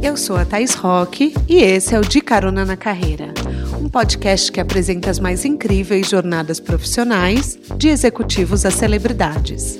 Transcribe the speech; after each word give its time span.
Eu 0.00 0.16
sou 0.16 0.36
a 0.36 0.44
Thais 0.44 0.74
Roque 0.74 1.34
e 1.48 1.56
esse 1.56 1.94
é 1.94 1.98
o 1.98 2.02
De 2.02 2.20
Carona 2.20 2.64
na 2.64 2.76
Carreira, 2.76 3.34
um 3.80 3.88
podcast 3.88 4.50
que 4.50 4.60
apresenta 4.60 5.10
as 5.10 5.18
mais 5.18 5.44
incríveis 5.44 6.08
jornadas 6.08 6.60
profissionais, 6.60 7.58
de 7.76 7.88
executivos 7.88 8.64
a 8.64 8.70
celebridades. 8.70 9.78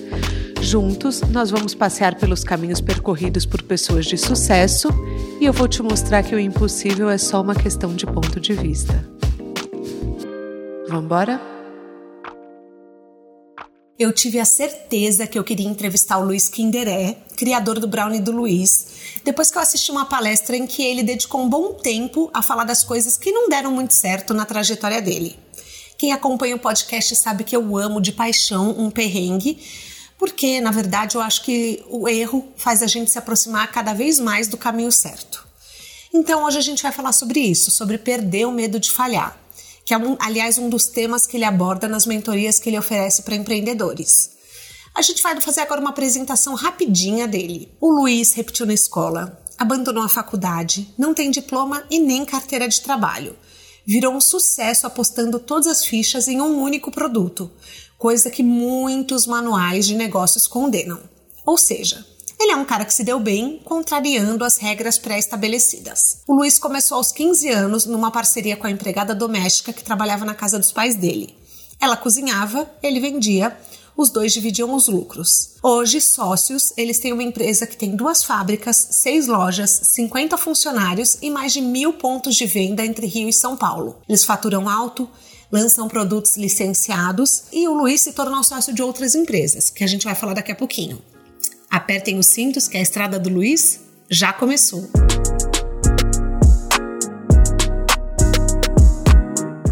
Juntos, 0.61 1.21
nós 1.23 1.51
vamos 1.51 1.75
passear 1.75 2.17
pelos 2.17 2.43
caminhos 2.43 2.81
percorridos 2.81 3.47
por 3.47 3.63
pessoas 3.63 4.07
de 4.07 4.19
sucesso 4.19 4.89
e 5.41 5.47
eu 5.47 5.53
vou 5.53 5.69
te 5.69 5.83
mostrar 5.83 6.25
que 6.25 6.35
o 6.35 6.41
impossível 6.41 7.09
é 7.09 7.17
só 7.17 7.41
uma 7.41 7.55
questão 7.55 7.95
de 7.95 8.05
ponto 8.05 8.41
de 8.41 8.55
vista. 8.55 9.09
Vamos 10.89 11.05
embora? 11.05 11.41
Eu 13.99 14.13
tive 14.13 14.39
a 14.39 14.45
certeza 14.45 15.27
que 15.27 15.37
eu 15.37 15.43
queria 15.43 15.69
entrevistar 15.69 16.19
o 16.19 16.25
Luiz 16.25 16.49
Kinderé, 16.49 17.19
criador 17.37 17.81
do 17.81 17.89
Brownie 17.89 18.21
do 18.21 18.31
Luiz, 18.31 18.98
depois 19.29 19.51
que 19.51 19.59
eu 19.59 19.63
assisti 19.63 19.91
uma 19.91 20.07
palestra 20.07 20.57
em 20.57 20.67
que 20.67 20.83
ele 20.83 21.03
dedicou 21.03 21.43
um 21.43 21.51
bom 21.51 21.75
tempo 21.75 22.31
a 22.33 22.41
falar 22.41 22.65
das 22.65 22.83
coisas 22.83 23.19
que 23.19 23.31
não 23.31 23.47
deram 23.47 23.71
muito 23.71 23.93
certo 23.93 24.33
na 24.33 24.47
trajetória 24.47 25.03
dele. 25.03 25.39
Quem 25.99 26.13
acompanha 26.13 26.57
o 26.57 26.59
podcast 26.59 27.15
sabe 27.15 27.45
que 27.45 27.55
eu 27.55 27.77
amo 27.77 28.01
de 28.01 28.11
paixão 28.11 28.71
um 28.79 28.91
perrengue, 28.91 29.59
porque, 30.17 30.63
na 30.63 30.71
verdade, 30.71 31.15
eu 31.15 31.21
acho 31.21 31.43
que 31.43 31.85
o 31.91 32.09
erro 32.09 32.49
faz 32.57 32.83
a 32.83 32.87
gente 32.87 33.11
se 33.11 33.19
aproximar 33.19 33.71
cada 33.71 33.93
vez 33.93 34.19
mais 34.19 34.49
do 34.49 34.57
caminho 34.57 34.91
certo. 34.91 35.47
Então, 36.15 36.45
hoje 36.45 36.57
a 36.57 36.63
gente 36.63 36.83
vai 36.83 36.91
falar 36.91 37.13
sobre 37.13 37.39
isso, 37.39 37.71
sobre 37.71 37.99
perder 37.99 38.47
o 38.47 38.51
medo 38.51 38.81
de 38.81 38.91
falhar 38.91 39.39
que 39.85 39.95
é, 39.95 39.99
um, 39.99 40.19
aliás, 40.21 40.59
um 40.59 40.69
dos 40.69 40.85
temas 40.85 41.27
que 41.27 41.35
ele 41.39 41.47
aborda 41.47 41.89
nas 41.89 42.05
mentorias 42.05 42.59
que 42.59 42.69
ele 42.69 42.79
oferece 42.79 43.23
para 43.23 43.35
empreendedores. 43.35 44.33
A 44.99 45.01
gente 45.01 45.23
vai 45.23 45.41
fazer 45.41 45.61
agora 45.61 45.81
uma 45.81 45.91
apresentação 45.91 46.57
rapidinha 46.57 47.29
dele. 47.29 47.71
O 47.81 47.89
Luiz 47.89 48.33
repetiu 48.33 48.67
na 48.67 48.75
escola, 48.75 49.41
abandonou 49.57 50.03
a 50.03 50.09
faculdade, 50.09 50.93
não 50.99 51.15
tem 51.15 51.31
diploma 51.31 51.85
e 51.89 52.01
nem 52.01 52.25
carteira 52.25 52.67
de 52.67 52.81
trabalho. 52.81 53.37
Virou 53.87 54.13
um 54.13 54.21
sucesso 54.21 54.89
apostando 54.89 55.39
todas 55.39 55.69
as 55.69 55.85
fichas 55.85 56.27
em 56.27 56.41
um 56.41 56.61
único 56.61 56.91
produto, 56.91 57.49
coisa 57.97 58.29
que 58.29 58.43
muitos 58.43 59.25
manuais 59.25 59.87
de 59.87 59.95
negócios 59.95 60.49
condenam. 60.49 60.99
Ou 61.47 61.57
seja, 61.57 62.05
ele 62.37 62.51
é 62.51 62.57
um 62.57 62.65
cara 62.65 62.85
que 62.85 62.93
se 62.93 63.05
deu 63.05 63.21
bem, 63.21 63.63
contrariando 63.65 64.45
as 64.45 64.57
regras 64.57 64.99
pré-estabelecidas. 64.99 66.23
O 66.27 66.35
Luiz 66.35 66.59
começou 66.59 66.97
aos 66.97 67.13
15 67.13 67.49
anos 67.51 67.87
numa 67.87 68.11
parceria 68.11 68.57
com 68.57 68.67
a 68.67 68.71
empregada 68.73 69.15
doméstica 69.15 69.73
que 69.73 69.85
trabalhava 69.85 70.25
na 70.25 70.35
casa 70.35 70.59
dos 70.59 70.73
pais 70.73 70.97
dele. 70.97 71.37
Ela 71.81 71.97
cozinhava, 71.97 72.69
ele 72.83 72.99
vendia, 72.99 73.57
os 73.99 74.11
dois 74.11 74.33
dividiam 74.33 74.73
os 74.73 74.87
lucros. 74.87 75.57
Hoje, 75.61 76.01
sócios, 76.01 76.73
eles 76.77 77.01
têm 77.01 77.13
uma 77.13 77.23
empresa 77.25 77.67
que 77.67 77.77
tem 77.77 77.97
duas 77.97 78.23
fábricas, 78.23 78.77
seis 78.93 79.27
lojas, 79.27 79.71
50 79.71 80.39
funcionários 80.39 81.19
e 81.21 81.29
mais 81.29 81.53
de 81.53 81.61
mil 81.61 81.93
pontos 81.93 82.37
de 82.37 82.47
venda 82.47 82.87
entre 82.87 83.09
Rio 83.09 83.29
e 83.29 83.33
São 83.33 83.57
Paulo. 83.57 84.01
Eles 84.09 84.25
faturam 84.25 84.69
alto, 84.69 85.11
lançam 85.51 85.89
produtos 85.89 86.37
licenciados 86.37 87.43
e 87.53 87.67
o 87.67 87.75
Luiz 87.75 88.01
se 88.03 88.13
tornou 88.13 88.45
sócio 88.45 88.73
de 88.73 88.85
outras 88.85 89.17
empresas, 89.17 89.69
que 89.69 89.83
a 89.83 89.89
gente 89.89 90.05
vai 90.05 90.15
falar 90.15 90.35
daqui 90.35 90.53
a 90.53 90.57
pouquinho. 90.57 91.03
Apertem 91.69 92.21
os 92.21 92.27
cintos 92.27 92.69
que 92.69 92.77
a 92.77 92.81
estrada 92.81 93.19
do 93.19 93.29
Luiz 93.29 93.81
já 94.09 94.33
começou. 94.33 94.89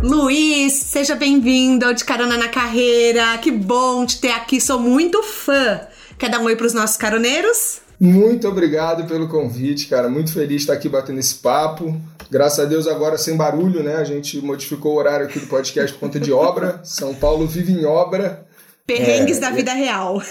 Luiz, 0.02 0.72
seja 0.72 1.14
bem-vindo 1.14 1.84
ao 1.84 1.94
De 1.94 2.04
Carona 2.04 2.36
na 2.36 2.48
Carreira. 2.48 3.36
Que 3.38 3.50
bom 3.50 4.04
te 4.04 4.20
ter 4.20 4.30
aqui, 4.30 4.60
sou 4.60 4.78
muito 4.78 5.22
fã. 5.22 5.80
Quer 6.18 6.30
dar 6.30 6.40
um 6.40 6.44
oi 6.44 6.56
para 6.56 6.66
os 6.66 6.74
nossos 6.74 6.96
caroneiros? 6.96 7.80
Muito 7.98 8.46
obrigado 8.46 9.06
pelo 9.06 9.28
convite, 9.28 9.88
cara. 9.88 10.08
Muito 10.08 10.32
feliz 10.32 10.48
de 10.48 10.56
estar 10.56 10.74
aqui 10.74 10.88
batendo 10.88 11.18
esse 11.18 11.36
papo. 11.36 11.98
Graças 12.30 12.60
a 12.60 12.64
Deus 12.64 12.86
agora 12.86 13.16
sem 13.16 13.36
barulho, 13.36 13.82
né? 13.82 13.96
A 13.96 14.04
gente 14.04 14.40
modificou 14.40 14.94
o 14.94 14.96
horário 14.96 15.26
aqui 15.26 15.38
do 15.38 15.46
podcast 15.46 15.92
por 15.94 16.00
conta 16.00 16.20
de 16.20 16.32
obra. 16.32 16.80
São 16.84 17.14
Paulo 17.14 17.46
vive 17.46 17.72
em 17.72 17.84
obra. 17.84 18.46
Perrengues 18.86 19.38
é, 19.38 19.40
da 19.40 19.50
vida 19.50 19.72
real. 19.72 20.22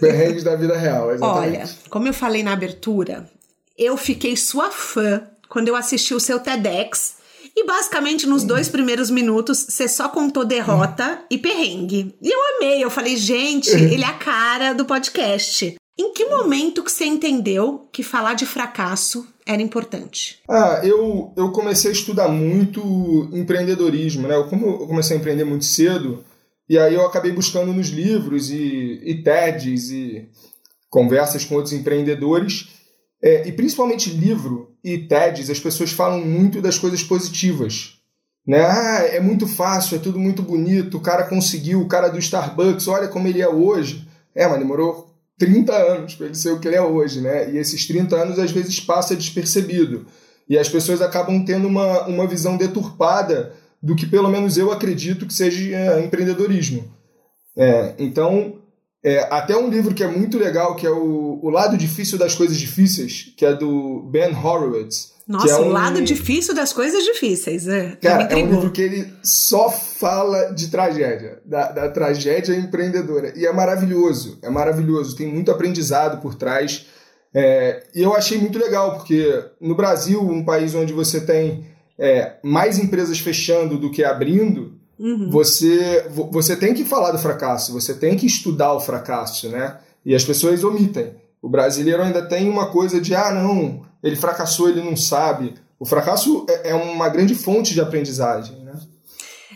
Perrengues 0.00 0.42
da 0.42 0.56
vida 0.56 0.76
real, 0.76 1.10
exatamente. 1.14 1.56
Olha, 1.58 1.68
como 1.90 2.08
eu 2.08 2.14
falei 2.14 2.42
na 2.42 2.52
abertura, 2.52 3.28
eu 3.76 3.96
fiquei 3.96 4.36
sua 4.36 4.70
fã 4.70 5.22
quando 5.48 5.68
eu 5.68 5.76
assisti 5.76 6.14
o 6.14 6.20
seu 6.20 6.38
TEDx. 6.38 7.17
E 7.58 7.66
basicamente 7.66 8.24
nos 8.24 8.44
dois 8.44 8.68
primeiros 8.68 9.10
minutos 9.10 9.66
você 9.68 9.88
só 9.88 10.08
contou 10.08 10.44
derrota 10.44 11.24
e 11.28 11.36
perrengue. 11.36 12.14
E 12.22 12.30
eu 12.32 12.38
amei, 12.54 12.84
eu 12.84 12.88
falei, 12.88 13.16
gente, 13.16 13.70
ele 13.74 14.04
é 14.04 14.06
a 14.06 14.12
cara 14.12 14.72
do 14.72 14.84
podcast. 14.84 15.74
Em 15.98 16.12
que 16.12 16.26
momento 16.26 16.84
que 16.84 16.92
você 16.92 17.04
entendeu 17.04 17.88
que 17.92 18.04
falar 18.04 18.34
de 18.34 18.46
fracasso 18.46 19.26
era 19.44 19.60
importante? 19.60 20.38
Ah, 20.48 20.80
eu, 20.84 21.32
eu 21.36 21.50
comecei 21.50 21.90
a 21.90 21.94
estudar 21.94 22.28
muito 22.28 23.28
empreendedorismo, 23.32 24.28
né? 24.28 24.40
Como 24.48 24.64
eu 24.64 24.86
comecei 24.86 25.16
a 25.16 25.18
empreender 25.18 25.42
muito 25.42 25.64
cedo, 25.64 26.24
e 26.68 26.78
aí 26.78 26.94
eu 26.94 27.04
acabei 27.04 27.32
buscando 27.32 27.72
nos 27.72 27.88
livros 27.88 28.52
e, 28.52 29.00
e 29.02 29.20
TEDs 29.20 29.90
e 29.90 30.28
conversas 30.88 31.44
com 31.44 31.56
outros 31.56 31.72
empreendedores, 31.72 32.68
é, 33.22 33.48
e 33.48 33.52
principalmente 33.52 34.10
livro 34.10 34.76
e 34.82 34.98
TEDs, 34.98 35.50
as 35.50 35.58
pessoas 35.58 35.90
falam 35.90 36.24
muito 36.24 36.60
das 36.60 36.78
coisas 36.78 37.02
positivas. 37.02 37.98
Né? 38.46 38.64
Ah, 38.64 39.00
é 39.10 39.20
muito 39.20 39.46
fácil, 39.46 39.96
é 39.96 39.98
tudo 39.98 40.18
muito 40.18 40.42
bonito, 40.42 40.96
o 40.96 41.00
cara 41.00 41.24
conseguiu, 41.24 41.82
o 41.82 41.88
cara 41.88 42.08
do 42.08 42.18
Starbucks, 42.18 42.88
olha 42.88 43.08
como 43.08 43.28
ele 43.28 43.42
é 43.42 43.48
hoje. 43.48 44.08
É, 44.34 44.46
mas 44.46 44.58
demorou 44.58 45.14
30 45.36 45.72
anos 45.72 46.14
para 46.14 46.26
ele 46.26 46.34
ser 46.34 46.52
o 46.52 46.60
que 46.60 46.68
ele 46.68 46.76
é 46.76 46.82
hoje, 46.82 47.20
né? 47.20 47.50
E 47.50 47.58
esses 47.58 47.86
30 47.86 48.16
anos 48.16 48.38
às 48.38 48.50
vezes 48.50 48.80
passa 48.80 49.16
despercebido. 49.16 50.06
E 50.48 50.56
as 50.56 50.68
pessoas 50.68 51.02
acabam 51.02 51.44
tendo 51.44 51.68
uma, 51.68 52.06
uma 52.06 52.26
visão 52.26 52.56
deturpada 52.56 53.52
do 53.82 53.94
que 53.94 54.06
pelo 54.06 54.28
menos 54.28 54.56
eu 54.56 54.72
acredito 54.72 55.26
que 55.26 55.34
seja 55.34 55.76
é, 55.76 56.04
empreendedorismo. 56.04 56.84
É, 57.56 57.94
então, 57.98 58.57
é, 59.08 59.26
até 59.30 59.56
um 59.56 59.70
livro 59.70 59.94
que 59.94 60.04
é 60.04 60.06
muito 60.06 60.38
legal, 60.38 60.76
que 60.76 60.86
é 60.86 60.90
o, 60.90 61.40
o 61.42 61.48
Lado 61.48 61.78
Difícil 61.78 62.18
das 62.18 62.34
Coisas 62.34 62.58
Difíceis, 62.58 63.32
que 63.34 63.46
é 63.46 63.54
do 63.54 64.02
Ben 64.10 64.34
Horowitz. 64.34 65.16
Nossa, 65.26 65.54
é 65.54 65.56
um... 65.56 65.68
o 65.68 65.68
lado 65.68 66.02
difícil 66.02 66.54
das 66.54 66.72
coisas 66.72 67.04
difíceis, 67.04 67.68
é. 67.68 67.96
Cara, 68.00 68.24
é 68.24 68.36
um 68.36 68.50
livro 68.50 68.70
que 68.70 68.80
ele 68.80 69.12
só 69.22 69.70
fala 69.70 70.54
de 70.54 70.68
tragédia, 70.68 71.40
da, 71.44 71.70
da 71.70 71.88
tragédia 71.90 72.54
empreendedora. 72.54 73.34
E 73.36 73.44
é 73.44 73.52
maravilhoso, 73.52 74.38
é 74.40 74.48
maravilhoso, 74.48 75.16
tem 75.16 75.26
muito 75.26 75.50
aprendizado 75.50 76.22
por 76.22 76.34
trás. 76.34 76.86
É, 77.34 77.82
e 77.94 78.02
eu 78.02 78.14
achei 78.14 78.38
muito 78.38 78.58
legal, 78.58 78.96
porque 78.96 79.44
no 79.60 79.74
Brasil, 79.74 80.22
um 80.22 80.42
país 80.42 80.74
onde 80.74 80.94
você 80.94 81.20
tem 81.20 81.66
é, 81.98 82.36
mais 82.42 82.78
empresas 82.78 83.18
fechando 83.18 83.76
do 83.76 83.90
que 83.90 84.02
abrindo, 84.02 84.77
uhum. 84.98 85.30
você, 85.30 86.06
você 86.30 86.56
tem 86.56 86.74
que 86.74 86.84
falar 86.84 87.12
do 87.12 87.18
fracasso, 87.18 87.72
você 87.72 87.94
tem 87.94 88.16
que 88.16 88.26
estudar 88.26 88.72
o 88.74 88.80
fracasso, 88.80 89.48
né? 89.48 89.78
E 90.04 90.14
as 90.14 90.24
pessoas 90.24 90.64
omitem. 90.64 91.12
O 91.40 91.48
brasileiro 91.48 92.02
ainda 92.02 92.22
tem 92.22 92.48
uma 92.48 92.70
coisa 92.70 93.00
de, 93.00 93.14
ah, 93.14 93.30
não, 93.30 93.82
ele 94.02 94.16
fracassou, 94.16 94.68
ele 94.68 94.82
não 94.82 94.96
sabe. 94.96 95.54
O 95.78 95.86
fracasso 95.86 96.44
é, 96.48 96.70
é 96.70 96.74
uma 96.74 97.08
grande 97.08 97.34
fonte 97.34 97.72
de 97.74 97.80
aprendizagem, 97.80 98.56
né? 98.64 98.72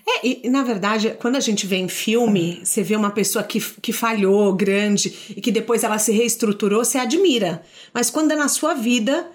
É, 0.06 0.26
e 0.26 0.50
na 0.50 0.62
verdade, 0.62 1.16
quando 1.20 1.36
a 1.36 1.40
gente 1.40 1.66
vê 1.66 1.76
em 1.76 1.88
filme, 1.88 2.60
você 2.64 2.82
vê 2.82 2.96
uma 2.96 3.10
pessoa 3.10 3.44
que, 3.44 3.60
que 3.80 3.92
falhou 3.92 4.52
grande 4.52 5.32
e 5.36 5.40
que 5.40 5.52
depois 5.52 5.84
ela 5.84 5.98
se 5.98 6.12
reestruturou, 6.12 6.84
você 6.84 6.98
admira. 6.98 7.62
Mas 7.94 8.10
quando 8.10 8.32
é 8.32 8.36
na 8.36 8.48
sua 8.48 8.74
vida, 8.74 9.30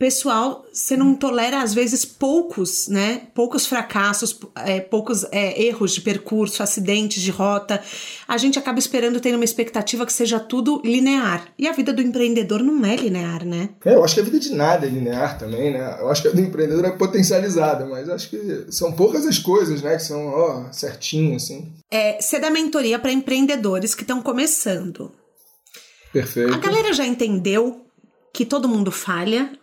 pessoal, 0.00 0.64
você 0.72 0.96
não 0.96 1.14
tolera 1.14 1.60
às 1.60 1.74
vezes 1.74 2.06
poucos, 2.06 2.88
né? 2.88 3.28
Poucos 3.34 3.66
fracassos, 3.66 4.40
é, 4.56 4.80
poucos 4.80 5.24
é, 5.30 5.62
erros 5.62 5.92
de 5.92 6.00
percurso, 6.00 6.62
acidentes 6.62 7.22
de 7.22 7.30
rota. 7.30 7.82
A 8.26 8.38
gente 8.38 8.58
acaba 8.58 8.78
esperando 8.78 9.20
ter 9.20 9.34
uma 9.34 9.44
expectativa 9.44 10.06
que 10.06 10.12
seja 10.14 10.40
tudo 10.40 10.80
linear. 10.82 11.48
E 11.58 11.68
a 11.68 11.72
vida 11.72 11.92
do 11.92 12.00
empreendedor 12.00 12.62
não 12.62 12.82
é 12.86 12.96
linear, 12.96 13.44
né? 13.44 13.68
É, 13.84 13.94
eu 13.94 14.02
acho 14.02 14.14
que 14.14 14.20
a 14.22 14.24
vida 14.24 14.40
de 14.40 14.54
nada 14.54 14.86
é 14.86 14.88
linear 14.88 15.38
também, 15.38 15.70
né? 15.70 15.98
Eu 16.00 16.08
acho 16.08 16.22
que 16.22 16.28
a 16.28 16.32
do 16.32 16.40
empreendedor 16.40 16.86
é 16.86 16.92
potencializada, 16.92 17.84
mas 17.84 18.08
acho 18.08 18.30
que 18.30 18.64
são 18.70 18.92
poucas 18.92 19.26
as 19.26 19.38
coisas, 19.38 19.82
né? 19.82 19.96
Que 19.96 20.02
são, 20.02 20.28
ó, 20.28 20.72
certinho, 20.72 21.36
assim. 21.36 21.70
É, 21.90 22.18
você 22.18 22.38
dá 22.38 22.48
mentoria 22.48 22.98
para 22.98 23.12
empreendedores 23.12 23.94
que 23.94 24.02
estão 24.02 24.22
começando. 24.22 25.12
Perfeito. 26.10 26.54
A 26.54 26.56
galera 26.56 26.90
já 26.94 27.06
entendeu 27.06 27.84
que 28.32 28.46
todo 28.46 28.66
mundo 28.66 28.90
falha 28.90 29.59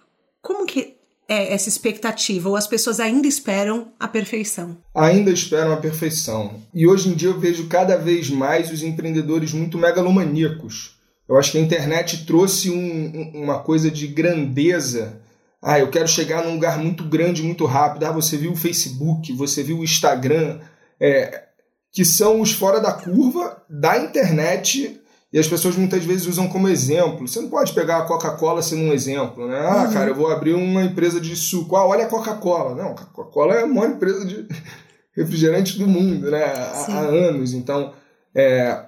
como 0.47 0.65
que 0.65 0.95
é 1.27 1.53
essa 1.53 1.67
expectativa? 1.67 2.47
Ou 2.47 2.55
as 2.55 2.65
pessoas 2.65 3.01
ainda 3.01 3.27
esperam 3.27 3.91
a 3.99 4.07
perfeição? 4.07 4.77
Ainda 4.95 5.29
esperam 5.29 5.73
a 5.73 5.77
perfeição. 5.77 6.61
E 6.73 6.87
hoje 6.87 7.09
em 7.09 7.15
dia 7.15 7.27
eu 7.27 7.37
vejo 7.37 7.67
cada 7.67 7.97
vez 7.97 8.29
mais 8.29 8.71
os 8.71 8.81
empreendedores 8.81 9.51
muito 9.51 9.77
megalomaníacos. 9.77 10.95
Eu 11.27 11.37
acho 11.37 11.51
que 11.51 11.57
a 11.57 11.61
internet 11.61 12.25
trouxe 12.25 12.69
um, 12.69 13.31
uma 13.35 13.59
coisa 13.59 13.91
de 13.91 14.07
grandeza. 14.07 15.21
Ah, 15.61 15.79
eu 15.79 15.89
quero 15.89 16.07
chegar 16.07 16.45
num 16.45 16.53
lugar 16.53 16.79
muito 16.79 17.03
grande, 17.03 17.43
muito 17.43 17.65
rápido. 17.65 18.05
Ah, 18.05 18.11
você 18.13 18.37
viu 18.37 18.53
o 18.53 18.55
Facebook, 18.55 19.33
você 19.33 19.61
viu 19.61 19.79
o 19.79 19.83
Instagram, 19.83 20.61
é, 20.97 21.43
que 21.91 22.05
são 22.05 22.39
os 22.39 22.53
fora 22.53 22.79
da 22.79 22.93
curva 22.93 23.61
da 23.69 23.97
internet 23.97 24.97
E 25.31 25.37
as 25.37 25.47
pessoas 25.47 25.75
muitas 25.75 26.03
vezes 26.05 26.25
usam 26.25 26.47
como 26.47 26.69
exemplo. 26.69 27.27
Você 27.27 27.41
não 27.41 27.49
pode 27.49 27.73
pegar 27.73 27.97
a 27.97 28.05
Coca-Cola 28.05 28.61
sendo 28.61 28.83
um 28.83 28.93
exemplo, 28.93 29.47
né? 29.47 29.59
Ah, 29.59 29.83
uhum. 29.83 29.93
cara, 29.93 30.09
eu 30.09 30.15
vou 30.15 30.31
abrir 30.31 30.53
uma 30.53 30.83
empresa 30.83 31.19
de 31.19 31.35
suco. 31.35 31.75
Ah, 31.75 31.85
olha 31.85 32.05
a 32.05 32.09
Coca-Cola. 32.09 32.75
Não, 32.75 32.91
a 32.91 32.95
Coca-Cola 32.95 33.55
é 33.55 33.63
a 33.63 33.67
maior 33.67 33.89
empresa 33.89 34.25
de 34.25 34.47
refrigerante 35.13 35.77
do 35.77 35.87
mundo, 35.87 36.31
né? 36.31 36.43
Há, 36.43 36.85
há 36.89 36.99
anos. 36.99 37.53
Então, 37.53 37.93
é, 38.33 38.85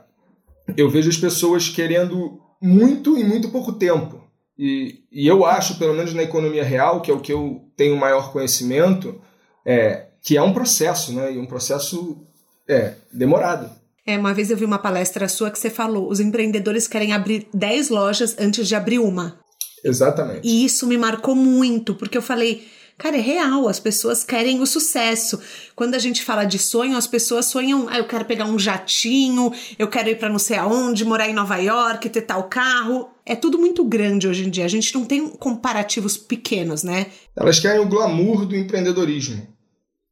eu 0.77 0.89
vejo 0.89 1.09
as 1.09 1.17
pessoas 1.17 1.67
querendo 1.67 2.39
muito 2.61 3.17
em 3.17 3.23
muito 3.23 3.49
pouco 3.49 3.73
tempo. 3.73 4.23
E, 4.57 5.03
e 5.11 5.27
eu 5.27 5.45
acho, 5.45 5.77
pelo 5.77 5.93
menos 5.93 6.13
na 6.13 6.23
economia 6.23 6.63
real, 6.63 7.01
que 7.01 7.11
é 7.11 7.13
o 7.13 7.21
que 7.21 7.31
eu 7.31 7.65
tenho 7.75 7.97
maior 7.97 8.31
conhecimento, 8.31 9.21
é, 9.65 10.07
que 10.21 10.37
é 10.37 10.41
um 10.41 10.53
processo, 10.53 11.13
né? 11.13 11.33
E 11.33 11.39
um 11.39 11.45
processo 11.45 12.25
é, 12.67 12.93
demorado. 13.11 13.78
É, 14.05 14.17
uma 14.17 14.33
vez 14.33 14.49
eu 14.49 14.57
vi 14.57 14.65
uma 14.65 14.79
palestra 14.79 15.27
sua 15.27 15.51
que 15.51 15.59
você 15.59 15.69
falou: 15.69 16.09
os 16.09 16.19
empreendedores 16.19 16.87
querem 16.87 17.13
abrir 17.13 17.47
10 17.53 17.89
lojas 17.89 18.35
antes 18.39 18.67
de 18.67 18.75
abrir 18.75 18.99
uma. 18.99 19.39
Exatamente. 19.83 20.47
E 20.47 20.65
isso 20.65 20.87
me 20.87 20.97
marcou 20.97 21.35
muito, 21.35 21.95
porque 21.95 22.17
eu 22.17 22.21
falei, 22.21 22.67
cara, 22.97 23.17
é 23.17 23.21
real, 23.21 23.67
as 23.67 23.79
pessoas 23.79 24.23
querem 24.23 24.59
o 24.59 24.65
sucesso. 24.65 25.39
Quando 25.75 25.95
a 25.95 25.99
gente 25.99 26.23
fala 26.23 26.43
de 26.43 26.59
sonho, 26.59 26.97
as 26.97 27.07
pessoas 27.07 27.45
sonham, 27.45 27.87
ah, 27.89 27.97
eu 27.97 28.07
quero 28.07 28.25
pegar 28.25 28.45
um 28.45 28.59
jatinho, 28.59 29.51
eu 29.77 29.87
quero 29.87 30.09
ir 30.09 30.17
para 30.17 30.29
não 30.29 30.39
sei 30.39 30.57
aonde, 30.57 31.05
morar 31.05 31.29
em 31.29 31.33
Nova 31.33 31.57
York, 31.57 32.09
ter 32.09 32.21
tal 32.23 32.43
carro. 32.49 33.09
É 33.25 33.35
tudo 33.35 33.57
muito 33.57 33.83
grande 33.85 34.27
hoje 34.27 34.45
em 34.45 34.49
dia. 34.49 34.65
A 34.65 34.69
gente 34.69 34.93
não 34.93 35.05
tem 35.05 35.29
comparativos 35.29 36.17
pequenos, 36.17 36.83
né? 36.83 37.07
Elas 37.35 37.59
querem 37.59 37.79
o 37.79 37.87
glamour 37.87 38.45
do 38.45 38.55
empreendedorismo. 38.55 39.47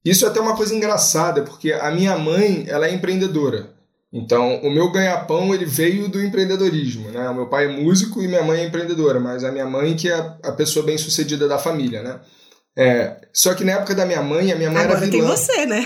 Isso 0.05 0.25
é 0.25 0.29
até 0.29 0.39
uma 0.39 0.55
coisa 0.55 0.73
engraçada, 0.73 1.43
porque 1.43 1.73
a 1.73 1.91
minha 1.91 2.17
mãe, 2.17 2.65
ela 2.69 2.87
é 2.87 2.93
empreendedora. 2.93 3.76
Então, 4.17 4.57
o 4.63 4.71
meu 4.71 4.91
ganha-pão 4.91 5.53
ele 5.53 5.65
veio 5.65 6.07
do 6.07 6.21
empreendedorismo, 6.21 7.11
né? 7.11 7.29
O 7.29 7.35
meu 7.35 7.45
pai 7.45 7.65
é 7.65 7.67
músico 7.67 8.19
e 8.19 8.27
minha 8.27 8.41
mãe 8.41 8.61
é 8.61 8.65
empreendedora, 8.65 9.19
mas 9.19 9.43
a 9.43 9.51
minha 9.51 9.67
mãe 9.67 9.95
que 9.95 10.09
é 10.09 10.15
a 10.43 10.51
pessoa 10.51 10.83
bem 10.83 10.97
sucedida 10.97 11.47
da 11.47 11.59
família, 11.59 12.01
né? 12.01 12.19
É, 12.75 13.17
só 13.31 13.53
que 13.53 13.63
na 13.63 13.73
época 13.73 13.93
da 13.93 14.07
minha 14.07 14.21
mãe, 14.23 14.51
a 14.51 14.55
minha 14.55 14.71
mãe 14.71 14.83
agora 14.83 14.99
era 14.99 15.07
vilã. 15.07 15.25
Agora 15.25 15.37
tem 15.37 15.45
você, 15.45 15.65
né? 15.67 15.85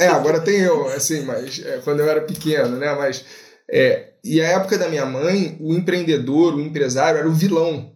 é, 0.00 0.08
agora 0.08 0.40
tem 0.40 0.60
eu, 0.60 0.88
assim, 0.88 1.22
mas 1.22 1.64
é, 1.64 1.78
quando 1.84 2.00
eu 2.00 2.08
era 2.08 2.20
pequeno, 2.22 2.76
né? 2.76 2.92
Mas 2.94 3.24
é, 3.70 4.10
e 4.24 4.40
a 4.40 4.48
época 4.48 4.76
da 4.76 4.88
minha 4.88 5.06
mãe, 5.06 5.56
o 5.60 5.72
empreendedor, 5.72 6.54
o 6.54 6.60
empresário 6.60 7.18
era 7.18 7.28
o 7.28 7.32
vilão. 7.32 7.92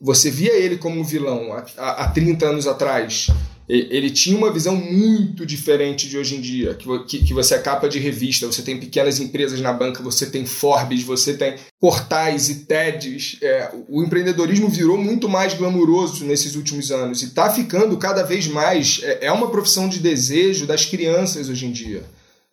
Você 0.00 0.30
via 0.30 0.52
ele 0.52 0.76
como 0.76 1.02
vilão 1.02 1.52
há, 1.52 2.04
há 2.04 2.08
30 2.08 2.46
anos 2.46 2.66
atrás 2.66 3.28
ele 3.68 4.10
tinha 4.10 4.36
uma 4.36 4.50
visão 4.50 4.74
muito 4.74 5.44
diferente 5.44 6.08
de 6.08 6.16
hoje 6.16 6.36
em 6.36 6.40
dia, 6.40 6.74
que, 6.74 7.18
que, 7.18 7.34
você 7.34 7.54
é 7.54 7.58
capa 7.58 7.86
de 7.86 7.98
revista, 7.98 8.46
você 8.46 8.62
tem 8.62 8.80
pequenas 8.80 9.20
empresas 9.20 9.60
na 9.60 9.74
banca, 9.74 10.02
você 10.02 10.24
tem 10.24 10.46
Forbes, 10.46 11.02
você 11.02 11.34
tem 11.34 11.56
portais 11.78 12.48
e 12.48 12.64
TEDs. 12.64 13.36
É, 13.42 13.70
o 13.88 14.02
empreendedorismo 14.02 14.68
virou 14.68 14.96
muito 14.96 15.28
mais 15.28 15.52
glamuroso 15.52 16.24
nesses 16.24 16.54
últimos 16.54 16.90
anos 16.90 17.22
e 17.22 17.26
está 17.26 17.52
ficando 17.52 17.94
cada 17.98 18.22
vez 18.22 18.46
mais. 18.46 19.00
É, 19.02 19.26
é, 19.26 19.32
uma 19.32 19.50
profissão 19.50 19.86
de 19.86 19.98
desejo 19.98 20.66
das 20.66 20.86
crianças 20.86 21.50
hoje 21.50 21.66
em 21.66 21.72
dia. 21.72 22.02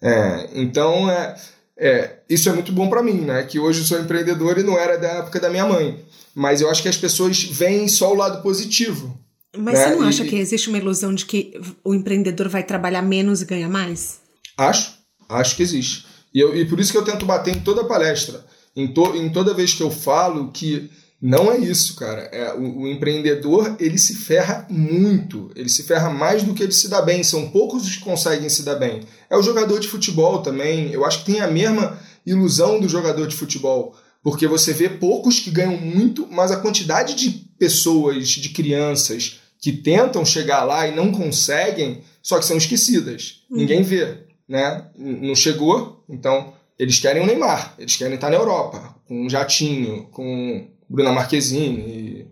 É, 0.02 0.50
então, 0.54 1.10
é, 1.10 1.36
é, 1.78 2.16
isso 2.30 2.50
é 2.50 2.52
muito 2.52 2.74
bom 2.74 2.90
para 2.90 3.02
mim, 3.02 3.22
né? 3.22 3.44
Que 3.44 3.58
hoje 3.58 3.80
eu 3.80 3.86
sou 3.86 4.00
empreendedor 4.00 4.58
e 4.58 4.64
não 4.64 4.78
era 4.78 4.98
da 4.98 5.08
época 5.20 5.40
da 5.40 5.50
minha 5.50 5.66
mãe. 5.66 5.98
Mas 6.34 6.60
eu 6.60 6.70
acho 6.70 6.82
que 6.82 6.90
as 6.90 6.98
pessoas 6.98 7.42
veem 7.44 7.88
só 7.88 8.12
o 8.12 8.16
lado 8.16 8.42
positivo. 8.44 9.18
Mas 9.58 9.80
né? 9.80 9.86
você 9.90 9.96
não 9.96 10.08
acha 10.08 10.24
e, 10.24 10.28
que 10.28 10.36
existe 10.36 10.70
uma 10.70 10.78
ilusão 10.78 11.14
de 11.14 11.26
que 11.26 11.60
o 11.84 11.94
empreendedor 11.94 12.50
vai 12.50 12.64
trabalhar 12.64 13.02
menos 13.02 13.42
e 13.42 13.46
ganhar 13.46 13.70
mais? 13.70 14.20
Acho, 14.58 14.94
acho 15.30 15.56
que 15.56 15.64
existe. 15.64 16.06
E, 16.34 16.40
eu, 16.40 16.56
e 16.56 16.66
por 16.66 16.80
isso 16.80 16.92
que 16.92 16.98
eu 16.98 17.04
tento 17.04 17.26
bater 17.26 17.56
em 17.56 17.60
toda 17.60 17.86
palestra, 17.86 18.46
em, 18.76 18.88
to, 18.94 19.16
em 19.16 19.30
toda 19.32 19.54
vez 19.54 19.74
que 19.74 19.84
eu 19.84 19.90
falo 19.90 20.52
que 20.52 20.90
não 21.22 21.52
é 21.52 21.58
isso, 21.58 21.96
cara. 21.96 22.22
É, 22.32 22.54
o, 22.54 22.82
o, 22.82 22.88
empreendedor 22.88 23.76
ele 23.80 23.98
se 23.98 24.16
ferra 24.16 24.68
muito, 24.70 25.50
ele 25.56 25.70
se 25.70 25.84
ferra 25.84 26.10
mais 26.10 26.44
do 26.44 26.54
que 26.54 26.62
ele 26.62 26.72
se 26.72 26.90
dá 26.90 27.02
bem. 27.02 27.24
São 27.24 27.50
poucos 27.50 27.84
os 27.84 27.96
que 27.96 28.04
conseguem 28.04 28.50
se 28.50 28.64
dar 28.64 28.76
bem. 28.76 29.02
É 29.30 29.38
o 29.38 29.42
jogador 29.42 29.80
de 29.80 29.88
futebol 29.88 30.42
também. 30.42 30.92
Eu 30.92 31.06
acho 31.06 31.20
que 31.20 31.32
tem 31.32 31.42
a 31.42 31.48
mesma 31.48 31.98
ilusão 32.26 32.80
do 32.80 32.90
jogador 32.90 33.28
de 33.28 33.36
futebol. 33.36 33.96
Porque 34.22 34.48
você 34.48 34.74
vê 34.74 34.90
poucos 34.90 35.40
que 35.40 35.52
ganham 35.52 35.78
muito, 35.78 36.28
mas 36.30 36.52
a 36.52 36.58
quantidade 36.58 37.14
de 37.14 37.30
pessoas, 37.58 38.28
de 38.28 38.50
crianças, 38.50 39.40
que 39.66 39.72
tentam 39.72 40.24
chegar 40.24 40.64
lá 40.64 40.88
e 40.88 40.96
não 40.96 41.12
conseguem, 41.12 42.04
só 42.22 42.38
que 42.38 42.46
são 42.46 42.56
esquecidas. 42.56 43.44
Uhum. 43.50 43.58
Ninguém 43.58 43.82
vê, 43.82 44.20
né? 44.48 44.92
Não 44.96 45.34
chegou, 45.34 46.06
então 46.08 46.54
eles 46.78 47.00
querem 47.00 47.24
o 47.24 47.26
Neymar, 47.26 47.74
eles 47.80 47.96
querem 47.96 48.14
estar 48.14 48.30
na 48.30 48.36
Europa, 48.36 48.96
com 49.08 49.26
um 49.26 49.28
jatinho, 49.28 50.04
com 50.12 50.68
Bruna 50.88 51.12
Marquezine 51.12 51.80
e 51.80 52.28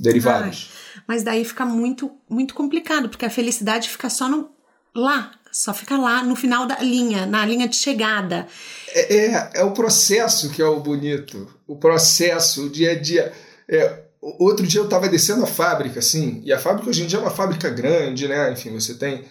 derivados. 0.00 0.72
Ai, 0.96 1.02
mas 1.06 1.22
daí 1.22 1.44
fica 1.44 1.64
muito, 1.64 2.10
muito 2.28 2.56
complicado, 2.56 3.08
porque 3.08 3.24
a 3.24 3.30
felicidade 3.30 3.88
fica 3.88 4.10
só 4.10 4.28
no, 4.28 4.50
lá, 4.92 5.30
só 5.52 5.72
fica 5.72 5.96
lá 5.96 6.24
no 6.24 6.34
final 6.34 6.66
da 6.66 6.80
linha, 6.80 7.24
na 7.24 7.46
linha 7.46 7.68
de 7.68 7.76
chegada. 7.76 8.48
É, 8.88 9.16
é, 9.16 9.50
é 9.54 9.62
o 9.62 9.70
processo 9.70 10.50
que 10.50 10.60
é 10.60 10.66
o 10.66 10.80
bonito, 10.80 11.54
o 11.68 11.76
processo, 11.76 12.66
o 12.66 12.68
dia 12.68 12.90
a 12.90 13.00
dia. 13.00 13.32
É, 13.68 14.03
Outro 14.38 14.66
dia 14.66 14.80
eu 14.80 14.84
estava 14.84 15.06
descendo 15.06 15.44
a 15.44 15.46
fábrica, 15.46 15.98
assim, 15.98 16.40
e 16.44 16.52
a 16.52 16.58
fábrica 16.58 16.88
hoje 16.88 17.02
em 17.02 17.06
dia 17.06 17.18
é 17.18 17.22
uma 17.22 17.30
fábrica 17.30 17.68
grande, 17.68 18.26
né? 18.26 18.50
Enfim, 18.52 18.70
você 18.70 18.94
tem 18.94 19.22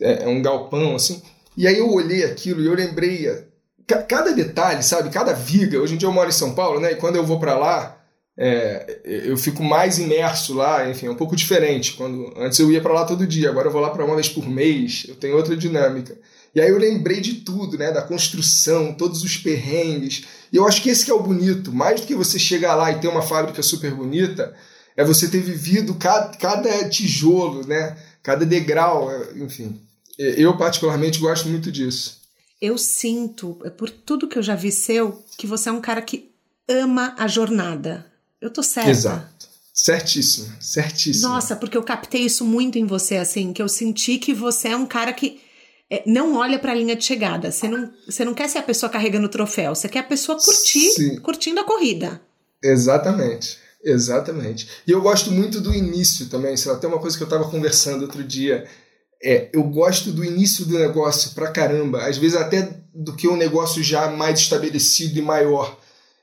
é, 0.00 0.24
é 0.24 0.28
um 0.28 0.40
galpão, 0.40 0.96
assim. 0.96 1.20
E 1.56 1.66
aí 1.66 1.78
eu 1.78 1.92
olhei 1.92 2.24
aquilo 2.24 2.62
e 2.62 2.66
eu 2.66 2.74
lembrei 2.74 3.28
cada 4.08 4.32
detalhe, 4.32 4.82
sabe? 4.82 5.10
Cada 5.10 5.32
viga. 5.34 5.78
Hoje 5.78 5.94
em 5.94 5.98
dia 5.98 6.08
eu 6.08 6.12
moro 6.12 6.28
em 6.28 6.32
São 6.32 6.54
Paulo, 6.54 6.80
né? 6.80 6.92
E 6.92 6.96
quando 6.96 7.16
eu 7.16 7.26
vou 7.26 7.38
para 7.38 7.58
lá, 7.58 8.00
é, 8.38 9.00
eu 9.04 9.36
fico 9.36 9.62
mais 9.62 9.98
imerso 9.98 10.54
lá, 10.54 10.88
enfim, 10.88 11.06
é 11.06 11.10
um 11.10 11.16
pouco 11.16 11.36
diferente. 11.36 11.92
Quando 11.94 12.32
antes 12.38 12.58
eu 12.58 12.72
ia 12.72 12.80
para 12.80 12.94
lá 12.94 13.04
todo 13.04 13.26
dia, 13.26 13.50
agora 13.50 13.68
eu 13.68 13.72
vou 13.72 13.82
lá 13.82 13.90
para 13.90 14.04
uma 14.04 14.14
vez 14.14 14.28
por 14.28 14.48
mês. 14.48 15.04
Eu 15.08 15.16
tenho 15.16 15.36
outra 15.36 15.56
dinâmica. 15.56 16.16
E 16.54 16.60
aí 16.60 16.68
eu 16.68 16.78
lembrei 16.78 17.20
de 17.20 17.34
tudo, 17.36 17.78
né? 17.78 17.92
Da 17.92 18.02
construção, 18.02 18.92
todos 18.94 19.22
os 19.22 19.36
perrengues. 19.36 20.24
E 20.52 20.56
eu 20.56 20.66
acho 20.66 20.82
que 20.82 20.90
esse 20.90 21.04
que 21.04 21.10
é 21.10 21.14
o 21.14 21.22
bonito. 21.22 21.72
Mais 21.72 22.00
do 22.00 22.06
que 22.06 22.14
você 22.14 22.38
chegar 22.38 22.74
lá 22.74 22.90
e 22.90 23.00
ter 23.00 23.08
uma 23.08 23.22
fábrica 23.22 23.62
super 23.62 23.94
bonita, 23.94 24.54
é 24.96 25.04
você 25.04 25.28
ter 25.28 25.40
vivido 25.40 25.94
cada, 25.94 26.36
cada 26.36 26.88
tijolo, 26.88 27.66
né? 27.66 27.96
Cada 28.22 28.44
degrau, 28.44 29.10
é, 29.10 29.38
enfim. 29.38 29.80
Eu 30.18 30.56
particularmente 30.56 31.18
gosto 31.18 31.48
muito 31.48 31.72
disso. 31.72 32.20
Eu 32.60 32.76
sinto, 32.76 33.58
é 33.64 33.70
por 33.70 33.88
tudo 33.88 34.28
que 34.28 34.36
eu 34.36 34.42
já 34.42 34.54
vi 34.54 34.70
seu, 34.70 35.24
que 35.38 35.46
você 35.46 35.70
é 35.70 35.72
um 35.72 35.80
cara 35.80 36.02
que 36.02 36.30
ama 36.68 37.14
a 37.18 37.26
jornada. 37.26 38.04
Eu 38.40 38.50
tô 38.50 38.62
certa. 38.62 38.90
Exato. 38.90 39.48
Certíssimo, 39.72 40.52
certíssimo. 40.60 41.28
Nossa, 41.28 41.56
porque 41.56 41.76
eu 41.76 41.82
captei 41.82 42.22
isso 42.22 42.44
muito 42.44 42.76
em 42.76 42.84
você, 42.84 43.16
assim, 43.16 43.52
que 43.52 43.62
eu 43.62 43.68
senti 43.68 44.18
que 44.18 44.34
você 44.34 44.68
é 44.68 44.76
um 44.76 44.84
cara 44.84 45.10
que 45.12 45.40
é, 45.90 46.02
não 46.06 46.36
olha 46.36 46.58
para 46.58 46.72
a 46.72 46.74
linha 46.74 46.94
de 46.94 47.04
chegada. 47.04 47.50
Você 47.50 47.66
não, 47.66 47.90
você 48.06 48.24
não 48.24 48.32
quer 48.32 48.48
ser 48.48 48.58
a 48.58 48.62
pessoa 48.62 48.88
carregando 48.88 49.26
o 49.26 49.30
troféu, 49.30 49.74
você 49.74 49.88
quer 49.88 50.00
a 50.00 50.04
pessoa 50.04 50.38
curtir, 50.38 50.90
Sim. 50.92 51.16
curtindo 51.16 51.60
a 51.60 51.64
corrida. 51.64 52.20
Exatamente. 52.62 53.58
Exatamente. 53.82 54.68
E 54.86 54.90
eu 54.90 55.00
gosto 55.00 55.32
muito 55.32 55.60
do 55.60 55.74
início 55.74 56.26
também. 56.28 56.56
Sei 56.56 56.70
lá, 56.70 56.78
tem 56.78 56.88
uma 56.88 56.98
coisa 56.98 57.16
que 57.16 57.22
eu 57.22 57.26
estava 57.26 57.48
conversando 57.48 58.02
outro 58.02 58.22
dia. 58.22 58.66
É, 59.22 59.48
eu 59.52 59.62
gosto 59.62 60.12
do 60.12 60.24
início 60.24 60.64
do 60.66 60.78
negócio 60.78 61.32
pra 61.32 61.50
caramba. 61.50 62.06
Às 62.06 62.18
vezes 62.18 62.36
até 62.36 62.76
do 62.94 63.16
que 63.16 63.26
um 63.26 63.36
negócio 63.36 63.82
já 63.82 64.10
mais 64.10 64.38
estabelecido 64.38 65.18
e 65.18 65.22
maior. 65.22 65.78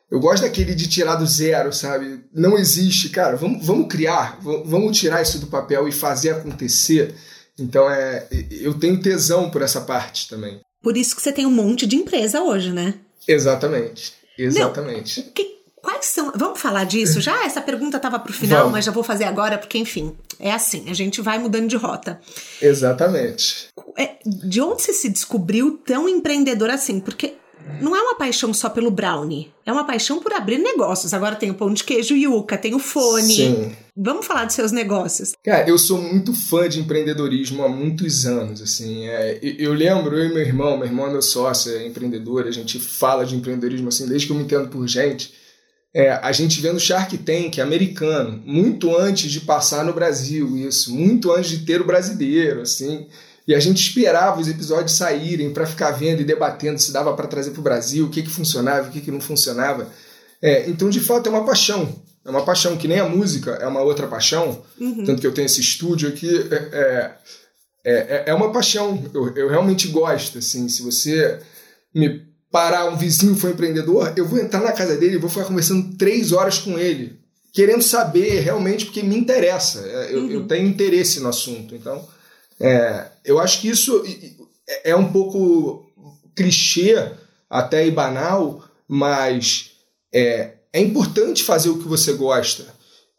Eu 0.09 0.19
gosto 0.19 0.43
daquele 0.43 0.73
de 0.73 0.87
tirar 0.87 1.15
do 1.15 1.25
zero, 1.25 1.73
sabe? 1.73 2.23
Não 2.33 2.57
existe, 2.57 3.09
cara. 3.09 3.35
Vamos, 3.35 3.65
vamos 3.65 3.87
criar, 3.87 4.39
vamos 4.41 4.97
tirar 4.97 5.21
isso 5.21 5.39
do 5.39 5.47
papel 5.47 5.87
e 5.87 5.91
fazer 5.91 6.29
acontecer. 6.29 7.13
Então 7.59 7.89
é, 7.89 8.27
eu 8.51 8.73
tenho 8.73 9.01
tesão 9.01 9.49
por 9.49 9.61
essa 9.61 9.81
parte 9.81 10.29
também. 10.29 10.59
Por 10.81 10.95
isso 10.95 11.15
que 11.15 11.21
você 11.21 11.31
tem 11.31 11.45
um 11.45 11.51
monte 11.51 11.85
de 11.87 11.95
empresa 11.95 12.41
hoje, 12.41 12.71
né? 12.71 12.93
Exatamente. 13.27 14.13
Exatamente. 14.37 15.21
Meu, 15.21 15.31
que, 15.31 15.57
quais 15.81 16.05
são. 16.05 16.31
Vamos 16.35 16.59
falar 16.59 16.85
disso? 16.85 17.19
Já 17.19 17.45
essa 17.45 17.61
pergunta 17.61 17.97
estava 17.97 18.19
para 18.19 18.29
o 18.29 18.33
final, 18.33 18.59
Vamos. 18.59 18.73
mas 18.73 18.85
já 18.85 18.91
vou 18.91 19.03
fazer 19.03 19.23
agora, 19.23 19.57
porque, 19.57 19.77
enfim, 19.77 20.15
é 20.39 20.51
assim, 20.51 20.89
a 20.89 20.93
gente 20.93 21.21
vai 21.21 21.39
mudando 21.39 21.67
de 21.67 21.75
rota. 21.75 22.21
Exatamente. 22.61 23.69
É, 23.97 24.17
de 24.25 24.61
onde 24.61 24.83
você 24.83 24.93
se 24.93 25.09
descobriu 25.09 25.79
tão 25.85 26.07
empreendedor 26.07 26.69
assim? 26.69 26.99
Porque 26.99 27.35
não 27.81 27.95
é 27.95 28.01
uma 28.01 28.15
paixão 28.15 28.53
só 28.53 28.69
pelo 28.69 28.89
brownie. 28.89 29.51
É 29.65 29.71
uma 29.71 29.85
paixão 29.85 30.19
por 30.19 30.33
abrir 30.33 30.57
negócios. 30.57 31.13
Agora 31.13 31.35
tem 31.35 31.51
o 31.51 31.53
pão 31.53 31.73
de 31.73 31.83
queijo 31.83 32.15
Yuca, 32.15 32.57
tem 32.57 32.73
o 32.73 32.79
fone. 32.79 33.35
Sim. 33.35 33.75
Vamos 33.95 34.25
falar 34.25 34.45
dos 34.45 34.55
seus 34.55 34.71
negócios. 34.71 35.33
Cara, 35.43 35.67
eu 35.67 35.77
sou 35.77 36.01
muito 36.01 36.33
fã 36.33 36.69
de 36.69 36.79
empreendedorismo 36.79 37.63
há 37.63 37.69
muitos 37.69 38.25
anos. 38.25 38.61
Assim, 38.61 39.07
é, 39.07 39.39
eu 39.41 39.73
lembro, 39.73 40.17
eu 40.17 40.25
e 40.25 40.33
meu 40.33 40.41
irmão, 40.41 40.77
meu 40.77 40.87
irmão 40.87 41.07
é 41.07 41.11
meu 41.11 41.21
sócio, 41.21 41.71
é 41.75 41.85
empreendedor, 41.85 42.47
a 42.47 42.51
gente 42.51 42.79
fala 42.79 43.25
de 43.25 43.35
empreendedorismo 43.35 43.89
assim, 43.89 44.07
desde 44.07 44.27
que 44.27 44.33
eu 44.33 44.37
me 44.37 44.43
entendo 44.43 44.69
por 44.69 44.87
gente. 44.87 45.33
É, 45.93 46.11
a 46.11 46.31
gente 46.31 46.61
vendo 46.61 46.79
Shark 46.79 47.17
Tank 47.17 47.59
americano, 47.59 48.41
muito 48.45 48.95
antes 48.95 49.31
de 49.31 49.41
passar 49.41 49.83
no 49.83 49.93
Brasil, 49.93 50.55
isso, 50.57 50.93
muito 50.93 51.31
antes 51.31 51.49
de 51.49 51.65
ter 51.65 51.81
o 51.81 51.85
brasileiro, 51.85 52.61
assim. 52.61 53.07
E 53.47 53.55
a 53.55 53.59
gente 53.59 53.79
esperava 53.79 54.41
os 54.41 54.47
episódios 54.49 54.97
saírem 54.97 55.53
para 55.53 55.65
ficar 55.65 55.91
vendo 55.91 56.21
e 56.21 56.25
debatendo 56.25 56.79
se 56.79 56.91
dava 56.91 57.13
para 57.13 57.27
trazer 57.27 57.51
para 57.51 57.61
o 57.61 57.63
Brasil, 57.63 58.05
o 58.05 58.09
que, 58.09 58.21
que 58.21 58.29
funcionava, 58.29 58.89
o 58.89 58.91
que, 58.91 58.99
que 58.99 59.09
não 59.09 59.21
funcionava. 59.21 59.87
É, 60.41 60.69
então, 60.69 60.89
de 60.89 60.99
fato, 60.99 61.27
é 61.27 61.29
uma 61.29 61.45
paixão. 61.45 61.95
É 62.25 62.29
uma 62.29 62.43
paixão 62.43 62.75
que 62.75 62.89
nem 62.89 62.99
a 62.99 63.07
música 63.07 63.51
é 63.51 63.65
uma 63.65 63.81
outra 63.81 64.05
paixão. 64.05 64.61
Uhum. 64.77 65.05
Tanto 65.05 65.21
que 65.21 65.27
eu 65.27 65.33
tenho 65.33 65.45
esse 65.45 65.61
estúdio 65.61 66.09
aqui. 66.09 66.29
É, 66.51 67.15
é, 67.85 67.93
é, 67.93 68.23
é 68.27 68.33
uma 68.33 68.51
paixão. 68.51 69.01
Eu, 69.13 69.33
eu 69.33 69.49
realmente 69.49 69.87
gosto. 69.87 70.39
Assim, 70.39 70.67
se 70.67 70.81
você 70.81 71.39
me 71.95 72.27
parar, 72.51 72.89
um 72.89 72.97
vizinho 72.97 73.33
for 73.33 73.49
empreendedor, 73.49 74.11
eu 74.17 74.27
vou 74.27 74.39
entrar 74.39 74.59
na 74.59 74.73
casa 74.73 74.97
dele 74.97 75.15
e 75.15 75.19
vou 75.19 75.29
ficar 75.29 75.45
conversando 75.45 75.95
três 75.95 76.33
horas 76.33 76.59
com 76.59 76.77
ele, 76.77 77.17
querendo 77.53 77.81
saber 77.81 78.41
realmente, 78.41 78.85
porque 78.85 79.01
me 79.03 79.17
interessa. 79.17 79.79
É, 79.79 80.13
eu, 80.13 80.23
uhum. 80.23 80.31
eu 80.31 80.47
tenho 80.47 80.67
interesse 80.67 81.21
no 81.21 81.29
assunto. 81.29 81.73
Então, 81.73 82.05
é, 82.59 83.05
eu 83.23 83.39
acho 83.39 83.61
que 83.61 83.69
isso 83.69 84.03
é 84.83 84.95
um 84.95 85.11
pouco 85.11 85.85
clichê, 86.35 86.95
até 87.49 87.85
e 87.85 87.91
banal, 87.91 88.63
mas 88.87 89.71
é, 90.13 90.53
é 90.73 90.81
importante 90.81 91.43
fazer 91.43 91.69
o 91.69 91.77
que 91.77 91.87
você 91.87 92.13
gosta. 92.13 92.65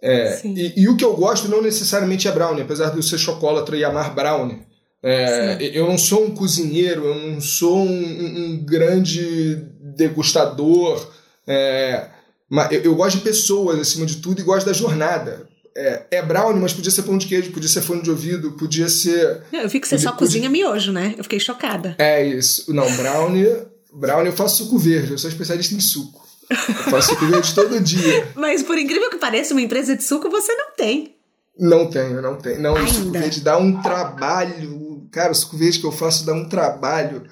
É, 0.00 0.40
e, 0.44 0.82
e, 0.82 0.88
o 0.88 0.96
que 0.96 1.04
eu 1.04 1.16
gosto 1.16 1.48
não 1.48 1.60
necessariamente 1.60 2.28
é 2.28 2.32
brownie, 2.32 2.62
apesar 2.62 2.90
de 2.90 2.96
eu 2.96 3.02
ser 3.02 3.18
chocolatra 3.18 3.76
e 3.76 3.84
amar 3.84 4.14
brownie. 4.14 4.62
É, 5.02 5.58
eu 5.60 5.86
não 5.86 5.98
sou 5.98 6.24
um 6.24 6.34
cozinheiro, 6.34 7.04
eu 7.04 7.14
não 7.14 7.40
sou 7.40 7.78
um, 7.78 7.90
um 7.90 8.64
grande 8.64 9.56
degustador. 9.96 11.12
É, 11.46 12.06
mas 12.48 12.70
eu, 12.72 12.82
eu, 12.82 12.94
gosto 12.94 13.18
de 13.18 13.24
pessoas 13.24 13.78
acima 13.78 14.06
de 14.06 14.16
tudo 14.16 14.40
e 14.40 14.44
gosto 14.44 14.66
da 14.66 14.72
jornada. 14.72 15.47
É, 15.80 16.02
é 16.10 16.22
brownie, 16.22 16.60
mas 16.60 16.72
podia 16.72 16.90
ser 16.90 17.04
pão 17.04 17.16
de 17.16 17.26
queijo, 17.28 17.52
podia 17.52 17.68
ser 17.68 17.82
fone 17.82 18.02
de 18.02 18.10
ouvido, 18.10 18.50
podia 18.52 18.88
ser. 18.88 19.42
Eu 19.52 19.68
vi 19.68 19.78
que 19.78 19.86
você 19.86 19.94
podia, 19.94 20.10
só 20.10 20.16
cozinha 20.16 20.48
podia... 20.48 20.64
miojo, 20.66 20.90
né? 20.90 21.14
Eu 21.16 21.22
fiquei 21.22 21.38
chocada. 21.38 21.94
É 21.98 22.26
isso. 22.26 22.74
Não, 22.74 22.90
brownie. 22.96 23.46
Brownie 23.92 24.26
eu 24.26 24.36
faço 24.36 24.64
suco 24.64 24.76
verde, 24.76 25.12
eu 25.12 25.18
sou 25.18 25.30
especialista 25.30 25.76
em 25.76 25.80
suco. 25.80 26.26
Eu 26.50 26.56
faço 26.90 27.10
suco 27.10 27.26
verde 27.26 27.54
todo 27.54 27.80
dia. 27.80 28.28
Mas 28.34 28.64
por 28.64 28.76
incrível 28.76 29.08
que 29.08 29.18
pareça, 29.18 29.54
uma 29.54 29.62
empresa 29.62 29.96
de 29.96 30.02
suco 30.02 30.28
você 30.28 30.52
não 30.52 30.72
tem. 30.76 31.14
Não 31.56 31.88
tenho, 31.88 32.20
não 32.20 32.34
tenho. 32.34 32.60
Não, 32.60 32.74
Ainda. 32.74 32.90
o 32.90 32.92
suco 32.92 33.10
verde 33.12 33.40
dá 33.40 33.56
um 33.56 33.80
trabalho. 33.80 35.06
Cara, 35.12 35.30
o 35.30 35.34
suco 35.34 35.56
verde 35.56 35.78
que 35.78 35.86
eu 35.86 35.92
faço 35.92 36.26
dá 36.26 36.32
um 36.32 36.48
trabalho. 36.48 37.22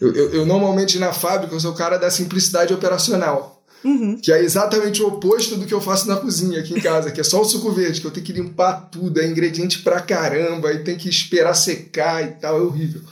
Eu, 0.00 0.12
eu, 0.12 0.34
eu 0.34 0.46
normalmente 0.46 0.98
na 0.98 1.12
fábrica 1.12 1.54
eu 1.54 1.60
sou 1.60 1.70
o 1.70 1.76
cara 1.76 1.96
da 1.96 2.10
simplicidade 2.10 2.74
operacional. 2.74 3.53
Uhum. 3.84 4.18
Que 4.20 4.32
é 4.32 4.42
exatamente 4.42 5.02
o 5.02 5.08
oposto 5.08 5.56
do 5.56 5.66
que 5.66 5.74
eu 5.74 5.80
faço 5.80 6.08
na 6.08 6.16
cozinha 6.16 6.60
aqui 6.60 6.72
em 6.72 6.80
casa, 6.80 7.10
que 7.10 7.20
é 7.20 7.24
só 7.24 7.40
o 7.40 7.44
suco 7.44 7.70
verde, 7.70 8.00
que 8.00 8.06
eu 8.06 8.10
tenho 8.10 8.24
que 8.24 8.32
limpar 8.32 8.88
tudo, 8.90 9.20
é 9.20 9.26
ingrediente 9.26 9.80
pra 9.80 10.00
caramba, 10.00 10.72
e 10.72 10.82
tem 10.82 10.96
que 10.96 11.08
esperar 11.08 11.54
secar 11.54 12.22
e 12.22 12.32
tal, 12.32 12.58
é 12.58 12.62
horrível. 12.62 13.02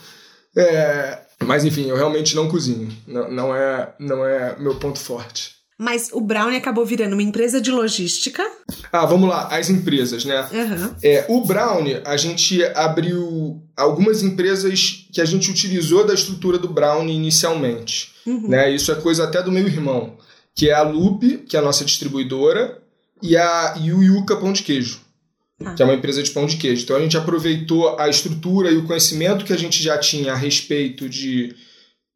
É, 0.56 1.18
mas 1.44 1.64
enfim, 1.64 1.88
eu 1.88 1.96
realmente 1.96 2.34
não 2.34 2.48
cozinho. 2.48 2.90
Não, 3.06 3.30
não, 3.30 3.54
é, 3.54 3.94
não 3.98 4.24
é 4.24 4.56
meu 4.58 4.74
ponto 4.76 4.98
forte. 4.98 5.62
Mas 5.78 6.10
o 6.12 6.20
Brownie 6.20 6.58
acabou 6.58 6.86
virando 6.86 7.14
uma 7.14 7.22
empresa 7.22 7.60
de 7.60 7.70
logística. 7.70 8.46
Ah, 8.92 9.04
vamos 9.04 9.28
lá, 9.28 9.48
as 9.48 9.68
empresas, 9.68 10.24
né? 10.24 10.46
Uhum. 10.52 10.94
É, 11.02 11.24
o 11.28 11.44
Brownie, 11.44 12.00
a 12.04 12.16
gente 12.16 12.62
abriu 12.76 13.60
algumas 13.76 14.22
empresas 14.22 15.06
que 15.12 15.20
a 15.20 15.24
gente 15.24 15.50
utilizou 15.50 16.06
da 16.06 16.14
estrutura 16.14 16.56
do 16.56 16.68
Brownie 16.68 17.16
inicialmente. 17.16 18.12
Uhum. 18.24 18.48
Né? 18.48 18.72
Isso 18.72 18.92
é 18.92 18.94
coisa 18.94 19.24
até 19.24 19.42
do 19.42 19.50
meu 19.50 19.66
irmão, 19.66 20.16
que 20.54 20.68
é 20.68 20.74
a 20.74 20.82
Loop, 20.82 21.38
que 21.48 21.56
é 21.56 21.60
a 21.60 21.62
nossa 21.62 21.84
distribuidora, 21.84 22.80
e 23.22 23.36
a 23.36 23.74
Yuyuca 23.78 24.36
Pão 24.36 24.52
de 24.52 24.62
Queijo 24.62 25.00
ah. 25.64 25.74
que 25.74 25.82
é 25.82 25.84
uma 25.84 25.94
empresa 25.94 26.22
de 26.22 26.30
pão 26.30 26.46
de 26.46 26.56
queijo. 26.56 26.84
Então 26.84 26.96
a 26.96 27.00
gente 27.00 27.16
aproveitou 27.16 27.98
a 27.98 28.08
estrutura 28.08 28.70
e 28.70 28.76
o 28.76 28.84
conhecimento 28.84 29.44
que 29.44 29.52
a 29.52 29.58
gente 29.58 29.82
já 29.82 29.98
tinha 29.98 30.32
a 30.32 30.36
respeito 30.36 31.08
de, 31.08 31.54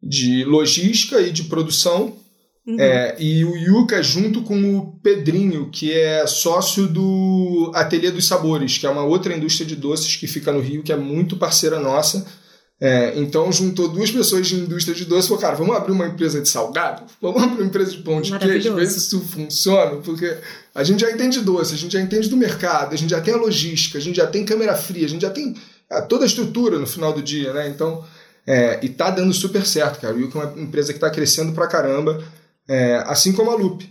de 0.03 0.45
logística 0.45 1.21
e 1.21 1.31
de 1.31 1.45
produção. 1.45 2.17
Uhum. 2.67 2.81
É, 2.81 3.17
e 3.21 3.45
o 3.45 3.57
Yuka 3.57 4.03
junto 4.03 4.43
com 4.43 4.77
o 4.77 4.99
Pedrinho, 5.01 5.71
que 5.71 5.93
é 5.93 6.27
sócio 6.27 6.89
do 6.89 7.71
Ateliê 7.75 8.11
dos 8.11 8.27
Sabores, 8.27 8.77
que 8.77 8.87
é 8.87 8.91
uma 8.91 9.05
outra 9.05 9.37
indústria 9.37 9.65
de 9.65 9.77
doces 9.77 10.17
que 10.17 10.27
fica 10.27 10.51
no 10.51 10.61
Rio, 10.61 10.83
que 10.83 10.93
é 10.93 10.97
muito 10.97 11.37
parceira 11.37 11.79
nossa 11.79 12.27
é, 12.79 13.19
então 13.19 13.51
juntou 13.51 13.89
duas 13.89 14.11
pessoas 14.11 14.47
de 14.47 14.57
indústria 14.57 14.95
de 14.95 15.07
doce 15.07 15.27
e 15.27 15.29
falou, 15.29 15.43
cara, 15.43 15.55
vamos 15.55 15.75
abrir 15.75 15.93
uma 15.93 16.07
empresa 16.07 16.43
de 16.43 16.49
salgado? 16.49 17.05
Vamos 17.23 17.43
abrir 17.43 17.57
uma 17.57 17.67
empresa 17.67 17.93
de 17.93 18.03
pão 18.03 18.21
de 18.21 18.39
queijo, 18.39 18.75
ver 18.75 18.87
se 18.87 18.99
isso 18.99 19.21
funciona, 19.21 19.97
porque 20.03 20.37
a 20.75 20.85
gente 20.85 21.01
já 21.01 21.11
entende 21.11 21.41
doce, 21.41 21.75
a 21.75 21.79
gente 21.79 21.93
já 21.93 22.01
entende 22.01 22.29
do 22.29 22.37
mercado, 22.37 22.93
a 22.93 22.97
gente 22.97 23.11
já 23.11 23.21
tem 23.21 23.33
a 23.33 23.39
logística, 23.39 23.97
a 23.97 24.01
gente 24.01 24.17
já 24.17 24.27
tem 24.27 24.45
câmera 24.45 24.75
fria, 24.75 25.07
a 25.07 25.09
gente 25.09 25.23
já 25.23 25.31
tem 25.31 25.55
é, 25.91 26.03
toda 26.03 26.25
a 26.25 26.27
estrutura 26.27 26.79
no 26.79 26.87
final 26.87 27.15
do 27.15 27.23
dia, 27.23 27.53
né? 27.55 27.67
Então, 27.67 28.05
é, 28.47 28.79
e 28.83 28.91
tá 28.91 29.11
dando 29.11 29.33
super 29.33 29.65
certo, 29.65 29.99
cara. 29.99 30.15
O 30.15 30.21
Yuki 30.21 30.37
é 30.37 30.41
uma 30.41 30.61
empresa 30.61 30.93
que 30.93 30.99
está 30.99 31.09
crescendo 31.09 31.53
pra 31.53 31.67
caramba, 31.67 32.23
é, 32.69 33.03
assim 33.07 33.33
como 33.33 33.51
a 33.51 33.55
Loop, 33.55 33.89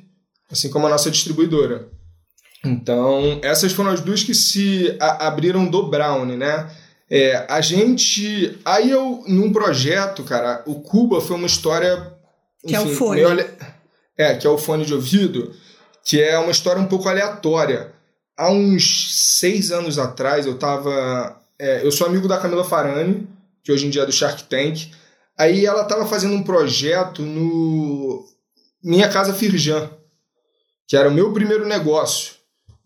assim 0.52 0.70
como 0.70 0.86
a 0.86 0.90
nossa 0.92 1.10
distribuidora. 1.10 1.90
Então, 2.64 3.40
essas 3.44 3.72
foram 3.72 3.92
as 3.92 4.02
duas 4.02 4.24
que 4.24 4.34
se 4.34 4.96
abriram 5.00 5.66
do 5.66 5.88
Brown, 5.88 6.26
né? 6.26 6.70
É, 7.10 7.46
a 7.48 7.62
gente. 7.62 8.60
Aí 8.66 8.90
eu, 8.90 9.24
num 9.28 9.52
projeto, 9.54 10.24
cara, 10.24 10.64
o 10.66 10.82
Cuba 10.82 11.22
foi 11.22 11.36
uma 11.36 11.48
história. 11.48 12.14
Que 12.66 12.76
enfim, 12.76 12.90
é 12.90 12.92
o 12.92 12.96
fone. 12.96 13.22
É, 14.18 14.36
que 14.36 14.48
é 14.48 14.50
o 14.50 14.58
fone 14.58 14.86
de 14.86 14.94
ouvido, 14.94 15.54
que 16.04 16.22
é 16.22 16.38
uma 16.40 16.52
história 16.52 16.82
um 16.82 16.88
pouco 16.88 17.08
aleatória. 17.08 17.94
Há 18.38 18.50
uns 18.50 19.38
seis 19.40 19.72
anos 19.72 20.00
atrás, 20.00 20.46
eu 20.46 20.58
tava. 20.58 21.40
É, 21.60 21.86
eu 21.86 21.92
sou 21.92 22.08
amigo 22.08 22.28
da 22.28 22.40
Camila 22.40 22.64
Farani, 22.64 23.28
que 23.64 23.72
hoje 23.72 23.86
em 23.86 23.90
dia 23.90 24.04
é 24.04 24.06
do 24.06 24.12
Shark 24.12 24.44
Tank. 24.46 24.92
Aí 25.38 25.66
ela 25.66 25.84
tava 25.84 26.06
fazendo 26.06 26.34
um 26.34 26.44
projeto 26.44 27.22
no 27.22 28.26
Minha 28.84 29.10
Casa 29.10 29.34
Firjan, 29.34 29.90
que 30.88 30.98
era 30.98 31.10
o 31.10 31.14
meu 31.14 31.32
primeiro 31.34 31.68
negócio. 31.68 32.36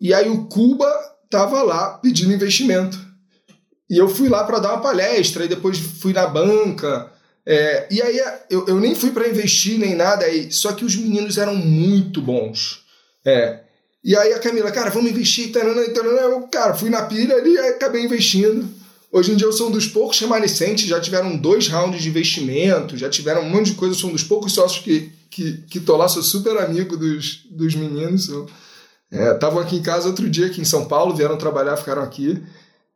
E 0.02 0.14
aí 0.14 0.30
o 0.30 0.46
Cuba 0.46 0.92
tava 1.30 1.62
lá 1.62 1.98
pedindo 2.00 2.34
investimento. 2.34 3.09
E 3.90 3.98
eu 3.98 4.08
fui 4.08 4.30
lá 4.30 4.44
para 4.44 4.60
dar 4.60 4.74
uma 4.74 4.82
palestra, 4.82 5.46
e 5.46 5.48
depois 5.48 5.78
fui 5.78 6.14
na 6.14 6.28
banca. 6.28 7.12
É, 7.46 7.88
e 7.90 8.02
aí 8.02 8.22
eu, 8.50 8.68
eu 8.68 8.80
nem 8.80 8.94
fui 8.94 9.12
para 9.12 9.28
investir 9.28 9.80
nem 9.80 9.96
nada, 9.96 10.26
aí, 10.26 10.52
só 10.52 10.72
que 10.74 10.86
os 10.86 10.96
meninos 10.96 11.38
eram 11.38 11.56
muito 11.56 12.22
bons. 12.22 12.84
É, 13.26 13.62
e 14.04 14.16
aí 14.16 14.34
a 14.34 14.40
Camila, 14.40 14.72
cara, 14.72 14.90
vamos 14.90 15.12
investir, 15.12 15.52
taranã, 15.52 15.84
taranã. 15.90 16.22
eu, 16.22 16.42
cara, 16.44 16.74
fui 16.74 16.90
na 16.90 17.02
pilha 17.04 17.36
ali 17.36 17.54
e 17.54 17.60
acabei 17.60 18.04
investindo. 18.04 18.68
Hoje 19.12 19.32
em 19.32 19.36
dia 19.36 19.48
eu 19.48 19.52
sou 19.52 19.70
um 19.70 19.72
dos 19.72 19.88
poucos 19.88 20.20
remanescentes, 20.20 20.88
já 20.88 21.02
tiveram 21.02 21.36
dois 21.36 21.68
rounds 21.68 22.02
de 22.02 22.10
investimento, 22.10 22.96
já 22.96 23.10
tiveram 23.10 23.42
um 23.42 23.50
monte 23.50 23.72
de 23.72 23.76
coisa, 23.76 23.96
eu 23.96 24.00
sou 24.00 24.10
um 24.10 24.14
dos 24.14 24.24
poucos 24.24 24.54
sócios 24.54 24.84
que, 24.84 25.12
que, 25.30 25.64
que 25.70 25.80
tô 25.80 25.98
lá, 25.98 26.08
sou 26.08 26.22
super 26.22 26.56
amigo 26.58 26.96
dos, 26.96 27.46
dos 27.50 27.74
meninos. 27.74 28.30
Estavam 29.12 29.60
é, 29.60 29.64
aqui 29.64 29.78
em 29.78 29.82
casa 29.82 30.08
outro 30.08 30.30
dia, 30.30 30.46
aqui 30.46 30.62
em 30.62 30.66
São 30.66 30.86
Paulo, 30.86 31.16
vieram 31.16 31.38
trabalhar, 31.38 31.76
ficaram 31.76 32.04
aqui. 32.04 32.42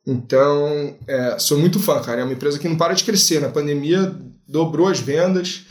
Então, 0.05 0.95
é, 1.07 1.37
sou 1.39 1.57
muito 1.57 1.79
fã, 1.79 2.01
cara. 2.01 2.21
É 2.21 2.23
uma 2.23 2.33
empresa 2.33 2.59
que 2.59 2.67
não 2.67 2.75
para 2.75 2.93
de 2.93 3.03
crescer. 3.03 3.39
Na 3.39 3.49
pandemia, 3.49 4.13
dobrou 4.47 4.87
as 4.87 4.99
vendas. 4.99 5.61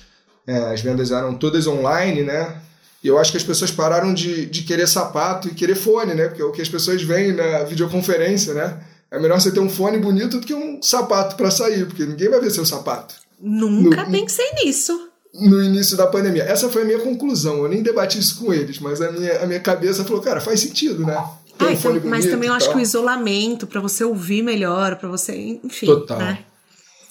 É, 0.47 0.57
as 0.73 0.81
vendas 0.81 1.11
eram 1.11 1.35
todas 1.35 1.67
online, 1.67 2.23
né? 2.23 2.61
E 3.03 3.09
eu 3.09 3.19
acho 3.19 3.33
que 3.33 3.37
as 3.37 3.43
pessoas 3.43 3.71
pararam 3.71 4.15
de, 4.15 4.47
de 4.47 4.63
querer 4.63 4.87
sapato 4.87 5.49
e 5.49 5.55
querer 5.55 5.75
fone, 5.75 6.15
né? 6.15 6.29
Porque 6.29 6.43
é 6.43 6.45
o 6.45 6.53
que 6.53 6.63
as 6.63 6.69
pessoas 6.69 7.03
veem 7.03 7.33
na 7.33 7.65
videoconferência, 7.65 8.55
né? 8.55 8.81
É 9.11 9.19
melhor 9.19 9.41
você 9.41 9.51
ter 9.51 9.61
um 9.61 9.69
fone 9.69 9.99
bonito 9.99 10.39
do 10.41 10.47
que 10.47 10.55
um 10.55 10.81
sapato 10.81 11.37
para 11.37 11.51
sair, 11.51 11.85
porque 11.85 12.07
ninguém 12.07 12.31
vai 12.31 12.41
ver 12.41 12.51
seu 12.51 12.65
sapato. 12.65 13.15
Nunca 13.39 14.05
no, 14.05 14.11
pensei 14.11 14.51
nisso. 14.65 15.09
No 15.35 15.63
início 15.63 15.97
da 15.97 16.07
pandemia. 16.07 16.45
Essa 16.45 16.69
foi 16.69 16.83
a 16.83 16.85
minha 16.85 17.01
conclusão. 17.01 17.59
Eu 17.59 17.69
nem 17.69 17.83
debati 17.83 18.19
isso 18.19 18.41
com 18.41 18.55
eles, 18.55 18.79
mas 18.79 19.03
a 19.03 19.11
minha, 19.11 19.43
a 19.43 19.47
minha 19.47 19.61
cabeça 19.61 20.05
falou, 20.05 20.23
cara, 20.23 20.41
faz 20.41 20.61
sentido, 20.61 21.05
né? 21.05 21.23
Ah, 21.59 21.73
então, 21.73 22.01
mas 22.05 22.27
também 22.27 22.49
eu 22.49 22.55
acho 22.55 22.71
que 22.71 22.77
o 22.77 22.81
isolamento, 22.81 23.67
para 23.67 23.81
você 23.81 24.05
ouvir 24.05 24.43
melhor, 24.43 24.97
para 24.97 25.09
você, 25.09 25.61
enfim. 25.63 25.87
Total. 25.87 26.19
Né? 26.19 26.39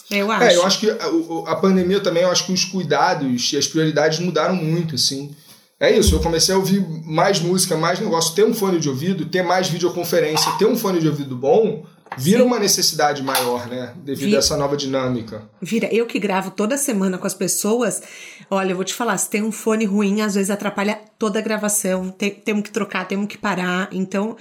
Eu 0.10 0.30
acho. 0.30 0.44
É, 0.44 0.56
eu 0.56 0.66
acho 0.66 0.80
que 0.80 0.90
a, 0.90 1.52
a, 1.52 1.56
pandemia 1.56 2.02
também, 2.02 2.24
eu 2.24 2.32
acho 2.32 2.46
que 2.46 2.52
os 2.52 2.66
cuidados 2.66 3.54
e 3.54 3.58
as 3.58 3.68
prioridades 3.68 4.20
mudaram 4.20 4.56
muito, 4.56 4.96
assim. 4.96 5.34
É 5.80 5.98
isso, 5.98 6.14
eu 6.14 6.20
comecei 6.20 6.54
a 6.54 6.58
ouvir 6.58 6.86
mais 7.06 7.40
música, 7.40 7.76
mais 7.76 8.00
negócio, 8.00 8.36
ter 8.36 8.46
um 8.46 8.54
fone 8.54 8.80
de 8.80 8.88
ouvido, 8.88 9.26
ter 9.26 9.42
mais 9.42 9.68
videoconferência, 9.68 10.52
ter 10.60 10.66
um 10.66 10.76
fone 10.78 11.00
de 11.00 11.08
ouvido 11.08 11.36
bom, 11.36 11.84
vira 12.18 12.40
Sim. 12.40 12.46
uma 12.46 12.60
necessidade 12.60 13.24
maior, 13.24 13.68
né? 13.68 13.94
Devido 13.98 14.26
vira, 14.26 14.38
a 14.38 14.40
essa 14.40 14.58
nova 14.58 14.76
dinâmica. 14.76 15.44
Vira. 15.62 15.88
Eu 15.94 16.06
que 16.06 16.20
gravo 16.20 16.52
toda 16.52 16.78
semana 16.78 17.18
com 17.18 17.28
as 17.28 17.34
pessoas, 17.34 18.02
olha, 18.50 18.72
eu 18.72 18.76
vou 18.76 18.86
te 18.86 18.94
falar, 18.94 19.18
se 19.18 19.30
tem 19.30 19.44
um 19.44 19.52
fone 19.52 19.86
ruim, 19.86 20.22
às 20.22 20.36
vezes 20.36 20.50
atrapalha 20.50 21.00
toda 21.18 21.40
a 21.40 21.42
gravação. 21.42 22.10
Tem, 22.10 22.32
temos 22.32 22.64
que 22.64 22.72
trocar, 22.72 23.08
temos 23.08 23.28
que 23.28 23.38
parar. 23.38 23.90
Então. 23.92 24.36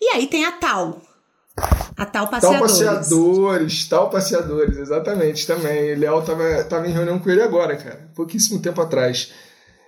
E 0.00 0.14
aí 0.14 0.26
tem 0.26 0.44
a 0.44 0.52
tal. 0.52 1.00
A 1.96 2.04
tal 2.04 2.26
passeadores. 2.26 2.78
Tal 2.78 2.90
passeadores, 2.90 3.88
tal 3.88 4.10
passeadores, 4.10 4.76
exatamente, 4.76 5.46
também. 5.46 5.94
Léo 5.94 6.20
tava, 6.22 6.64
tava 6.64 6.88
em 6.88 6.92
reunião 6.92 7.18
com 7.18 7.30
ele 7.30 7.42
agora, 7.42 7.76
cara, 7.76 8.10
pouquíssimo 8.14 8.60
tempo 8.60 8.80
atrás. 8.80 9.32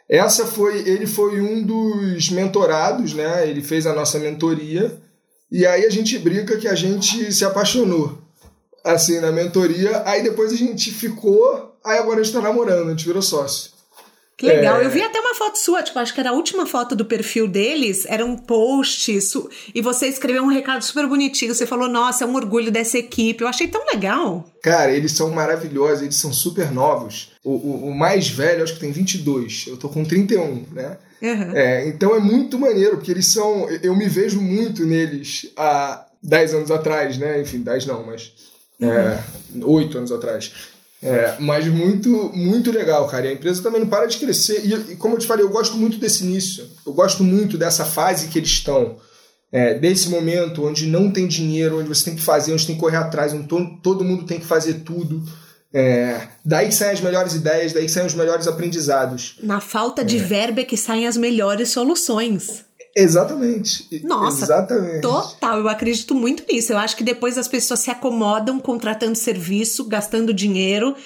Essa 0.08 0.46
foi, 0.46 0.88
ele 0.88 1.06
foi 1.06 1.40
um 1.40 1.64
dos 1.64 2.30
mentorados, 2.30 3.12
né? 3.12 3.48
Ele 3.48 3.60
fez 3.60 3.84
a 3.86 3.92
nossa 3.92 4.20
mentoria 4.20 5.02
e 5.50 5.66
aí 5.66 5.84
a 5.84 5.90
gente 5.90 6.18
brinca 6.18 6.56
que 6.56 6.68
a 6.68 6.74
gente 6.74 7.32
se 7.32 7.44
apaixonou. 7.44 8.18
assim, 8.86 9.20
na 9.20 9.32
mentoria. 9.32 10.02
Aí 10.06 10.22
depois 10.22 10.52
a 10.52 10.56
gente 10.56 10.92
ficou, 10.92 11.76
aí 11.84 11.98
agora 11.98 12.20
a 12.20 12.22
gente 12.22 12.32
tá 12.32 12.40
namorando, 12.40 12.86
a 12.86 12.90
gente 12.90 13.04
virou 13.04 13.20
sócio. 13.20 13.74
Que 14.36 14.46
legal. 14.46 14.80
É... 14.80 14.84
Eu 14.84 14.90
vi 14.90 15.02
até 15.02 15.18
uma 15.18 15.34
foto 15.34 15.56
sua, 15.58 15.82
tipo, 15.82 15.98
acho 15.98 16.12
que 16.12 16.20
era 16.20 16.28
a 16.28 16.34
última 16.34 16.66
foto 16.66 16.94
do 16.94 17.06
perfil 17.06 17.48
deles, 17.48 18.04
era 18.06 18.24
um 18.24 18.36
post, 18.36 19.10
isso, 19.16 19.48
e 19.74 19.80
você 19.80 20.08
escreveu 20.08 20.42
um 20.42 20.48
recado 20.48 20.82
super 20.84 21.06
bonitinho. 21.06 21.54
Você 21.54 21.66
falou, 21.66 21.88
nossa, 21.88 22.24
é 22.24 22.26
um 22.26 22.34
orgulho 22.34 22.70
dessa 22.70 22.98
equipe. 22.98 23.42
Eu 23.42 23.48
achei 23.48 23.66
tão 23.66 23.84
legal. 23.86 24.44
Cara, 24.62 24.92
eles 24.92 25.12
são 25.12 25.30
maravilhosos, 25.30 26.02
eles 26.02 26.16
são 26.16 26.32
super 26.32 26.70
novos. 26.70 27.32
O, 27.42 27.52
o, 27.52 27.88
o 27.88 27.94
mais 27.94 28.28
velho, 28.28 28.62
acho 28.62 28.74
que 28.74 28.80
tem 28.80 28.92
22. 28.92 29.64
Eu 29.68 29.78
tô 29.78 29.88
com 29.88 30.04
31, 30.04 30.66
né? 30.70 30.98
Uhum. 31.20 31.56
É, 31.56 31.88
então 31.88 32.14
é 32.14 32.20
muito 32.20 32.58
maneiro, 32.58 32.96
porque 32.96 33.10
eles 33.10 33.32
são. 33.32 33.68
Eu 33.82 33.96
me 33.96 34.08
vejo 34.08 34.40
muito 34.40 34.84
neles 34.84 35.50
há 35.56 36.06
10 36.22 36.54
anos 36.54 36.70
atrás, 36.70 37.16
né? 37.16 37.40
Enfim, 37.40 37.60
10 37.60 37.86
não, 37.86 38.04
mas. 38.04 38.32
Uhum. 38.80 38.90
É, 38.90 39.24
8 39.62 39.98
anos 39.98 40.12
atrás. 40.12 40.52
É, 41.02 41.36
mas 41.38 41.66
muito, 41.66 42.08
muito 42.34 42.72
legal, 42.72 43.06
cara. 43.06 43.26
E 43.26 43.28
a 43.28 43.32
empresa 43.32 43.62
também 43.62 43.80
não 43.80 43.88
para 43.88 44.06
de 44.06 44.18
crescer. 44.18 44.64
E, 44.64 44.92
e, 44.92 44.96
como 44.96 45.14
eu 45.14 45.18
te 45.18 45.26
falei, 45.26 45.44
eu 45.44 45.50
gosto 45.50 45.76
muito 45.76 45.98
desse 45.98 46.24
início. 46.24 46.66
Eu 46.86 46.92
gosto 46.92 47.22
muito 47.22 47.58
dessa 47.58 47.84
fase 47.84 48.28
que 48.28 48.38
eles 48.38 48.50
estão. 48.50 48.96
É, 49.52 49.74
desse 49.74 50.08
momento 50.08 50.66
onde 50.66 50.86
não 50.86 51.10
tem 51.10 51.26
dinheiro, 51.26 51.78
onde 51.78 51.88
você 51.88 52.06
tem 52.06 52.16
que 52.16 52.22
fazer, 52.22 52.52
onde 52.52 52.66
tem 52.66 52.74
que 52.74 52.80
correr 52.80 52.96
atrás, 52.96 53.32
onde 53.32 53.46
todo, 53.46 53.78
todo 53.82 54.04
mundo 54.04 54.24
tem 54.24 54.40
que 54.40 54.46
fazer 54.46 54.80
tudo. 54.80 55.22
É, 55.72 56.28
daí 56.44 56.68
que 56.68 56.74
saem 56.74 56.92
as 56.92 57.00
melhores 57.00 57.34
ideias, 57.34 57.72
daí 57.72 57.84
que 57.84 57.90
saem 57.90 58.06
os 58.06 58.14
melhores 58.14 58.46
aprendizados. 58.46 59.36
Na 59.42 59.60
falta 59.60 60.04
de 60.04 60.18
é. 60.18 60.22
verba 60.22 60.60
é 60.60 60.64
que 60.64 60.76
saem 60.76 61.06
as 61.06 61.16
melhores 61.16 61.70
soluções. 61.70 62.64
Exatamente. 62.96 64.00
Nossa, 64.04 64.44
Exatamente. 64.44 65.02
total. 65.02 65.58
Eu 65.58 65.68
acredito 65.68 66.14
muito 66.14 66.44
nisso. 66.50 66.72
Eu 66.72 66.78
acho 66.78 66.96
que 66.96 67.04
depois 67.04 67.36
as 67.36 67.46
pessoas 67.46 67.80
se 67.80 67.90
acomodam 67.90 68.58
contratando 68.58 69.14
serviço, 69.14 69.84
gastando 69.84 70.32
dinheiro. 70.32 70.96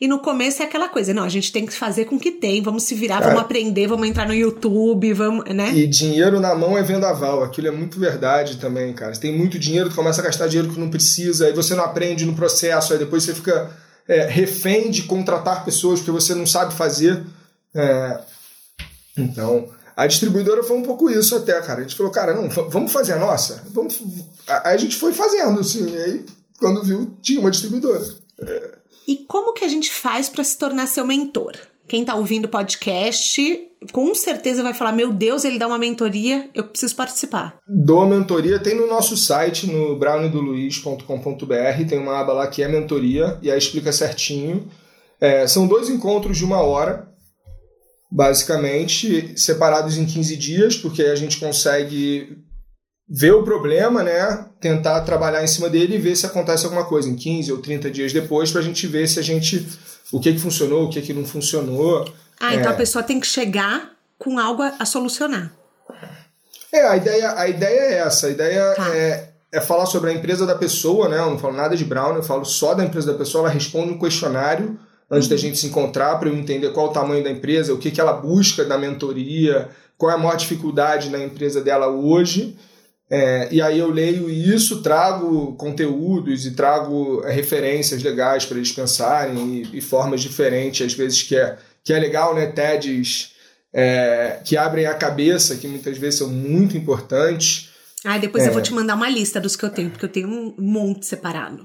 E 0.00 0.08
no 0.08 0.18
começo 0.18 0.60
é 0.60 0.66
aquela 0.66 0.90
coisa, 0.90 1.14
não, 1.14 1.22
a 1.22 1.28
gente 1.28 1.50
tem 1.50 1.64
que 1.64 1.72
fazer 1.72 2.04
com 2.04 2.16
o 2.16 2.20
que 2.20 2.30
tem, 2.30 2.60
vamos 2.60 2.82
se 2.82 2.94
virar, 2.94 3.14
Cara, 3.14 3.28
vamos 3.28 3.40
aprender, 3.40 3.86
vamos 3.86 4.06
entrar 4.06 4.26
no 4.26 4.34
YouTube, 4.34 5.10
vamos, 5.14 5.44
né? 5.54 5.72
E 5.74 5.86
dinheiro 5.86 6.38
na 6.38 6.54
mão 6.54 6.76
é 6.76 6.82
vendaval, 6.82 7.42
aquilo 7.42 7.68
é 7.68 7.70
muito 7.70 7.98
verdade 7.98 8.58
também, 8.58 8.92
cara. 8.92 9.14
Você 9.14 9.22
tem 9.22 9.34
muito 9.34 9.58
dinheiro, 9.58 9.88
tu 9.88 9.96
começa 9.96 10.20
a 10.20 10.24
gastar 10.24 10.48
dinheiro 10.48 10.70
que 10.70 10.78
não 10.78 10.90
precisa, 10.90 11.46
aí 11.46 11.54
você 11.54 11.74
não 11.74 11.82
aprende 11.82 12.26
no 12.26 12.34
processo, 12.34 12.92
aí 12.92 12.98
depois 12.98 13.22
você 13.22 13.32
fica 13.32 13.70
é, 14.08 14.26
refém 14.26 14.90
de 14.90 15.02
contratar 15.02 15.64
pessoas 15.64 16.00
que 16.00 16.10
você 16.10 16.34
não 16.34 16.46
sabe 16.46 16.74
fazer. 16.74 17.24
É, 17.74 18.20
então, 19.16 19.68
a 19.96 20.06
distribuidora 20.06 20.62
foi 20.62 20.76
um 20.76 20.82
pouco 20.82 21.10
isso 21.10 21.34
até, 21.34 21.60
cara. 21.62 21.80
A 21.80 21.82
gente 21.82 21.96
falou, 21.96 22.12
cara, 22.12 22.34
não, 22.34 22.48
vamos 22.48 22.92
fazer 22.92 23.14
a 23.14 23.18
nossa? 23.18 23.64
Vamos... 23.70 24.00
Aí 24.46 24.74
a 24.74 24.76
gente 24.76 24.96
foi 24.96 25.12
fazendo, 25.12 25.60
assim. 25.60 25.90
E 25.90 25.96
aí, 25.96 26.26
quando 26.58 26.82
viu, 26.82 27.16
tinha 27.22 27.40
uma 27.40 27.50
distribuidora. 27.50 28.04
É. 28.40 28.72
E 29.08 29.16
como 29.28 29.52
que 29.52 29.64
a 29.64 29.68
gente 29.68 29.90
faz 29.90 30.28
para 30.28 30.44
se 30.44 30.58
tornar 30.58 30.86
seu 30.86 31.06
mentor? 31.06 31.56
Quem 31.88 32.00
está 32.00 32.14
ouvindo 32.14 32.46
o 32.46 32.48
podcast, 32.48 33.65
com 33.92 34.14
certeza 34.14 34.62
vai 34.62 34.74
falar: 34.74 34.92
Meu 34.92 35.12
Deus, 35.12 35.44
ele 35.44 35.58
dá 35.58 35.66
uma 35.66 35.78
mentoria, 35.78 36.48
eu 36.54 36.64
preciso 36.64 36.94
participar. 36.96 37.58
Dou 37.66 38.06
mentoria, 38.06 38.58
tem 38.58 38.74
no 38.74 38.86
nosso 38.86 39.16
site, 39.16 39.66
no 39.66 39.96
brownedoluiz.com.br, 39.98 41.88
tem 41.88 41.98
uma 41.98 42.20
aba 42.20 42.32
lá 42.32 42.46
que 42.46 42.62
é 42.62 42.68
mentoria, 42.68 43.38
e 43.42 43.50
aí 43.50 43.58
explica 43.58 43.92
certinho. 43.92 44.68
É, 45.20 45.46
são 45.46 45.66
dois 45.66 45.88
encontros 45.88 46.36
de 46.36 46.44
uma 46.44 46.60
hora 46.60 47.08
basicamente 48.10 49.38
separados 49.38 49.96
em 49.96 50.06
15 50.06 50.36
dias, 50.36 50.76
porque 50.76 51.02
a 51.02 51.16
gente 51.16 51.38
consegue 51.38 52.38
ver 53.08 53.32
o 53.32 53.44
problema, 53.44 54.02
né? 54.02 54.46
Tentar 54.60 55.00
trabalhar 55.02 55.42
em 55.42 55.46
cima 55.46 55.68
dele 55.68 55.96
e 55.96 56.00
ver 56.00 56.16
se 56.16 56.26
acontece 56.26 56.64
alguma 56.64 56.84
coisa 56.84 57.08
em 57.08 57.16
15 57.16 57.52
ou 57.52 57.58
30 57.58 57.90
dias 57.90 58.12
depois, 58.12 58.50
para 58.50 58.60
a 58.60 58.64
gente 58.64 58.86
ver 58.86 59.06
se 59.08 59.18
a 59.18 59.22
gente. 59.22 59.66
o 60.12 60.20
que, 60.20 60.32
que 60.32 60.38
funcionou, 60.38 60.84
o 60.84 60.90
que, 60.90 61.02
que 61.02 61.12
não 61.12 61.24
funcionou. 61.24 62.04
Ah, 62.40 62.54
então 62.54 62.70
é... 62.70 62.74
a 62.74 62.76
pessoa 62.76 63.02
tem 63.02 63.18
que 63.20 63.26
chegar 63.26 63.92
com 64.18 64.38
algo 64.38 64.62
a, 64.62 64.74
a, 64.78 64.84
solucionar. 64.84 65.52
É, 66.72 66.86
a 66.86 66.96
ideia, 66.96 67.38
a 67.38 67.48
ideia 67.48 67.80
é 67.80 67.98
essa. 67.98 68.26
A 68.26 68.30
ideia 68.30 68.74
tá. 68.74 68.96
é, 68.96 69.30
é 69.52 69.60
falar 69.60 69.86
sobre 69.86 70.10
a 70.10 70.12
empresa 70.12 70.46
da 70.46 70.54
pessoa, 70.54 71.08
né? 71.08 71.18
Eu 71.18 71.30
não 71.30 71.38
falo 71.38 71.54
nada 71.54 71.76
de 71.76 71.84
Brown, 71.84 72.16
eu 72.16 72.22
falo 72.22 72.44
só 72.44 72.74
da 72.74 72.84
empresa 72.84 73.12
da 73.12 73.18
pessoa. 73.18 73.44
Ela 73.44 73.54
responde 73.54 73.92
um 73.92 73.98
questionário 73.98 74.78
antes 75.10 75.28
uhum. 75.28 75.34
da 75.34 75.40
gente 75.40 75.58
se 75.58 75.66
encontrar, 75.66 76.18
para 76.18 76.28
eu 76.28 76.36
entender 76.36 76.72
qual 76.72 76.86
o 76.86 76.92
tamanho 76.92 77.22
da 77.22 77.30
empresa, 77.30 77.72
o 77.72 77.78
que, 77.78 77.90
que 77.90 78.00
ela 78.00 78.12
busca 78.12 78.64
da 78.64 78.76
mentoria, 78.76 79.68
qual 79.96 80.10
é 80.10 80.14
a 80.14 80.18
maior 80.18 80.36
dificuldade 80.36 81.10
na 81.10 81.18
empresa 81.18 81.60
dela 81.62 81.88
hoje. 81.88 82.56
É, 83.08 83.48
e 83.52 83.62
aí 83.62 83.78
eu 83.78 83.88
leio 83.88 84.28
isso, 84.28 84.82
trago 84.82 85.54
conteúdos 85.54 86.44
e 86.44 86.50
trago 86.52 87.20
referências 87.20 88.02
legais 88.02 88.44
para 88.44 88.56
eles 88.56 88.72
pensarem 88.72 89.62
e, 89.72 89.78
e, 89.78 89.80
formas 89.80 90.20
diferentes, 90.20 90.84
às 90.84 90.92
vezes 90.92 91.22
que 91.22 91.36
é, 91.36 91.56
que 91.86 91.92
é 91.92 91.98
legal, 92.00 92.34
né? 92.34 92.46
TEDs 92.46 93.30
é, 93.72 94.40
que 94.44 94.56
abrem 94.56 94.86
a 94.86 94.94
cabeça, 94.94 95.54
que 95.54 95.68
muitas 95.68 95.96
vezes 95.96 96.18
são 96.18 96.28
muito 96.28 96.76
importantes. 96.76 97.70
Ah, 98.04 98.18
depois 98.18 98.44
eu 98.44 98.50
vou 98.50 98.60
é. 98.60 98.64
te 98.64 98.74
mandar 98.74 98.96
uma 98.96 99.08
lista 99.08 99.40
dos 99.40 99.54
que 99.54 99.64
eu 99.64 99.70
tenho, 99.70 99.90
porque 99.90 100.04
eu 100.04 100.08
tenho 100.08 100.28
um 100.28 100.54
monte 100.58 101.06
separado. 101.06 101.62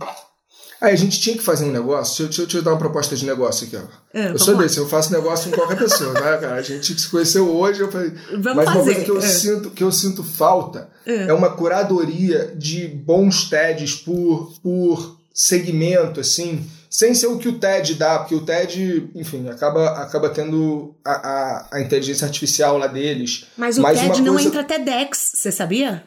Aí 0.80 0.94
a 0.94 0.96
gente 0.96 1.20
tinha 1.20 1.36
que 1.36 1.44
fazer 1.44 1.66
um 1.66 1.72
negócio. 1.72 2.26
Deixa 2.26 2.42
eu, 2.42 2.46
deixa 2.46 2.58
eu 2.58 2.62
te 2.62 2.66
dar 2.66 2.72
uma 2.72 2.78
proposta 2.78 3.16
de 3.16 3.26
negócio 3.26 3.66
aqui, 3.66 3.76
ó. 3.76 3.82
É, 4.14 4.30
eu 4.30 4.38
sou 4.38 4.56
lá. 4.56 4.62
desse, 4.62 4.78
eu 4.78 4.88
faço 4.88 5.12
negócio 5.12 5.50
com 5.50 5.58
qualquer 5.58 5.78
pessoa, 5.78 6.14
né, 6.14 6.38
cara? 6.38 6.54
A 6.54 6.62
gente 6.62 7.00
se 7.00 7.10
conheceu 7.10 7.50
hoje, 7.50 7.82
eu 7.82 7.92
falei. 7.92 8.14
Vamos 8.32 8.56
mas 8.56 8.66
fazer. 8.66 8.78
uma 8.78 8.84
coisa 8.84 9.00
que 9.04 9.12
eu, 9.12 9.18
é. 9.18 9.22
sinto, 9.22 9.72
que 9.72 9.84
eu 9.84 9.92
sinto 9.92 10.24
falta 10.24 10.90
é. 11.04 11.30
é. 11.30 11.34
uma 11.34 11.50
curadoria 11.50 12.54
de 12.56 12.88
bons 12.88 13.50
TEDs 13.50 13.96
por, 13.96 14.54
por 14.62 15.20
segmento, 15.34 16.20
assim, 16.20 16.68
sem 16.92 17.16
ser 17.16 17.28
o 17.28 17.38
que 17.38 17.48
o 17.48 17.58
TED 17.58 17.96
dá, 17.96 18.20
porque 18.20 18.36
o 18.36 18.42
TED, 18.42 19.10
enfim, 19.16 19.48
acaba, 19.48 19.92
acaba 19.92 20.30
tendo 20.30 20.94
a, 21.06 21.12
a, 21.12 21.68
a 21.72 21.82
inteligência 21.82 22.28
artificial 22.28 22.78
lá 22.78 22.88
deles. 22.88 23.46
Mas 23.56 23.78
o 23.78 23.82
TED 23.82 24.22
não 24.22 24.34
coisa... 24.34 24.50
entra 24.50 24.64
TEDx, 24.66 25.32
você 25.36 25.54
sabia? 25.54 26.04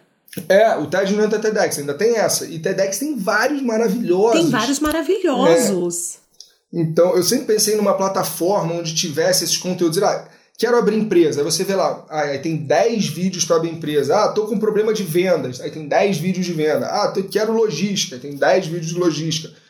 É, 0.47 0.77
o 0.77 0.87
TED 0.87 1.15
não 1.15 1.25
entra 1.25 1.39
TEDx, 1.39 1.79
ainda 1.79 1.95
tem 1.95 2.19
essa. 2.19 2.45
E 2.45 2.59
TEDx 2.59 2.99
tem 2.99 3.17
vários 3.17 3.63
maravilhosos. 3.63 4.43
Tem 4.43 4.51
vários 4.51 4.79
maravilhosos. 4.79 6.17
É. 6.17 6.81
Então, 6.81 7.17
eu 7.17 7.23
sempre 7.23 7.47
pensei 7.47 7.77
numa 7.77 7.95
plataforma 7.95 8.75
onde 8.75 8.95
tivesse 8.95 9.45
esses 9.45 9.57
conteúdos. 9.57 10.03
Ah, 10.03 10.29
quero 10.59 10.77
abrir 10.77 10.99
empresa. 10.99 11.41
Aí 11.41 11.45
você 11.45 11.65
vê 11.65 11.75
lá, 11.75 12.05
ah, 12.11 12.25
aí 12.25 12.39
tem 12.41 12.57
10 12.57 13.07
vídeos 13.07 13.47
para 13.47 13.57
abrir 13.57 13.71
empresa. 13.71 14.17
Ah, 14.17 14.29
tô 14.29 14.47
com 14.47 14.59
problema 14.59 14.93
de 14.93 15.03
vendas. 15.03 15.63
Aí 15.63 15.71
tem 15.71 15.89
10 15.89 16.19
vídeos 16.19 16.45
de 16.45 16.53
venda. 16.53 16.89
Ah, 16.89 17.09
tô, 17.09 17.23
quero 17.23 17.55
logística. 17.55 18.17
Aí 18.17 18.21
tem 18.21 18.37
10 18.37 18.67
vídeos 18.67 18.89
de 18.89 18.99
logística. 18.99 19.64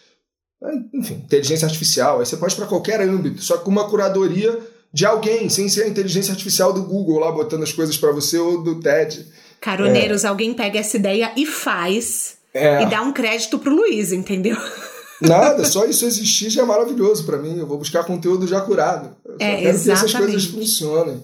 Enfim, 0.93 1.15
inteligência 1.15 1.67
artificial. 1.67 2.21
Aí 2.21 2.27
você 2.27 2.37
pode 2.37 2.55
para 2.55 2.67
qualquer 2.67 3.01
âmbito, 3.01 3.43
só 3.43 3.59
com 3.59 3.71
uma 3.71 3.89
curadoria 3.89 4.59
de 4.93 5.05
alguém, 5.05 5.49
sem 5.49 5.69
ser 5.69 5.83
a 5.83 5.89
inteligência 5.89 6.33
artificial 6.33 6.73
do 6.73 6.83
Google 6.83 7.19
lá 7.19 7.33
botando 7.33 7.65
as 7.65 7.73
coisas 7.73 7.97
para 7.97 8.13
você 8.13 8.39
ou 8.39 8.63
do 8.63 8.81
TED. 8.81 9.27
Caroneiros, 9.61 10.25
é. 10.25 10.29
alguém 10.29 10.55
pega 10.55 10.79
essa 10.79 10.97
ideia 10.97 11.33
e 11.37 11.45
faz. 11.45 12.37
É. 12.53 12.83
E 12.83 12.87
dá 12.87 13.03
um 13.03 13.13
crédito 13.13 13.59
pro 13.59 13.75
Luiz, 13.75 14.13
entendeu? 14.13 14.57
Nada, 15.21 15.65
só 15.65 15.85
isso 15.87 16.05
existir 16.05 16.51
já 16.51 16.63
é 16.63 16.67
maravilhoso 16.67 17.25
para 17.25 17.39
mim. 17.39 17.59
Eu 17.59 17.67
vou 17.67 17.79
buscar 17.79 18.05
conteúdo 18.05 18.47
já 18.47 18.61
curado. 18.61 19.17
Eu 19.25 19.37
é, 19.41 19.57
quero 19.57 19.69
exatamente. 19.69 19.85
que 19.85 19.91
essas 19.91 20.13
coisas 20.13 20.45
funcionem. 20.45 21.23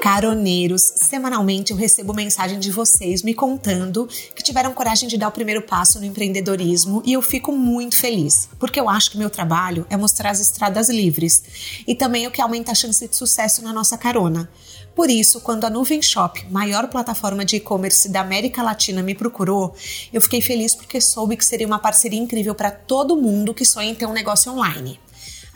Caroneiros, 0.00 0.82
semanalmente 0.94 1.72
eu 1.72 1.76
recebo 1.76 2.14
mensagem 2.14 2.60
de 2.60 2.70
vocês 2.70 3.22
me 3.22 3.34
contando 3.34 4.06
que 4.34 4.42
tiveram 4.44 4.72
coragem 4.72 5.08
de 5.08 5.18
dar 5.18 5.28
o 5.28 5.32
primeiro 5.32 5.62
passo 5.62 5.98
no 5.98 6.06
empreendedorismo 6.06 7.02
e 7.04 7.12
eu 7.12 7.20
fico 7.20 7.50
muito 7.50 7.96
feliz, 7.96 8.48
porque 8.60 8.78
eu 8.78 8.88
acho 8.88 9.10
que 9.10 9.18
meu 9.18 9.28
trabalho 9.28 9.84
é 9.90 9.96
mostrar 9.96 10.30
as 10.30 10.40
estradas 10.40 10.88
livres 10.88 11.82
e 11.86 11.96
também 11.96 12.26
o 12.26 12.30
que 12.30 12.40
aumenta 12.40 12.70
a 12.70 12.76
chance 12.76 13.06
de 13.08 13.16
sucesso 13.16 13.62
na 13.62 13.72
nossa 13.72 13.98
carona. 13.98 14.48
Por 14.94 15.10
isso, 15.10 15.40
quando 15.40 15.64
a 15.64 15.70
Nuvem 15.70 16.00
Shop, 16.00 16.46
maior 16.50 16.88
plataforma 16.88 17.44
de 17.44 17.56
e-commerce 17.56 18.08
da 18.08 18.20
América 18.20 18.62
Latina, 18.62 19.02
me 19.02 19.14
procurou, 19.14 19.74
eu 20.12 20.20
fiquei 20.20 20.40
feliz 20.40 20.74
porque 20.74 21.00
soube 21.00 21.36
que 21.36 21.44
seria 21.44 21.66
uma 21.66 21.78
parceria 21.78 22.18
incrível 22.18 22.54
para 22.54 22.70
todo 22.70 23.16
mundo 23.16 23.54
que 23.54 23.64
sonha 23.64 23.90
em 23.90 23.94
ter 23.94 24.06
um 24.06 24.12
negócio 24.12 24.52
online. 24.52 24.98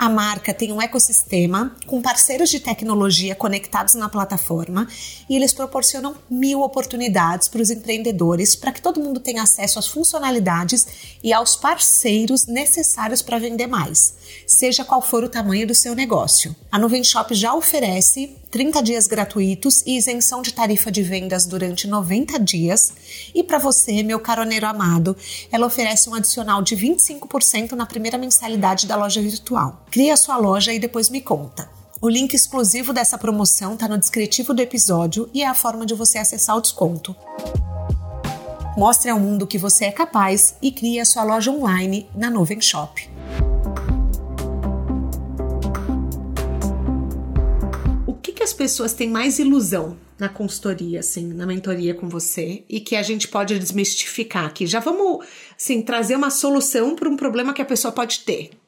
A 0.03 0.09
marca 0.09 0.53
tem 0.53 0.73
um 0.73 0.83
ecossistema 0.83 1.77
com 1.87 2.03
parceiros 2.03 2.51
de 2.51 2.59
tecnologia 2.59 3.37
conectados 3.37 3.95
na 3.95 4.09
plataforma 4.09 4.89
e 5.31 5.37
eles 5.37 5.53
proporcionam 5.53 6.17
mil 6.29 6.61
oportunidades 6.63 7.47
para 7.47 7.63
os 7.63 7.71
empreendedores 7.71 8.57
para 8.57 8.73
que 8.73 8.83
todo 8.83 8.99
mundo 8.99 9.21
tenha 9.21 9.45
acesso 9.45 9.79
às 9.79 9.87
funcionalidades 9.87 10.89
e 11.23 11.33
aos 11.33 11.55
parceiros 11.55 12.49
necessários 12.49 13.23
para 13.23 13.39
vender 13.39 13.69
mais, 13.69 14.15
seja 14.45 14.85
qual 14.85 15.01
for 15.01 15.23
o 15.23 15.29
tamanho 15.29 15.69
do 15.69 15.75
seu 15.75 15.95
negócio. 15.95 16.53
A 16.73 16.81
Nuvem 16.81 17.05
Shop 17.05 17.33
já 17.33 17.55
oferece 17.55 18.43
30 18.53 18.83
dias 18.83 19.07
gratuitos 19.07 19.83
e 19.87 19.97
isenção 19.97 20.43
de 20.43 20.53
tarifa 20.53 20.93
de 20.93 21.03
vendas 21.03 21.47
durante 21.47 21.89
90 21.89 22.39
dias. 22.39 22.93
E 23.35 23.43
para 23.43 23.59
você, 23.59 24.03
meu 24.03 24.21
caroneiro 24.21 24.67
amado, 24.67 25.17
ela 25.51 25.67
oferece 25.67 26.11
um 26.11 26.15
adicional 26.15 26.61
de 26.61 26.77
25% 26.77 27.73
na 27.73 27.87
primeira 27.87 28.19
mensalidade 28.19 28.87
da 28.87 28.95
loja 28.95 29.23
virtual. 29.23 29.87
Cria 29.93 30.17
sua 30.17 30.39
loja 30.39 30.73
e 30.73 30.79
depois 30.79 31.11
me 31.11 31.21
conta. 31.21 31.69
O 32.01 32.09
link 32.09 32.33
exclusivo 32.33 32.95
dessa 32.95 33.19
promoção 33.19 33.75
está 33.75 33.87
no 33.87 33.99
descritivo 33.99 34.55
do 34.55 34.63
episódio 34.63 35.29
e 35.35 35.43
é 35.43 35.47
a 35.47 35.53
forma 35.53 35.85
de 35.85 35.93
você 35.93 36.17
acessar 36.17 36.57
o 36.57 36.63
desconto. 36.63 37.15
Mostre 38.75 39.11
ao 39.11 39.21
mundo 39.21 39.47
que 39.47 39.59
você 39.59 39.85
é 39.85 39.93
capaz 39.93 40.57
e 40.63 40.73
crie 40.73 40.99
a 40.99 41.05
sua 41.05 41.25
loja 41.25 41.51
online 41.51 42.09
na 42.17 42.31
Nuvem 42.31 42.59
Shop. 42.59 43.07
O 48.07 48.15
que, 48.15 48.33
que 48.33 48.43
as 48.43 48.55
pessoas 48.55 48.95
têm 48.95 49.11
mais 49.11 49.39
ilusão 49.39 49.99
na 50.19 50.31
consultoria, 50.31 51.01
assim, 51.01 51.35
na 51.35 51.45
mentoria 51.45 51.93
com 51.93 52.09
você 52.09 52.65
e 52.67 52.81
que 52.81 52.97
a 52.97 53.03
gente 53.03 53.29
pode 53.29 53.59
desmistificar 53.59 54.47
aqui? 54.47 54.67
Já 54.67 54.81
vamos, 54.81 55.27
assim, 55.55 55.83
trazer 55.83 56.17
uma 56.17 56.31
solução 56.31 56.97
para 56.97 57.11
um 57.11 57.17
problema 57.17 57.53
que 57.53 57.61
a 57.61 57.67
pessoa 57.67 57.93
pode 57.93 58.21
ter. 58.21 58.62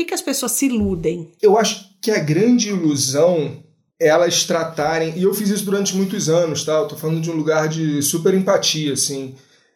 Que, 0.00 0.06
que 0.06 0.14
as 0.14 0.22
pessoas 0.22 0.52
se 0.52 0.64
iludem? 0.64 1.30
Eu 1.42 1.58
acho 1.58 1.90
que 2.00 2.10
a 2.10 2.18
grande 2.18 2.70
ilusão 2.70 3.62
é 4.00 4.06
elas 4.06 4.44
tratarem, 4.44 5.12
e 5.14 5.24
eu 5.24 5.34
fiz 5.34 5.50
isso 5.50 5.66
durante 5.66 5.94
muitos 5.94 6.30
anos, 6.30 6.64
tá? 6.64 6.72
Eu 6.72 6.88
tô 6.88 6.96
falando 6.96 7.20
de 7.20 7.30
um 7.30 7.34
lugar 7.34 7.68
de 7.68 8.00
super 8.00 8.32
empatia, 8.32 8.94
assim. 8.94 9.34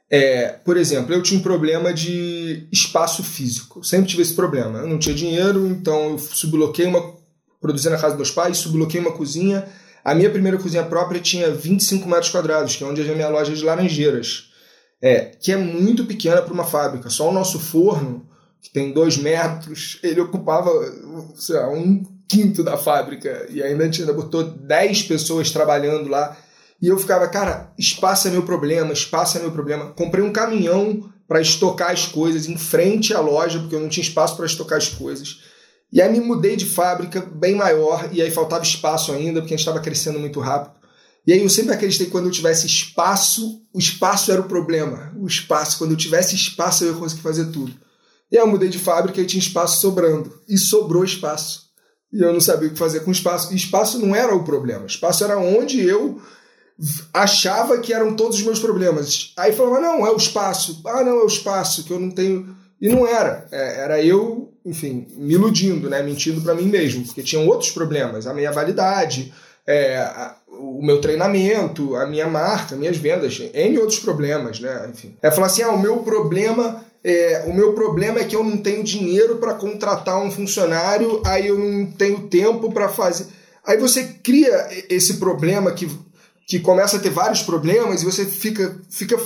É, 0.08 0.48
por 0.64 0.78
exemplo, 0.78 1.12
eu 1.12 1.22
tinha 1.22 1.38
um 1.38 1.42
problema 1.42 1.92
de 1.92 2.66
espaço 2.72 3.22
físico. 3.22 3.84
Sempre 3.84 4.06
tive 4.06 4.22
esse 4.22 4.32
problema. 4.32 4.78
Eu 4.78 4.86
não 4.86 4.98
tinha 4.98 5.14
dinheiro, 5.14 5.66
então 5.66 6.12
eu 6.12 6.18
subloquei 6.18 6.86
uma. 6.86 7.14
Produzi 7.60 7.90
na 7.90 7.96
casa 7.96 8.16
dos 8.16 8.16
meus 8.16 8.30
pais, 8.30 8.56
subloquei 8.56 9.00
uma 9.00 9.12
cozinha. 9.12 9.68
A 10.02 10.14
minha 10.14 10.30
primeira 10.30 10.56
cozinha 10.56 10.84
própria 10.84 11.20
tinha 11.20 11.50
25 11.50 12.08
metros 12.08 12.30
quadrados, 12.30 12.76
que 12.76 12.82
é 12.82 12.86
onde 12.86 13.06
é 13.06 13.12
a 13.12 13.14
minha 13.14 13.28
loja 13.28 13.52
de 13.52 13.62
laranjeiras. 13.62 14.50
É, 15.02 15.32
que 15.38 15.52
é 15.52 15.56
muito 15.58 16.06
pequena 16.06 16.40
para 16.40 16.54
uma 16.54 16.64
fábrica. 16.64 17.10
Só 17.10 17.28
o 17.28 17.32
nosso 17.32 17.58
forno, 17.58 18.26
que 18.64 18.70
tem 18.70 18.92
dois 18.92 19.18
metros, 19.18 19.98
ele 20.02 20.22
ocupava 20.22 20.70
sei 21.36 21.56
lá, 21.56 21.68
um 21.68 22.02
quinto 22.26 22.64
da 22.64 22.78
fábrica. 22.78 23.46
E 23.50 23.62
ainda 23.62 23.82
a 23.82 23.86
gente 23.86 24.00
ainda 24.00 24.14
botou 24.14 24.42
10 24.42 25.02
pessoas 25.02 25.50
trabalhando 25.50 26.08
lá. 26.08 26.34
E 26.80 26.88
eu 26.88 26.98
ficava, 26.98 27.28
cara, 27.28 27.70
espaço 27.78 28.26
é 28.26 28.30
meu 28.30 28.42
problema, 28.42 28.90
espaço 28.90 29.36
é 29.36 29.42
meu 29.42 29.52
problema. 29.52 29.92
Comprei 29.92 30.24
um 30.24 30.32
caminhão 30.32 31.12
para 31.28 31.42
estocar 31.42 31.90
as 31.90 32.06
coisas 32.06 32.48
em 32.48 32.56
frente 32.56 33.12
à 33.12 33.20
loja, 33.20 33.58
porque 33.58 33.74
eu 33.74 33.80
não 33.80 33.88
tinha 33.90 34.02
espaço 34.02 34.34
para 34.34 34.46
estocar 34.46 34.78
as 34.78 34.88
coisas. 34.88 35.42
E 35.92 36.00
aí 36.00 36.10
me 36.10 36.20
mudei 36.20 36.56
de 36.56 36.64
fábrica 36.64 37.20
bem 37.20 37.54
maior, 37.54 38.08
e 38.12 38.22
aí 38.22 38.30
faltava 38.30 38.64
espaço 38.64 39.12
ainda, 39.12 39.40
porque 39.40 39.52
a 39.52 39.56
gente 39.56 39.66
estava 39.66 39.80
crescendo 39.80 40.18
muito 40.18 40.40
rápido. 40.40 40.74
E 41.26 41.34
aí 41.34 41.42
eu 41.42 41.50
sempre 41.50 41.74
acreditei 41.74 42.06
que 42.06 42.12
quando 42.12 42.26
eu 42.26 42.32
tivesse 42.32 42.66
espaço, 42.66 43.62
o 43.74 43.78
espaço 43.78 44.32
era 44.32 44.40
o 44.40 44.48
problema. 44.48 45.12
O 45.18 45.26
espaço, 45.26 45.76
quando 45.76 45.90
eu 45.90 45.96
tivesse 45.96 46.34
espaço, 46.34 46.84
eu 46.84 46.92
ia 46.92 46.98
conseguir 46.98 47.22
fazer 47.22 47.46
tudo. 47.52 47.84
E 48.34 48.36
aí 48.36 48.42
eu 48.42 48.48
mudei 48.48 48.68
de 48.68 48.80
fábrica 48.80 49.20
e 49.20 49.26
tinha 49.26 49.40
espaço 49.40 49.80
sobrando. 49.80 50.40
E 50.48 50.58
sobrou 50.58 51.04
espaço. 51.04 51.68
E 52.12 52.20
eu 52.20 52.32
não 52.32 52.40
sabia 52.40 52.66
o 52.66 52.72
que 52.72 52.76
fazer 52.76 53.04
com 53.04 53.12
espaço. 53.12 53.52
E 53.52 53.56
espaço 53.56 54.04
não 54.04 54.12
era 54.12 54.34
o 54.34 54.42
problema. 54.42 54.86
Espaço 54.86 55.22
era 55.22 55.38
onde 55.38 55.80
eu 55.80 56.20
achava 57.12 57.78
que 57.78 57.92
eram 57.92 58.16
todos 58.16 58.38
os 58.38 58.44
meus 58.44 58.58
problemas. 58.58 59.32
Aí 59.36 59.52
falava, 59.52 59.78
não, 59.78 60.04
é 60.04 60.10
o 60.10 60.16
espaço. 60.16 60.82
Ah, 60.84 61.04
não, 61.04 61.20
é 61.20 61.22
o 61.22 61.28
espaço, 61.28 61.84
que 61.84 61.92
eu 61.92 62.00
não 62.00 62.10
tenho. 62.10 62.56
E 62.80 62.88
não 62.88 63.06
era. 63.06 63.46
É, 63.52 63.82
era 63.82 64.02
eu, 64.02 64.52
enfim, 64.64 65.06
me 65.16 65.34
iludindo, 65.34 65.88
né? 65.88 66.02
mentindo 66.02 66.40
para 66.40 66.56
mim 66.56 66.66
mesmo, 66.66 67.04
porque 67.04 67.22
tinham 67.22 67.46
outros 67.46 67.70
problemas. 67.70 68.26
A 68.26 68.34
minha 68.34 68.50
validade, 68.50 69.32
é, 69.64 70.04
o 70.58 70.80
meu 70.82 71.00
treinamento, 71.00 71.96
a 71.96 72.06
minha 72.06 72.26
marca, 72.26 72.76
minhas 72.76 72.96
vendas, 72.96 73.40
N 73.52 73.78
outros 73.78 73.98
problemas, 73.98 74.60
né? 74.60 74.90
Enfim. 74.92 75.16
É 75.22 75.30
falar 75.30 75.46
assim: 75.46 75.62
ah, 75.62 75.70
o 75.70 75.80
meu 75.80 75.98
problema. 75.98 76.84
É, 77.06 77.44
o 77.46 77.52
meu 77.52 77.74
problema 77.74 78.18
é 78.18 78.24
que 78.24 78.34
eu 78.34 78.42
não 78.42 78.56
tenho 78.56 78.82
dinheiro 78.82 79.36
para 79.36 79.52
contratar 79.52 80.22
um 80.22 80.30
funcionário, 80.30 81.20
aí 81.26 81.48
eu 81.48 81.58
não 81.58 81.84
tenho 81.84 82.28
tempo 82.28 82.72
para 82.72 82.88
fazer. 82.88 83.26
Aí 83.66 83.76
você 83.76 84.04
cria 84.04 84.68
esse 84.88 85.18
problema 85.18 85.70
que 85.72 85.86
que 86.46 86.60
começa 86.60 86.96
a 86.96 87.00
ter 87.00 87.10
vários 87.10 87.42
problemas 87.42 88.02
e 88.02 88.04
você 88.04 88.24
fica, 88.26 88.78
fica 88.90 89.18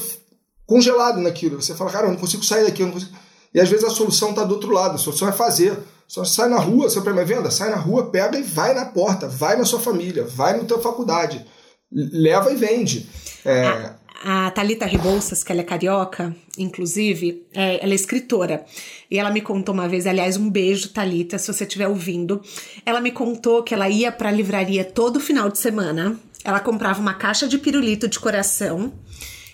congelado 0.66 1.20
naquilo. 1.20 1.60
Você 1.60 1.74
fala, 1.74 1.90
cara, 1.90 2.06
eu 2.06 2.10
não 2.10 2.18
consigo 2.18 2.44
sair 2.44 2.64
daqui, 2.64 2.82
eu 2.82 2.86
não 2.86 2.94
consigo. 2.94 3.12
E 3.52 3.60
às 3.60 3.68
vezes 3.68 3.84
a 3.84 3.90
solução 3.90 4.30
está 4.30 4.44
do 4.44 4.54
outro 4.54 4.70
lado, 4.70 4.94
a 4.94 4.98
solução 4.98 5.28
é 5.28 5.32
fazer. 5.32 5.76
Só 6.08 6.24
sai 6.24 6.48
na 6.48 6.58
rua, 6.58 6.88
seu 6.90 7.02
prêmio 7.02 7.20
é 7.20 7.24
venda, 7.24 7.50
sai 7.50 7.70
na 7.70 7.76
rua, 7.76 8.10
pega 8.10 8.38
e 8.38 8.42
vai 8.42 8.74
na 8.74 8.86
porta, 8.86 9.28
vai 9.28 9.56
na 9.56 9.64
sua 9.64 9.78
família, 9.78 10.24
vai 10.24 10.56
na 10.56 10.64
tua 10.64 10.80
faculdade, 10.80 11.44
leva 11.92 12.50
e 12.50 12.56
vende. 12.56 13.08
É... 13.44 13.92
A, 14.24 14.46
a 14.46 14.50
Thalita 14.50 14.86
Rebouças, 14.86 15.44
que 15.44 15.52
ela 15.52 15.60
é 15.60 15.64
carioca, 15.64 16.34
inclusive, 16.56 17.46
é, 17.54 17.84
ela 17.84 17.92
é 17.92 17.94
escritora. 17.94 18.64
E 19.10 19.18
ela 19.18 19.30
me 19.30 19.42
contou 19.42 19.74
uma 19.74 19.86
vez, 19.86 20.06
aliás, 20.06 20.38
um 20.38 20.48
beijo, 20.50 20.88
Thalita, 20.88 21.38
se 21.38 21.52
você 21.52 21.64
estiver 21.64 21.86
ouvindo. 21.86 22.40
Ela 22.86 23.00
me 23.00 23.12
contou 23.12 23.62
que 23.62 23.74
ela 23.74 23.88
ia 23.88 24.10
para 24.10 24.30
a 24.30 24.32
livraria 24.32 24.84
todo 24.84 25.20
final 25.20 25.50
de 25.50 25.58
semana 25.58 26.18
ela 26.44 26.60
comprava 26.60 27.00
uma 27.00 27.14
caixa 27.14 27.48
de 27.48 27.58
pirulito 27.58 28.08
de 28.08 28.18
coração 28.18 28.92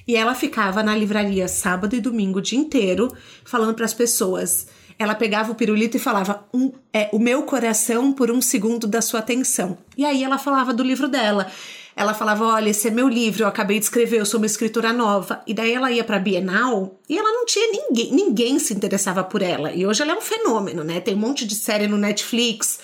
e 0.07 0.17
ela 0.17 0.35
ficava 0.35 0.83
na 0.83 0.95
livraria 0.95 1.49
sábado 1.49 1.97
e 1.97 2.01
domingo 2.01 2.39
o 2.39 2.43
dia 2.43 2.59
inteiro 2.59 3.13
falando 3.45 3.75
para 3.75 3.85
as 3.85 3.95
pessoas. 3.95 4.67
Ela 4.99 5.15
pegava 5.15 5.51
o 5.51 5.55
pirulito 5.55 5.97
e 5.97 6.01
falava 6.01 6.47
um, 6.53 6.73
é, 6.93 7.09
o 7.13 7.19
meu 7.19 7.43
coração 7.43 8.13
por 8.13 8.31
um 8.31 8.41
segundo 8.41 8.87
da 8.87 9.03
sua 9.03 9.21
atenção. 9.21 9.77
E 9.97 10.05
aí 10.05 10.23
ela 10.23 10.39
falava 10.39 10.73
do 10.73 10.83
livro 10.83 11.09
dela. 11.09 11.51
Ela 11.97 12.15
falava: 12.15 12.45
Olha, 12.45 12.71
esse 12.71 12.89
é 12.89 12.91
meu 12.91 13.09
livro, 13.09 13.45
eu 13.45 13.49
acabei 13.49 13.79
de 13.79 13.85
escrever, 13.85 14.21
eu 14.21 14.27
sou 14.27 14.39
uma 14.39 14.47
escritora 14.47 14.93
nova. 14.93 15.43
E 15.47 15.55
daí 15.55 15.73
ela 15.73 15.91
ia 15.91 16.05
para 16.05 16.19
Bienal 16.19 16.99
e 17.09 17.17
ela 17.17 17.31
não 17.33 17.47
tinha 17.47 17.71
ninguém, 17.71 18.13
ninguém 18.13 18.59
se 18.59 18.75
interessava 18.75 19.23
por 19.23 19.43
ela. 19.43 19.73
E 19.73 19.87
hoje 19.87 20.03
ela 20.03 20.13
é 20.13 20.17
um 20.17 20.21
fenômeno, 20.21 20.83
né? 20.83 21.01
Tem 21.01 21.15
um 21.15 21.19
monte 21.19 21.47
de 21.47 21.55
série 21.55 21.87
no 21.87 21.97
Netflix. 21.97 22.79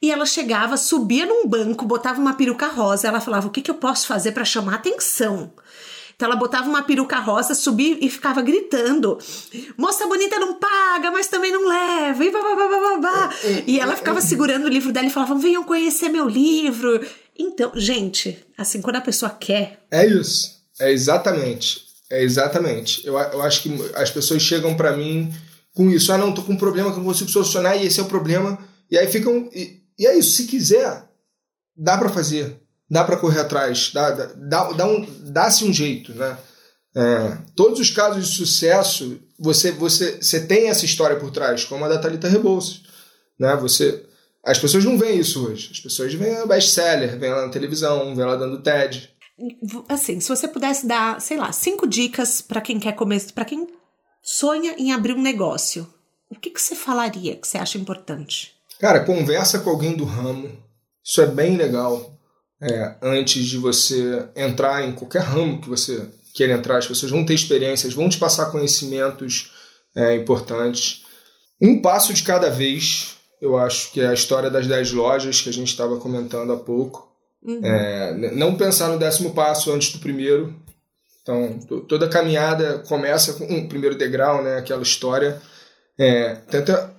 E 0.00 0.10
ela 0.10 0.26
chegava, 0.26 0.76
subia 0.76 1.24
num 1.24 1.46
banco, 1.46 1.86
botava 1.86 2.20
uma 2.20 2.34
peruca 2.34 2.66
rosa. 2.68 3.08
Ela 3.08 3.20
falava: 3.20 3.46
O 3.46 3.50
que, 3.50 3.62
que 3.62 3.70
eu 3.70 3.76
posso 3.76 4.06
fazer 4.06 4.32
para 4.32 4.44
chamar 4.44 4.74
atenção? 4.74 5.52
Então 6.16 6.28
ela 6.28 6.36
botava 6.36 6.66
uma 6.66 6.82
peruca 6.82 7.18
rosa, 7.18 7.54
subia 7.54 7.98
e 8.00 8.08
ficava 8.08 8.40
gritando: 8.40 9.18
Moça 9.76 10.06
bonita 10.06 10.38
não 10.38 10.54
paga, 10.54 11.10
mas 11.10 11.28
também 11.28 11.52
não 11.52 11.68
leva. 11.68 12.24
E, 12.24 12.30
babá, 12.30 13.30
e 13.66 13.78
ela 13.78 13.94
ficava 13.94 14.22
segurando 14.22 14.64
o 14.64 14.68
livro 14.68 14.92
dela 14.92 15.06
e 15.06 15.10
falava: 15.10 15.34
Venham 15.34 15.62
conhecer 15.62 16.08
meu 16.08 16.26
livro. 16.26 17.06
Então, 17.38 17.70
gente, 17.74 18.42
assim, 18.56 18.80
quando 18.80 18.96
a 18.96 19.00
pessoa 19.02 19.30
quer. 19.30 19.84
É 19.90 20.06
isso. 20.06 20.56
É 20.80 20.90
exatamente. 20.90 21.84
É 22.10 22.22
exatamente. 22.22 23.06
Eu, 23.06 23.18
eu 23.18 23.42
acho 23.42 23.62
que 23.62 23.70
as 23.94 24.10
pessoas 24.10 24.40
chegam 24.40 24.74
para 24.74 24.96
mim 24.96 25.30
com 25.74 25.90
isso. 25.90 26.10
Ah, 26.12 26.18
não, 26.18 26.32
tô 26.32 26.42
com 26.42 26.54
um 26.54 26.58
problema 26.58 26.90
que 26.90 26.94
eu 26.94 27.02
não 27.02 27.10
consigo 27.10 27.30
solucionar 27.30 27.76
e 27.76 27.86
esse 27.86 28.00
é 28.00 28.02
o 28.02 28.06
problema. 28.06 28.58
E 28.90 28.96
aí 28.96 29.06
ficam. 29.06 29.50
E, 29.54 29.82
e 29.98 30.06
é 30.06 30.18
isso, 30.18 30.36
se 30.36 30.46
quiser, 30.46 31.04
dá 31.76 31.98
para 31.98 32.08
fazer, 32.08 32.58
dá 32.90 33.04
para 33.04 33.16
correr 33.16 33.40
atrás, 33.40 33.90
dá, 33.92 34.10
dá, 34.10 34.72
dá 34.72 34.86
um, 34.86 35.06
dá-se 35.30 35.64
um 35.64 35.72
jeito, 35.72 36.14
né? 36.14 36.36
É, 36.96 37.36
todos 37.54 37.78
os 37.78 37.90
casos 37.90 38.26
de 38.26 38.34
sucesso, 38.34 39.18
você, 39.38 39.70
você, 39.72 40.16
você 40.16 40.46
tem 40.46 40.70
essa 40.70 40.86
história 40.86 41.16
por 41.16 41.30
trás, 41.30 41.62
como 41.64 41.84
a 41.84 41.88
da 41.88 41.98
Thalita 41.98 42.26
Rebouças. 42.26 42.82
Né? 43.38 43.54
Você, 43.56 44.02
as 44.42 44.58
pessoas 44.58 44.82
não 44.82 44.96
veem 44.96 45.18
isso 45.18 45.46
hoje. 45.46 45.68
As 45.70 45.78
pessoas 45.78 46.14
veem 46.14 46.36
a 46.36 46.46
best-seller, 46.46 47.18
veem 47.18 47.32
ela 47.32 47.44
na 47.44 47.52
televisão, 47.52 48.14
veem 48.14 48.26
ela 48.26 48.38
dando 48.38 48.62
TED. 48.62 49.10
Assim, 49.90 50.20
se 50.20 50.28
você 50.30 50.48
pudesse 50.48 50.86
dar, 50.86 51.20
sei 51.20 51.36
lá, 51.36 51.52
cinco 51.52 51.86
dicas 51.86 52.40
para 52.40 52.62
quem 52.62 52.80
quer 52.80 52.92
começar, 52.92 53.34
para 53.34 53.44
quem 53.44 53.68
sonha 54.22 54.74
em 54.78 54.90
abrir 54.90 55.12
um 55.12 55.20
negócio, 55.20 55.86
o 56.30 56.34
que, 56.34 56.48
que 56.48 56.62
você 56.62 56.74
falaria 56.74 57.36
que 57.36 57.46
você 57.46 57.58
acha 57.58 57.76
importante? 57.76 58.54
Cara, 58.80 59.04
conversa 59.04 59.58
com 59.58 59.68
alguém 59.68 59.94
do 59.94 60.04
ramo. 60.04 60.50
Isso 61.04 61.20
é 61.20 61.26
bem 61.26 61.58
legal. 61.58 62.15
É, 62.60 62.94
antes 63.02 63.44
de 63.44 63.58
você 63.58 64.26
entrar 64.34 64.82
em 64.86 64.92
qualquer 64.92 65.22
ramo 65.22 65.60
que 65.60 65.68
você 65.68 66.08
queira 66.34 66.54
entrar, 66.54 66.78
as 66.78 66.86
pessoas 66.86 67.12
vão 67.12 67.24
ter 67.24 67.34
experiências, 67.34 67.94
vão 67.94 68.08
te 68.08 68.18
passar 68.18 68.50
conhecimentos 68.50 69.52
é, 69.94 70.14
importantes. 70.14 71.04
Um 71.60 71.80
passo 71.80 72.12
de 72.12 72.22
cada 72.22 72.50
vez, 72.50 73.16
eu 73.40 73.56
acho 73.58 73.92
que 73.92 74.00
é 74.00 74.08
a 74.08 74.14
história 74.14 74.50
das 74.50 74.66
10 74.66 74.92
lojas 74.92 75.40
que 75.40 75.48
a 75.48 75.52
gente 75.52 75.68
estava 75.68 75.98
comentando 75.98 76.52
há 76.52 76.56
pouco. 76.56 77.06
Uhum. 77.42 77.64
É, 77.64 78.32
não 78.32 78.56
pensar 78.56 78.88
no 78.88 78.98
décimo 78.98 79.32
passo 79.32 79.72
antes 79.72 79.92
do 79.92 79.98
primeiro. 79.98 80.54
Então, 81.22 81.58
toda 81.88 82.08
caminhada 82.08 82.78
começa 82.80 83.34
com 83.34 83.44
um 83.44 83.68
primeiro 83.68 83.96
degrau, 83.96 84.42
né? 84.42 84.58
Aquela 84.58 84.82
história. 84.82 85.40
É, 85.98 86.34
tenta 86.50 86.94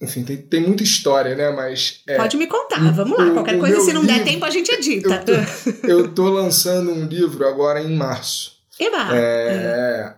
enfim, 0.00 0.24
tem, 0.24 0.38
tem 0.38 0.60
muita 0.60 0.82
história, 0.82 1.34
né? 1.34 1.50
Mas. 1.50 2.00
É, 2.06 2.16
Pode 2.16 2.36
me 2.36 2.46
contar, 2.46 2.90
vamos 2.92 3.18
lá. 3.18 3.30
Qualquer 3.32 3.58
coisa, 3.58 3.80
se 3.80 3.92
não 3.92 4.00
livro, 4.00 4.16
der 4.16 4.24
tempo, 4.24 4.44
a 4.46 4.50
gente 4.50 4.72
edita. 4.72 5.24
Eu 5.26 5.80
tô, 5.82 5.86
eu 5.86 6.14
tô 6.14 6.28
lançando 6.30 6.90
um 6.90 7.04
livro 7.06 7.46
agora 7.46 7.82
em 7.82 7.94
março. 7.94 8.52
Eba! 8.78 9.14
É, 9.14 10.14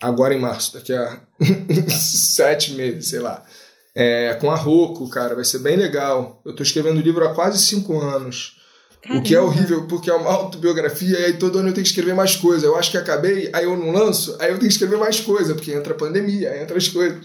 agora 0.00 0.32
em 0.32 0.38
março, 0.38 0.74
daqui 0.74 0.92
a 0.92 1.20
sete 1.90 2.72
meses, 2.74 3.08
sei 3.08 3.18
lá. 3.18 3.44
É, 3.92 4.34
com 4.40 4.48
a 4.48 4.54
Rocco, 4.54 5.10
cara, 5.10 5.34
vai 5.34 5.44
ser 5.44 5.58
bem 5.58 5.76
legal. 5.76 6.40
Eu 6.44 6.54
tô 6.54 6.62
escrevendo 6.62 6.98
o 6.98 7.02
livro 7.02 7.26
há 7.26 7.34
quase 7.34 7.58
cinco 7.64 7.98
anos. 7.98 8.60
Caramba. 9.02 9.20
O 9.20 9.24
que 9.24 9.34
é 9.34 9.40
horrível, 9.40 9.86
porque 9.88 10.10
é 10.10 10.14
uma 10.14 10.30
autobiografia 10.30 11.18
e 11.18 11.24
aí 11.24 11.32
todo 11.32 11.58
ano 11.58 11.70
eu 11.70 11.72
tenho 11.72 11.84
que 11.84 11.90
escrever 11.90 12.14
mais 12.14 12.36
coisa. 12.36 12.66
Eu 12.66 12.76
acho 12.76 12.90
que 12.90 12.98
acabei, 12.98 13.50
aí 13.52 13.64
eu 13.64 13.76
não 13.76 13.90
lanço, 13.90 14.36
aí 14.38 14.50
eu 14.50 14.58
tenho 14.58 14.68
que 14.68 14.74
escrever 14.74 14.98
mais 14.98 15.18
coisa, 15.18 15.54
porque 15.54 15.72
entra 15.72 15.94
a 15.94 15.96
pandemia, 15.96 16.62
entra 16.62 16.76
as 16.76 16.86
coisas. 16.86 17.18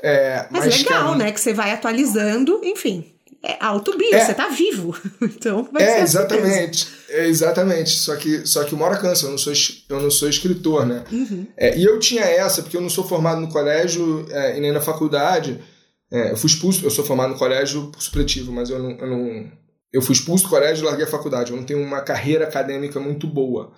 É, 0.00 0.46
mas, 0.50 0.64
mas 0.64 0.82
legal, 0.82 1.14
né? 1.16 1.32
Que 1.32 1.40
você 1.40 1.52
vai 1.52 1.72
atualizando, 1.72 2.60
enfim. 2.62 3.12
é 3.42 3.56
autobio, 3.60 4.14
é. 4.14 4.24
você 4.24 4.34
tá 4.34 4.48
vivo. 4.48 4.96
Então 5.20 5.68
vai 5.72 5.82
É, 5.82 6.00
exatamente. 6.02 6.88
É, 7.08 7.26
exatamente. 7.26 7.90
Só 7.98 8.16
que, 8.16 8.46
só 8.46 8.64
que 8.64 8.74
uma 8.74 8.84
hora 8.84 8.98
cansa, 8.98 9.26
eu 9.26 9.30
não 9.30 9.38
sou, 9.38 9.52
eu 9.88 10.00
não 10.00 10.10
sou 10.10 10.28
escritor, 10.28 10.86
né? 10.86 11.04
Uhum. 11.10 11.46
É, 11.56 11.76
e 11.76 11.84
eu 11.84 11.98
tinha 11.98 12.22
essa, 12.22 12.62
porque 12.62 12.76
eu 12.76 12.80
não 12.80 12.90
sou 12.90 13.06
formado 13.06 13.40
no 13.40 13.48
colégio 13.48 14.26
é, 14.30 14.56
e 14.56 14.60
nem 14.60 14.72
na 14.72 14.80
faculdade. 14.80 15.60
É, 16.10 16.32
eu 16.32 16.36
fui 16.36 16.48
expulso, 16.48 16.84
eu 16.84 16.90
sou 16.90 17.04
formado 17.04 17.32
no 17.32 17.38
colégio 17.38 17.90
por 17.92 18.00
supletivo, 18.00 18.52
mas 18.52 18.70
eu 18.70 18.78
não, 18.78 18.90
eu 18.90 19.06
não. 19.06 19.52
Eu 19.92 20.02
fui 20.02 20.14
expulso 20.14 20.44
do 20.44 20.50
colégio 20.50 20.82
e 20.82 20.86
larguei 20.86 21.04
a 21.04 21.10
faculdade. 21.10 21.50
Eu 21.50 21.56
não 21.56 21.64
tenho 21.64 21.82
uma 21.82 22.00
carreira 22.00 22.44
acadêmica 22.44 23.00
muito 23.00 23.26
boa. 23.26 23.72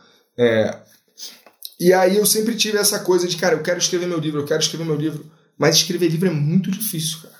E 1.78 1.94
aí 1.94 2.18
eu 2.18 2.26
sempre 2.26 2.54
tive 2.56 2.76
essa 2.76 2.98
coisa 2.98 3.26
de, 3.26 3.36
cara, 3.36 3.54
eu 3.54 3.62
quero 3.62 3.78
escrever 3.78 4.06
meu 4.06 4.18
livro, 4.18 4.40
eu 4.40 4.44
quero 4.44 4.60
escrever 4.60 4.84
meu 4.84 4.96
livro. 4.96 5.24
Mas 5.60 5.76
escrever 5.76 6.08
livro 6.08 6.26
é 6.26 6.32
muito 6.32 6.70
difícil, 6.70 7.18
cara. 7.20 7.34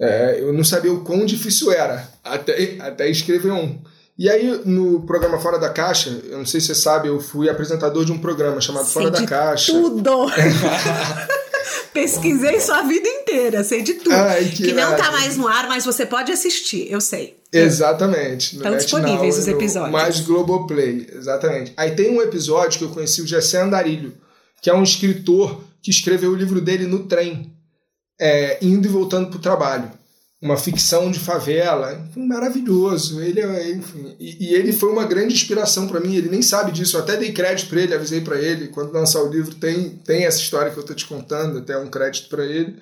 É, 0.00 0.40
eu 0.40 0.52
não 0.52 0.64
sabia 0.64 0.92
o 0.92 1.04
quão 1.04 1.24
difícil 1.24 1.70
era 1.70 2.10
até, 2.24 2.76
até 2.80 3.08
escrever 3.08 3.52
um. 3.52 3.80
E 4.18 4.28
aí, 4.28 4.60
no 4.64 5.02
programa 5.02 5.38
Fora 5.38 5.56
da 5.56 5.70
Caixa, 5.70 6.10
eu 6.24 6.38
não 6.38 6.44
sei 6.44 6.60
se 6.60 6.66
você 6.66 6.74
sabe, 6.74 7.06
eu 7.06 7.20
fui 7.20 7.48
apresentador 7.48 8.04
de 8.04 8.10
um 8.10 8.18
programa 8.18 8.60
chamado 8.60 8.86
sei 8.86 8.92
Fora 8.92 9.10
da 9.12 9.24
Caixa. 9.24 9.70
Tudo! 9.70 10.26
Pesquisei 11.94 12.60
sua 12.60 12.82
vida 12.82 13.08
inteira, 13.08 13.62
sei 13.62 13.82
de 13.82 13.94
tudo. 13.94 14.14
Ai, 14.14 14.46
que, 14.46 14.64
que 14.64 14.72
não 14.72 14.96
tá 14.96 15.12
mais 15.12 15.36
no 15.36 15.46
ar, 15.46 15.68
mas 15.68 15.84
você 15.84 16.04
pode 16.04 16.32
assistir, 16.32 16.90
eu 16.90 17.00
sei. 17.00 17.36
Exatamente. 17.52 18.56
Estão 18.56 18.76
disponíveis 18.76 19.38
os 19.38 19.46
episódios. 19.46 19.92
Mais 19.92 20.20
Globoplay, 20.20 21.08
exatamente. 21.12 21.72
Aí 21.76 21.92
tem 21.92 22.10
um 22.10 22.20
episódio 22.20 22.78
que 22.78 22.84
eu 22.84 22.90
conheci 22.90 23.22
o 23.22 23.26
Gessé 23.26 23.60
Andarilho, 23.60 24.12
que 24.60 24.68
é 24.68 24.74
um 24.74 24.82
escritor 24.82 25.60
que 25.80 25.90
escreveu 25.90 26.32
o 26.32 26.36
livro 26.36 26.60
dele 26.60 26.86
no 26.86 27.04
trem 27.06 27.52
é, 28.20 28.58
indo 28.60 28.86
e 28.86 28.90
voltando 28.90 29.30
para 29.30 29.38
o 29.38 29.42
trabalho. 29.42 29.90
Uma 30.42 30.56
ficção 30.56 31.10
de 31.10 31.18
favela, 31.18 31.92
enfim, 31.92 32.26
maravilhoso. 32.26 33.20
Ele, 33.20 33.40
é, 33.40 33.70
enfim, 33.72 34.16
e, 34.18 34.48
e, 34.48 34.54
ele 34.54 34.72
foi 34.72 34.90
uma 34.90 35.04
grande 35.04 35.34
inspiração 35.34 35.86
para 35.86 36.00
mim. 36.00 36.14
Ele 36.14 36.28
nem 36.28 36.42
sabe 36.42 36.72
disso. 36.72 36.96
Eu 36.96 37.00
até 37.00 37.16
dei 37.16 37.32
crédito 37.32 37.68
para 37.68 37.80
ele, 37.80 37.94
avisei 37.94 38.20
para 38.20 38.40
ele. 38.40 38.68
Quando 38.68 38.92
lançar 38.92 39.22
o 39.22 39.28
livro, 39.28 39.54
tem, 39.54 39.90
tem 40.04 40.24
essa 40.24 40.38
história 40.38 40.70
que 40.70 40.78
eu 40.78 40.82
estou 40.82 40.96
te 40.96 41.06
contando, 41.06 41.58
até 41.58 41.76
um 41.76 41.90
crédito 41.90 42.28
para 42.28 42.44
ele. 42.44 42.76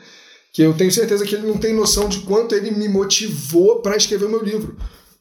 Que 0.52 0.62
eu 0.62 0.74
tenho 0.74 0.92
certeza 0.92 1.24
que 1.24 1.34
ele 1.34 1.46
não 1.46 1.58
tem 1.58 1.74
noção 1.74 2.08
de 2.08 2.20
quanto 2.20 2.54
ele 2.54 2.70
me 2.70 2.88
motivou 2.88 3.80
para 3.80 3.96
escrever 3.96 4.26
o 4.26 4.30
meu 4.30 4.42
livro. 4.42 4.76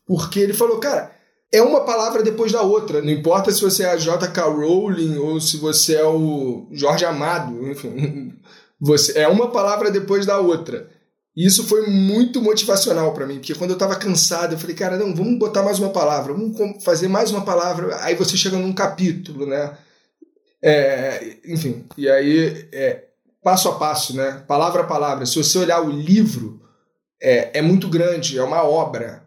Porque 0.05 0.39
ele 0.39 0.53
falou, 0.53 0.77
cara, 0.77 1.11
é 1.51 1.61
uma 1.61 1.81
palavra 1.81 2.21
depois 2.21 2.51
da 2.51 2.61
outra. 2.61 3.01
Não 3.01 3.09
importa 3.09 3.51
se 3.51 3.61
você 3.61 3.83
é 3.83 3.89
a 3.89 3.97
J.K. 3.97 4.43
Rowling 4.43 5.17
ou 5.17 5.41
se 5.41 5.57
você 5.57 5.95
é 5.95 6.05
o 6.05 6.67
Jorge 6.71 7.03
Amado, 7.03 7.67
enfim. 7.67 8.33
Você 8.79 9.19
é 9.19 9.27
uma 9.27 9.51
palavra 9.51 9.89
depois 9.89 10.25
da 10.25 10.39
outra. 10.39 10.89
E 11.35 11.45
isso 11.45 11.67
foi 11.67 11.85
muito 11.87 12.41
motivacional 12.41 13.13
para 13.13 13.27
mim, 13.27 13.35
porque 13.35 13.53
quando 13.53 13.69
eu 13.69 13.75
estava 13.75 13.95
cansado, 13.95 14.53
eu 14.53 14.59
falei, 14.59 14.75
cara, 14.75 14.97
não, 14.97 15.13
vamos 15.13 15.37
botar 15.37 15.61
mais 15.61 15.77
uma 15.77 15.89
palavra, 15.89 16.33
vamos 16.33 16.83
fazer 16.83 17.07
mais 17.07 17.29
uma 17.29 17.45
palavra. 17.45 17.95
Aí 18.01 18.15
você 18.15 18.35
chega 18.35 18.57
num 18.57 18.73
capítulo, 18.73 19.45
né? 19.45 19.77
É, 20.59 21.37
enfim, 21.45 21.85
e 21.95 22.09
aí 22.09 22.67
é, 22.71 23.05
passo 23.43 23.69
a 23.69 23.77
passo, 23.77 24.15
né? 24.15 24.43
Palavra 24.47 24.81
a 24.81 24.87
palavra. 24.87 25.27
Se 25.27 25.35
você 25.35 25.59
olhar 25.59 25.79
o 25.79 25.91
livro, 25.91 26.59
é, 27.21 27.59
é 27.59 27.61
muito 27.61 27.87
grande, 27.87 28.39
é 28.39 28.43
uma 28.43 28.63
obra, 28.63 29.23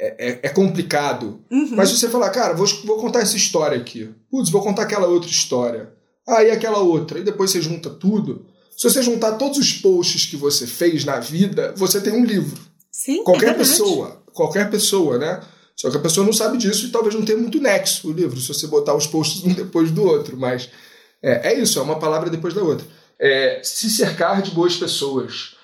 é, 0.00 0.30
é, 0.30 0.40
é 0.44 0.48
complicado. 0.50 1.44
Uhum. 1.50 1.74
Mas 1.74 1.88
se 1.88 1.98
você 1.98 2.08
falar, 2.08 2.30
cara, 2.30 2.54
vou, 2.54 2.66
vou 2.84 3.00
contar 3.00 3.22
essa 3.22 3.36
história 3.36 3.76
aqui, 3.76 4.14
putz, 4.30 4.50
vou 4.50 4.62
contar 4.62 4.82
aquela 4.82 5.08
outra 5.08 5.28
história, 5.28 5.92
aí 6.28 6.48
ah, 6.48 6.54
aquela 6.54 6.78
outra, 6.78 7.18
e 7.18 7.24
depois 7.24 7.50
você 7.50 7.60
junta 7.60 7.90
tudo 7.90 8.46
se 8.80 8.88
você 8.88 9.02
juntar 9.02 9.32
todos 9.32 9.58
os 9.58 9.74
posts 9.74 10.24
que 10.24 10.38
você 10.38 10.66
fez 10.66 11.04
na 11.04 11.20
vida, 11.20 11.74
você 11.76 12.00
tem 12.00 12.14
um 12.14 12.24
livro. 12.24 12.58
Sim, 12.90 13.22
qualquer 13.22 13.50
é 13.50 13.52
pessoa, 13.52 14.22
qualquer 14.32 14.70
pessoa, 14.70 15.18
né? 15.18 15.38
Só 15.76 15.90
que 15.90 15.98
a 15.98 16.00
pessoa 16.00 16.24
não 16.24 16.32
sabe 16.32 16.56
disso 16.56 16.86
e 16.86 16.88
talvez 16.90 17.14
não 17.14 17.22
tenha 17.22 17.36
muito 17.36 17.60
nexo 17.60 18.08
o 18.08 18.12
livro, 18.12 18.40
se 18.40 18.48
você 18.48 18.66
botar 18.66 18.94
os 18.94 19.06
posts 19.06 19.44
um 19.44 19.52
depois 19.52 19.90
do 19.90 20.02
outro. 20.02 20.34
Mas 20.34 20.70
é, 21.22 21.52
é 21.52 21.60
isso, 21.60 21.78
é 21.78 21.82
uma 21.82 21.98
palavra 21.98 22.30
depois 22.30 22.54
da 22.54 22.62
outra. 22.62 22.86
É, 23.18 23.60
se 23.62 23.90
cercar 23.90 24.40
de 24.40 24.52
boas 24.52 24.74
pessoas. 24.76 25.56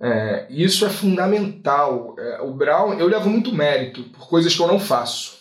É, 0.00 0.46
isso 0.48 0.86
é 0.86 0.88
fundamental. 0.88 2.16
É, 2.18 2.40
o 2.40 2.54
Brown, 2.54 2.94
eu 2.94 3.06
levo 3.06 3.28
muito 3.28 3.54
mérito 3.54 4.02
por 4.04 4.30
coisas 4.30 4.56
que 4.56 4.62
eu 4.62 4.66
não 4.66 4.80
faço. 4.80 5.36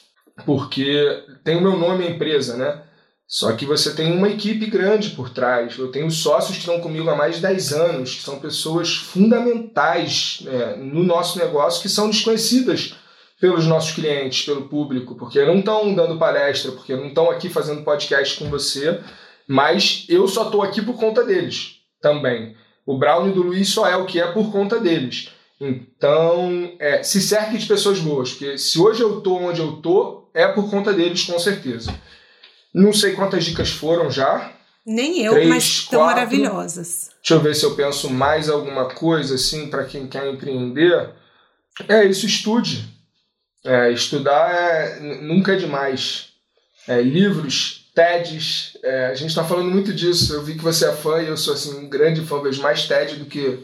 Porque 0.45 1.23
tem 1.45 1.55
o 1.55 1.61
meu 1.61 1.77
nome 1.77 2.05
a 2.05 2.09
empresa, 2.09 2.57
né? 2.57 2.83
Só 3.31 3.53
que 3.53 3.65
você 3.65 3.95
tem 3.95 4.11
uma 4.11 4.27
equipe 4.27 4.65
grande 4.65 5.11
por 5.11 5.29
trás. 5.29 5.77
Eu 5.77 5.89
tenho 5.89 6.11
sócios 6.11 6.57
que 6.57 6.63
estão 6.63 6.81
comigo 6.81 7.09
há 7.09 7.15
mais 7.15 7.35
de 7.35 7.41
10 7.43 7.71
anos, 7.71 8.15
que 8.15 8.21
são 8.21 8.41
pessoas 8.41 8.93
fundamentais 8.93 10.43
é, 10.45 10.75
no 10.75 11.01
nosso 11.01 11.39
negócio, 11.39 11.81
que 11.81 11.87
são 11.87 12.09
desconhecidas 12.09 12.93
pelos 13.39 13.65
nossos 13.65 13.95
clientes, 13.95 14.45
pelo 14.45 14.67
público, 14.67 15.15
porque 15.15 15.45
não 15.45 15.59
estão 15.59 15.95
dando 15.95 16.19
palestra, 16.19 16.73
porque 16.73 16.93
não 16.93 17.07
estão 17.07 17.31
aqui 17.31 17.47
fazendo 17.47 17.85
podcast 17.85 18.37
com 18.37 18.49
você, 18.49 18.99
mas 19.47 20.05
eu 20.09 20.27
só 20.27 20.43
estou 20.43 20.61
aqui 20.61 20.81
por 20.81 20.97
conta 20.97 21.23
deles 21.23 21.77
também. 22.01 22.57
O 22.85 22.97
Brown 22.97 23.31
do 23.31 23.43
Luiz 23.43 23.69
só 23.69 23.87
é 23.87 23.95
o 23.95 24.05
que 24.05 24.19
é 24.19 24.29
por 24.29 24.51
conta 24.51 24.77
deles. 24.77 25.29
Então, 25.59 26.73
é, 26.79 27.01
se 27.01 27.21
cerque 27.21 27.57
de 27.57 27.65
pessoas 27.65 27.99
boas, 27.99 28.31
porque 28.31 28.57
se 28.57 28.77
hoje 28.77 29.01
eu 29.01 29.19
estou 29.19 29.41
onde 29.41 29.61
eu 29.61 29.75
estou, 29.75 30.29
é 30.33 30.47
por 30.47 30.69
conta 30.69 30.91
deles, 30.91 31.23
com 31.23 31.39
certeza. 31.39 31.93
Não 32.73 32.93
sei 32.93 33.13
quantas 33.13 33.43
dicas 33.45 33.69
foram 33.69 34.09
já. 34.09 34.53
Nem 34.85 35.23
eu, 35.23 35.33
Três, 35.33 35.49
mas 35.49 35.63
estão 35.63 36.05
maravilhosas. 36.05 37.09
Deixa 37.21 37.33
eu 37.35 37.39
ver 37.39 37.55
se 37.55 37.63
eu 37.63 37.75
penso 37.75 38.09
mais 38.09 38.49
alguma 38.49 38.89
coisa 38.89 39.35
assim 39.35 39.69
para 39.69 39.85
quem 39.85 40.07
quer 40.07 40.27
empreender. 40.27 41.09
É 41.87 42.03
isso, 42.05 42.25
estude. 42.25 42.87
É, 43.63 43.91
estudar 43.91 44.51
é, 44.53 44.99
nunca 45.21 45.53
é 45.53 45.55
demais. 45.55 46.29
É, 46.87 46.99
livros, 46.99 47.85
TEDs, 47.93 48.77
é, 48.83 49.07
a 49.07 49.15
gente 49.15 49.29
está 49.29 49.43
falando 49.43 49.69
muito 49.69 49.93
disso. 49.93 50.33
Eu 50.33 50.43
vi 50.43 50.55
que 50.55 50.63
você 50.63 50.85
é 50.85 50.93
fã 50.93 51.21
e 51.21 51.27
eu 51.27 51.37
sou 51.37 51.53
assim, 51.53 51.77
um 51.77 51.87
grande 51.87 52.25
fã, 52.25 52.41
vejo 52.41 52.61
mais 52.61 52.87
TED 52.87 53.17
do 53.17 53.25
que 53.25 53.59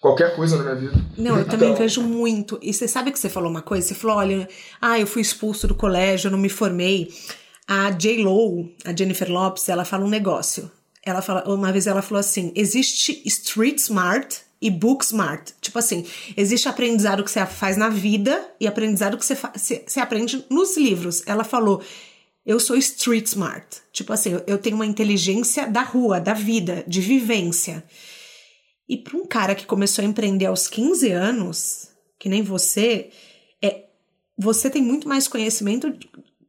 qualquer 0.00 0.34
coisa 0.34 0.56
na 0.56 0.64
minha 0.64 0.74
vida. 0.74 0.94
Não, 1.16 1.38
eu 1.38 1.44
também 1.44 1.70
então... 1.70 1.82
vejo 1.82 2.02
muito. 2.02 2.58
E 2.62 2.72
você 2.72 2.88
sabe 2.88 3.12
que 3.12 3.18
você 3.18 3.28
falou 3.28 3.50
uma 3.50 3.62
coisa? 3.62 3.86
Você 3.86 3.94
falou: 3.94 4.16
olha, 4.16 4.48
ah, 4.80 4.98
eu 4.98 5.06
fui 5.06 5.22
expulso 5.22 5.68
do 5.68 5.74
colégio, 5.74 6.28
eu 6.28 6.32
não 6.32 6.38
me 6.38 6.48
formei. 6.48 7.08
A 7.68 7.90
J. 7.90 8.22
Lo, 8.22 8.66
a 8.82 8.96
Jennifer 8.96 9.30
Lopes, 9.30 9.68
ela 9.68 9.84
fala 9.84 10.06
um 10.06 10.08
negócio. 10.08 10.70
Ela 11.04 11.20
fala, 11.20 11.46
uma 11.46 11.70
vez 11.70 11.86
ela 11.86 12.00
falou 12.00 12.18
assim: 12.18 12.50
existe 12.56 13.20
street 13.26 13.78
smart 13.78 14.40
e 14.60 14.70
book 14.70 15.04
smart. 15.04 15.52
Tipo 15.60 15.78
assim, 15.78 16.06
existe 16.34 16.66
aprendizado 16.66 17.22
que 17.22 17.30
você 17.30 17.44
faz 17.44 17.76
na 17.76 17.90
vida 17.90 18.50
e 18.58 18.66
aprendizado 18.66 19.18
que 19.18 19.24
você, 19.24 19.34
você, 19.34 19.84
você 19.86 20.00
aprende 20.00 20.42
nos 20.48 20.78
livros. 20.78 21.22
Ela 21.26 21.44
falou: 21.44 21.82
eu 22.48 22.58
sou 22.58 22.74
street 22.78 23.26
smart. 23.26 23.66
Tipo 23.92 24.14
assim, 24.14 24.40
eu 24.46 24.56
tenho 24.56 24.76
uma 24.76 24.86
inteligência 24.86 25.66
da 25.66 25.82
rua, 25.82 26.18
da 26.18 26.32
vida, 26.32 26.82
de 26.88 27.02
vivência. 27.02 27.84
E 28.88 28.96
para 28.96 29.18
um 29.18 29.26
cara 29.26 29.54
que 29.54 29.66
começou 29.66 30.02
a 30.02 30.08
empreender 30.08 30.46
aos 30.46 30.66
15 30.66 31.10
anos, 31.10 31.90
que 32.18 32.26
nem 32.26 32.42
você, 32.42 33.10
é, 33.62 33.84
você 34.38 34.70
tem 34.70 34.80
muito 34.80 35.06
mais 35.06 35.28
conhecimento 35.28 35.92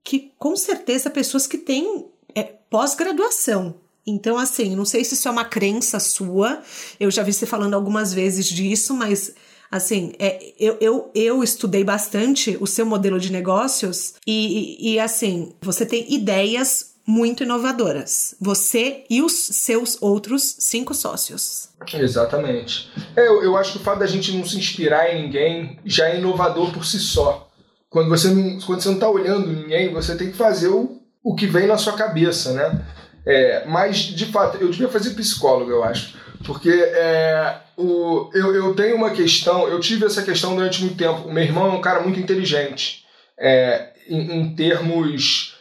que 0.10 0.32
com 0.40 0.56
certeza 0.56 1.08
pessoas 1.08 1.46
que 1.46 1.56
têm 1.56 2.08
é, 2.34 2.42
pós-graduação. 2.42 3.76
Então, 4.08 4.40
assim, 4.40 4.76
não 4.76 4.84
sei 4.84 5.04
se 5.04 5.14
isso 5.14 5.28
é 5.28 5.32
uma 5.32 5.46
crença 5.46 6.00
sua, 6.00 6.64
eu 7.00 7.12
já 7.12 7.22
vi 7.22 7.32
você 7.32 7.46
falando 7.46 7.76
algumas 7.76 8.12
vezes 8.12 8.48
disso, 8.48 8.96
mas 8.96 9.36
assim, 9.70 10.14
é, 10.18 10.52
eu, 10.60 10.78
eu, 10.82 11.12
eu 11.14 11.44
estudei 11.44 11.84
bastante 11.84 12.58
o 12.60 12.66
seu 12.66 12.88
modelo 12.88 13.20
de 13.20 13.32
negócios 13.32 14.16
e, 14.26 14.94
e, 14.94 15.00
assim, 15.00 15.54
você 15.62 15.86
tem 15.86 16.12
ideias 16.12 16.96
muito 17.06 17.44
inovadoras. 17.44 18.34
Você 18.42 19.04
e 19.12 19.22
os 19.22 19.34
seus 19.34 19.96
outros 20.02 20.56
cinco 20.58 20.96
sócios. 20.96 21.70
Exatamente. 21.94 22.90
É, 23.16 23.28
eu, 23.28 23.44
eu 23.44 23.56
acho 23.56 23.74
que 23.74 23.78
o 23.78 23.82
fato 23.82 24.00
da 24.00 24.08
gente 24.08 24.32
não 24.32 24.44
se 24.44 24.58
inspirar 24.58 25.14
em 25.14 25.24
ninguém 25.24 25.78
já 25.86 26.10
é 26.10 26.18
inovador 26.18 26.74
por 26.74 26.84
si 26.84 26.98
só. 26.98 27.49
Quando 27.90 28.10
você 28.10 28.30
não, 28.30 28.60
quando 28.60 28.82
você 28.82 28.90
não 28.90 28.96
está 28.96 29.10
olhando 29.10 29.48
ninguém, 29.48 29.92
você 29.92 30.16
tem 30.16 30.30
que 30.30 30.38
fazer 30.38 30.68
o, 30.68 31.02
o 31.24 31.36
que 31.36 31.48
vem 31.48 31.68
na 31.68 31.78
sua 31.78 31.94
cabeça, 31.94 32.54
né? 32.54 32.86
É, 33.26 33.66
mas, 33.66 33.98
de 33.98 34.26
fato, 34.26 34.58
eu 34.58 34.70
devia 34.70 34.88
fazer 34.90 35.12
psicólogo, 35.12 35.72
eu 35.72 35.84
acho. 35.84 36.18
Porque 36.46 36.70
é, 36.70 37.58
o, 37.76 38.30
eu, 38.34 38.56
eu 38.56 38.74
tenho 38.76 38.96
uma 38.96 39.12
questão, 39.12 39.68
eu 39.68 39.80
tive 39.80 40.06
essa 40.06 40.24
questão 40.24 40.56
durante 40.56 40.82
muito 40.82 40.98
tempo. 40.98 41.28
O 41.28 41.34
meu 41.34 41.44
irmão 41.44 41.68
é 41.68 41.74
um 41.74 41.82
cara 41.82 42.02
muito 42.02 42.20
inteligente 42.20 43.06
é, 43.38 43.90
em, 44.08 44.40
em, 44.40 44.56
termos 44.56 45.58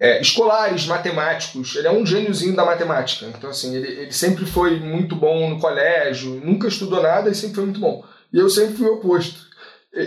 é, 0.00 0.20
escolares, 0.20 0.86
matemáticos. 0.86 1.76
Ele 1.76 1.86
é 1.86 1.92
um 1.92 2.04
gêniozinho 2.04 2.56
da 2.56 2.64
matemática. 2.64 3.26
Então, 3.26 3.50
assim, 3.50 3.76
ele, 3.76 3.88
ele 3.88 4.12
sempre 4.12 4.44
foi 4.44 4.80
muito 4.80 5.14
bom 5.14 5.50
no 5.50 5.60
colégio, 5.60 6.40
nunca 6.44 6.66
estudou 6.66 7.02
nada 7.02 7.30
e 7.30 7.34
sempre 7.34 7.56
foi 7.56 7.64
muito 7.64 7.80
bom. 7.80 8.04
E 8.32 8.38
eu 8.38 8.50
sempre 8.50 8.76
fui 8.76 8.86
oposto 8.86 9.47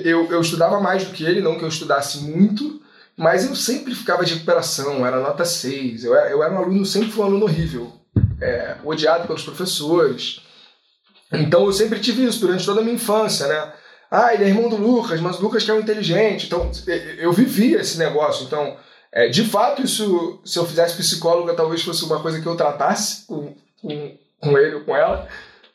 eu, 0.04 0.32
eu 0.32 0.41
estudava 0.41 0.80
mais 0.80 1.04
do 1.04 1.12
que 1.12 1.23
ele, 1.23 1.41
não 1.41 1.58
que 1.58 1.63
eu 1.63 1.69
estudasse 1.69 2.19
muito, 2.19 2.82
mas 3.17 3.45
eu 3.45 3.56
sempre 3.56 3.93
ficava 3.93 4.25
de 4.25 4.34
recuperação, 4.34 5.06
era 5.06 5.19
nota 5.19 5.45
6. 5.45 6.04
Eu, 6.04 6.13
eu 6.13 6.43
era 6.43 6.54
um 6.54 6.58
aluno, 6.58 6.86
sempre 6.86 7.12
fui 7.12 7.23
um 7.23 7.27
aluno 7.27 7.45
horrível, 7.45 7.91
é, 8.41 8.77
odiado 8.84 9.27
pelos 9.27 9.43
professores. 9.43 10.41
Então 11.32 11.65
eu 11.65 11.73
sempre 11.73 11.99
tive 11.99 12.25
isso 12.25 12.39
durante 12.39 12.65
toda 12.65 12.82
a 12.82 12.84
minha 12.84 12.95
infância, 12.95 13.47
né? 13.47 13.73
ah, 14.12 14.34
ele 14.34 14.43
é 14.43 14.47
irmão 14.49 14.67
do 14.67 14.75
Lucas, 14.75 15.21
mas 15.21 15.39
o 15.39 15.41
Lucas 15.41 15.63
que 15.63 15.71
é 15.71 15.73
um 15.73 15.80
inteligente. 15.80 16.47
Então, 16.47 16.69
eu 17.17 17.32
vivi 17.32 17.75
esse 17.75 17.97
negócio. 17.97 18.45
Então, 18.45 18.75
é, 19.10 19.30
de 19.30 19.45
fato, 19.45 19.82
isso, 19.82 20.41
se 20.43 20.60
eu 20.60 20.65
fizesse 20.65 20.97
psicóloga, 20.97 21.54
talvez 21.54 21.82
fosse 21.82 22.04
uma 22.04 22.21
coisa 22.21 22.41
que 22.41 22.45
eu 22.45 22.58
tratasse 22.58 23.25
com, 23.25 23.56
com, 23.82 24.17
com 24.41 24.58
ele 24.58 24.75
ou 24.75 24.82
com 24.82 24.93
ela. 24.93 25.30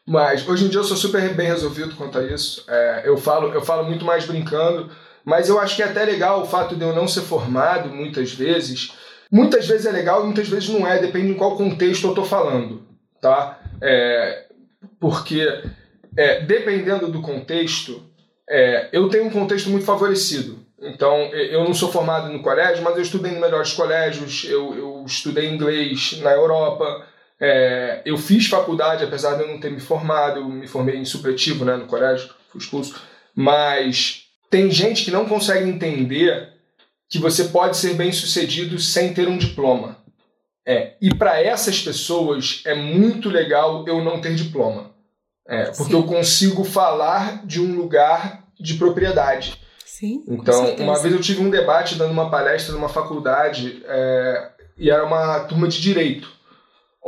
Mas 0.06 0.46
hoje 0.46 0.64
em 0.64 0.68
dia 0.68 0.78
eu 0.78 0.84
sou 0.84 0.96
super 0.96 1.34
bem 1.34 1.48
resolvido 1.48 1.96
quanto 1.96 2.18
a 2.18 2.22
isso. 2.22 2.64
É, 2.68 3.02
eu, 3.04 3.16
falo, 3.16 3.52
eu 3.52 3.60
falo 3.60 3.84
muito 3.84 4.04
mais 4.04 4.24
brincando, 4.24 4.88
mas 5.24 5.48
eu 5.48 5.58
acho 5.58 5.74
que 5.74 5.82
é 5.82 5.86
até 5.86 6.04
legal 6.04 6.42
o 6.42 6.46
fato 6.46 6.76
de 6.76 6.82
eu 6.82 6.94
não 6.94 7.08
ser 7.08 7.22
formado 7.22 7.88
muitas 7.88 8.32
vezes. 8.32 8.92
Muitas 9.30 9.66
vezes 9.66 9.84
é 9.84 9.90
legal 9.90 10.24
muitas 10.24 10.48
vezes 10.48 10.68
não 10.68 10.86
é, 10.86 11.00
depende 11.00 11.32
em 11.32 11.34
qual 11.34 11.56
contexto 11.56 12.04
eu 12.04 12.10
estou 12.10 12.24
falando. 12.24 12.86
Tá? 13.20 13.58
É, 13.82 14.46
porque, 15.00 15.44
é, 16.16 16.40
dependendo 16.42 17.08
do 17.08 17.20
contexto, 17.20 18.04
é, 18.48 18.88
eu 18.92 19.08
tenho 19.08 19.24
um 19.24 19.30
contexto 19.30 19.68
muito 19.68 19.84
favorecido. 19.84 20.64
Então, 20.80 21.16
eu 21.32 21.64
não 21.64 21.74
sou 21.74 21.90
formado 21.90 22.30
no 22.30 22.42
colégio, 22.42 22.84
mas 22.84 22.94
eu 22.94 23.02
estudei 23.02 23.32
em 23.32 23.40
melhores 23.40 23.72
colégios, 23.72 24.44
eu, 24.44 24.74
eu 24.76 25.04
estudei 25.06 25.48
inglês 25.48 26.20
na 26.22 26.32
Europa, 26.32 27.04
é, 27.40 28.02
eu 28.04 28.16
fiz 28.16 28.46
faculdade, 28.46 29.04
apesar 29.04 29.34
de 29.34 29.42
eu 29.42 29.48
não 29.48 29.60
ter 29.60 29.70
me 29.70 29.80
formado, 29.80 30.40
eu 30.40 30.48
me 30.48 30.66
formei 30.66 30.96
em 30.96 31.04
supletivo 31.04 31.64
né, 31.64 31.76
no 31.76 31.86
colégio, 31.86 32.30
fui 32.48 32.60
expulso, 32.60 33.00
mas 33.34 34.24
tem 34.50 34.70
gente 34.70 35.04
que 35.04 35.10
não 35.10 35.26
consegue 35.26 35.68
entender 35.68 36.54
que 37.08 37.18
você 37.18 37.44
pode 37.44 37.76
ser 37.76 37.94
bem 37.94 38.10
sucedido 38.10 38.78
sem 38.78 39.12
ter 39.12 39.28
um 39.28 39.36
diploma. 39.36 39.98
É, 40.66 40.94
e 41.00 41.14
para 41.14 41.40
essas 41.40 41.80
pessoas 41.80 42.62
é 42.64 42.74
muito 42.74 43.28
legal 43.28 43.86
eu 43.86 44.02
não 44.02 44.20
ter 44.20 44.34
diploma. 44.34 44.90
É, 45.46 45.66
porque 45.66 45.92
Sim. 45.92 45.98
eu 45.98 46.02
consigo 46.02 46.64
falar 46.64 47.46
de 47.46 47.60
um 47.60 47.76
lugar 47.76 48.44
de 48.58 48.74
propriedade. 48.74 49.60
Sim, 49.84 50.24
então, 50.26 50.74
uma 50.76 51.00
vez 51.00 51.14
eu 51.14 51.20
tive 51.20 51.40
um 51.40 51.48
debate 51.48 51.94
dando 51.94 52.10
uma 52.10 52.28
palestra 52.28 52.74
numa 52.74 52.88
faculdade 52.88 53.82
é, 53.86 54.50
e 54.76 54.90
era 54.90 55.04
uma 55.04 55.40
turma 55.40 55.68
de 55.68 55.80
direito 55.80 56.35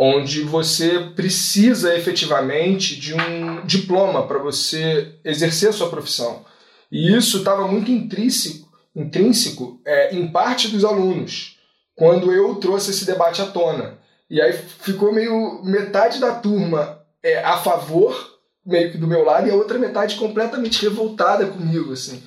onde 0.00 0.42
você 0.42 1.10
precisa 1.16 1.92
efetivamente 1.96 2.94
de 2.94 3.14
um 3.14 3.66
diploma 3.66 4.28
para 4.28 4.38
você 4.38 5.18
exercer 5.24 5.70
a 5.70 5.72
sua 5.72 5.90
profissão. 5.90 6.44
E 6.90 7.12
isso 7.12 7.38
estava 7.38 7.66
muito 7.66 7.90
intrínseco, 7.90 8.68
intrínseco 8.94 9.80
é, 9.84 10.14
em 10.14 10.28
parte 10.28 10.68
dos 10.68 10.84
alunos, 10.84 11.58
quando 11.96 12.32
eu 12.32 12.54
trouxe 12.54 12.92
esse 12.92 13.04
debate 13.04 13.42
à 13.42 13.46
tona. 13.46 13.98
E 14.30 14.40
aí 14.40 14.52
ficou 14.52 15.12
meio 15.12 15.64
metade 15.64 16.20
da 16.20 16.32
turma 16.32 17.00
é, 17.20 17.42
a 17.42 17.56
favor, 17.56 18.38
meio 18.64 18.92
que 18.92 18.98
do 18.98 19.08
meu 19.08 19.24
lado, 19.24 19.48
e 19.48 19.50
a 19.50 19.56
outra 19.56 19.80
metade 19.80 20.14
completamente 20.14 20.80
revoltada 20.80 21.44
comigo, 21.46 21.92
assim. 21.92 22.22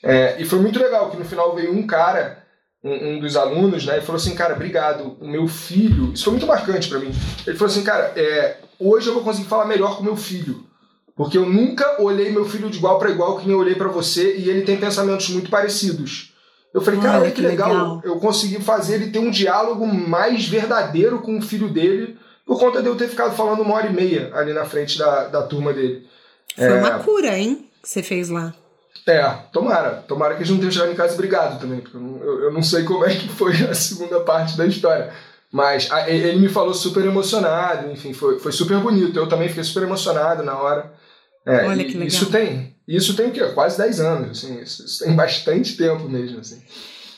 É, 0.00 0.40
e 0.40 0.44
foi 0.44 0.60
muito 0.60 0.78
legal, 0.78 1.10
que 1.10 1.16
no 1.16 1.24
final 1.24 1.56
veio 1.56 1.76
um 1.76 1.84
cara 1.88 2.45
um, 2.86 3.08
um, 3.08 3.20
dos 3.20 3.36
alunos, 3.36 3.84
né, 3.84 3.98
e 3.98 4.00
falou 4.00 4.16
assim, 4.16 4.34
cara, 4.34 4.54
obrigado, 4.54 5.16
o 5.20 5.26
meu 5.26 5.48
filho, 5.48 6.12
isso 6.12 6.24
foi 6.24 6.34
muito 6.34 6.46
marcante 6.46 6.88
para 6.88 7.00
mim. 7.00 7.12
Ele 7.46 7.56
falou 7.56 7.72
assim, 7.72 7.82
cara, 7.82 8.12
é, 8.14 8.58
hoje 8.78 9.08
eu 9.08 9.14
vou 9.14 9.24
conseguir 9.24 9.48
falar 9.48 9.64
melhor 9.64 9.96
com 9.96 10.04
meu 10.04 10.16
filho, 10.16 10.64
porque 11.16 11.36
eu 11.36 11.46
nunca 11.46 12.00
olhei 12.00 12.30
meu 12.30 12.44
filho 12.44 12.70
de 12.70 12.78
igual 12.78 12.98
para 12.98 13.10
igual 13.10 13.38
que 13.38 13.44
nem 13.44 13.54
eu 13.54 13.58
olhei 13.58 13.74
para 13.74 13.88
você 13.88 14.36
e 14.36 14.48
ele 14.48 14.62
tem 14.62 14.76
pensamentos 14.76 15.28
muito 15.30 15.50
parecidos. 15.50 16.32
Eu 16.72 16.80
falei, 16.80 17.00
cara, 17.00 17.22
olha 17.22 17.30
que, 17.30 17.40
que 17.40 17.46
legal. 17.46 17.70
legal, 17.70 18.02
eu 18.04 18.16
consegui 18.20 18.60
fazer 18.62 18.96
ele 18.96 19.10
ter 19.10 19.18
um 19.18 19.30
diálogo 19.30 19.86
mais 19.86 20.46
verdadeiro 20.46 21.20
com 21.20 21.38
o 21.38 21.42
filho 21.42 21.68
dele 21.70 22.18
por 22.44 22.60
conta 22.60 22.82
de 22.82 22.88
eu 22.88 22.96
ter 22.96 23.08
ficado 23.08 23.34
falando 23.34 23.62
uma 23.62 23.74
hora 23.74 23.88
e 23.88 23.92
meia 23.92 24.30
ali 24.34 24.52
na 24.52 24.64
frente 24.64 24.98
da, 24.98 25.26
da 25.26 25.42
turma 25.42 25.72
dele. 25.72 26.06
Foi 26.54 26.66
é... 26.66 26.74
uma 26.74 26.98
cura, 26.98 27.36
hein, 27.36 27.66
que 27.82 27.88
você 27.88 28.02
fez 28.02 28.28
lá. 28.28 28.54
É, 29.06 29.22
tomara. 29.52 30.04
Tomara 30.08 30.34
que 30.34 30.40
eles 30.40 30.50
não 30.50 30.58
tenham 30.58 30.70
chegado 30.70 30.92
em 30.92 30.96
casa 30.96 31.16
brigado 31.16 31.58
também, 31.60 31.80
porque 31.80 31.96
eu, 31.96 32.44
eu, 32.44 32.52
não 32.52 32.62
sei 32.62 32.84
como 32.84 33.04
é 33.04 33.14
que 33.14 33.28
foi 33.28 33.52
a 33.64 33.74
segunda 33.74 34.20
parte 34.20 34.56
da 34.56 34.66
história. 34.66 35.12
Mas 35.52 35.90
a, 35.90 36.08
ele 36.10 36.38
me 36.38 36.48
falou 36.48 36.74
super 36.74 37.04
emocionado, 37.04 37.90
enfim, 37.90 38.12
foi, 38.12 38.38
foi 38.38 38.52
super 38.52 38.78
bonito. 38.78 39.18
Eu 39.18 39.28
também 39.28 39.48
fiquei 39.48 39.64
super 39.64 39.84
emocionado 39.84 40.42
na 40.42 40.56
hora. 40.58 40.92
É, 41.46 41.66
Olha 41.66 41.84
que 41.84 41.92
legal. 41.92 42.08
Isso 42.08 42.30
tem, 42.30 42.76
isso 42.86 43.14
tem 43.14 43.28
o 43.28 43.32
quê? 43.32 43.44
Quase 43.54 43.78
10 43.78 44.00
anos, 44.00 44.38
assim, 44.38 44.60
isso, 44.60 44.84
isso 44.84 45.04
tem 45.04 45.14
bastante 45.14 45.76
tempo 45.76 46.08
mesmo, 46.08 46.40
assim. 46.40 46.60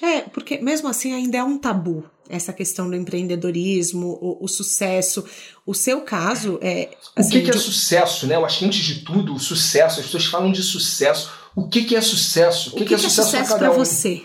É, 0.01 0.21
porque 0.23 0.59
mesmo 0.59 0.89
assim 0.89 1.13
ainda 1.13 1.39
é 1.39 1.43
um 1.43 1.59
tabu 1.59 2.09
essa 2.29 2.53
questão 2.53 2.89
do 2.89 2.95
empreendedorismo, 2.95 4.19
o, 4.21 4.45
o 4.45 4.49
sucesso. 4.49 5.25
O 5.65 5.75
seu 5.75 6.03
caso 6.03 6.59
é. 6.63 6.91
Assim, 7.17 7.29
o 7.29 7.33
que, 7.33 7.43
que 7.43 7.51
é 7.51 7.55
de... 7.55 7.59
sucesso, 7.59 8.27
né? 8.27 8.37
Eu 8.37 8.45
acho 8.45 8.59
que 8.59 8.65
antes 8.67 8.85
de 8.85 8.97
tudo, 9.01 9.35
o 9.35 9.41
sucesso, 9.41 9.99
as 9.99 10.07
pessoas 10.07 10.27
falam 10.27 10.53
de 10.53 10.63
sucesso. 10.63 11.31
O 11.59 11.69
que, 11.69 11.83
que 11.83 11.97
é 11.97 12.01
sucesso? 12.01 12.71
O 12.71 12.73
que, 12.73 12.77
o 12.77 12.79
que, 12.81 12.89
que 12.91 12.95
é, 12.95 12.99
sucesso, 12.99 13.35
é 13.37 13.41
sucesso 13.41 13.59
para 13.59 13.73
um? 13.73 13.75
você? 13.75 14.23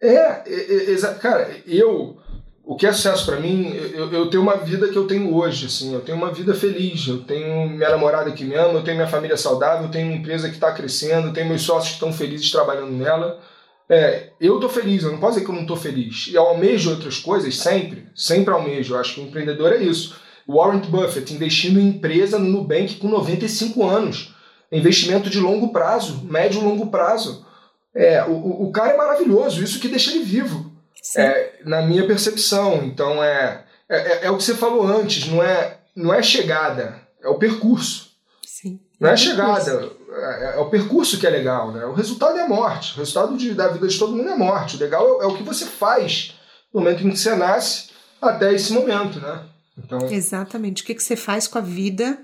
É, 0.00 0.42
é, 0.46 0.92
é, 0.92 1.14
cara, 1.14 1.50
eu. 1.66 2.16
O 2.64 2.76
que 2.76 2.86
é 2.86 2.92
sucesso 2.92 3.26
para 3.26 3.40
mim, 3.40 3.74
eu, 3.92 4.12
eu 4.12 4.30
tenho 4.30 4.44
uma 4.44 4.56
vida 4.56 4.86
que 4.86 4.96
eu 4.96 5.04
tenho 5.04 5.34
hoje, 5.34 5.66
assim, 5.66 5.92
eu 5.92 6.00
tenho 6.02 6.16
uma 6.16 6.32
vida 6.32 6.54
feliz, 6.54 7.08
eu 7.08 7.24
tenho 7.24 7.68
minha 7.68 7.90
namorada 7.90 8.30
que 8.30 8.44
me 8.44 8.54
ama, 8.54 8.74
eu 8.74 8.84
tenho 8.84 8.96
minha 8.96 9.08
família 9.08 9.36
saudável, 9.36 9.86
eu 9.86 9.90
tenho 9.90 10.06
uma 10.06 10.16
empresa 10.16 10.48
que 10.48 10.54
está 10.54 10.70
crescendo, 10.70 11.26
eu 11.26 11.32
tenho 11.32 11.48
meus 11.48 11.62
sócios 11.62 11.88
que 11.88 11.94
estão 11.94 12.12
felizes 12.12 12.52
trabalhando 12.52 12.92
nela. 12.92 13.40
É, 13.88 14.28
eu 14.40 14.60
tô 14.60 14.68
feliz, 14.68 15.02
eu 15.02 15.10
não 15.10 15.18
posso 15.18 15.34
dizer 15.34 15.46
que 15.46 15.50
eu 15.50 15.56
não 15.56 15.66
tô 15.66 15.74
feliz. 15.74 16.28
E 16.28 16.36
eu 16.36 16.42
almejo 16.42 16.90
outras 16.90 17.18
coisas 17.18 17.56
sempre, 17.56 18.06
sempre 18.14 18.54
almejo. 18.54 18.94
Eu 18.94 19.00
acho 19.00 19.14
que 19.14 19.20
o 19.20 19.24
empreendedor 19.24 19.72
é 19.72 19.82
isso. 19.82 20.14
Warren 20.46 20.82
Buffett 20.82 21.34
investindo 21.34 21.80
em 21.80 21.88
empresa 21.88 22.38
no 22.38 22.48
Nubank 22.48 22.96
com 22.96 23.08
95 23.08 23.84
anos. 23.84 24.32
Investimento 24.72 25.28
de 25.28 25.40
longo 25.40 25.72
prazo, 25.72 26.24
médio 26.24 26.60
e 26.60 26.64
longo 26.64 26.90
prazo. 26.90 27.46
É, 27.94 28.22
o, 28.24 28.68
o 28.68 28.72
cara 28.72 28.92
é 28.92 28.96
maravilhoso, 28.96 29.62
isso 29.62 29.80
que 29.80 29.88
deixa 29.88 30.12
ele 30.12 30.24
vivo. 30.24 30.70
É, 31.16 31.54
na 31.64 31.82
minha 31.82 32.06
percepção. 32.06 32.84
Então 32.84 33.22
é, 33.22 33.64
é, 33.88 33.96
é, 33.96 34.24
é, 34.26 34.30
o 34.30 34.36
que 34.36 34.44
você 34.44 34.54
falou 34.54 34.86
antes, 34.86 35.26
não 35.26 35.42
é, 35.42 35.78
não 35.96 36.14
é 36.14 36.22
chegada, 36.22 37.00
é 37.22 37.28
o 37.28 37.38
percurso. 37.38 38.10
Sim. 38.44 38.80
Não 39.00 39.08
é, 39.08 39.14
é 39.14 39.16
chegada 39.16 39.90
é, 40.12 40.54
é, 40.54 40.58
o 40.58 40.68
percurso 40.68 41.18
que 41.18 41.26
é 41.26 41.30
legal, 41.30 41.72
né? 41.72 41.84
O 41.86 41.92
resultado 41.92 42.36
é 42.38 42.42
a 42.42 42.48
morte. 42.48 42.94
O 42.94 42.98
resultado 42.98 43.36
de, 43.36 43.54
da 43.54 43.68
vida 43.68 43.86
de 43.86 43.98
todo 43.98 44.14
mundo 44.14 44.28
é 44.28 44.36
morte. 44.36 44.76
O 44.76 44.78
legal 44.78 45.20
é, 45.20 45.24
é, 45.24 45.26
o 45.26 45.36
que 45.36 45.42
você 45.42 45.64
faz 45.64 46.34
no 46.72 46.80
momento 46.80 47.06
em 47.06 47.10
que 47.10 47.18
você 47.18 47.34
nasce 47.34 47.90
até 48.20 48.52
esse 48.52 48.72
momento, 48.72 49.20
né? 49.20 49.42
Então... 49.78 49.98
Exatamente. 50.10 50.82
O 50.82 50.86
que, 50.86 50.94
que 50.94 51.02
você 51.02 51.16
faz 51.16 51.48
com 51.48 51.58
a 51.58 51.62
vida 51.62 52.18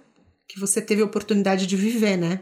que 0.48 0.58
você 0.60 0.80
teve 0.80 1.02
a 1.02 1.04
oportunidade 1.04 1.66
de 1.66 1.76
viver, 1.76 2.16
né? 2.16 2.40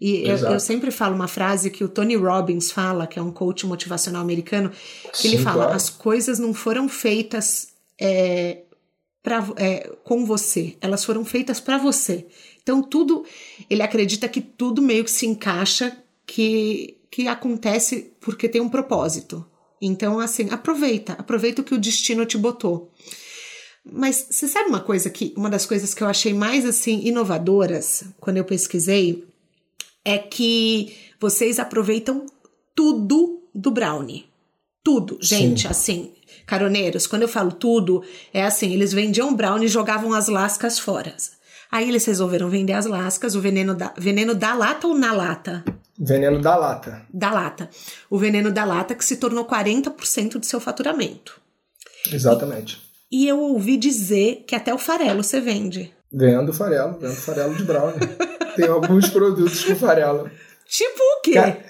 E 0.00 0.28
eu, 0.28 0.36
eu, 0.36 0.60
sempre 0.60 0.90
falo 0.90 1.14
uma 1.14 1.28
frase 1.28 1.70
que 1.70 1.84
o 1.84 1.88
Tony 1.88 2.16
Robbins 2.16 2.70
fala, 2.70 3.06
que 3.06 3.18
é 3.18 3.22
um 3.22 3.30
coach 3.30 3.66
motivacional 3.66 4.20
americano, 4.20 4.70
que 5.12 5.18
Sim, 5.18 5.28
ele 5.28 5.38
fala: 5.38 5.64
claro. 5.64 5.76
as 5.76 5.88
coisas 5.88 6.38
não 6.38 6.52
foram 6.52 6.88
feitas 6.88 7.68
é, 7.98 8.62
pra, 9.22 9.46
é, 9.56 9.90
com 10.02 10.26
você, 10.26 10.76
elas 10.80 11.04
foram 11.04 11.24
feitas 11.24 11.60
para 11.60 11.78
você. 11.78 12.26
Então 12.62 12.82
tudo, 12.82 13.24
ele 13.70 13.82
acredita 13.82 14.28
que 14.28 14.40
tudo 14.40 14.82
meio 14.82 15.04
que 15.04 15.10
se 15.10 15.26
encaixa, 15.26 15.96
que, 16.26 16.98
que 17.10 17.28
acontece 17.28 18.12
porque 18.20 18.48
tem 18.48 18.60
um 18.60 18.68
propósito. 18.68 19.46
Então, 19.80 20.18
assim, 20.18 20.48
aproveita, 20.50 21.12
aproveita 21.14 21.60
o 21.60 21.64
que 21.64 21.74
o 21.74 21.78
destino 21.78 22.24
te 22.24 22.38
botou. 22.38 22.90
Mas 23.84 24.28
você 24.30 24.48
sabe 24.48 24.68
uma 24.68 24.80
coisa 24.80 25.10
que, 25.10 25.34
uma 25.36 25.50
das 25.50 25.66
coisas 25.66 25.92
que 25.92 26.02
eu 26.02 26.08
achei 26.08 26.32
mais 26.32 26.64
assim 26.64 27.06
inovadoras 27.06 28.04
quando 28.18 28.38
eu 28.38 28.44
pesquisei 28.44 29.24
é 30.04 30.18
que 30.18 30.96
vocês 31.20 31.58
aproveitam 31.58 32.26
tudo 32.74 33.42
do 33.54 33.70
brownie. 33.70 34.26
Tudo, 34.82 35.18
gente, 35.20 35.62
Sim. 35.62 35.68
assim, 35.68 36.12
caroneiros, 36.44 37.06
quando 37.06 37.22
eu 37.22 37.28
falo 37.28 37.52
tudo, 37.52 38.04
é 38.34 38.44
assim, 38.44 38.72
eles 38.72 38.92
vendiam 38.92 39.34
brownie 39.34 39.66
e 39.66 39.70
jogavam 39.70 40.12
as 40.12 40.28
lascas 40.28 40.78
fora. 40.78 41.14
Aí 41.70 41.88
eles 41.88 42.04
resolveram 42.04 42.50
vender 42.50 42.74
as 42.74 42.84
lascas, 42.84 43.34
o 43.34 43.40
veneno 43.40 43.74
da, 43.74 43.94
veneno 43.96 44.34
da 44.34 44.54
lata 44.54 44.86
ou 44.86 44.94
na 44.94 45.12
lata? 45.12 45.64
Veneno 45.98 46.40
da 46.40 46.56
lata. 46.56 47.06
Da 47.12 47.30
lata. 47.30 47.70
O 48.10 48.18
veneno 48.18 48.52
da 48.52 48.64
lata 48.64 48.94
que 48.94 49.04
se 49.04 49.16
tornou 49.16 49.46
40% 49.46 50.38
do 50.38 50.44
seu 50.44 50.60
faturamento. 50.60 51.40
Exatamente. 52.12 52.83
E, 53.14 53.28
eu 53.28 53.38
ouvi 53.38 53.76
dizer 53.76 54.42
que 54.44 54.56
até 54.56 54.74
o 54.74 54.78
farelo 54.78 55.22
você 55.22 55.40
vende. 55.40 55.94
Vendo 56.12 56.52
farelo, 56.52 56.98
vendo 56.98 57.14
farelo 57.14 57.54
de 57.54 57.62
brownie. 57.62 58.00
Tem 58.56 58.66
alguns 58.66 59.08
produtos 59.08 59.64
com 59.64 59.76
farelo. 59.76 60.28
Tipo 60.66 61.00
o 61.00 61.20
quê? 61.22 61.34
Cara, 61.34 61.64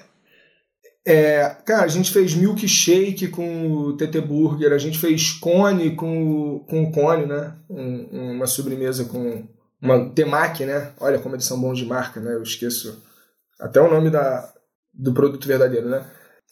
é, 1.07 1.57
cara, 1.67 1.83
a 1.85 1.89
gente 1.89 2.11
fez 2.11 2.35
milkshake 2.35 3.29
com 3.29 3.71
o 3.71 3.95
TT 3.95 4.23
Burger, 4.23 4.73
a 4.73 4.79
gente 4.79 4.99
fez 4.99 5.33
cone 5.33 5.95
com, 5.95 6.65
com 6.67 6.85
o 6.85 6.91
cone, 6.91 7.27
né? 7.27 7.53
Um, 7.69 8.33
uma 8.37 8.47
sobremesa 8.47 9.05
com 9.05 9.47
uma 9.83 10.09
Temac, 10.15 10.65
né? 10.65 10.93
Olha 10.99 11.19
como 11.19 11.35
eles 11.35 11.45
são 11.45 11.61
bons 11.61 11.77
de 11.77 11.85
marca, 11.85 12.21
né? 12.21 12.33
Eu 12.33 12.43
esqueço 12.43 13.03
até 13.61 13.79
o 13.83 13.91
nome 13.91 14.09
da, 14.09 14.51
do 14.95 15.13
produto 15.13 15.47
verdadeiro, 15.47 15.91
né? 15.91 16.07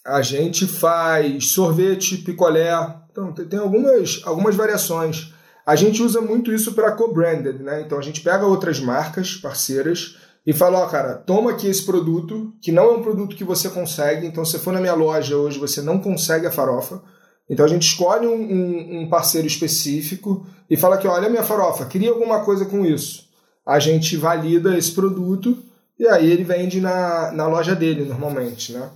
A 0.05 0.21
gente 0.21 0.67
faz 0.67 1.51
sorvete, 1.53 2.19
picolé, 2.19 2.73
então 3.13 3.33
tem 3.33 3.59
algumas, 3.59 4.21
algumas 4.25 4.57
variações. 4.57 5.33
A 5.65 5.77
gente 5.77 6.03
usa 6.03 6.21
muito 6.21 6.53
isso 6.53 6.73
para 6.73 6.93
co-branded, 6.93 7.63
né? 7.63 7.83
Então 7.83 7.99
a 7.99 8.03
gente 8.03 8.21
pega 8.21 8.47
outras 8.47 8.81
marcas 8.81 9.35
parceiras 9.35 10.17
e 10.45 10.53
falo, 10.53 10.79
ó, 10.79 10.85
oh, 10.85 10.89
cara, 10.89 11.15
toma 11.15 11.53
aqui 11.53 11.69
esse 11.69 11.85
produto, 11.85 12.53
que 12.61 12.73
não 12.73 12.85
é 12.85 12.93
um 12.95 13.03
produto 13.03 13.37
que 13.37 13.45
você 13.45 13.69
consegue, 13.69 14.27
então 14.27 14.45
se 14.45 14.59
for 14.59 14.73
na 14.73 14.81
minha 14.81 14.95
loja 14.95 15.37
hoje, 15.37 15.59
você 15.59 15.81
não 15.81 16.01
consegue 16.01 16.47
a 16.47 16.51
farofa. 16.51 17.01
Então 17.49 17.65
a 17.65 17.69
gente 17.69 17.87
escolhe 17.87 18.27
um, 18.27 18.35
um, 18.35 19.01
um 19.03 19.09
parceiro 19.09 19.47
específico 19.47 20.45
e 20.69 20.77
fala 20.77 20.97
que, 20.97 21.07
olha 21.07 21.29
minha 21.29 21.45
farofa, 21.45 21.85
queria 21.85 22.11
alguma 22.11 22.41
coisa 22.41 22.65
com 22.65 22.85
isso. 22.85 23.29
A 23.65 23.79
gente 23.79 24.17
valida 24.17 24.77
esse 24.77 24.91
produto 24.91 25.63
e 25.99 26.09
aí 26.09 26.29
ele 26.29 26.43
vende 26.43 26.81
na, 26.81 27.31
na 27.31 27.47
loja 27.47 27.77
dele, 27.77 28.05
normalmente, 28.05 28.73
né? 28.73 28.91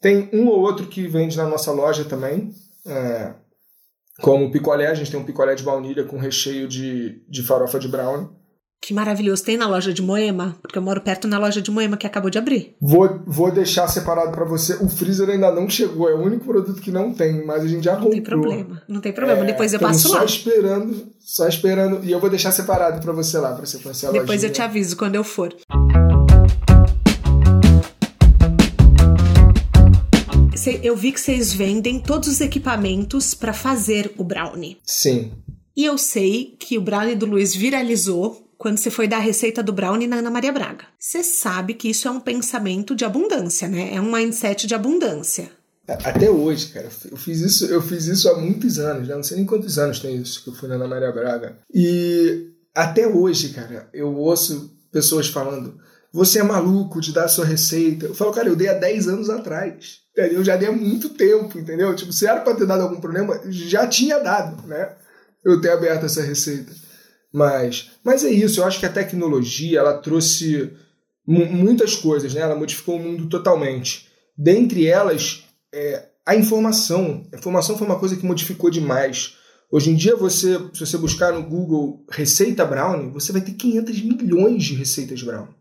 Tem 0.00 0.28
um 0.32 0.48
ou 0.48 0.58
outro 0.60 0.86
que 0.86 1.06
vende 1.06 1.36
na 1.36 1.46
nossa 1.46 1.70
loja 1.70 2.04
também, 2.04 2.52
é, 2.86 3.32
como 4.20 4.50
picolé, 4.50 4.88
a 4.88 4.94
gente 4.94 5.10
tem 5.10 5.20
um 5.20 5.24
picolé 5.24 5.54
de 5.54 5.62
baunilha 5.62 6.04
com 6.04 6.18
recheio 6.18 6.66
de, 6.68 7.22
de 7.28 7.42
farofa 7.42 7.78
de 7.78 7.88
brownie. 7.88 8.28
Que 8.80 8.94
maravilhoso. 8.94 9.44
Tem 9.44 9.56
na 9.56 9.66
loja 9.66 9.92
de 9.92 10.00
Moema? 10.00 10.56
Porque 10.62 10.78
eu 10.78 10.82
moro 10.82 11.00
perto 11.00 11.26
na 11.26 11.38
loja 11.38 11.60
de 11.60 11.70
Moema 11.70 11.96
que 11.96 12.06
acabou 12.06 12.30
de 12.30 12.38
abrir. 12.38 12.76
Vou, 12.80 13.20
vou 13.26 13.50
deixar 13.50 13.88
separado 13.88 14.30
para 14.30 14.44
você. 14.44 14.74
O 14.74 14.88
freezer 14.88 15.28
ainda 15.28 15.50
não 15.50 15.68
chegou. 15.68 16.08
É 16.08 16.14
o 16.14 16.22
único 16.22 16.44
produto 16.44 16.80
que 16.80 16.92
não 16.92 17.12
tem, 17.12 17.44
mas 17.44 17.64
a 17.64 17.66
gente 17.66 17.84
já 17.84 17.96
comprou. 17.96 18.10
Não 18.10 18.12
tem 18.12 18.22
problema. 18.22 18.82
Não 18.88 19.00
tem 19.00 19.12
problema. 19.12 19.42
É, 19.42 19.46
Depois 19.46 19.74
eu 19.74 19.80
passo 19.80 20.08
só 20.08 20.14
lá. 20.14 20.20
Só 20.20 20.24
esperando, 20.24 21.06
só 21.18 21.48
esperando. 21.48 22.04
E 22.04 22.12
eu 22.12 22.20
vou 22.20 22.30
deixar 22.30 22.52
separado 22.52 23.00
para 23.00 23.12
você 23.12 23.38
lá, 23.38 23.52
para 23.52 23.66
você 23.66 23.78
conhecer 23.78 24.06
a 24.06 24.12
Depois 24.12 24.44
eu 24.44 24.50
te 24.50 24.62
aviso 24.62 24.96
quando 24.96 25.16
eu 25.16 25.24
for. 25.24 25.52
Eu 30.82 30.96
vi 30.96 31.12
que 31.12 31.20
vocês 31.20 31.52
vendem 31.52 32.00
todos 32.00 32.28
os 32.28 32.40
equipamentos 32.40 33.34
para 33.34 33.52
fazer 33.52 34.12
o 34.16 34.24
brownie. 34.24 34.78
Sim. 34.84 35.32
E 35.76 35.84
eu 35.84 35.96
sei 35.96 36.56
que 36.58 36.76
o 36.76 36.80
brownie 36.80 37.14
do 37.14 37.26
Luiz 37.26 37.54
viralizou 37.54 38.48
quando 38.58 38.78
você 38.78 38.90
foi 38.90 39.06
dar 39.06 39.18
a 39.18 39.20
receita 39.20 39.62
do 39.62 39.72
brownie 39.72 40.08
na 40.08 40.16
Ana 40.16 40.30
Maria 40.30 40.52
Braga. 40.52 40.84
Você 40.98 41.22
sabe 41.22 41.74
que 41.74 41.88
isso 41.88 42.08
é 42.08 42.10
um 42.10 42.20
pensamento 42.20 42.94
de 42.94 43.04
abundância, 43.04 43.68
né? 43.68 43.94
É 43.94 44.00
um 44.00 44.10
mindset 44.10 44.66
de 44.66 44.74
abundância. 44.74 45.50
Até 45.86 46.28
hoje, 46.28 46.66
cara, 46.68 46.88
eu 47.10 47.16
fiz 47.16 47.40
isso, 47.40 47.64
eu 47.66 47.80
fiz 47.80 48.06
isso 48.06 48.28
há 48.28 48.38
muitos 48.38 48.78
anos, 48.78 49.08
né? 49.08 49.14
não 49.14 49.22
sei 49.22 49.38
nem 49.38 49.46
quantos 49.46 49.78
anos 49.78 50.00
tem 50.00 50.16
isso 50.16 50.44
que 50.44 50.50
eu 50.50 50.54
fui 50.54 50.68
na 50.68 50.74
Ana 50.74 50.86
Maria 50.86 51.12
Braga. 51.12 51.58
E 51.72 52.50
até 52.74 53.06
hoje, 53.06 53.50
cara, 53.50 53.88
eu 53.94 54.14
ouço 54.14 54.76
pessoas 54.92 55.28
falando: 55.28 55.78
"Você 56.12 56.38
é 56.38 56.42
maluco 56.42 57.00
de 57.00 57.12
dar 57.12 57.28
sua 57.28 57.44
receita". 57.44 58.06
Eu 58.06 58.14
falo: 58.14 58.32
"Cara, 58.32 58.48
eu 58.48 58.56
dei 58.56 58.68
há 58.68 58.74
10 58.74 59.08
anos 59.08 59.30
atrás". 59.30 59.98
Eu 60.16 60.42
já 60.42 60.56
dei 60.56 60.68
há 60.68 60.72
muito 60.72 61.10
tempo, 61.10 61.58
entendeu? 61.58 61.94
Tipo, 61.94 62.12
se 62.12 62.26
era 62.26 62.40
para 62.40 62.54
ter 62.54 62.66
dado 62.66 62.82
algum 62.82 63.00
problema, 63.00 63.40
já 63.50 63.86
tinha 63.86 64.18
dado, 64.18 64.66
né? 64.66 64.96
Eu 65.44 65.60
ter 65.60 65.70
aberto 65.70 66.06
essa 66.06 66.22
receita. 66.22 66.72
Mas, 67.32 67.90
mas 68.02 68.24
é 68.24 68.30
isso, 68.30 68.60
eu 68.60 68.64
acho 68.64 68.80
que 68.80 68.86
a 68.86 68.92
tecnologia 68.92 69.78
ela 69.78 69.98
trouxe 69.98 70.72
muitas 71.24 71.94
coisas, 71.94 72.32
né? 72.32 72.40
ela 72.40 72.56
modificou 72.56 72.96
o 72.96 73.02
mundo 73.02 73.28
totalmente. 73.28 74.08
Dentre 74.36 74.86
elas, 74.86 75.44
é, 75.72 76.06
a 76.24 76.34
informação. 76.34 77.26
A 77.32 77.36
informação 77.36 77.76
foi 77.76 77.86
uma 77.86 77.98
coisa 77.98 78.16
que 78.16 78.24
modificou 78.24 78.70
demais. 78.70 79.36
Hoje 79.70 79.90
em 79.90 79.94
dia, 79.94 80.16
você, 80.16 80.58
se 80.72 80.80
você 80.80 80.96
buscar 80.96 81.32
no 81.32 81.42
Google 81.42 82.04
receita 82.10 82.64
brownie, 82.64 83.10
você 83.10 83.30
vai 83.32 83.42
ter 83.42 83.52
500 83.52 84.02
milhões 84.02 84.64
de 84.64 84.74
receitas 84.74 85.22
brownie. 85.22 85.54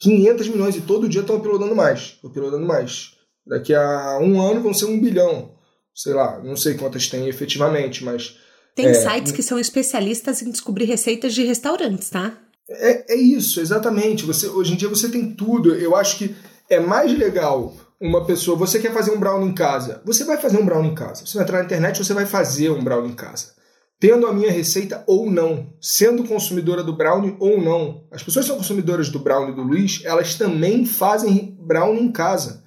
500 0.00 0.48
milhões 0.48 0.76
e 0.76 0.80
todo 0.80 1.08
dia 1.08 1.20
estão 1.20 1.36
uploadando 1.36 1.74
mais. 1.74 2.18
Uploadando 2.22 2.66
mais. 2.66 3.12
Daqui 3.46 3.74
a 3.74 4.18
um 4.20 4.40
ano 4.40 4.62
vão 4.62 4.74
ser 4.74 4.86
um 4.86 5.00
bilhão. 5.00 5.54
Sei 5.94 6.12
lá, 6.12 6.40
não 6.42 6.56
sei 6.56 6.74
quantas 6.74 7.08
tem 7.08 7.28
efetivamente, 7.28 8.04
mas 8.04 8.36
tem 8.74 8.86
é, 8.86 8.94
sites 8.94 9.30
que 9.30 9.42
são 9.42 9.58
especialistas 9.58 10.42
em 10.42 10.50
descobrir 10.50 10.86
receitas 10.86 11.32
de 11.32 11.44
restaurantes, 11.44 12.10
tá? 12.10 12.36
É, 12.68 13.14
é 13.14 13.16
isso, 13.16 13.60
exatamente. 13.60 14.24
Você, 14.24 14.48
hoje 14.48 14.72
em 14.72 14.76
dia 14.76 14.88
você 14.88 15.08
tem 15.08 15.32
tudo. 15.32 15.74
Eu 15.74 15.94
acho 15.94 16.18
que 16.18 16.34
é 16.68 16.80
mais 16.80 17.16
legal 17.16 17.74
uma 18.00 18.26
pessoa. 18.26 18.56
Você 18.58 18.80
quer 18.80 18.92
fazer 18.92 19.12
um 19.12 19.20
brownie 19.20 19.48
em 19.48 19.54
casa? 19.54 20.02
Você 20.04 20.24
vai 20.24 20.38
fazer 20.38 20.58
um 20.58 20.64
brownie 20.64 20.90
em 20.90 20.94
casa. 20.94 21.24
Você 21.24 21.34
vai 21.34 21.44
entrar 21.44 21.58
na 21.58 21.64
internet, 21.64 22.04
você 22.04 22.14
vai 22.14 22.26
fazer 22.26 22.70
um 22.70 22.82
brownie 22.82 23.12
em 23.12 23.14
casa. 23.14 23.53
Tendo 23.98 24.26
a 24.26 24.32
minha 24.32 24.50
receita 24.50 25.02
ou 25.06 25.30
não, 25.30 25.72
sendo 25.80 26.24
consumidora 26.24 26.82
do 26.82 26.96
brownie 26.96 27.36
ou 27.38 27.60
não. 27.60 28.04
As 28.10 28.22
pessoas 28.22 28.44
que 28.44 28.50
são 28.50 28.58
consumidoras 28.58 29.08
do 29.08 29.18
brownie 29.18 29.54
do 29.54 29.62
Luiz, 29.62 30.02
elas 30.04 30.34
também 30.34 30.84
fazem 30.84 31.56
brownie 31.60 32.02
em 32.02 32.12
casa. 32.12 32.64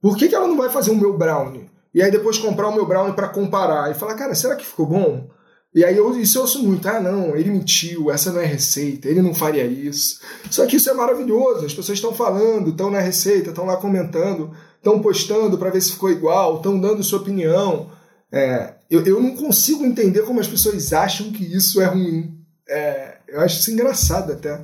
Por 0.00 0.16
que, 0.16 0.28
que 0.28 0.34
ela 0.34 0.48
não 0.48 0.56
vai 0.56 0.70
fazer 0.70 0.90
o 0.90 0.96
meu 0.96 1.16
brownie? 1.16 1.70
E 1.94 2.02
aí 2.02 2.10
depois 2.10 2.38
comprar 2.38 2.68
o 2.68 2.74
meu 2.74 2.84
brownie 2.84 3.14
para 3.14 3.28
comparar 3.28 3.90
e 3.90 3.94
falar, 3.94 4.14
cara, 4.14 4.34
será 4.34 4.56
que 4.56 4.66
ficou 4.66 4.86
bom? 4.86 5.30
E 5.74 5.84
aí 5.84 5.96
eu, 5.96 6.16
isso 6.20 6.38
eu 6.38 6.42
ouço 6.42 6.62
muito, 6.62 6.86
ah 6.88 7.00
não, 7.00 7.34
ele 7.34 7.50
mentiu, 7.50 8.10
essa 8.10 8.32
não 8.32 8.40
é 8.40 8.46
receita, 8.46 9.08
ele 9.08 9.20
não 9.20 9.34
faria 9.34 9.64
isso. 9.64 10.20
Só 10.48 10.66
que 10.66 10.76
isso 10.76 10.88
é 10.88 10.94
maravilhoso, 10.94 11.66
as 11.66 11.74
pessoas 11.74 11.98
estão 11.98 12.12
falando, 12.12 12.70
estão 12.70 12.90
na 12.90 13.00
receita, 13.00 13.50
estão 13.50 13.66
lá 13.66 13.76
comentando, 13.76 14.52
estão 14.76 15.00
postando 15.00 15.58
para 15.58 15.70
ver 15.70 15.80
se 15.80 15.92
ficou 15.92 16.10
igual, 16.10 16.56
estão 16.56 16.78
dando 16.78 17.02
sua 17.02 17.18
opinião. 17.18 17.90
É, 18.30 18.73
eu, 18.90 19.04
eu 19.04 19.20
não 19.20 19.34
consigo 19.34 19.84
entender 19.84 20.22
como 20.22 20.40
as 20.40 20.48
pessoas 20.48 20.92
acham 20.92 21.32
que 21.32 21.44
isso 21.44 21.80
é 21.80 21.86
ruim. 21.86 22.38
É, 22.68 23.18
eu 23.28 23.40
acho 23.40 23.60
isso 23.60 23.70
engraçado 23.70 24.32
até. 24.32 24.60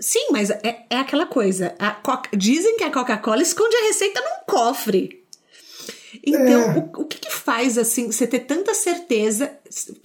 Sim, 0.00 0.28
mas 0.30 0.50
é, 0.50 0.84
é 0.90 0.98
aquela 0.98 1.26
coisa. 1.26 1.74
Dizem 2.36 2.76
que 2.76 2.84
a 2.84 2.90
Coca-Cola 2.90 3.42
esconde 3.42 3.76
a 3.76 3.86
receita 3.86 4.20
num 4.20 4.52
cofre. 4.52 5.24
Então, 6.24 6.60
é. 6.62 6.78
o, 6.78 7.02
o 7.02 7.04
que, 7.04 7.18
que, 7.18 7.32
faz 7.32 7.76
assim 7.76 8.10
você 8.10 8.26
ter 8.26 8.40
tanta 8.40 8.72
certeza? 8.74 9.50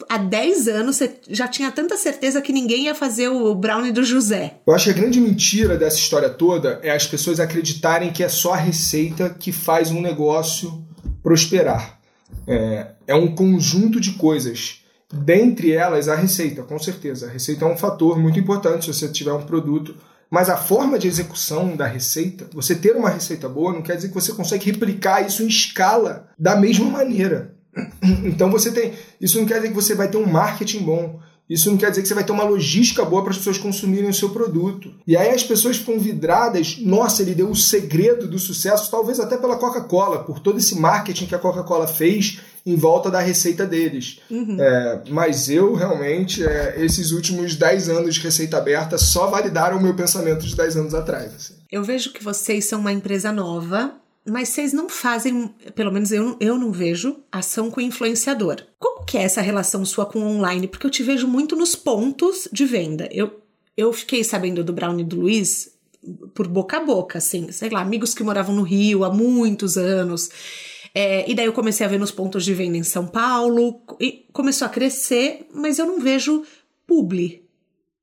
Há 0.07 0.17
10 0.17 0.67
anos 0.67 0.95
você 0.95 1.15
já 1.30 1.47
tinha 1.47 1.72
tanta 1.72 1.95
certeza 1.97 2.41
que 2.41 2.51
ninguém 2.51 2.86
ia 2.86 2.95
fazer 2.95 3.30
o 3.30 3.53
brownie 3.53 3.91
do 3.91 4.03
José. 4.03 4.55
Eu 4.65 4.74
acho 4.74 4.86
que 4.86 4.91
a 4.91 5.01
grande 5.01 5.22
mentira 5.22 5.78
dessa 5.78 5.97
história 5.97 6.30
toda 6.30 6.80
é 6.82 6.91
as 6.91 7.05
pessoas 7.05 7.39
acreditarem 7.39 8.11
que 8.11 8.24
é 8.24 8.30
só 8.30 8.53
a 8.53 8.57
receita 8.57 9.30
que 9.30 9.51
faz 9.51 9.91
um 9.91 10.01
negócio 10.01 10.84
prosperar. 11.22 11.99
É, 12.47 12.88
é 13.07 13.15
um 13.15 13.34
conjunto 13.34 13.99
de 13.99 14.13
coisas. 14.13 14.84
Dentre 15.11 15.71
elas, 15.71 16.07
a 16.07 16.15
receita, 16.15 16.63
com 16.63 16.77
certeza. 16.77 17.27
A 17.27 17.30
receita 17.30 17.65
é 17.65 17.67
um 17.67 17.77
fator 17.77 18.19
muito 18.19 18.39
importante 18.39 18.86
se 18.86 18.93
você 18.93 19.07
tiver 19.07 19.34
um 19.34 19.41
produto 19.41 19.95
mas 20.30 20.47
a 20.47 20.57
forma 20.57 20.99
de 20.99 21.07
execução 21.07 21.75
da 21.75 21.88
receita, 21.88 22.47
você 22.53 22.75
ter 22.75 22.95
uma 22.95 23.09
receita 23.09 23.49
boa, 23.49 23.73
não 23.73 23.82
quer 23.82 23.95
dizer 23.95 24.09
que 24.09 24.13
você 24.13 24.32
consegue 24.32 24.71
replicar 24.71 25.25
isso 25.25 25.41
em 25.41 25.47
escala 25.47 26.30
da 26.38 26.55
mesma 26.55 26.89
maneira. 26.89 27.55
Então 28.23 28.51
você 28.51 28.71
tem. 28.71 28.93
Isso 29.21 29.39
não 29.39 29.45
quer 29.45 29.55
dizer 29.55 29.69
que 29.69 29.75
você 29.75 29.95
vai 29.95 30.09
ter 30.09 30.17
um 30.17 30.25
marketing 30.25 30.84
bom. 30.84 31.19
Isso 31.50 31.72
não 31.72 31.78
quer 31.78 31.89
dizer 31.89 32.04
que 32.04 32.08
você 32.08 32.14
vai 32.14 32.24
ter 32.24 32.32
uma 32.32 32.43
logística 32.43 33.04
boa 33.04 33.24
para 33.24 33.32
as 33.32 33.38
pessoas 33.38 33.58
consumirem 33.58 34.10
o 34.10 34.14
seu 34.14 34.30
produto. 34.30 34.93
E 35.08 35.18
aí 35.18 35.32
as 35.32 35.43
pessoas 35.43 35.78
ficam 35.78 36.00
vidradas, 36.00 36.78
nossa, 36.82 37.24
ele 37.24 37.34
deu 37.34 37.50
o 37.50 37.56
segredo 37.56 38.28
do 38.28 38.38
sucesso, 38.38 38.91
talvez 38.91 39.20
até 39.20 39.36
pela 39.36 39.58
Coca-Cola, 39.58 40.24
por 40.24 40.39
todo 40.39 40.60
esse 40.60 40.80
marketing 40.80 41.26
que 41.26 41.36
a 41.36 41.39
Coca-Cola 41.39 41.88
fez 41.88 42.39
em 42.66 42.76
volta 42.76 43.10
da 43.10 43.20
receita 43.20 43.66
deles. 43.66 44.20
Uhum. 44.30 44.58
É, 44.60 45.02
mas 45.10 45.50
eu 45.50 45.74
realmente, 45.74 46.43
é, 46.43 46.76
esses 46.78 47.12
últimos 47.12 47.56
10 47.56 47.89
anos 47.89 48.16
de 48.16 48.22
receita 48.22 48.58
aberta 48.58 48.97
só 48.97 49.28
validaram 49.28 49.78
o 49.78 49.82
meu 49.82 49.95
pensamento 49.95 50.45
de 50.45 50.56
10 50.56 50.78
anos 50.78 50.93
atrás. 50.93 51.34
Assim. 51.34 51.54
Eu 51.72 51.84
vejo 51.84 52.12
que 52.12 52.24
vocês 52.24 52.66
são 52.66 52.80
uma 52.80 52.91
empresa 52.91 53.32
nova, 53.32 53.95
mas 54.26 54.49
vocês 54.49 54.74
não 54.74 54.89
fazem, 54.89 55.47
pelo 55.76 55.91
menos 55.91 56.11
eu, 56.11 56.36
eu 56.39 56.57
não 56.57 56.72
vejo, 56.72 57.17
ação 57.32 57.72
com 57.72 57.82
influenciador. 57.82 58.63
Como 58.78 59.05
que 59.05 59.17
é 59.17 59.24
essa 59.24 59.41
relação 59.41 59.84
sua 59.86 60.05
com 60.05 60.20
online? 60.20 60.67
Porque 60.67 60.86
eu 60.86 60.91
te 60.91 61.03
vejo 61.03 61.28
muito 61.28 61.55
nos 61.55 61.76
pontos 61.76 62.47
de 62.51 62.65
venda. 62.65 63.09
Eu, 63.11 63.41
eu 63.76 63.91
fiquei 63.93 64.24
sabendo 64.24 64.63
do 64.63 64.74
Brownie 64.74 65.03
do 65.03 65.22
Luiz 65.22 65.74
por 66.34 66.47
boca 66.47 66.78
a 66.78 66.86
boca, 66.86 67.17
assim, 67.17 67.51
sei 67.51 67.70
lá, 67.70 67.82
amigos 67.82 68.13
que 68.13 68.24
moravam 68.24 68.55
no 68.55 68.63
Rio 68.63 69.03
há 69.03 69.13
muitos 69.13 69.78
anos. 69.78 70.30
É, 70.93 71.30
e 71.30 71.36
daí 71.36 71.45
eu 71.45 71.53
comecei 71.53 71.86
a 71.86 71.89
ver 71.89 71.99
nos 71.99 72.11
pontos 72.11 72.43
de 72.45 72.53
venda 72.53 72.78
em 72.78 72.84
São 72.84 73.05
Paulo, 73.05 73.82
e 73.99 74.26
começou 74.32 74.65
a 74.65 74.70
crescer, 74.70 75.47
mas 75.53 75.78
eu 75.78 75.86
não 75.86 75.99
vejo 75.99 76.43
publi. 76.88 77.47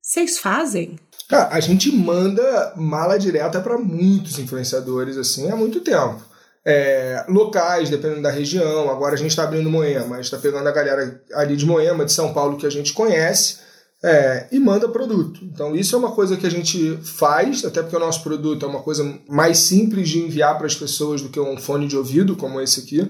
Vocês 0.01 0.37
fazem? 0.37 0.95
Cara, 1.27 1.49
a 1.53 1.59
gente 1.59 1.91
manda 1.91 2.73
mala 2.77 3.19
direta 3.19 3.59
para 3.59 3.77
muitos 3.77 4.39
influenciadores 4.39 5.17
assim 5.17 5.51
há 5.51 5.55
muito 5.55 5.81
tempo. 5.81 6.25
É, 6.65 7.25
locais, 7.29 7.89
dependendo 7.89 8.21
da 8.21 8.31
região. 8.31 8.89
Agora 8.89 9.15
a 9.15 9.17
gente 9.17 9.31
está 9.31 9.43
abrindo 9.43 9.69
Moema, 9.69 10.19
está 10.19 10.37
pegando 10.37 10.67
a 10.67 10.71
galera 10.71 11.21
ali 11.33 11.55
de 11.55 11.65
Moema, 11.65 12.05
de 12.05 12.11
São 12.11 12.33
Paulo, 12.33 12.57
que 12.57 12.65
a 12.65 12.69
gente 12.69 12.93
conhece, 12.93 13.59
é, 14.03 14.47
e 14.51 14.59
manda 14.59 14.87
produto. 14.87 15.43
Então 15.43 15.75
isso 15.75 15.95
é 15.95 15.99
uma 15.99 16.11
coisa 16.11 16.37
que 16.37 16.45
a 16.45 16.51
gente 16.51 16.97
faz, 17.03 17.63
até 17.65 17.81
porque 17.81 17.95
o 17.95 17.99
nosso 17.99 18.21
produto 18.21 18.65
é 18.65 18.69
uma 18.69 18.81
coisa 18.81 19.17
mais 19.27 19.59
simples 19.59 20.09
de 20.09 20.19
enviar 20.19 20.57
para 20.57 20.67
as 20.67 20.75
pessoas 20.75 21.21
do 21.21 21.29
que 21.29 21.39
um 21.39 21.57
fone 21.57 21.87
de 21.87 21.97
ouvido, 21.97 22.35
como 22.35 22.61
esse 22.61 22.81
aqui, 22.81 23.09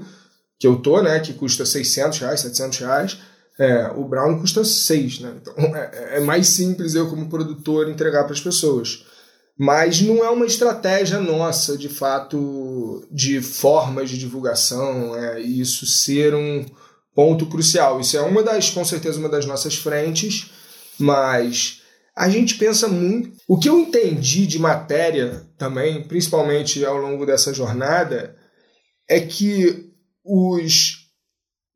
que 0.59 0.65
eu 0.65 0.78
tô, 0.78 1.01
né, 1.01 1.20
que 1.20 1.34
custa 1.34 1.65
600 1.65 2.20
reais, 2.20 2.39
700 2.39 2.80
reais. 2.80 3.18
É, 3.60 3.88
o 3.95 4.03
Brown 4.03 4.39
custa 4.39 4.64
6, 4.64 5.20
né? 5.20 5.34
Então 5.41 5.76
é, 5.76 6.18
é, 6.18 6.20
mais 6.20 6.47
simples 6.47 6.93
eu, 6.93 7.10
como 7.10 7.30
produtor, 7.30 7.89
entregar 7.89 8.24
para 8.24 8.34
as 8.34 8.41
pessoas. 8.41 9.03
Mas 9.58 10.01
não 10.01 10.24
é 10.24 10.30
uma 10.30 10.45
estratégia 10.45 11.20
nossa, 11.20 11.76
de 11.76 11.89
fato, 11.89 13.03
de 13.12 13.41
formas 13.41 14.10
de 14.10 14.18
divulgação, 14.18 15.16
é 15.16 15.41
isso 15.41 15.88
ser 15.88 16.36
um 16.36 16.64
ponto 17.16 17.47
crucial. 17.47 17.99
Isso 17.99 18.16
é 18.16 18.22
uma 18.22 18.43
das, 18.43 18.70
com 18.70 18.86
certeza, 18.86 19.18
uma 19.18 19.30
das 19.30 19.47
nossas 19.47 19.76
frentes, 19.76 20.51
mas 20.99 21.82
a 22.16 22.30
gente 22.30 22.55
pensa 22.55 22.88
muito. 22.88 23.36
O 23.47 23.58
que 23.58 23.68
eu 23.68 23.80
entendi 23.80 24.45
de 24.45 24.60
matéria 24.60 25.43
também, 25.58 26.03
principalmente 26.03 26.86
ao 26.86 26.97
longo 26.97 27.26
dessa 27.26 27.51
jornada, 27.51 28.36
é 29.10 29.20
que 29.20 29.89
os, 30.24 30.97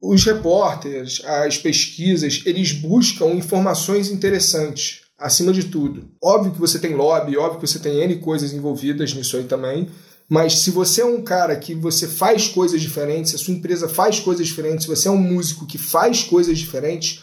os 0.02 0.26
repórteres, 0.26 1.22
as 1.24 1.58
pesquisas, 1.58 2.42
eles 2.46 2.72
buscam 2.72 3.28
informações 3.28 4.10
interessantes, 4.10 5.02
acima 5.18 5.54
de 5.54 5.66
tudo. 5.66 6.10
Óbvio 6.22 6.54
que 6.54 6.60
você 6.60 6.80
tem 6.80 6.96
lobby, 6.96 7.38
óbvio 7.38 7.60
que 7.60 7.68
você 7.68 7.78
tem 7.78 8.02
N 8.02 8.18
coisas 8.18 8.52
envolvidas 8.52 9.14
nisso 9.14 9.38
aí 9.38 9.44
também, 9.44 9.90
mas 10.28 10.60
se 10.60 10.72
você 10.72 11.02
é 11.02 11.06
um 11.06 11.22
cara 11.22 11.56
que 11.56 11.76
você 11.76 12.08
faz 12.08 12.48
coisas 12.48 12.82
diferentes, 12.82 13.32
se 13.32 13.36
a 13.36 13.40
sua 13.40 13.54
empresa 13.54 13.88
faz 13.88 14.20
coisas 14.20 14.48
diferentes, 14.48 14.86
se 14.86 14.90
você 14.90 15.08
é 15.08 15.12
um 15.12 15.18
músico 15.18 15.68
que 15.68 15.78
faz 15.78 16.24
coisas 16.24 16.58
diferentes, 16.58 17.22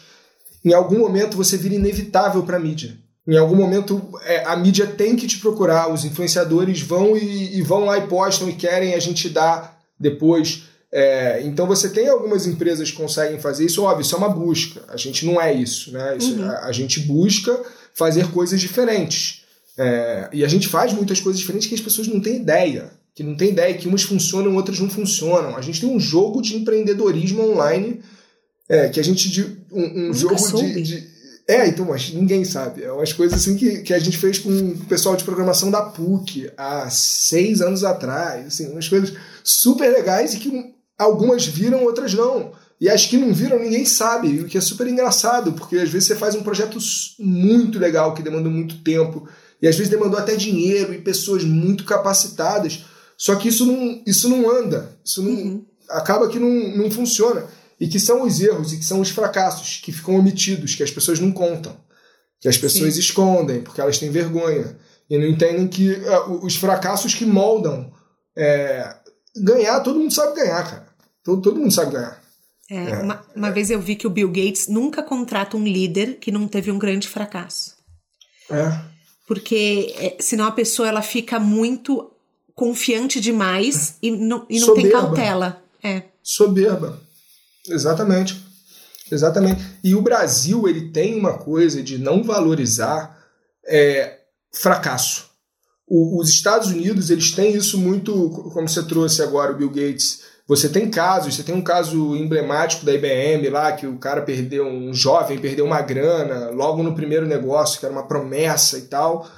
em 0.63 0.73
algum 0.73 0.99
momento 0.99 1.35
você 1.35 1.57
vira 1.57 1.75
inevitável 1.75 2.43
para 2.43 2.57
a 2.57 2.59
mídia. 2.59 2.97
Em 3.27 3.37
algum 3.37 3.55
momento 3.55 4.01
é, 4.23 4.45
a 4.45 4.55
mídia 4.55 4.87
tem 4.87 5.15
que 5.15 5.27
te 5.27 5.39
procurar, 5.39 5.91
os 5.91 6.05
influenciadores 6.05 6.81
vão 6.81 7.17
e, 7.17 7.57
e, 7.57 7.61
vão 7.61 7.85
lá 7.85 7.97
e 7.97 8.07
postam 8.07 8.49
e 8.49 8.53
querem 8.53 8.93
a 8.93 8.99
gente 8.99 9.29
dar 9.29 9.77
depois. 9.99 10.63
É, 10.91 11.41
então 11.43 11.67
você 11.67 11.89
tem 11.89 12.07
algumas 12.07 12.47
empresas 12.47 12.89
que 12.89 12.97
conseguem 12.97 13.39
fazer 13.39 13.65
isso, 13.65 13.83
óbvio, 13.83 14.01
isso 14.01 14.15
é 14.15 14.17
uma 14.17 14.29
busca. 14.29 14.81
A 14.87 14.97
gente 14.97 15.25
não 15.25 15.39
é 15.39 15.53
isso, 15.53 15.91
né? 15.91 16.17
Isso, 16.17 16.33
uhum. 16.33 16.49
a, 16.49 16.65
a, 16.65 16.71
gente 16.71 17.01
busca 17.01 17.57
fazer 17.93 18.31
coisas 18.31 18.59
diferentes. 18.59 19.43
É, 19.77 20.29
e 20.33 20.43
a 20.43 20.47
gente 20.47 20.67
faz 20.67 20.91
muitas 20.91 21.19
coisas 21.19 21.39
diferentes 21.39 21.67
que 21.67 21.75
as 21.75 21.81
pessoas 21.81 22.07
não 22.07 22.19
têm 22.19 22.37
ideia. 22.37 22.91
Que 23.13 23.23
não 23.23 23.35
têm 23.35 23.49
ideia 23.49 23.73
que 23.75 23.87
umas 23.87 24.01
funcionam, 24.01 24.55
outras 24.55 24.79
não 24.79 24.89
funcionam. 24.89 25.55
A 25.55 25.61
gente 25.61 25.79
tem 25.79 25.89
um 25.89 25.99
jogo 25.99 26.41
de 26.41 26.55
empreendedorismo 26.55 27.51
online 27.51 28.01
é, 28.67 28.89
que 28.89 28.99
a 28.99 29.03
gente. 29.03 29.57
Um, 29.71 30.09
um 30.09 30.13
jogo 30.13 30.35
de, 30.35 30.81
de, 30.81 31.07
É, 31.47 31.67
então, 31.67 31.85
mas 31.85 32.11
ninguém 32.11 32.43
sabe. 32.43 32.83
É 32.83 32.91
umas 32.91 33.13
coisas 33.13 33.39
assim 33.39 33.55
que, 33.55 33.79
que 33.79 33.93
a 33.93 33.99
gente 33.99 34.17
fez 34.17 34.39
com 34.39 34.49
o 34.49 34.85
pessoal 34.85 35.15
de 35.15 35.23
programação 35.23 35.69
da 35.69 35.81
PUC 35.81 36.49
há 36.57 36.89
seis 36.89 37.61
anos 37.61 37.83
atrás. 37.83 38.47
Assim, 38.47 38.71
umas 38.71 38.87
coisas 38.87 39.13
super 39.43 39.91
legais 39.91 40.33
e 40.33 40.39
que 40.39 40.78
algumas 40.99 41.45
viram, 41.45 41.83
outras 41.85 42.13
não. 42.13 42.51
E 42.79 42.89
as 42.89 43.05
que 43.05 43.17
não 43.17 43.33
viram, 43.33 43.59
ninguém 43.59 43.85
sabe, 43.85 44.41
o 44.41 44.45
que 44.45 44.57
é 44.57 44.61
super 44.61 44.87
engraçado, 44.87 45.53
porque 45.53 45.77
às 45.77 45.89
vezes 45.89 46.07
você 46.07 46.15
faz 46.15 46.35
um 46.35 46.43
projeto 46.43 46.77
muito 47.17 47.79
legal, 47.79 48.13
que 48.13 48.21
demanda 48.21 48.49
muito 48.49 48.81
tempo, 48.83 49.27
e 49.61 49.67
às 49.67 49.75
vezes 49.75 49.89
demandou 49.89 50.19
até 50.19 50.35
dinheiro 50.35 50.93
e 50.93 51.01
pessoas 51.01 51.43
muito 51.43 51.83
capacitadas, 51.83 52.85
só 53.17 53.35
que 53.35 53.49
isso 53.49 53.65
não, 53.65 54.01
isso 54.05 54.29
não 54.29 54.49
anda, 54.49 54.97
isso 55.03 55.21
não, 55.21 55.31
uhum. 55.31 55.65
acaba 55.89 56.29
que 56.29 56.39
não, 56.39 56.77
não 56.77 56.91
funciona 56.91 57.45
e 57.79 57.87
que 57.87 57.99
são 57.99 58.23
os 58.23 58.39
erros 58.39 58.71
e 58.71 58.77
que 58.77 58.85
são 58.85 59.01
os 59.01 59.09
fracassos 59.09 59.81
que 59.83 59.91
ficam 59.91 60.15
omitidos, 60.15 60.75
que 60.75 60.83
as 60.83 60.91
pessoas 60.91 61.19
não 61.19 61.31
contam, 61.31 61.75
que 62.39 62.47
as 62.47 62.57
pessoas 62.57 62.93
Sim. 62.93 62.99
escondem 62.99 63.61
porque 63.61 63.81
elas 63.81 63.97
têm 63.97 64.09
vergonha 64.09 64.77
e 65.09 65.17
não 65.17 65.25
entendem 65.25 65.67
que 65.67 65.91
uh, 65.91 66.45
os 66.45 66.55
fracassos 66.55 67.13
que 67.13 67.25
moldam 67.25 67.91
é, 68.37 68.95
ganhar, 69.35 69.79
todo 69.81 69.99
mundo 69.99 70.13
sabe 70.13 70.35
ganhar, 70.35 70.63
cara. 70.63 70.88
Todo, 71.23 71.41
todo 71.41 71.59
mundo 71.59 71.73
sabe 71.73 71.93
ganhar. 71.93 72.21
É, 72.69 72.91
é. 72.91 72.99
Uma, 72.99 73.25
uma 73.35 73.51
vez 73.51 73.69
eu 73.69 73.81
vi 73.81 73.95
que 73.95 74.07
o 74.07 74.09
Bill 74.11 74.29
Gates 74.29 74.67
nunca 74.67 75.01
contrata 75.01 75.57
um 75.57 75.63
líder 75.63 76.17
que 76.19 76.31
não 76.31 76.47
teve 76.47 76.71
um 76.71 76.77
grande 76.77 77.07
fracasso. 77.07 77.75
É. 78.49 78.79
Porque 79.27 79.93
é, 79.97 80.17
senão 80.19 80.45
a 80.45 80.51
pessoa 80.51 80.87
ela 80.87 81.01
fica 81.01 81.39
muito 81.39 82.11
confiante 82.55 83.19
demais 83.19 83.95
e 84.01 84.11
não, 84.11 84.45
e 84.49 84.59
não 84.59 84.73
tem 84.73 84.89
cautela. 84.89 85.63
É. 85.83 86.03
Soberba. 86.21 87.01
Exatamente. 87.67 88.43
Exatamente. 89.11 89.61
E 89.83 89.95
o 89.95 90.01
Brasil 90.01 90.67
ele 90.67 90.91
tem 90.91 91.17
uma 91.17 91.37
coisa 91.37 91.81
de 91.81 91.97
não 91.97 92.23
valorizar 92.23 93.17
é, 93.65 94.19
fracasso. 94.53 95.29
O, 95.87 96.19
os 96.21 96.29
Estados 96.29 96.69
Unidos 96.69 97.09
eles 97.09 97.31
têm 97.31 97.55
isso 97.55 97.77
muito, 97.77 98.29
como 98.53 98.67
você 98.67 98.83
trouxe 98.83 99.21
agora 99.21 99.53
o 99.53 99.57
Bill 99.57 99.69
Gates. 99.69 100.21
Você 100.49 100.67
tem 100.67 100.89
casos, 100.89 101.35
você 101.35 101.43
tem 101.43 101.55
um 101.55 101.61
caso 101.61 102.15
emblemático 102.17 102.85
da 102.85 102.93
IBM 102.93 103.47
lá, 103.49 103.71
que 103.71 103.87
o 103.87 103.97
cara 103.97 104.21
perdeu, 104.21 104.65
um 104.67 104.93
jovem 104.93 105.37
perdeu 105.37 105.63
uma 105.63 105.81
grana 105.81 106.49
logo 106.49 106.83
no 106.83 106.93
primeiro 106.93 107.25
negócio, 107.25 107.79
que 107.79 107.85
era 107.85 107.93
uma 107.93 108.07
promessa 108.07 108.77
e 108.77 108.81
tal. 108.81 109.29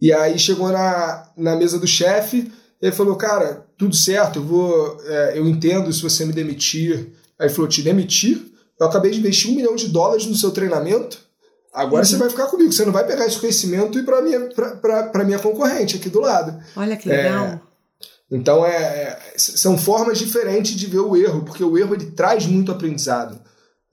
E 0.00 0.12
aí 0.12 0.38
chegou 0.38 0.70
na, 0.70 1.28
na 1.36 1.54
mesa 1.54 1.78
do 1.78 1.86
chefe, 1.86 2.50
ele 2.80 2.92
falou, 2.92 3.16
cara, 3.16 3.66
tudo 3.76 3.94
certo, 3.94 4.38
eu 4.38 4.44
vou. 4.44 5.02
É, 5.04 5.32
eu 5.36 5.46
entendo 5.46 5.92
se 5.92 6.00
você 6.00 6.24
me 6.24 6.32
demitir 6.32 7.12
Aí 7.42 7.48
ele 7.48 7.54
falou: 7.54 7.68
te 7.68 7.82
demitir, 7.82 8.40
eu 8.78 8.86
acabei 8.86 9.10
de 9.10 9.18
investir 9.18 9.50
um 9.50 9.54
milhão 9.56 9.74
de 9.74 9.88
dólares 9.88 10.26
no 10.26 10.36
seu 10.36 10.52
treinamento, 10.52 11.18
agora 11.74 12.04
uhum. 12.04 12.08
você 12.08 12.16
vai 12.16 12.30
ficar 12.30 12.46
comigo, 12.46 12.72
você 12.72 12.84
não 12.84 12.92
vai 12.92 13.04
pegar 13.04 13.26
esse 13.26 13.38
conhecimento 13.38 13.98
e 13.98 14.02
ir 14.02 14.04
para 14.04 14.22
minha, 14.22 14.40
pra, 15.10 15.24
minha 15.24 15.40
concorrente 15.40 15.96
aqui 15.96 16.08
do 16.08 16.20
lado. 16.20 16.56
Olha 16.76 16.96
que 16.96 17.08
legal. 17.08 17.46
É, 17.46 17.60
então 18.32 18.64
é, 18.64 18.72
é, 18.72 19.18
são 19.36 19.76
formas 19.76 20.18
diferentes 20.18 20.72
de 20.74 20.86
ver 20.86 21.00
o 21.00 21.14
erro, 21.14 21.44
porque 21.44 21.62
o 21.62 21.76
erro 21.76 21.94
ele 21.94 22.12
traz 22.12 22.46
muito 22.46 22.72
aprendizado. 22.72 23.38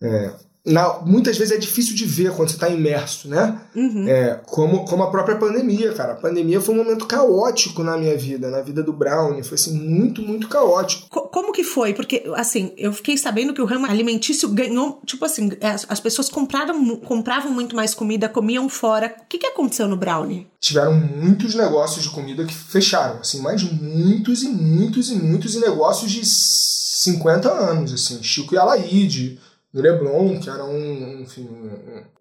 É, 0.02 0.34
na, 0.66 1.00
muitas 1.06 1.38
vezes 1.38 1.54
é 1.54 1.58
difícil 1.58 1.96
de 1.96 2.06
ver 2.06 2.32
quando 2.32 2.50
você 2.50 2.56
está 2.56 2.70
imerso, 2.70 3.30
né? 3.30 3.62
Uhum. 3.74 4.08
É, 4.08 4.42
como, 4.46 4.86
como 4.86 5.04
a 5.04 5.10
própria 5.10 5.38
pandemia, 5.38 5.94
cara. 5.94 6.14
A 6.14 6.18
pandemia 6.18 6.60
foi 6.60 6.76
um 6.76 6.80
momento 6.80 7.06
caótico 7.06 7.82
na 7.82 7.98
minha 7.98 8.16
vida, 8.18 8.52
na 8.52 8.62
vida 8.62 8.84
do 8.84 8.92
Brown. 8.92 9.42
Foi 9.42 9.56
assim, 9.56 9.74
muito, 9.74 10.22
muito 10.22 10.50
caótico. 10.50 11.08
como 11.10 11.54
que 11.54 11.64
foi? 11.64 11.94
Porque, 11.94 12.24
assim, 12.36 12.74
eu 12.78 12.92
fiquei 12.92 13.18
sabendo 13.18 13.54
que 13.54 13.62
o 13.62 13.66
ramo 13.66 13.86
alimentício 13.86 14.50
ganhou, 14.50 15.02
tipo 15.06 15.24
assim, 15.24 15.50
as, 15.62 15.86
as 15.88 16.00
pessoas 16.00 16.30
compraram, 16.30 16.98
compravam 16.98 17.52
muito 17.52 17.76
mais 17.76 17.94
comida, 17.94 18.28
comiam 18.28 18.68
fora. 18.68 19.16
O 19.22 19.28
que, 19.28 19.38
que 19.38 19.48
aconteceu 19.48 19.88
no 19.88 19.96
Brownie? 19.96 20.48
Tiveram 20.60 20.94
muitos 20.94 21.56
negócios 21.56 22.04
de 22.04 22.10
comida 22.10 22.46
que 22.46 22.54
fecharam, 22.54 23.20
assim, 23.20 23.42
mas 23.42 23.64
muitos 23.64 24.44
e 24.44 24.50
muitos 24.50 25.10
e 25.10 25.16
muitos 25.16 25.56
e 25.56 25.60
negócios 25.60 26.12
de 26.12 26.22
50 26.26 27.50
anos, 27.50 27.94
assim. 27.94 28.22
Chico 28.22 28.54
e 28.54 28.58
Alaide 28.58 29.40
do 29.74 29.82
Leblon, 29.82 30.40
que 30.40 30.50
era 30.50 30.66
um, 30.66 31.22
enfim, 31.22 31.48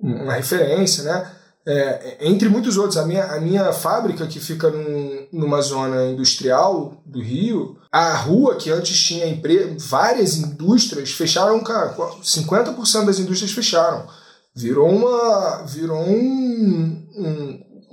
uma 0.01 0.35
referência, 0.35 1.05
né? 1.05 1.31
É, 1.67 2.17
entre 2.21 2.49
muitos 2.49 2.79
outros. 2.79 2.97
A 2.97 3.05
minha, 3.05 3.25
a 3.25 3.41
minha 3.41 3.73
fábrica, 3.73 4.27
que 4.27 4.41
fica 4.41 4.71
num, 4.71 5.27
numa 5.31 5.61
zona 5.61 6.07
industrial 6.07 7.03
do 7.05 7.21
Rio, 7.21 7.77
a 7.93 8.15
rua 8.17 8.57
que 8.57 8.71
antes 8.71 8.99
tinha 8.99 9.27
empre... 9.27 9.77
várias 9.79 10.37
indústrias 10.39 11.11
fecharam, 11.11 11.61
cara, 11.61 11.95
50% 11.95 13.05
das 13.05 13.19
indústrias 13.19 13.53
fecharam. 13.53 14.07
Virou 14.55 14.89
uma. 14.89 15.63
Virou 15.67 16.01
um, 16.01 17.07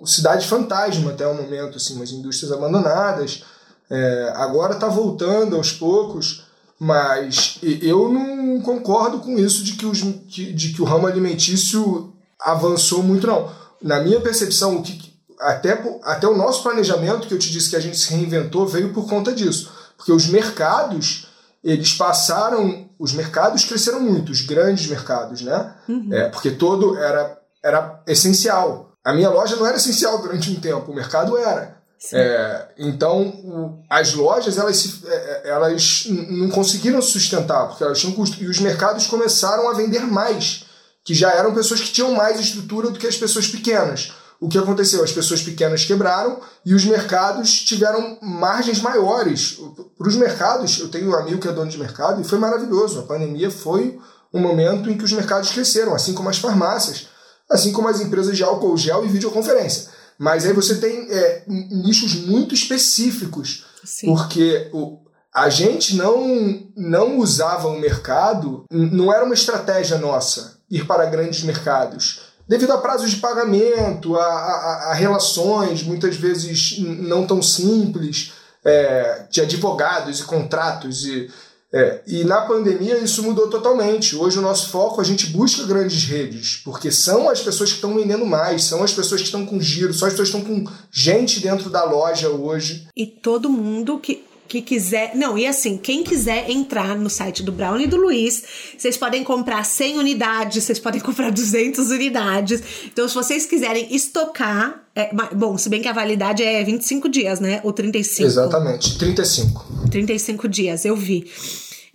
um 0.01 0.06
cidade 0.06 0.47
fantasma 0.47 1.12
até 1.12 1.28
o 1.28 1.36
momento, 1.36 1.78
assim, 1.78 1.95
umas 1.95 2.12
indústrias 2.12 2.51
abandonadas. 2.51 3.43
É, 3.89 4.34
agora 4.36 4.74
está 4.74 4.88
voltando 4.88 5.56
aos 5.56 5.74
poucos. 5.74 6.45
Mas 6.80 7.57
eu 7.61 8.09
não 8.09 8.61
concordo 8.61 9.19
com 9.19 9.38
isso 9.38 9.63
de 9.63 9.73
que, 9.73 9.86
os, 9.86 9.99
de 9.99 10.73
que 10.73 10.82
o 10.82 10.86
ramo 10.86 11.07
alimentício 11.07 12.13
avançou 12.39 13.01
muito, 13.01 13.26
não. 13.26 13.49
Na 13.82 14.01
minha 14.01 14.19
percepção, 14.19 14.78
o 14.78 14.84
que, 14.84 15.13
até, 15.39 15.71
até 16.03 16.28
o 16.28 16.36
nosso 16.36 16.63
planejamento, 16.63 17.28
que 17.28 17.34
eu 17.34 17.39
te 17.39 17.51
disse 17.51 17.69
que 17.69 17.76
a 17.76 17.80
gente 17.80 17.97
se 17.97 18.13
reinventou, 18.13 18.67
veio 18.67 18.93
por 18.93 19.07
conta 19.07 19.34
disso. 19.34 19.71
Porque 19.97 20.11
os 20.11 20.28
mercados, 20.28 21.28
eles 21.63 21.93
passaram. 21.93 22.89
Os 22.97 23.13
mercados 23.13 23.65
cresceram 23.65 23.99
muito, 23.99 24.32
os 24.32 24.41
grandes 24.41 24.88
mercados, 24.88 25.41
né? 25.41 25.76
Uhum. 25.88 26.09
É, 26.13 26.30
porque 26.30 26.51
todo 26.51 26.97
era, 26.97 27.38
era 27.63 28.01
essencial. 28.07 28.91
A 29.03 29.13
minha 29.13 29.30
loja 29.30 29.55
não 29.55 29.65
era 29.65 29.78
essencial 29.78 30.21
durante 30.21 30.49
um 30.49 30.55
tempo, 30.55 30.91
o 30.91 30.95
mercado 30.95 31.38
era. 31.38 31.78
É, 32.14 32.68
então, 32.78 33.84
as 33.89 34.14
lojas 34.14 34.58
elas, 34.58 35.02
é, 35.06 35.14
é, 35.14 35.50
elas 35.50 36.06
não 36.08 36.50
conseguiram 36.50 37.02
sustentar, 37.02 37.68
porque 37.68 37.84
elas 37.84 38.00
tinham 38.00 38.14
custo. 38.14 38.41
E 38.41 38.48
os 38.48 38.60
mercados 38.60 39.08
começaram 39.08 39.70
a 39.70 39.74
vender 39.74 40.02
mais, 40.02 40.66
que 41.04 41.14
já 41.14 41.32
eram 41.32 41.54
pessoas 41.54 41.82
que 41.82 41.91
tinham 41.91 42.12
mais 42.12 42.39
estrutura 42.39 42.89
do 42.89 43.00
que 43.00 43.08
as 43.08 43.18
pessoas 43.18 43.48
pequenas. 43.48 44.14
O 44.39 44.50
que 44.50 44.58
aconteceu? 44.58 45.04
As 45.04 45.12
pessoas 45.12 45.41
pequenas 45.41 45.86
quebraram 45.86 46.39
e 46.66 46.74
os 46.74 46.84
mercados 46.84 47.62
tiveram 47.62 48.18
margens 48.22 48.82
maiores. 48.82 49.58
Para 49.98 50.08
os 50.08 50.16
mercados, 50.16 50.80
eu 50.80 50.89
tenho 50.89 51.10
um 51.10 51.16
amigo 51.16 51.39
que 51.39 51.48
é 51.48 51.52
dono 51.52 51.72
de 51.72 51.78
mercado 51.78 52.22
e 52.22 52.24
foi 52.24 52.38
maravilhoso. 52.38 53.00
A 53.00 53.04
pandemia 53.04 53.50
foi 53.50 53.98
um 54.34 54.39
momento 54.39 54.89
em 54.89 54.98
que 54.98 55.04
os 55.04 55.14
mercados 55.14 55.52
cresceram, 55.52 55.96
assim 55.96 56.14
como 56.14 56.30
as 56.30 56.38
farmácias, 56.38 57.08
assim 57.50 57.72
como 57.72 57.88
as 57.88 58.02
empresas 58.02 58.36
de 58.36 58.43
álcool 58.43 58.78
gel 58.78 59.06
e 59.06 59.10
videoconferência. 59.10 59.89
Mas 60.18 60.45
aí 60.45 60.53
você 60.53 60.76
tem 60.76 61.07
é, 61.09 61.43
nichos 61.47 62.16
muito 62.16 62.53
específicos, 62.53 63.66
Sim. 63.84 64.07
porque 64.07 64.70
o, 64.74 64.99
a 65.34 65.49
gente 65.49 65.95
não, 65.95 66.68
não 66.76 67.18
usava 67.18 67.68
o 67.68 67.80
mercado, 67.80 68.66
não 68.72 69.13
era 69.13 69.26
uma 69.26 69.34
estratégia 69.34 69.97
nossa 69.97 70.57
ir 70.70 70.86
para 70.86 71.05
grandes 71.05 71.43
mercados. 71.43 72.22
Devido 72.47 72.72
a 72.74 72.78
prazos 72.78 73.11
de 73.11 73.18
pagamento, 73.18 74.16
a, 74.16 74.26
a, 74.26 74.91
a 74.91 74.93
relações 74.93 75.84
muitas 75.84 76.16
vezes 76.16 76.78
não 76.80 77.26
tão 77.26 77.41
simples, 77.41 78.34
é, 78.63 79.26
de 79.30 79.41
advogados 79.41 80.20
e 80.20 80.24
contratos. 80.24 81.05
E, 81.05 81.30
É, 81.76 81.99
e 82.07 82.23
na 82.23 82.39
pandemia 82.43 82.97
isso 82.99 83.21
mudou 83.21 83.49
totalmente. 83.49 84.15
Hoje 84.15 84.39
o 84.39 84.41
nosso 84.41 84.69
foco, 84.69 85.01
a 85.01 85.03
gente 85.03 85.28
busca 85.28 85.65
grandes 85.65 86.05
redes, 86.05 86.61
porque 86.63 86.89
são 86.89 87.30
as 87.30 87.41
pessoas 87.41 87.71
que 87.71 87.76
estão 87.76 87.93
vendendo 87.95 88.26
mais, 88.26 88.63
são 88.63 88.82
as 88.82 88.93
pessoas 88.93 89.19
que 89.19 89.28
estão 89.28 89.45
com 89.45 89.59
giro, 89.59 89.93
são 89.93 90.07
as 90.07 90.13
pessoas 90.13 90.30
que 90.30 90.38
estão 90.38 90.55
com 90.55 90.71
gente 90.89 91.41
dentro 91.41 91.69
da 91.69 91.84
loja 91.84 92.30
hoje. 92.30 92.88
E 92.95 93.05
todo 93.05 93.49
mundo 93.49 93.99
que 93.99 94.23
que 94.47 94.61
quiser. 94.61 95.15
Não, 95.15 95.38
e 95.38 95.45
assim, 95.45 95.78
quem 95.78 96.03
quiser 96.03 96.49
entrar 96.49 96.95
no 96.95 97.09
site 97.09 97.43
do 97.43 97.51
Brown 97.51 97.80
e 97.80 97.88
do 97.88 97.97
Luiz, 97.97 98.43
vocês 98.78 98.95
podem 98.95 99.23
comprar 99.23 99.63
100 99.63 99.97
unidades, 99.97 100.63
vocês 100.63 100.80
podem 100.80 101.01
comprar 101.01 101.32
200 101.32 101.89
unidades. 101.89 102.61
Então, 102.86 103.07
se 103.07 103.15
vocês 103.15 103.45
quiserem 103.45 103.93
estocar. 103.93 104.84
É, 104.95 105.09
bom, 105.36 105.57
se 105.57 105.67
bem 105.67 105.82
que 105.82 105.89
a 105.89 105.93
validade 105.93 106.41
é 106.41 106.63
25 106.63 107.09
dias, 107.09 107.41
né? 107.41 107.59
Ou 107.65 107.73
35. 107.73 108.26
Exatamente, 108.26 108.97
35. 108.97 109.89
35 109.91 110.47
dias, 110.47 110.86
eu 110.86 110.95
vi. 110.95 111.30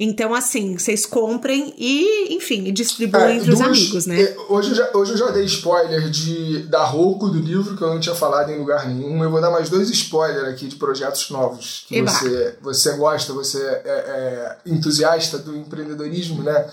Então, 0.02 0.34
assim, 0.34 0.78
vocês 0.78 1.04
comprem 1.04 1.74
e, 1.76 2.34
enfim, 2.34 2.72
distribuem 2.72 3.22
é, 3.22 3.36
entre 3.36 3.52
os 3.52 3.60
amigos, 3.60 4.06
né? 4.06 4.22
É, 4.22 4.36
hoje 4.48 4.70
eu, 4.70 4.74
já, 4.74 4.90
hoje 4.94 5.12
eu 5.12 5.18
já 5.18 5.30
dei 5.30 5.44
spoiler 5.44 6.08
de, 6.08 6.62
da 6.62 6.82
Rouco 6.82 7.28
do 7.28 7.38
livro, 7.38 7.76
que 7.76 7.82
eu 7.82 7.90
não 7.90 8.00
tinha 8.00 8.14
falado 8.14 8.50
em 8.50 8.58
lugar 8.58 8.88
nenhum. 8.88 9.22
Eu 9.22 9.30
vou 9.30 9.42
dar 9.42 9.50
mais 9.50 9.68
dois 9.68 9.90
spoilers 9.90 10.48
aqui 10.48 10.68
de 10.68 10.76
projetos 10.76 11.28
novos 11.28 11.84
que 11.86 12.00
você, 12.00 12.56
você 12.62 12.96
gosta, 12.96 13.34
você 13.34 13.62
é, 13.62 13.82
é, 13.84 14.56
entusiasta 14.64 15.36
do 15.36 15.54
empreendedorismo, 15.54 16.42
né? 16.42 16.66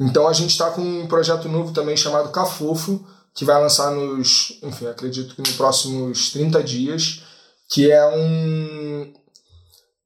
Então 0.00 0.26
a 0.26 0.32
gente 0.32 0.50
está 0.50 0.68
com 0.72 0.82
um 0.82 1.06
projeto 1.06 1.48
novo 1.48 1.72
também 1.72 1.96
chamado 1.96 2.32
Cafofo, 2.32 3.06
que 3.32 3.44
vai 3.44 3.62
lançar 3.62 3.92
nos, 3.92 4.58
enfim, 4.60 4.88
acredito 4.88 5.36
que 5.36 5.40
nos 5.40 5.52
próximos 5.52 6.32
30 6.32 6.60
dias, 6.64 7.22
que 7.70 7.92
é 7.92 8.04
um, 8.08 9.12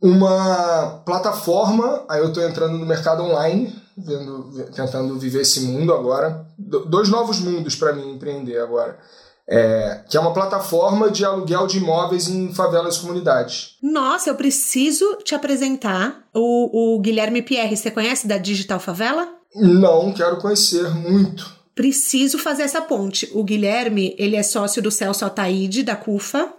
uma 0.00 1.02
plataforma, 1.04 2.04
aí 2.08 2.20
eu 2.20 2.28
estou 2.28 2.42
entrando 2.42 2.78
no 2.78 2.86
mercado 2.86 3.22
online, 3.22 3.74
vendo, 3.96 4.50
tentando 4.74 5.18
viver 5.18 5.42
esse 5.42 5.60
mundo 5.60 5.92
agora. 5.92 6.46
Dois 6.58 7.08
novos 7.08 7.40
mundos 7.40 7.74
para 7.74 7.92
mim 7.92 8.12
empreender 8.12 8.58
agora. 8.58 8.98
É, 9.48 10.00
que 10.10 10.16
é 10.16 10.20
uma 10.20 10.32
plataforma 10.32 11.08
de 11.08 11.24
aluguel 11.24 11.68
de 11.68 11.78
imóveis 11.78 12.28
em 12.28 12.52
favelas 12.52 12.96
e 12.96 13.00
comunidades. 13.00 13.76
Nossa, 13.80 14.30
eu 14.30 14.34
preciso 14.34 15.18
te 15.22 15.36
apresentar 15.36 16.24
o, 16.34 16.96
o 16.96 17.00
Guilherme 17.00 17.42
Pierre. 17.42 17.76
Você 17.76 17.90
conhece 17.90 18.26
da 18.26 18.38
Digital 18.38 18.80
Favela? 18.80 19.28
Não, 19.54 20.12
quero 20.12 20.38
conhecer 20.38 20.90
muito. 20.90 21.54
Preciso 21.76 22.38
fazer 22.38 22.62
essa 22.62 22.82
ponte. 22.82 23.30
O 23.34 23.44
Guilherme, 23.44 24.16
ele 24.18 24.34
é 24.34 24.42
sócio 24.42 24.82
do 24.82 24.90
Celso 24.90 25.24
Altaide, 25.24 25.84
da 25.84 25.94
CUFA, 25.94 26.52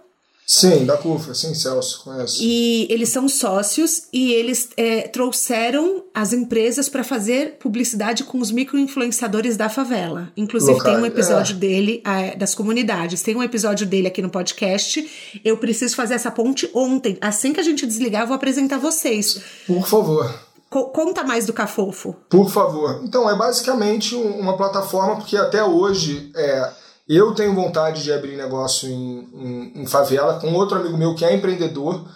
Sim, 0.50 0.86
da 0.86 0.96
CUFA, 0.96 1.34
sim, 1.34 1.54
Celso, 1.54 2.00
conheço. 2.02 2.42
E 2.42 2.86
eles 2.88 3.10
são 3.10 3.28
sócios 3.28 4.04
e 4.10 4.32
eles 4.32 4.70
é, 4.78 5.02
trouxeram 5.02 6.04
as 6.14 6.32
empresas 6.32 6.88
para 6.88 7.04
fazer 7.04 7.58
publicidade 7.60 8.24
com 8.24 8.38
os 8.38 8.50
micro-influenciadores 8.50 9.58
da 9.58 9.68
favela. 9.68 10.32
Inclusive, 10.34 10.72
Local, 10.72 10.94
tem 10.94 11.02
um 11.02 11.04
episódio 11.04 11.54
é. 11.54 11.58
dele, 11.58 12.02
é, 12.02 12.34
das 12.34 12.54
comunidades, 12.54 13.20
tem 13.20 13.36
um 13.36 13.42
episódio 13.42 13.86
dele 13.86 14.08
aqui 14.08 14.22
no 14.22 14.30
podcast. 14.30 15.38
Eu 15.44 15.58
preciso 15.58 15.94
fazer 15.94 16.14
essa 16.14 16.30
ponte 16.30 16.70
ontem. 16.72 17.18
Assim 17.20 17.52
que 17.52 17.60
a 17.60 17.62
gente 17.62 17.86
desligar, 17.86 18.22
eu 18.22 18.28
vou 18.28 18.36
apresentar 18.36 18.78
vocês. 18.78 19.42
Por 19.66 19.86
favor. 19.86 20.34
Co 20.70 20.86
conta 20.86 21.24
mais 21.24 21.44
do 21.44 21.52
Cafofo. 21.52 22.16
Por 22.30 22.48
favor. 22.48 23.02
Então, 23.04 23.28
é 23.28 23.36
basicamente 23.36 24.14
uma 24.14 24.56
plataforma, 24.56 25.16
porque 25.16 25.36
até 25.36 25.62
hoje. 25.62 26.32
É, 26.34 26.87
eu 27.08 27.34
tenho 27.34 27.54
vontade 27.54 28.02
de 28.02 28.12
abrir 28.12 28.36
negócio 28.36 28.88
em, 28.88 29.28
em, 29.32 29.82
em 29.82 29.86
favela 29.86 30.38
com 30.40 30.52
outro 30.52 30.78
amigo 30.78 30.96
meu 30.96 31.14
que 31.14 31.24
é 31.24 31.34
empreendedor 31.34 32.06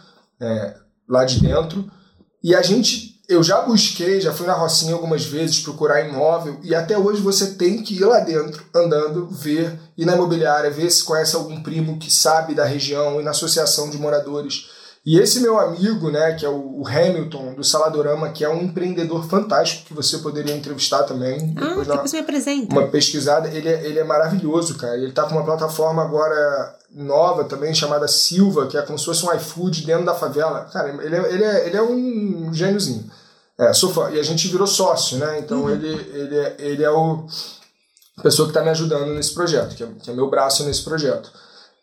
é, 0.40 0.74
lá 1.09 1.24
de 1.24 1.40
dentro. 1.40 1.90
E 2.45 2.55
a 2.55 2.61
gente, 2.61 3.20
eu 3.28 3.43
já 3.43 3.62
busquei, 3.62 4.20
já 4.20 4.32
fui 4.32 4.47
na 4.47 4.53
Rocinha 4.53 4.95
algumas 4.95 5.24
vezes 5.24 5.61
procurar 5.61 6.07
imóvel 6.07 6.59
e 6.62 6.74
até 6.74 6.99
hoje 6.99 7.22
você 7.22 7.55
tem 7.55 7.82
que 7.82 7.95
ir 7.95 8.05
lá 8.05 8.20
dentro, 8.20 8.64
andando, 8.74 9.28
ver, 9.30 9.78
ir 9.97 10.05
na 10.05 10.14
imobiliária, 10.14 10.70
ver 10.70 10.90
se 10.90 11.05
conhece 11.05 11.36
algum 11.36 11.62
primo 11.62 11.99
que 11.99 12.12
sabe 12.12 12.55
da 12.55 12.64
região 12.64 13.20
e 13.20 13.24
na 13.24 13.30
associação 13.30 13.88
de 13.88 13.97
moradores 13.97 14.71
e 15.05 15.18
esse 15.18 15.40
meu 15.40 15.59
amigo, 15.59 16.11
né, 16.11 16.32
que 16.34 16.46
é 16.46 16.48
o 16.48 16.84
Hamilton, 16.86 17.55
do 17.55 17.64
Saladorama, 17.64 18.30
que 18.30 18.44
é 18.44 18.48
um 18.48 18.62
empreendedor 18.62 19.26
fantástico 19.28 19.86
que 19.86 19.94
você 19.94 20.18
poderia 20.18 20.55
entrevistar 20.55 21.03
também. 21.03 21.55
Ah, 21.57 21.70
depois, 21.70 21.88
depois 21.88 22.12
me 22.12 22.18
apresenta. 22.20 22.72
Uma 22.72 22.86
pesquisada. 22.86 23.48
Ele 23.48 23.68
é, 23.68 23.84
ele 23.84 23.98
é 23.98 24.05
maravilhoso, 24.05 24.76
cara. 24.76 24.96
Ele 24.96 25.11
tá 25.11 25.24
com 25.24 25.34
uma 25.34 25.44
plataforma 25.44 26.03
agora 26.03 26.78
nova 26.94 27.44
também, 27.44 27.74
chamada 27.74 28.07
Silva, 28.07 28.68
que 28.68 28.76
é 28.76 28.82
como 28.82 28.96
se 28.96 29.05
fosse 29.05 29.26
um 29.26 29.34
iFood 29.34 29.84
dentro 29.84 30.05
da 30.05 30.14
favela. 30.14 30.68
Cara, 30.72 30.90
ele 30.90 31.16
é, 31.16 31.32
ele 31.32 31.44
é, 31.44 31.66
ele 31.66 31.76
é 31.76 31.82
um 31.82 32.55
gêniozinho. 32.55 33.11
É, 33.59 33.72
sou 33.72 33.92
fã. 33.92 34.09
E 34.11 34.20
a 34.20 34.22
gente 34.22 34.46
virou 34.46 34.68
sócio, 34.68 35.18
né? 35.18 35.40
Então 35.40 35.62
uhum. 35.62 35.70
ele, 35.70 35.88
ele, 35.88 36.36
é, 36.36 36.57
ele 36.59 36.84
é 36.84 36.90
o 36.90 37.26
a 38.16 38.22
pessoa 38.22 38.46
que 38.46 38.50
está 38.50 38.62
me 38.62 38.70
ajudando 38.70 39.14
nesse 39.14 39.34
projeto, 39.34 39.74
que 39.74 39.82
é, 39.82 39.88
que 40.00 40.11
é 40.11 40.14
meu 40.14 40.30
braço 40.30 40.64
nesse 40.64 40.84
projeto. 40.84 41.32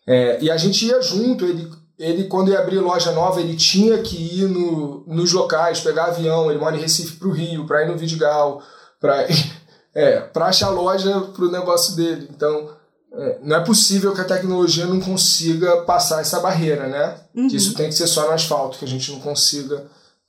É, 0.06 0.38
e 0.40 0.50
a 0.50 0.56
gente 0.56 0.86
ia 0.86 1.02
junto, 1.02 1.44
ele 1.44 1.70
ele, 2.00 2.24
quando 2.24 2.50
ia 2.50 2.58
abrir 2.58 2.80
loja 2.80 3.12
nova, 3.12 3.40
ele 3.40 3.54
tinha 3.54 3.98
que 3.98 4.16
ir 4.16 4.48
no, 4.48 5.04
nos 5.06 5.32
locais, 5.32 5.80
pegar 5.80 6.06
avião, 6.06 6.50
ele 6.50 6.58
mora 6.58 6.74
em 6.74 6.80
Recife 6.80 7.16
para 7.16 7.28
o 7.28 7.32
Rio, 7.32 7.66
para 7.66 7.84
ir 7.84 7.88
no 7.88 7.98
Vidigal, 7.98 8.62
para 8.98 9.26
é, 9.94 10.30
achar 10.34 10.70
loja 10.70 11.20
para 11.20 11.44
o 11.44 11.50
negócio 11.50 11.94
dele. 11.94 12.26
Então, 12.34 12.70
é, 13.12 13.38
não 13.42 13.56
é 13.56 13.60
possível 13.60 14.14
que 14.14 14.20
a 14.22 14.24
tecnologia 14.24 14.86
não 14.86 14.98
consiga 14.98 15.82
passar 15.82 16.22
essa 16.22 16.40
barreira, 16.40 16.86
né? 16.88 17.16
Uhum. 17.34 17.48
Que 17.48 17.56
isso 17.56 17.74
tem 17.74 17.90
que 17.90 17.94
ser 17.94 18.06
só 18.06 18.26
no 18.26 18.32
asfalto, 18.32 18.78
que 18.78 18.84
a 18.86 18.88
gente 18.88 19.12
não 19.12 19.20
consiga 19.20 19.84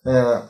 é, 0.05 0.41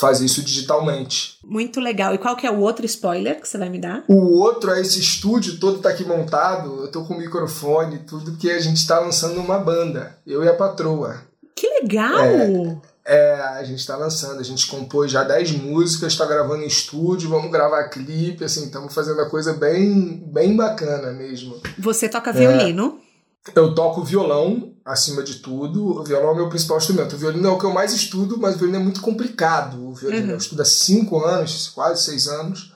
fazer 0.00 0.24
isso 0.24 0.42
digitalmente. 0.42 1.38
Muito 1.44 1.80
legal. 1.80 2.14
E 2.14 2.18
qual 2.18 2.34
que 2.34 2.46
é 2.46 2.50
o 2.50 2.60
outro 2.60 2.86
spoiler 2.86 3.40
que 3.40 3.48
você 3.48 3.58
vai 3.58 3.68
me 3.68 3.78
dar? 3.78 4.04
O 4.08 4.38
outro 4.38 4.70
é 4.70 4.80
esse 4.80 4.98
estúdio 4.98 5.58
todo 5.58 5.78
tá 5.78 5.90
aqui 5.90 6.04
montado, 6.04 6.82
eu 6.82 6.90
tô 6.90 7.04
com 7.04 7.14
microfone, 7.14 8.00
tudo 8.00 8.36
que 8.36 8.50
a 8.50 8.58
gente 8.58 8.86
tá 8.86 8.98
lançando 8.98 9.40
uma 9.40 9.58
banda, 9.58 10.16
eu 10.26 10.42
e 10.42 10.48
a 10.48 10.54
patroa. 10.54 11.22
Que 11.54 11.68
legal! 11.82 12.18
É, 12.24 12.80
é 13.04 13.34
a 13.34 13.64
gente 13.64 13.86
tá 13.86 13.96
lançando, 13.96 14.40
a 14.40 14.44
gente 14.44 14.66
compôs 14.66 15.10
já 15.10 15.22
10 15.22 15.52
músicas, 15.52 16.16
tá 16.16 16.24
gravando 16.24 16.62
em 16.62 16.66
estúdio, 16.66 17.28
vamos 17.28 17.50
gravar 17.50 17.88
clipe, 17.88 18.44
assim, 18.44 18.64
estamos 18.64 18.94
fazendo 18.94 19.20
a 19.20 19.28
coisa 19.28 19.52
bem, 19.52 20.22
bem 20.26 20.56
bacana 20.56 21.12
mesmo. 21.12 21.60
Você 21.78 22.08
toca 22.08 22.32
violino? 22.32 22.98
É, 23.06 23.09
eu 23.54 23.74
toco 23.74 24.04
violão, 24.04 24.74
acima 24.84 25.22
de 25.22 25.36
tudo. 25.36 26.00
O 26.00 26.04
violão 26.04 26.30
é 26.30 26.32
o 26.32 26.36
meu 26.36 26.48
principal 26.48 26.78
instrumento. 26.78 27.14
O 27.14 27.18
violino 27.18 27.48
é 27.48 27.50
o 27.50 27.58
que 27.58 27.64
eu 27.64 27.72
mais 27.72 27.92
estudo, 27.92 28.38
mas 28.38 28.54
o 28.54 28.58
violino 28.58 28.78
é 28.78 28.82
muito 28.82 29.00
complicado. 29.00 29.88
O 29.88 29.94
violino 29.94 30.26
uhum. 30.26 30.30
eu 30.32 30.36
estudo 30.36 30.62
há 30.62 30.64
cinco 30.64 31.24
anos, 31.24 31.68
quase 31.68 32.02
seis 32.02 32.28
anos. 32.28 32.72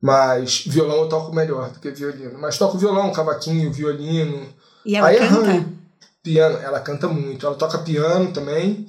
Mas 0.00 0.64
violão 0.64 0.98
eu 0.98 1.08
toco 1.08 1.34
melhor 1.34 1.70
do 1.70 1.80
que 1.80 1.90
violino. 1.90 2.38
Mas 2.38 2.56
toco 2.56 2.78
violão, 2.78 3.12
cavaquinho, 3.12 3.72
violino. 3.72 4.48
E 4.86 4.94
ela 4.94 5.08
Aí 5.08 5.18
canta? 5.18 5.40
Arranho, 5.40 5.78
piano. 6.22 6.58
Ela 6.58 6.80
canta 6.80 7.08
muito. 7.08 7.44
Ela 7.44 7.56
toca 7.56 7.78
piano 7.78 8.32
também. 8.32 8.88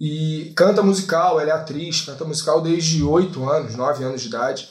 E 0.00 0.52
canta 0.56 0.82
musical, 0.82 1.40
ela 1.40 1.50
é 1.50 1.52
atriz, 1.52 2.02
canta 2.02 2.24
musical 2.24 2.60
desde 2.60 3.02
oito 3.02 3.48
anos, 3.48 3.74
nove 3.74 4.04
anos 4.04 4.22
de 4.22 4.28
idade. 4.28 4.68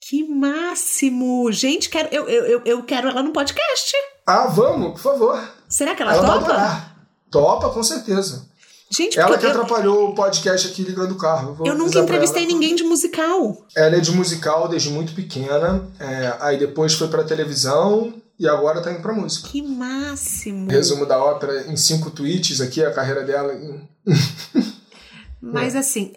Que 0.00 0.22
máximo! 0.22 1.50
Gente, 1.50 1.90
quero, 1.90 2.08
eu, 2.12 2.28
eu, 2.28 2.62
eu 2.64 2.82
quero 2.84 3.08
ela 3.08 3.22
no 3.22 3.32
podcast. 3.32 3.92
Ah, 4.28 4.46
vamos, 4.46 4.92
por 4.92 5.00
favor. 5.00 5.42
Será 5.70 5.94
que 5.94 6.02
ela, 6.02 6.12
ela 6.12 6.38
topa? 6.38 6.94
Topa, 7.30 7.70
com 7.70 7.82
certeza. 7.82 8.46
Gente, 8.90 9.18
ela 9.18 9.38
que 9.38 9.46
eu... 9.46 9.50
atrapalhou 9.50 10.10
o 10.10 10.14
podcast 10.14 10.68
aqui 10.68 10.82
ligando 10.82 11.12
o 11.12 11.16
carro. 11.16 11.56
eu 11.64 11.74
nunca 11.74 11.98
entrevistei 11.98 12.46
ninguém 12.46 12.74
de 12.74 12.84
musical. 12.84 13.66
Ela 13.74 13.96
é 13.96 14.00
de 14.00 14.12
musical 14.12 14.68
desde 14.68 14.90
muito 14.90 15.14
pequena. 15.14 15.88
É, 15.98 16.36
aí 16.40 16.58
depois 16.58 16.92
foi 16.92 17.08
pra 17.08 17.24
televisão 17.24 18.12
e 18.38 18.46
agora 18.46 18.82
tá 18.82 18.92
indo 18.92 19.00
pra 19.00 19.14
música. 19.14 19.48
Que 19.48 19.62
máximo! 19.62 20.70
Resumo 20.70 21.06
da 21.06 21.24
ópera 21.24 21.66
em 21.66 21.76
cinco 21.76 22.10
tweets 22.10 22.60
aqui, 22.60 22.84
a 22.84 22.92
carreira 22.92 23.24
dela. 23.24 23.58
Mas 25.40 25.74
é. 25.74 25.78
assim, 25.78 26.12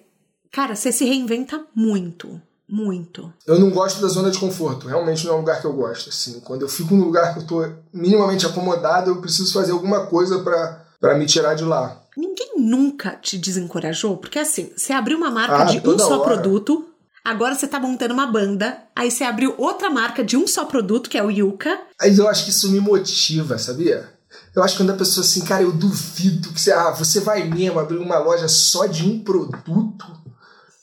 cara, 0.52 0.76
você 0.76 0.92
se 0.92 1.06
reinventa 1.06 1.66
muito. 1.74 2.42
Muito. 2.72 3.34
Eu 3.46 3.60
não 3.60 3.70
gosto 3.70 4.02
da 4.02 4.08
zona 4.08 4.32
de 4.32 4.40
conforto. 4.40 4.88
Realmente 4.88 5.26
não 5.26 5.34
é 5.34 5.36
um 5.36 5.40
lugar 5.40 5.60
que 5.60 5.68
eu 5.68 5.74
gosto. 5.74 6.08
Assim, 6.08 6.40
quando 6.40 6.62
eu 6.62 6.70
fico 6.70 6.96
num 6.96 7.04
lugar 7.04 7.34
que 7.34 7.40
eu 7.40 7.46
tô 7.46 7.68
minimamente 7.94 8.46
acomodado, 8.46 9.12
eu 9.12 9.20
preciso 9.20 9.52
fazer 9.52 9.74
alguma 9.74 10.06
coisa 10.06 10.40
para 10.40 11.18
me 11.18 11.26
tirar 11.26 11.54
de 11.54 11.66
lá. 11.66 12.02
Ninguém 12.16 12.54
nunca 12.58 13.18
te 13.22 13.38
desencorajou? 13.38 14.16
Porque 14.16 14.40
assim, 14.40 14.72
você 14.76 14.94
abriu 14.94 15.18
uma 15.18 15.30
marca 15.30 15.64
ah, 15.64 15.66
de 15.66 15.86
um 15.86 16.00
só 16.00 16.22
hora. 16.22 16.24
produto, 16.24 16.86
agora 17.26 17.56
você 17.56 17.68
tá 17.68 17.78
montando 17.78 18.14
uma 18.14 18.28
banda, 18.28 18.78
aí 18.96 19.12
você 19.12 19.26
abriu 19.26 19.54
outra 19.58 19.90
marca 19.90 20.24
de 20.24 20.38
um 20.38 20.48
só 20.48 20.64
produto, 20.64 21.10
que 21.10 21.18
é 21.18 21.24
o 21.24 21.30
Yuka. 21.30 21.78
Aí 22.00 22.18
eu 22.18 22.28
acho 22.30 22.46
que 22.46 22.52
isso 22.52 22.72
me 22.72 22.80
motiva, 22.80 23.58
sabia? 23.58 24.10
Eu 24.56 24.64
acho 24.64 24.76
que 24.76 24.84
quando 24.84 24.92
a 24.92 24.98
pessoa 24.98 25.26
assim, 25.26 25.42
cara, 25.42 25.64
eu 25.64 25.72
duvido 25.74 26.50
que 26.54 26.62
você, 26.62 26.72
ah, 26.72 26.92
você 26.92 27.20
vai 27.20 27.44
mesmo 27.44 27.80
abrir 27.80 27.98
uma 27.98 28.18
loja 28.20 28.48
só 28.48 28.86
de 28.86 29.06
um 29.06 29.20
produto? 29.20 30.21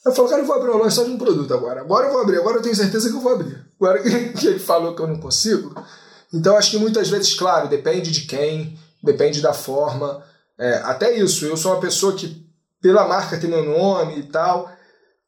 Eu 0.09 0.14
falo, 0.14 0.28
cara, 0.28 0.42
eu 0.42 0.46
vou 0.46 0.56
abrir 0.56 0.70
uma 0.70 0.78
loja 0.78 0.96
só 0.96 1.04
de 1.04 1.11
um 1.11 1.18
produto 1.18 1.52
agora. 1.52 1.80
Agora 1.80 2.06
eu 2.06 2.12
vou 2.12 2.22
abrir, 2.22 2.38
agora 2.38 2.56
eu 2.56 2.62
tenho 2.62 2.74
certeza 2.74 3.11
que 3.11 3.16
eu 3.16 3.20
vou 3.20 3.32
abrir. 3.32 3.64
Agora 3.80 4.02
que 4.02 4.09
ele 4.46 4.59
falou 4.59 4.94
que 4.94 5.02
eu 5.02 5.06
não 5.06 5.18
consigo. 5.18 5.74
Então 6.32 6.56
acho 6.56 6.70
que 6.72 6.78
muitas 6.78 7.09
vezes, 7.09 7.34
claro, 7.34 7.68
depende 7.68 8.11
de 8.11 8.22
quem, 8.22 8.78
depende 9.02 9.40
da 9.40 9.52
forma. 9.52 10.22
É, 10.59 10.76
até 10.84 11.16
isso, 11.16 11.44
eu 11.46 11.56
sou 11.56 11.72
uma 11.72 11.80
pessoa 11.80 12.14
que, 12.14 12.44
pela 12.80 13.06
marca 13.06 13.38
ter 13.38 13.48
meu 13.48 13.64
nome 13.64 14.18
e 14.18 14.22
tal, 14.24 14.70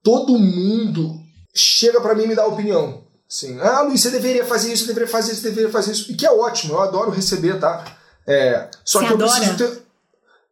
todo 0.03 0.39
mundo 0.39 1.14
chega 1.55 2.01
para 2.01 2.14
mim 2.14 2.24
e 2.24 2.28
me 2.28 2.35
dá 2.35 2.47
opinião. 2.47 3.05
Assim, 3.31 3.61
ah, 3.61 3.83
Luiz, 3.83 4.01
você 4.01 4.11
deveria 4.11 4.45
fazer 4.45 4.72
isso, 4.72 4.83
você 4.83 4.89
deveria 4.89 5.09
fazer 5.09 5.33
isso, 5.33 5.43
você 5.43 5.49
deveria 5.51 5.70
fazer 5.70 5.93
isso. 5.93 6.11
E 6.11 6.14
que 6.14 6.26
é 6.26 6.33
ótimo, 6.33 6.74
eu 6.74 6.81
adoro 6.81 7.11
receber, 7.11 7.61
tá? 7.61 7.85
É, 8.26 8.68
só 8.85 8.99
você 8.99 9.07
que 9.07 9.12
adora? 9.12 9.31
eu 9.31 9.37
preciso 9.37 9.57
ter. 9.57 9.89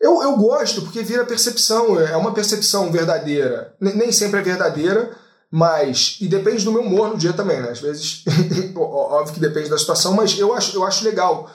Eu, 0.01 0.23
eu 0.23 0.37
gosto, 0.37 0.83
porque 0.83 1.03
vira 1.03 1.25
percepção, 1.25 1.99
é 2.01 2.17
uma 2.17 2.33
percepção 2.33 2.91
verdadeira. 2.93 3.75
N- 3.81 3.95
nem 3.95 4.13
sempre 4.13 4.41
é 4.41 4.43
verdadeira, 4.43 5.11
mas. 5.51 6.17
E 6.21 6.29
depende 6.29 6.65
do 6.65 6.73
meu 6.73 6.83
humor 6.83 7.09
no 7.11 7.19
dia 7.19 7.33
também, 7.33 7.61
né? 7.61 7.71
Às 7.71 7.81
vezes, 7.81 8.23
óbvio 8.77 9.35
que 9.35 9.41
depende 9.41 9.69
da 9.69 9.79
situação, 9.79 10.15
mas 10.15 10.39
eu 10.39 10.55
acho, 10.55 10.77
eu 10.77 10.85
acho 10.85 11.05
legal. 11.05 11.51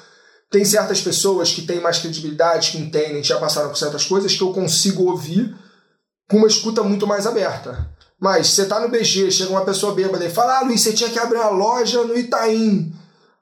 Tem 0.52 0.64
certas 0.66 1.02
pessoas 1.02 1.52
que 1.52 1.62
têm 1.64 1.80
mais 1.82 2.00
credibilidade, 2.00 2.72
que 2.72 2.78
entendem, 2.78 3.24
já 3.24 3.40
passaram 3.40 3.70
por 3.70 3.78
certas 3.78 4.06
coisas, 4.06 4.36
que 4.36 4.44
eu 4.44 4.54
consigo 4.54 5.04
ouvir 5.10 5.56
com 6.30 6.38
uma 6.38 6.48
escuta 6.48 6.84
muito 6.84 7.08
mais 7.08 7.26
aberta. 7.26 7.90
Mas 8.20 8.48
você 8.48 8.66
tá 8.66 8.80
no 8.80 8.90
BG, 8.90 9.32
chega 9.32 9.50
uma 9.50 9.66
pessoa 9.66 9.94
bêbada 9.96 10.24
e 10.26 10.30
fala: 10.30 10.60
Ah, 10.60 10.64
Luiz, 10.64 10.82
você 10.82 10.94
tinha 10.94 11.10
que 11.10 11.20
abrir 11.20 11.38
uma 11.38 11.50
loja 11.50 12.04
no 12.04 12.16
Itaim. 12.18 12.94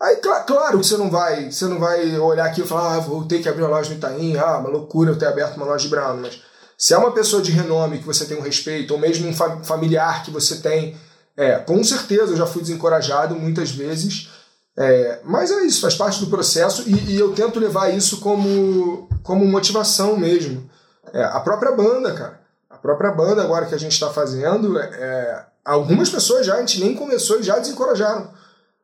Aí, 0.01 0.15
cla- 0.15 0.39
claro 0.41 0.79
que 0.79 0.85
você 0.87 0.97
não 0.97 1.11
vai, 1.11 1.51
você 1.51 1.65
não 1.65 1.77
vai 1.77 2.17
olhar 2.17 2.45
aqui 2.45 2.61
e 2.61 2.67
falar, 2.67 2.95
ah, 2.95 2.99
vou 2.99 3.23
ter 3.25 3.39
que 3.39 3.47
abrir 3.47 3.61
uma 3.61 3.69
loja 3.69 3.89
no 3.89 3.95
Itaim, 3.97 4.35
ah, 4.35 4.57
uma 4.57 4.69
loucura 4.69 5.11
eu 5.11 5.17
ter 5.17 5.27
aberto 5.27 5.57
uma 5.57 5.65
loja 5.67 5.83
de 5.83 5.89
Brown, 5.89 6.17
mas 6.17 6.41
se 6.75 6.93
é 6.95 6.97
uma 6.97 7.11
pessoa 7.11 7.41
de 7.41 7.51
renome 7.51 7.99
que 7.99 8.05
você 8.07 8.25
tem 8.25 8.35
um 8.35 8.41
respeito, 8.41 8.91
ou 8.93 8.99
mesmo 8.99 9.27
um 9.29 9.33
fa- 9.33 9.59
familiar 9.63 10.23
que 10.23 10.31
você 10.31 10.55
tem, 10.55 10.97
é, 11.37 11.57
com 11.59 11.83
certeza 11.83 12.31
eu 12.33 12.37
já 12.37 12.47
fui 12.47 12.61
desencorajado 12.63 13.35
muitas 13.35 13.69
vezes, 13.69 14.27
é, 14.75 15.19
mas 15.23 15.51
é 15.51 15.61
isso, 15.65 15.81
faz 15.81 15.93
parte 15.93 16.19
do 16.19 16.27
processo 16.31 16.83
e, 16.87 17.11
e 17.11 17.19
eu 17.19 17.33
tento 17.33 17.59
levar 17.59 17.93
isso 17.93 18.19
como, 18.21 19.07
como 19.21 19.45
motivação 19.45 20.17
mesmo. 20.17 20.67
É, 21.13 21.23
a 21.23 21.39
própria 21.41 21.73
banda, 21.73 22.11
cara, 22.13 22.39
a 22.69 22.77
própria 22.77 23.11
banda 23.11 23.43
agora 23.43 23.67
que 23.67 23.75
a 23.75 23.79
gente 23.79 23.91
está 23.93 24.09
fazendo, 24.09 24.79
é, 24.79 25.45
algumas 25.63 26.09
pessoas 26.09 26.45
já, 26.47 26.55
a 26.55 26.59
gente 26.61 26.79
nem 26.79 26.95
começou 26.95 27.39
e 27.39 27.43
já 27.43 27.59
desencorajaram. 27.59 28.40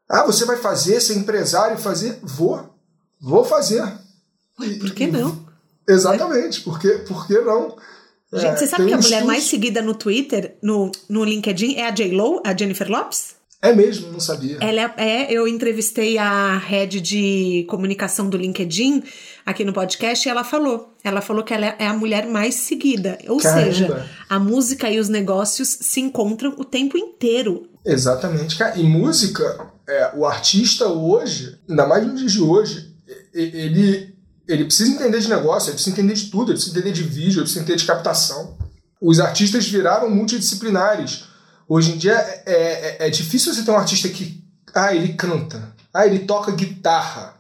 Ah, 0.09 0.23
você 0.25 0.45
vai 0.45 0.57
fazer, 0.57 0.99
ser 1.01 1.15
empresário 1.17 1.77
e 1.77 1.81
fazer? 1.81 2.19
Vou. 2.23 2.73
Vou 3.19 3.43
fazer. 3.43 3.83
Por 4.55 4.93
que 4.93 5.07
não? 5.07 5.45
Exatamente. 5.87 6.61
Por 6.61 6.79
que, 6.79 6.89
por 6.99 7.27
que 7.27 7.39
não? 7.41 7.75
Gente, 8.33 8.45
É, 8.45 8.55
você 8.57 8.67
sabe 8.67 8.87
que 8.87 8.93
a 8.93 8.97
mulher 8.97 9.09
estudo- 9.09 9.27
mais 9.27 9.43
seguida 9.45 9.81
no 9.81 9.95
Twitter, 9.95 10.57
no, 10.61 10.91
no 11.09 11.23
LinkedIn, 11.23 11.75
é 11.75 11.87
a 11.87 11.91
J-Lo, 11.91 12.41
a 12.45 12.55
Jennifer 12.55 12.89
Lopes? 12.89 13.35
É 13.61 13.73
mesmo, 13.73 14.11
não 14.11 14.19
sabia. 14.19 14.57
Ela 14.61 14.81
é, 14.81 14.93
é, 14.97 15.31
eu 15.33 15.47
entrevistei 15.47 16.17
a 16.17 16.57
head 16.57 17.01
de 17.01 17.65
comunicação 17.67 18.29
do 18.29 18.37
LinkedIn 18.37 19.01
aqui 19.45 19.63
no 19.65 19.73
podcast 19.73 20.27
e 20.27 20.29
ela 20.29 20.43
falou. 20.43 20.93
Ela 21.03 21.21
falou 21.21 21.43
que 21.43 21.53
ela 21.53 21.73
é 21.79 21.87
a 21.87 21.93
mulher 21.93 22.27
mais 22.27 22.53
seguida. 22.53 23.17
Ou 23.27 23.39
Caramba. 23.39 23.65
seja, 23.65 24.09
a 24.29 24.37
música 24.39 24.89
e 24.91 24.99
os 24.99 25.09
negócios 25.09 25.69
se 25.81 25.99
encontram 26.01 26.53
o 26.57 26.63
tempo 26.65 26.97
inteiro. 26.97 27.67
Exatamente. 27.83 28.57
Cara, 28.57 28.77
e 28.77 28.83
música, 28.83 29.71
é, 29.87 30.11
o 30.15 30.25
artista 30.25 30.87
hoje, 30.87 31.57
ainda 31.67 31.87
mais 31.87 32.05
nos 32.05 32.19
dias 32.19 32.31
de 32.33 32.41
hoje, 32.41 32.93
ele, 33.33 34.15
ele 34.47 34.65
precisa 34.65 34.91
entender 34.91 35.19
de 35.19 35.29
negócio, 35.29 35.69
ele 35.69 35.75
precisa 35.75 35.95
entender 35.95 36.13
de 36.13 36.29
tudo, 36.29 36.51
ele 36.51 36.57
precisa 36.57 36.77
entender 36.77 36.91
de 36.91 37.03
vídeo, 37.03 37.37
ele 37.37 37.41
precisa 37.41 37.61
entender 37.61 37.77
de 37.77 37.85
captação. 37.85 38.57
Os 39.01 39.19
artistas 39.19 39.67
viraram 39.67 40.09
multidisciplinares. 40.09 41.23
Hoje 41.69 41.91
em 41.93 41.97
dia 41.97 42.15
é, 42.45 42.97
é, 43.05 43.07
é 43.07 43.09
difícil 43.09 43.53
você 43.53 43.63
ter 43.63 43.71
um 43.71 43.77
artista 43.77 44.09
que. 44.09 44.43
Ah, 44.73 44.93
ele 44.93 45.13
canta. 45.13 45.73
Ah, 45.93 46.05
ele 46.05 46.19
toca 46.19 46.51
guitarra. 46.51 47.35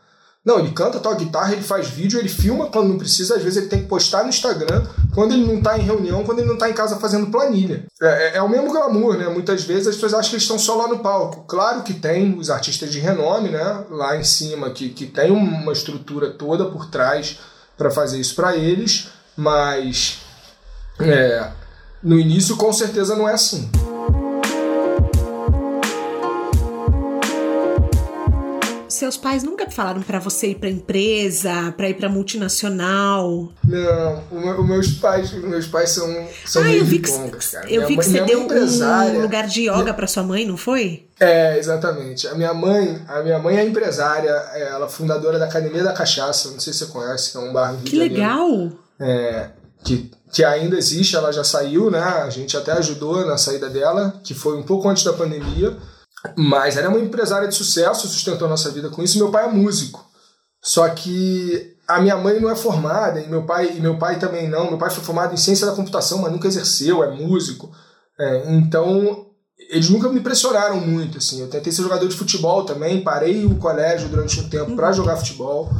Não, 0.47 0.59
ele 0.59 0.71
canta, 0.71 0.97
toca 1.01 1.17
guitarra, 1.17 1.51
ele 1.51 1.61
faz 1.61 1.89
vídeo, 1.89 2.17
ele 2.17 2.29
filma 2.29 2.67
quando 2.67 2.87
não 2.87 2.97
precisa, 2.97 3.35
às 3.35 3.43
vezes 3.43 3.57
ele 3.57 3.67
tem 3.67 3.81
que 3.81 3.87
postar 3.89 4.23
no 4.23 4.29
Instagram, 4.29 4.81
quando 5.13 5.33
ele 5.33 5.45
não 5.45 5.61
tá 5.61 5.77
em 5.77 5.81
reunião, 5.81 6.23
quando 6.23 6.39
ele 6.39 6.47
não 6.47 6.57
tá 6.57 6.69
em 6.69 6.73
casa 6.73 6.95
fazendo 6.95 7.27
planilha. 7.27 7.83
É, 8.01 8.07
é- 8.07 8.37
é 8.37 8.41
o 8.41 8.47
mesmo 8.47 8.71
glamour, 8.71 9.17
né? 9.17 9.27
Muitas 9.27 9.65
vezes 9.65 9.87
as 9.87 9.95
pessoas 9.95 10.13
acham 10.13 10.29
que 10.29 10.35
eles 10.37 10.43
estão 10.43 10.57
só 10.57 10.75
lá 10.75 10.87
no 10.87 10.99
palco. 10.99 11.43
Claro 11.49 11.83
que 11.83 11.93
tem 11.93 12.33
os 12.39 12.49
artistas 12.49 12.89
de 12.89 12.97
renome, 12.97 13.49
né? 13.49 13.83
Lá 13.91 14.15
em 14.15 14.23
cima, 14.23 14.69
que, 14.69 14.87
que 14.87 15.05
tem 15.05 15.31
uma 15.31 15.73
estrutura 15.73 16.29
toda 16.29 16.63
por 16.63 16.89
trás 16.89 17.39
para 17.77 17.91
fazer 17.91 18.17
isso 18.17 18.33
para 18.33 18.55
eles, 18.55 19.09
mas 19.35 20.19
é, 20.97 21.45
no 22.01 22.17
início 22.17 22.55
com 22.55 22.71
certeza 22.71 23.17
não 23.17 23.27
é 23.27 23.33
assim. 23.33 23.69
Seus 28.97 29.15
pais 29.15 29.43
nunca 29.43 29.69
falaram 29.69 30.01
pra 30.01 30.17
você 30.19 30.47
ir 30.47 30.55
pra 30.55 30.69
empresa, 30.69 31.71
pra 31.77 31.87
ir 31.87 31.93
pra 31.93 32.09
multinacional. 32.09 33.51
Não, 33.63 34.23
os 34.59 34.67
meus 34.67 34.87
pais, 34.93 35.31
meus 35.33 35.67
pais 35.67 35.91
são, 35.91 36.27
são 36.45 36.63
ah, 36.63 36.71
eu 36.73 36.83
vi 36.83 36.99
que, 36.99 37.11
cara. 37.11 37.29
eu 37.69 37.81
Minha 37.81 37.87
vi 37.87 37.87
que 37.87 37.95
mãe- 37.97 38.03
você 38.05 38.11
minha 38.11 38.21
mãe 38.23 38.27
deu 38.27 38.39
é 38.39 38.43
empresária. 38.43 39.19
um 39.19 39.21
lugar 39.21 39.47
de 39.47 39.69
yoga 39.69 39.93
pra 39.93 40.07
sua 40.07 40.23
mãe, 40.23 40.45
não 40.47 40.57
foi? 40.57 41.05
É, 41.19 41.57
exatamente. 41.59 42.27
A 42.27 42.33
minha 42.35 42.53
mãe, 42.53 42.99
a 43.07 43.21
minha 43.21 43.39
mãe 43.39 43.57
é 43.57 43.63
empresária, 43.65 44.31
é, 44.53 44.69
ela 44.69 44.85
é 44.87 44.89
fundadora 44.89 45.37
da 45.37 45.45
Academia 45.45 45.83
da 45.83 45.93
Cachaça, 45.93 46.49
não 46.51 46.59
sei 46.59 46.73
se 46.73 46.79
você 46.79 46.85
conhece, 46.87 47.31
que 47.31 47.37
é 47.37 47.39
um 47.39 47.53
bar 47.53 47.75
Que 47.85 47.95
legal! 47.97 48.71
É, 48.99 49.49
que, 49.83 50.09
que 50.31 50.43
ainda 50.43 50.75
existe, 50.75 51.15
ela 51.15 51.31
já 51.31 51.43
saiu, 51.43 51.91
né? 51.91 51.99
A 51.99 52.29
gente 52.31 52.57
até 52.57 52.71
ajudou 52.73 53.25
na 53.25 53.37
saída 53.37 53.69
dela, 53.69 54.19
que 54.23 54.33
foi 54.33 54.57
um 54.57 54.63
pouco 54.63 54.89
antes 54.89 55.03
da 55.03 55.13
pandemia. 55.13 55.77
Mas 56.35 56.77
ela 56.77 56.87
é 56.87 56.89
uma 56.89 56.99
empresária 56.99 57.47
de 57.47 57.55
sucesso, 57.55 58.07
sustentou 58.07 58.47
a 58.47 58.49
nossa 58.49 58.71
vida 58.71 58.89
com 58.89 59.03
isso. 59.03 59.17
Meu 59.17 59.29
pai 59.29 59.45
é 59.45 59.51
músico. 59.51 60.05
Só 60.61 60.87
que 60.89 61.75
a 61.87 62.01
minha 62.01 62.17
mãe 62.17 62.39
não 62.39 62.49
é 62.49 62.55
formada, 62.55 63.21
e 63.21 63.29
meu 63.29 63.43
pai, 63.43 63.77
e 63.77 63.79
meu 63.79 63.97
pai 63.97 64.19
também 64.19 64.49
não. 64.49 64.69
Meu 64.69 64.77
pai 64.77 64.89
foi 64.89 65.03
formado 65.03 65.33
em 65.33 65.37
ciência 65.37 65.65
da 65.65 65.75
computação, 65.75 66.19
mas 66.19 66.31
nunca 66.31 66.47
exerceu, 66.47 67.03
é 67.03 67.11
músico. 67.11 67.71
É, 68.19 68.53
então, 68.53 69.27
eles 69.69 69.89
nunca 69.89 70.09
me 70.09 70.19
pressionaram 70.19 70.79
muito. 70.79 71.17
Assim. 71.17 71.41
Eu 71.41 71.49
tentei 71.49 71.71
ser 71.71 71.83
jogador 71.83 72.07
de 72.07 72.15
futebol 72.15 72.65
também, 72.65 73.03
parei 73.03 73.45
o 73.45 73.55
colégio 73.55 74.09
durante 74.09 74.39
um 74.39 74.49
tempo 74.49 74.75
para 74.75 74.91
jogar 74.91 75.17
futebol. 75.17 75.71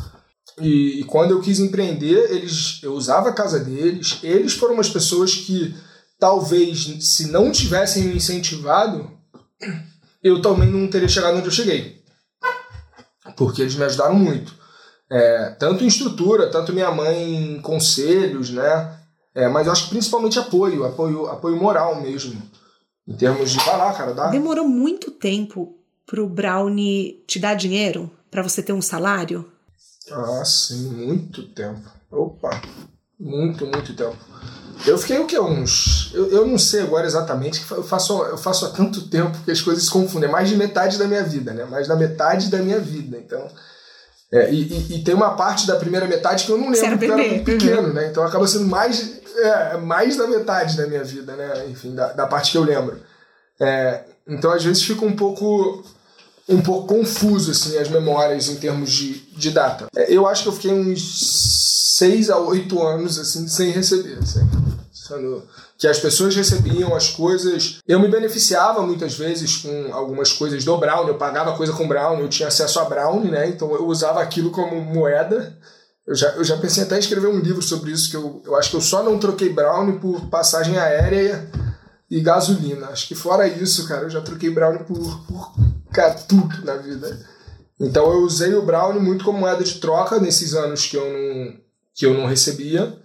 E, 0.60 1.02
e 1.02 1.04
quando 1.04 1.32
eu 1.32 1.42
quis 1.42 1.60
empreender, 1.60 2.32
eles, 2.32 2.80
eu 2.82 2.94
usava 2.94 3.30
a 3.30 3.34
casa 3.34 3.60
deles. 3.60 4.20
Eles 4.24 4.54
foram 4.54 4.74
umas 4.74 4.90
pessoas 4.90 5.36
que 5.36 5.76
talvez, 6.20 6.98
se 7.02 7.28
não 7.32 7.52
tivessem 7.52 8.04
me 8.06 8.16
incentivado, 8.16 9.12
eu 10.28 10.42
também 10.42 10.70
não 10.70 10.90
teria 10.90 11.08
chegado 11.08 11.38
onde 11.38 11.48
eu 11.48 11.52
cheguei. 11.52 12.02
Porque 13.36 13.62
eles 13.62 13.76
me 13.76 13.84
ajudaram 13.84 14.16
muito. 14.16 14.54
É, 15.10 15.56
tanto 15.60 15.84
em 15.84 15.88
estrutura, 15.88 16.50
tanto 16.50 16.74
minha 16.74 16.92
mãe 16.92 17.56
em 17.56 17.62
conselhos, 17.62 18.50
né? 18.50 19.00
É, 19.34 19.48
mas 19.48 19.68
eu 19.68 19.72
acho 19.72 19.86
que 19.86 19.90
principalmente 19.92 20.40
apoio, 20.40 20.86
apoio, 20.86 21.28
apoio 21.28 21.56
moral 21.56 22.02
mesmo. 22.02 22.42
Em 23.08 23.16
termos 23.16 23.52
de, 23.52 23.58
vai 23.60 23.78
lá, 23.78 23.94
cara, 23.94 24.14
dá. 24.14 24.28
Demorou 24.28 24.68
muito 24.68 25.12
tempo 25.12 25.78
pro 26.06 26.28
Brownie 26.28 27.24
te 27.28 27.40
dar 27.40 27.54
dinheiro 27.54 28.12
pra 28.30 28.42
você 28.42 28.62
ter 28.62 28.74
um 28.74 28.82
salário? 28.82 29.50
Ah, 30.12 30.44
sim, 30.44 30.90
muito 30.90 31.44
tempo. 31.50 31.90
Opa, 32.12 32.62
muito, 33.20 33.66
muito 33.68 33.94
tempo. 33.94 34.18
Eu 34.86 34.98
fiquei 34.98 35.18
o 35.20 35.26
quê? 35.26 35.40
Uns. 35.40 36.12
Eu, 36.14 36.30
eu 36.30 36.48
não 36.48 36.58
sei 36.58 36.82
agora 36.82 37.06
exatamente, 37.06 37.60
que 37.62 37.72
eu 37.72 37.84
faço, 37.84 38.22
eu 38.24 38.38
faço 38.38 38.66
há 38.66 38.70
tanto 38.70 39.08
tempo 39.10 39.38
que 39.44 39.52
as 39.52 39.62
coisas 39.62 39.86
se 39.86 39.92
confundem. 39.92 40.30
É 40.30 40.32
mais 40.32 40.50
de 40.50 40.56
metade 40.56 40.98
da 40.98 41.06
minha 41.06 41.24
vida, 41.24 41.54
né? 41.54 41.66
Mais 41.66 41.88
da 41.88 41.96
metade 41.96 42.50
da 42.50 42.60
minha 42.60 42.80
vida. 42.80 43.18
Então. 43.18 43.48
É, 44.32 44.52
e, 44.52 44.62
e, 44.62 44.96
e 44.96 45.04
tem 45.04 45.16
uma 45.16 45.36
parte 45.36 45.66
da 45.66 45.78
primeira 45.78 46.06
metade 46.06 46.46
que 46.46 46.52
eu 46.52 46.58
não 46.58 46.68
Você 46.68 46.86
era 46.86 46.96
lembro, 46.96 47.08
porque 47.08 47.12
eu 47.12 47.20
era 47.20 47.44
pequeno, 47.44 47.94
né? 47.94 48.08
Então 48.10 48.24
acaba 48.24 48.46
sendo 48.46 48.66
mais, 48.66 49.22
é, 49.38 49.78
mais 49.78 50.18
da 50.18 50.28
metade 50.28 50.76
da 50.76 50.86
minha 50.86 51.04
vida, 51.04 51.34
né? 51.36 51.66
Enfim, 51.70 51.96
da, 51.96 52.12
da 52.12 52.28
parte 52.28 52.52
que 52.52 52.58
eu 52.58 52.64
lembro. 52.64 53.00
É, 53.60 54.04
então 54.28 54.52
às 54.52 54.64
vezes 54.64 54.84
fica 54.84 55.06
um 55.06 55.16
pouco 55.16 55.84
um 56.50 56.62
pouco 56.62 56.96
confuso 56.96 57.52
assim 57.52 57.78
as 57.78 57.90
memórias 57.90 58.48
em 58.48 58.56
termos 58.56 58.92
de, 58.92 59.20
de 59.36 59.52
data. 59.52 59.88
É, 59.96 60.14
Eu 60.14 60.28
acho 60.28 60.44
que 60.44 60.50
eu 60.50 60.54
fiquei 60.54 60.72
uns 60.72 61.87
seis 61.98 62.30
a 62.30 62.38
oito 62.38 62.82
anos 62.82 63.18
assim 63.18 63.48
sem 63.48 63.72
receber, 63.72 64.20
assim, 64.20 64.48
que 65.78 65.88
as 65.88 66.00
pessoas 66.00 66.36
recebiam 66.36 66.96
as 66.96 67.10
coisas. 67.10 67.80
Eu 67.88 68.00
me 68.00 68.08
beneficiava 68.08 68.82
muitas 68.82 69.16
vezes 69.16 69.58
com 69.58 69.94
algumas 69.94 70.32
coisas 70.34 70.64
do 70.64 70.78
Brown, 70.78 71.08
eu 71.08 71.18
pagava 71.18 71.56
coisa 71.56 71.74
com 71.74 71.88
Brown, 71.88 72.20
eu 72.20 72.28
tinha 72.28 72.48
acesso 72.48 72.80
a 72.80 72.86
Brown, 72.86 73.24
né? 73.26 73.48
Então 73.48 73.74
eu 73.74 73.86
usava 73.86 74.22
aquilo 74.22 74.52
como 74.52 74.82
moeda. 74.82 75.58
Eu 76.06 76.16
já, 76.16 76.30
eu 76.32 76.44
já 76.44 76.58
pensei 76.58 76.84
até 76.84 76.96
em 76.96 77.00
escrever 77.00 77.28
um 77.28 77.40
livro 77.40 77.62
sobre 77.62 77.92
isso, 77.92 78.10
que 78.10 78.16
eu, 78.16 78.42
eu 78.46 78.56
acho 78.56 78.70
que 78.70 78.78
eu 78.78 78.82
só 78.82 79.04
não 79.04 79.20
troquei 79.20 79.50
Brown 79.50 80.00
por 80.00 80.30
passagem 80.30 80.78
aérea 80.78 81.50
e 82.10 82.22
gasolina. 82.22 82.88
Acho 82.88 83.08
que 83.08 83.16
fora 83.16 83.48
isso, 83.48 83.88
cara, 83.88 84.04
eu 84.04 84.10
já 84.10 84.22
troquei 84.22 84.50
Brown 84.50 84.80
por, 84.80 85.26
por 85.26 85.54
tudo 86.28 86.64
na 86.64 86.78
vida. 86.78 87.20
Então 87.80 88.12
eu 88.12 88.20
usei 88.22 88.56
o 88.56 88.66
Brown 88.66 89.00
muito 89.00 89.26
como 89.26 89.40
moeda 89.40 89.64
de 89.64 89.76
troca 89.76 90.20
nesses 90.20 90.54
anos 90.54 90.86
que 90.88 90.96
eu 90.96 91.06
não, 91.06 91.67
que 91.98 92.06
eu 92.06 92.14
não 92.14 92.28
recebia. 92.28 92.96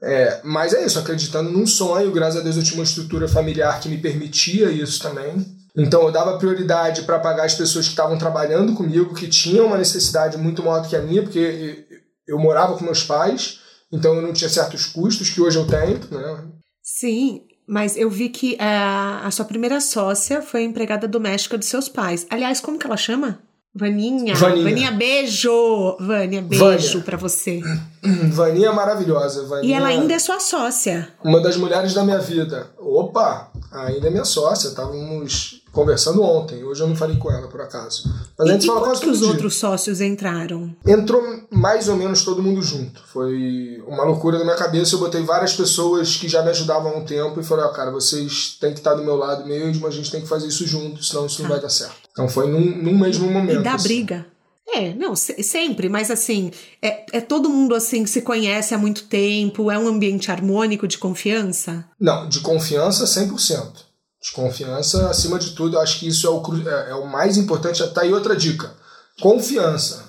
É, 0.00 0.40
mas 0.44 0.72
é 0.72 0.86
isso, 0.86 0.98
acreditando 0.98 1.50
num 1.50 1.66
sonho, 1.66 2.12
graças 2.12 2.40
a 2.40 2.44
Deus 2.44 2.56
eu 2.56 2.62
tinha 2.62 2.78
uma 2.78 2.84
estrutura 2.84 3.26
familiar 3.26 3.80
que 3.80 3.88
me 3.88 3.98
permitia 3.98 4.70
isso 4.70 5.02
também. 5.02 5.44
Então 5.76 6.02
eu 6.02 6.12
dava 6.12 6.38
prioridade 6.38 7.02
para 7.02 7.18
pagar 7.18 7.44
as 7.44 7.54
pessoas 7.54 7.86
que 7.86 7.92
estavam 7.92 8.16
trabalhando 8.16 8.74
comigo, 8.74 9.14
que 9.14 9.28
tinham 9.28 9.66
uma 9.66 9.76
necessidade 9.76 10.38
muito 10.38 10.62
maior 10.62 10.82
do 10.82 10.88
que 10.88 10.96
a 10.96 11.02
minha, 11.02 11.22
porque 11.22 11.84
eu 12.26 12.38
morava 12.38 12.76
com 12.76 12.84
meus 12.84 13.02
pais, 13.02 13.60
então 13.92 14.14
eu 14.14 14.22
não 14.22 14.32
tinha 14.32 14.48
certos 14.48 14.86
custos 14.86 15.30
que 15.30 15.40
hoje 15.40 15.58
eu 15.58 15.66
tenho. 15.66 15.98
Né? 16.10 16.48
Sim, 16.82 17.42
Mas 17.66 17.96
eu 17.96 18.08
vi 18.08 18.28
que 18.28 18.56
a, 18.58 19.26
a 19.26 19.30
sua 19.30 19.44
primeira 19.44 19.80
sócia 19.80 20.40
foi 20.40 20.62
empregada 20.62 21.06
doméstica 21.06 21.58
dos 21.58 21.68
seus 21.68 21.88
pais. 21.88 22.26
Aliás, 22.30 22.60
como 22.60 22.78
que 22.78 22.86
ela 22.86 22.96
chama? 22.96 23.40
Vaninha. 23.78 24.34
Vaninha, 24.34 24.64
Vaninha 24.64 24.92
beijo. 24.92 25.96
Vânia, 26.00 26.42
beijo 26.42 27.00
para 27.02 27.16
você. 27.16 27.60
Vaninha 28.32 28.68
é 28.68 28.72
maravilhosa. 28.72 29.46
Vaninha, 29.46 29.70
e 29.70 29.72
ela 29.72 29.88
ainda 29.88 30.12
é 30.12 30.18
sua 30.18 30.40
sócia. 30.40 31.08
Uma 31.22 31.40
das 31.40 31.56
mulheres 31.56 31.94
da 31.94 32.02
minha 32.02 32.18
vida. 32.18 32.66
Opa, 32.76 33.50
ainda 33.70 34.08
é 34.08 34.10
minha 34.10 34.24
sócia. 34.24 34.68
Estávamos 34.68 35.62
conversando 35.72 36.22
ontem. 36.22 36.64
Hoje 36.64 36.82
eu 36.82 36.88
não 36.88 36.96
falei 36.96 37.16
com 37.16 37.30
ela, 37.30 37.46
por 37.46 37.60
acaso. 37.60 38.12
Mas 38.36 38.48
e, 38.48 38.50
a 38.50 38.54
gente 38.54 38.66
fala 38.66 38.80
quase 38.80 39.08
os 39.08 39.20
dia. 39.20 39.28
outros 39.28 39.56
sócios 39.56 40.00
entraram? 40.00 40.74
Entrou 40.84 41.22
mais 41.50 41.88
ou 41.88 41.96
menos 41.96 42.24
todo 42.24 42.42
mundo 42.42 42.60
junto. 42.62 43.00
Foi 43.06 43.80
uma 43.86 44.02
loucura 44.02 44.38
na 44.38 44.44
minha 44.44 44.56
cabeça. 44.56 44.96
Eu 44.96 44.98
botei 44.98 45.22
várias 45.22 45.54
pessoas 45.54 46.16
que 46.16 46.28
já 46.28 46.42
me 46.42 46.50
ajudavam 46.50 46.92
há 46.92 46.96
um 46.96 47.04
tempo 47.04 47.38
e 47.40 47.44
falei, 47.44 47.64
ó, 47.64 47.68
oh, 47.68 47.72
cara, 47.72 47.92
vocês 47.92 48.56
têm 48.60 48.72
que 48.72 48.80
estar 48.80 48.94
do 48.94 49.04
meu 49.04 49.14
lado 49.14 49.46
mesmo, 49.46 49.86
a 49.86 49.90
gente 49.90 50.10
tem 50.10 50.20
que 50.20 50.26
fazer 50.26 50.48
isso 50.48 50.66
junto, 50.66 51.02
senão 51.04 51.26
isso 51.26 51.42
não 51.42 51.50
ah. 51.50 51.52
vai 51.52 51.60
dar 51.60 51.68
certo. 51.68 52.07
Então 52.18 52.28
foi 52.28 52.50
num, 52.50 52.82
num 52.82 52.98
mesmo 52.98 53.30
momento. 53.30 53.60
E 53.60 53.62
dá 53.62 53.74
assim. 53.74 53.84
briga. 53.84 54.26
É, 54.74 54.92
não, 54.92 55.14
sempre, 55.14 55.88
mas 55.88 56.10
assim, 56.10 56.50
é, 56.82 57.06
é 57.12 57.20
todo 57.20 57.48
mundo 57.48 57.76
assim 57.76 58.02
que 58.02 58.10
se 58.10 58.22
conhece 58.22 58.74
há 58.74 58.78
muito 58.78 59.04
tempo, 59.04 59.70
é 59.70 59.78
um 59.78 59.86
ambiente 59.86 60.30
harmônico 60.30 60.88
de 60.88 60.98
confiança? 60.98 61.84
Não, 61.98 62.28
de 62.28 62.40
confiança 62.40 63.04
100%. 63.04 63.86
Desconfiança, 64.20 65.08
acima 65.08 65.38
de 65.38 65.50
tudo, 65.52 65.76
eu 65.76 65.80
acho 65.80 66.00
que 66.00 66.08
isso 66.08 66.26
é 66.26 66.30
o, 66.30 66.42
é, 66.68 66.90
é 66.90 66.94
o 66.96 67.06
mais 67.06 67.36
importante. 67.36 67.86
Tá 67.90 68.00
aí 68.02 68.12
outra 68.12 68.34
dica: 68.34 68.74
confiança. 69.22 70.08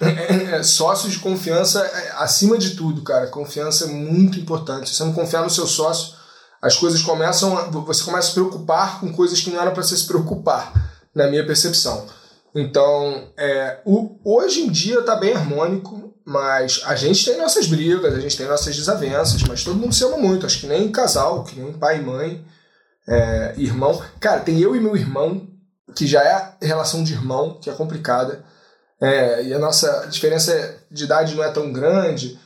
É, 0.00 0.62
sócios 0.62 1.12
de 1.12 1.18
confiança, 1.18 1.80
é, 1.80 2.12
acima 2.16 2.56
de 2.56 2.70
tudo, 2.70 3.02
cara. 3.02 3.26
Confiança 3.26 3.84
é 3.84 3.88
muito 3.88 4.40
importante. 4.40 4.88
Se 4.88 4.96
você 4.96 5.04
não 5.04 5.12
confiar 5.12 5.42
no 5.42 5.50
seu 5.50 5.66
sócio, 5.66 6.14
as 6.60 6.74
coisas 6.74 7.02
começam. 7.02 7.56
A, 7.56 7.64
você 7.64 8.02
começa 8.02 8.26
a 8.26 8.30
se 8.30 8.34
preocupar 8.34 8.98
com 8.98 9.12
coisas 9.12 9.40
que 9.40 9.50
não 9.50 9.60
eram 9.60 9.74
para 9.74 9.82
você 9.82 9.96
se 9.96 10.06
preocupar, 10.06 10.93
na 11.14 11.28
minha 11.28 11.46
percepção. 11.46 12.06
Então, 12.54 13.28
é, 13.36 13.80
o, 13.84 14.18
hoje 14.24 14.62
em 14.62 14.70
dia 14.70 15.02
tá 15.02 15.16
bem 15.16 15.34
harmônico, 15.34 16.14
mas 16.24 16.82
a 16.86 16.94
gente 16.94 17.24
tem 17.24 17.36
nossas 17.36 17.66
brigas, 17.66 18.14
a 18.14 18.20
gente 18.20 18.36
tem 18.36 18.46
nossas 18.46 18.74
desavenças, 18.76 19.42
mas 19.42 19.64
todo 19.64 19.78
mundo 19.78 19.94
se 19.94 20.04
ama 20.04 20.16
muito. 20.16 20.46
Acho 20.46 20.60
que 20.60 20.66
nem 20.66 20.90
casal, 20.90 21.44
que 21.44 21.58
nem 21.58 21.72
pai 21.72 21.98
e 21.98 22.02
mãe 22.02 22.44
é, 23.06 23.54
irmão. 23.56 24.00
Cara, 24.20 24.40
tem 24.40 24.58
eu 24.60 24.74
e 24.74 24.80
meu 24.80 24.96
irmão, 24.96 25.46
que 25.94 26.06
já 26.06 26.22
é 26.22 26.66
relação 26.66 27.04
de 27.04 27.12
irmão, 27.12 27.58
que 27.60 27.68
é 27.68 27.74
complicada. 27.74 28.44
É, 29.00 29.44
e 29.44 29.54
a 29.54 29.58
nossa 29.58 30.06
diferença 30.06 30.76
de 30.90 31.04
idade 31.04 31.34
não 31.34 31.44
é 31.44 31.50
tão 31.50 31.72
grande. 31.72 32.38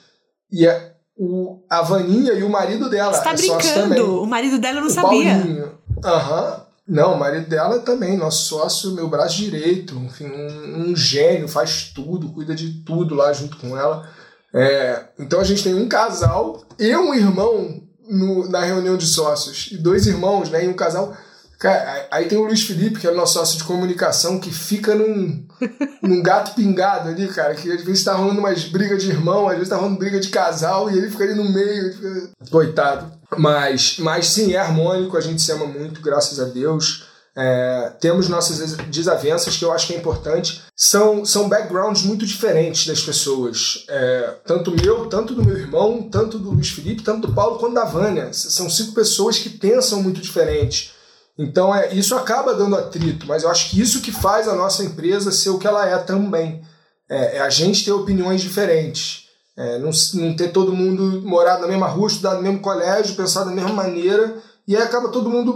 E 0.51 0.67
a, 0.67 0.93
o, 1.17 1.63
a 1.71 1.83
Vaninha 1.83 2.33
e 2.33 2.43
o 2.43 2.49
marido 2.49 2.89
dela. 2.89 3.13
Você 3.13 3.23
tá 3.23 3.33
é 3.33 3.37
brincando? 3.37 4.23
O 4.23 4.27
marido 4.27 4.59
dela 4.59 4.79
eu 4.79 4.83
não 4.83 4.89
o 4.89 4.93
sabia. 4.93 5.73
Aham. 6.05 6.53
Uhum. 6.53 6.68
Não, 6.89 7.15
o 7.15 7.19
marido 7.19 7.47
dela 7.49 7.81
também, 7.81 8.17
nosso 8.17 8.47
sócio, 8.47 8.93
meu 8.93 9.09
braço 9.09 9.37
direito, 9.37 9.95
enfim, 9.97 10.25
um, 10.25 10.91
um, 10.91 10.97
gênio, 10.97 11.47
faz 11.47 11.93
tudo, 11.95 12.31
cuida 12.31 12.55
de 12.55 12.83
tudo 12.83 13.15
lá 13.15 13.31
junto 13.33 13.59
com 13.59 13.77
ela. 13.77 14.09
É, 14.55 15.05
então 15.19 15.39
a 15.39 15.45
gente 15.45 15.63
tem 15.63 15.75
um 15.75 15.87
casal 15.87 16.65
e 16.79 16.97
um 16.97 17.13
irmão 17.15 17.83
no, 18.09 18.49
na 18.49 18.65
reunião 18.65 18.97
de 18.97 19.07
sócios. 19.07 19.69
E 19.71 19.77
dois 19.77 20.07
irmãos, 20.07 20.49
né? 20.49 20.65
E 20.65 20.69
um 20.69 20.73
casal. 20.73 21.15
Cara, 21.59 22.09
aí 22.11 22.27
tem 22.27 22.39
o 22.39 22.45
Luiz 22.45 22.63
Felipe, 22.63 23.01
que 23.01 23.07
é 23.07 23.11
o 23.11 23.17
nosso 23.17 23.35
sócio 23.35 23.59
de 23.59 23.65
comunicação, 23.65 24.41
que 24.41 24.51
fica 24.51 24.95
num, 24.95 25.47
num 26.03 26.23
gato 26.23 26.55
pingado 26.55 27.09
ali, 27.09 27.29
cara. 27.29 27.55
Que 27.55 27.71
às 27.71 27.83
vezes 27.83 28.05
tá 28.05 28.15
rolando 28.15 28.41
umas 28.41 28.65
brigas 28.65 29.03
de 29.03 29.11
irmão, 29.11 29.49
às 29.49 29.55
vezes 29.55 29.69
tá 29.69 29.77
rolando 29.77 29.99
briga 29.99 30.21
de 30.21 30.29
casal, 30.29 30.91
e 30.91 30.99
ele 30.99 31.11
fica 31.11 31.25
ali 31.25 31.35
no 31.35 31.49
meio. 31.49 31.93
Fica... 31.95 32.31
Coitado. 32.51 33.13
Mas, 33.37 33.99
mas 33.99 34.27
sim, 34.29 34.55
é 34.55 34.59
harmônico, 34.59 35.17
a 35.17 35.21
gente 35.21 35.43
se 35.43 35.53
ama 35.53 35.67
muito, 35.67 36.01
graças 36.01 36.41
a 36.41 36.45
Deus. 36.45 37.07
É, 37.41 37.93
temos 38.01 38.29
nossas 38.29 38.77
desavenças, 38.89 39.57
que 39.57 39.65
eu 39.65 39.71
acho 39.71 39.87
que 39.87 39.95
é 39.95 39.97
importante. 39.97 40.61
São, 40.75 41.25
são 41.25 41.49
backgrounds 41.49 42.03
muito 42.03 42.27
diferentes 42.27 42.85
das 42.85 43.01
pessoas. 43.01 43.85
É, 43.89 44.35
tanto 44.45 44.73
meu, 44.73 45.07
tanto 45.07 45.35
do 45.35 45.45
meu 45.45 45.57
irmão, 45.57 46.09
tanto 46.11 46.37
do 46.37 46.51
Luiz 46.51 46.71
Felipe, 46.71 47.05
tanto 47.05 47.29
do 47.29 47.35
Paulo 47.35 47.59
quanto 47.59 47.75
da 47.75 47.85
Vânia. 47.85 48.33
São 48.33 48.69
cinco 48.69 48.93
pessoas 48.93 49.39
que 49.39 49.51
pensam 49.51 50.03
muito 50.03 50.21
diferente. 50.21 50.93
Então 51.39 51.75
é, 51.75 51.95
isso 51.95 52.17
acaba 52.17 52.55
dando 52.55 52.77
atrito, 52.77 53.27
mas 53.27 53.45
eu 53.45 53.51
acho 53.51 53.71
que 53.71 53.81
isso 53.81 54.03
que 54.03 54.11
faz 54.11 54.49
a 54.49 54.57
nossa 54.57 54.83
empresa 54.83 55.31
ser 55.31 55.51
o 55.51 55.59
que 55.59 55.67
ela 55.67 55.89
é 55.89 55.97
também. 55.99 56.63
É, 57.09 57.37
é 57.37 57.41
a 57.41 57.49
gente 57.49 57.85
ter 57.85 57.93
opiniões 57.93 58.41
diferentes. 58.41 59.29
É, 59.57 59.79
não, 59.79 59.91
não 60.15 60.37
ter 60.37 60.53
todo 60.53 60.73
mundo 60.73 61.23
morado 61.27 61.63
na 61.63 61.69
mesma 61.69 61.89
rua, 61.89 62.09
estudar 62.09 62.35
no 62.35 62.43
mesmo 62.43 62.61
colégio, 62.61 63.17
pensar 63.17 63.45
da 63.45 63.51
mesma 63.51 63.73
maneira, 63.73 64.37
e 64.67 64.77
aí 64.77 64.83
acaba 64.83 65.09
todo 65.09 65.31
mundo 65.31 65.55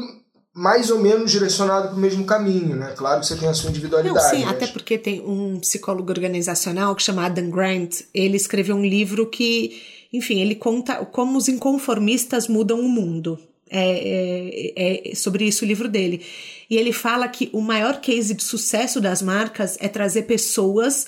mais 0.55 0.91
ou 0.91 0.99
menos 0.99 1.31
direcionado 1.31 1.89
para 1.89 1.97
o 1.97 2.01
mesmo 2.01 2.25
caminho, 2.25 2.77
né? 2.77 2.93
Claro 2.97 3.21
que 3.21 3.27
você 3.27 3.37
tem 3.37 3.49
a 3.49 3.55
sua 3.55 3.71
individualidade. 3.71 4.25
Não, 4.25 4.31
sim, 4.31 4.45
mas... 4.45 4.55
até 4.55 4.67
porque 4.67 4.99
tem 4.99 5.21
um 5.21 5.59
psicólogo 5.61 6.11
organizacional 6.11 6.95
que 6.95 7.03
chama 7.03 7.27
Adam 7.27 7.49
Grant, 7.51 8.01
ele 8.13 8.37
escreveu 8.37 8.77
um 8.77 8.85
livro 8.85 9.27
que, 9.31 9.81
enfim, 10.13 10.41
ele 10.41 10.55
conta 10.55 10.97
como 11.07 11.39
os 11.39 11.49
inconformistas 11.49 12.49
mudam 12.49 12.81
o 12.81 12.89
mundo. 12.89 13.39
É, 13.75 14.73
é, 14.77 15.11
é, 15.11 15.15
sobre 15.15 15.47
isso 15.47 15.65
o 15.65 15.69
livro 15.69 15.89
dele. 15.89 16.21
E 16.69 16.77
ele 16.77 16.93
fala 16.93 17.27
que 17.27 17.49
o 17.55 17.61
maior 17.63 18.01
case 18.03 18.35
de 18.35 18.43
sucesso 18.43 19.01
das 19.01 19.23
marcas 19.23 19.79
é 19.81 19.89
trazer 19.89 20.25
pessoas 20.25 21.07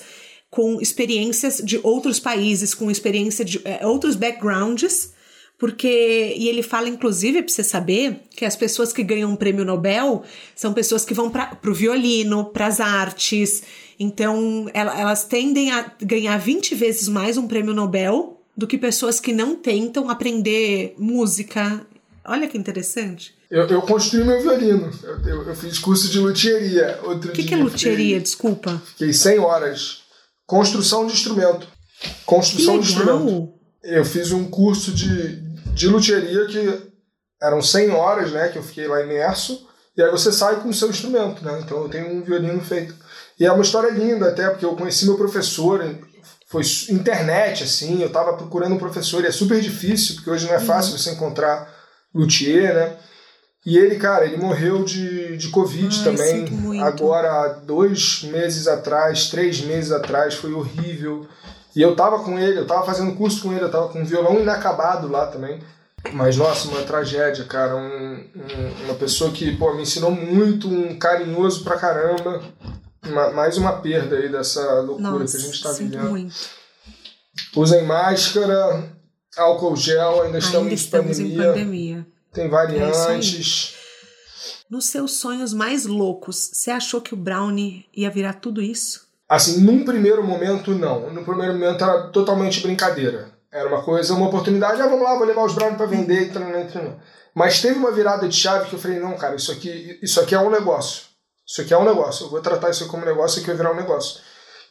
com 0.49 0.81
experiências 0.81 1.61
de 1.63 1.79
outros 1.83 2.19
países, 2.19 2.73
com 2.73 2.89
experiência 2.89 3.45
de 3.45 3.61
é, 3.65 3.85
outros 3.85 4.15
backgrounds, 4.15 5.13
porque, 5.57 6.33
e 6.37 6.49
ele 6.49 6.61
fala, 6.61 6.89
inclusive, 6.89 7.43
para 7.43 7.53
você 7.53 7.63
saber, 7.63 8.21
que 8.35 8.45
as 8.45 8.55
pessoas 8.55 8.91
que 8.91 9.03
ganham 9.03 9.31
um 9.31 9.35
prêmio 9.35 9.63
Nobel 9.63 10.23
são 10.55 10.73
pessoas 10.73 11.05
que 11.05 11.13
vão 11.13 11.29
para 11.29 11.57
o 11.65 11.73
violino, 11.73 12.45
para 12.45 12.67
as 12.67 12.79
artes. 12.79 13.63
Então, 13.99 14.69
elas 14.73 15.23
tendem 15.25 15.71
a 15.71 15.91
ganhar 16.01 16.37
20 16.37 16.75
vezes 16.75 17.07
mais 17.07 17.37
um 17.37 17.47
prêmio 17.47 17.73
Nobel 17.73 18.41
do 18.55 18.67
que 18.67 18.77
pessoas 18.77 19.19
que 19.19 19.33
não 19.33 19.55
tentam 19.55 20.09
aprender 20.09 20.93
música. 20.97 21.85
Olha 22.27 22.47
que 22.47 22.57
interessante. 22.57 23.35
Eu, 23.49 23.67
eu 23.67 23.81
construí 23.81 24.23
meu 24.23 24.41
violino. 24.41 24.91
Eu, 25.03 25.19
eu, 25.27 25.43
eu 25.49 25.55
fiz 25.55 25.77
curso 25.79 26.09
de 26.09 26.19
luthieria. 26.19 26.99
O 27.03 27.19
que, 27.19 27.43
que 27.43 27.53
é 27.53 27.57
luthieria? 27.57 28.19
Desculpa. 28.19 28.81
Fiquei 28.85 29.13
100 29.13 29.39
horas. 29.39 30.03
Construção 30.45 31.05
de 31.05 31.13
instrumento. 31.13 31.67
Construção 32.25 32.79
de 32.79 32.87
instrumento. 32.87 33.53
Eu 33.83 34.03
fiz 34.03 34.31
um 34.31 34.45
curso 34.45 34.91
de, 34.91 35.41
de 35.73 35.87
luthieria 35.87 36.45
que 36.47 36.95
eram 37.41 37.61
100 37.61 37.91
horas, 37.91 38.31
né, 38.31 38.49
que 38.49 38.57
eu 38.57 38.63
fiquei 38.63 38.87
lá 38.87 39.01
imerso, 39.01 39.67
e 39.95 40.01
aí 40.01 40.09
você 40.09 40.31
sai 40.31 40.61
com 40.61 40.69
o 40.69 40.73
seu 40.73 40.89
instrumento, 40.89 41.43
né? 41.43 41.61
Então 41.63 41.83
eu 41.83 41.89
tenho 41.89 42.11
um 42.11 42.23
violino 42.23 42.59
feito. 42.61 42.95
E 43.39 43.45
é 43.45 43.51
uma 43.51 43.61
história 43.61 43.91
linda 43.91 44.29
até, 44.29 44.49
porque 44.49 44.65
eu 44.65 44.75
conheci 44.75 45.05
meu 45.05 45.17
professor, 45.17 45.83
foi 46.47 46.63
internet, 46.89 47.63
assim, 47.63 48.01
eu 48.01 48.07
estava 48.07 48.33
procurando 48.33 48.75
um 48.75 48.79
professor, 48.79 49.23
e 49.23 49.27
é 49.27 49.31
super 49.31 49.61
difícil, 49.61 50.15
porque 50.15 50.29
hoje 50.29 50.45
não 50.45 50.53
é 50.53 50.59
uhum. 50.59 50.65
fácil 50.65 50.93
uhum. 50.93 50.97
você 50.97 51.11
encontrar 51.11 51.74
luthier, 52.15 52.73
né? 52.73 52.97
E 53.65 53.77
ele, 53.77 53.95
cara, 53.95 54.25
ele 54.25 54.37
morreu 54.37 54.83
de, 54.83 55.37
de 55.37 55.49
Covid 55.49 55.97
Ai, 55.97 56.03
também. 56.03 56.81
Agora, 56.81 57.59
dois 57.65 58.23
meses 58.23 58.67
atrás, 58.67 59.29
três 59.29 59.61
meses 59.61 59.91
atrás, 59.91 60.35
foi 60.35 60.53
horrível. 60.53 61.27
E 61.75 61.81
eu 61.81 61.95
tava 61.95 62.19
com 62.19 62.39
ele, 62.39 62.59
eu 62.59 62.67
tava 62.67 62.85
fazendo 62.85 63.15
curso 63.15 63.41
com 63.41 63.51
ele, 63.51 63.65
eu 63.65 63.71
tava 63.71 63.89
com 63.89 63.99
um 63.99 64.05
violão 64.05 64.39
inacabado 64.39 65.07
lá 65.07 65.25
também. 65.27 65.59
Mas, 66.13 66.37
nossa, 66.37 66.67
uma 66.67 66.83
tragédia, 66.83 67.43
cara. 67.45 67.75
Um, 67.75 68.29
um, 68.35 68.85
uma 68.85 68.93
pessoa 68.93 69.31
que, 69.31 69.57
pô, 69.57 69.73
me 69.73 69.81
ensinou 69.81 70.11
muito, 70.11 70.67
um 70.67 70.97
carinhoso 70.99 71.63
pra 71.63 71.77
caramba. 71.77 72.43
Uma, 73.03 73.31
mais 73.31 73.57
uma 73.57 73.73
perda 73.73 74.15
aí 74.15 74.29
dessa 74.29 74.79
loucura 74.81 75.09
nossa, 75.09 75.37
que 75.37 75.43
a 75.43 75.45
gente 75.47 75.63
tá 75.63 75.71
vivendo. 75.71 76.09
Muito. 76.09 76.35
Usem 77.55 77.83
máscara, 77.83 78.94
álcool 79.37 79.75
gel, 79.75 80.23
ainda 80.23 80.37
estamos, 80.37 80.63
ainda 80.63 80.73
estamos 80.73 81.17
pandemia, 81.17 81.33
em 81.33 81.47
pandemia. 81.47 82.07
Tem 82.33 82.49
variantes. 82.49 83.73
É 83.73 84.65
Nos 84.69 84.85
seus 84.85 85.13
sonhos 85.13 85.53
mais 85.53 85.85
loucos, 85.85 86.51
você 86.53 86.71
achou 86.71 87.01
que 87.01 87.13
o 87.13 87.17
Brownie 87.17 87.85
ia 87.95 88.09
virar 88.09 88.33
tudo 88.33 88.61
isso? 88.61 89.05
Assim, 89.27 89.61
num 89.61 89.83
primeiro 89.83 90.23
momento, 90.23 90.71
não. 90.71 91.11
No 91.11 91.23
primeiro 91.23 91.53
momento 91.53 91.83
era 91.83 92.07
totalmente 92.09 92.61
brincadeira. 92.61 93.33
Era 93.51 93.69
uma 93.69 93.81
coisa, 93.81 94.13
uma 94.13 94.27
oportunidade, 94.27 94.81
ah, 94.81 94.87
vamos 94.87 95.03
lá, 95.03 95.15
vou 95.15 95.25
levar 95.25 95.45
os 95.45 95.53
brownies 95.53 95.77
para 95.77 95.85
vender, 95.85 96.23
e 96.23 96.29
tal, 96.31 96.43
Mas 97.33 97.61
teve 97.61 97.79
uma 97.79 97.91
virada 97.91 98.27
de 98.27 98.35
chave 98.35 98.67
que 98.69 98.75
eu 98.75 98.79
falei, 98.79 98.99
não, 98.99 99.15
cara, 99.15 99.35
isso 99.35 99.51
aqui, 99.51 99.97
isso 100.01 100.19
aqui 100.19 100.35
é 100.35 100.39
um 100.39 100.51
negócio. 100.51 101.03
Isso 101.47 101.61
aqui 101.61 101.73
é 101.73 101.77
um 101.77 101.85
negócio. 101.85 102.25
Eu 102.25 102.29
vou 102.31 102.41
tratar 102.41 102.69
isso 102.69 102.87
como 102.87 103.05
negócio, 103.05 103.35
isso 103.35 103.39
aqui 103.39 103.47
vai 103.47 103.57
virar 103.57 103.71
um 103.71 103.81
negócio. 103.81 104.19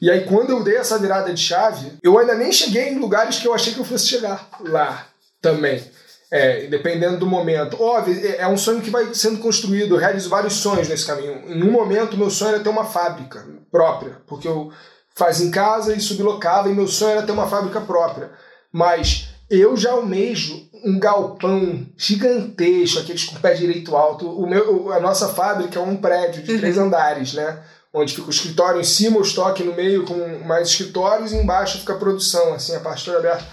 E 0.00 0.10
aí, 0.10 0.24
quando 0.24 0.50
eu 0.50 0.62
dei 0.62 0.76
essa 0.76 0.98
virada 0.98 1.32
de 1.32 1.40
chave, 1.40 1.92
eu 2.02 2.18
ainda 2.18 2.34
nem 2.34 2.52
cheguei 2.52 2.88
em 2.88 2.98
lugares 2.98 3.38
que 3.38 3.46
eu 3.46 3.54
achei 3.54 3.72
que 3.72 3.80
eu 3.80 3.84
fosse 3.84 4.06
chegar 4.06 4.48
lá 4.60 5.06
também. 5.40 5.82
É, 6.30 6.66
dependendo 6.66 7.18
do 7.18 7.26
momento. 7.26 7.80
Óbvio, 7.80 8.18
é, 8.26 8.38
é 8.38 8.48
um 8.48 8.56
sonho 8.56 8.80
que 8.80 8.90
vai 8.90 9.14
sendo 9.14 9.38
construído, 9.38 9.94
eu 9.94 10.00
realizo 10.00 10.28
vários 10.28 10.54
sonhos 10.54 10.88
nesse 10.88 11.06
caminho. 11.06 11.42
Em 11.46 11.62
um 11.62 11.70
momento, 11.70 12.16
meu 12.16 12.30
sonho 12.30 12.54
era 12.54 12.64
ter 12.64 12.70
uma 12.70 12.84
fábrica 12.84 13.46
própria, 13.70 14.20
porque 14.26 14.48
eu 14.48 14.72
fazia 15.14 15.46
em 15.46 15.50
casa 15.50 15.94
e 15.94 16.00
sublocava, 16.00 16.68
e 16.68 16.74
meu 16.74 16.88
sonho 16.88 17.12
era 17.12 17.22
ter 17.26 17.32
uma 17.32 17.46
fábrica 17.46 17.80
própria. 17.80 18.32
Mas 18.72 19.28
eu 19.48 19.76
já 19.76 19.92
almejo 19.92 20.68
um 20.84 20.98
galpão 20.98 21.86
gigantesco, 21.96 22.98
aqueles 22.98 23.24
com 23.24 23.36
o 23.36 23.40
pé 23.40 23.54
direito 23.54 23.96
alto. 23.96 24.28
O 24.28 24.46
meu, 24.46 24.92
a 24.92 25.00
nossa 25.00 25.28
fábrica 25.28 25.78
é 25.78 25.82
um 25.82 25.96
prédio 25.96 26.42
de 26.42 26.58
três 26.58 26.76
uhum. 26.76 26.84
andares, 26.84 27.34
né? 27.34 27.62
Onde 27.96 28.12
fica 28.12 28.26
o 28.26 28.30
escritório 28.30 28.80
em 28.80 28.84
cima, 28.84 29.18
o 29.18 29.22
estoque 29.22 29.62
no 29.62 29.72
meio 29.72 30.04
com 30.04 30.40
mais 30.44 30.68
escritórios 30.68 31.32
e 31.32 31.36
embaixo 31.36 31.78
fica 31.78 31.92
a 31.92 31.98
produção, 31.98 32.52
assim, 32.52 32.74
a 32.74 32.80
parte 32.80 33.04
toda 33.04 33.18
aberta. 33.18 33.44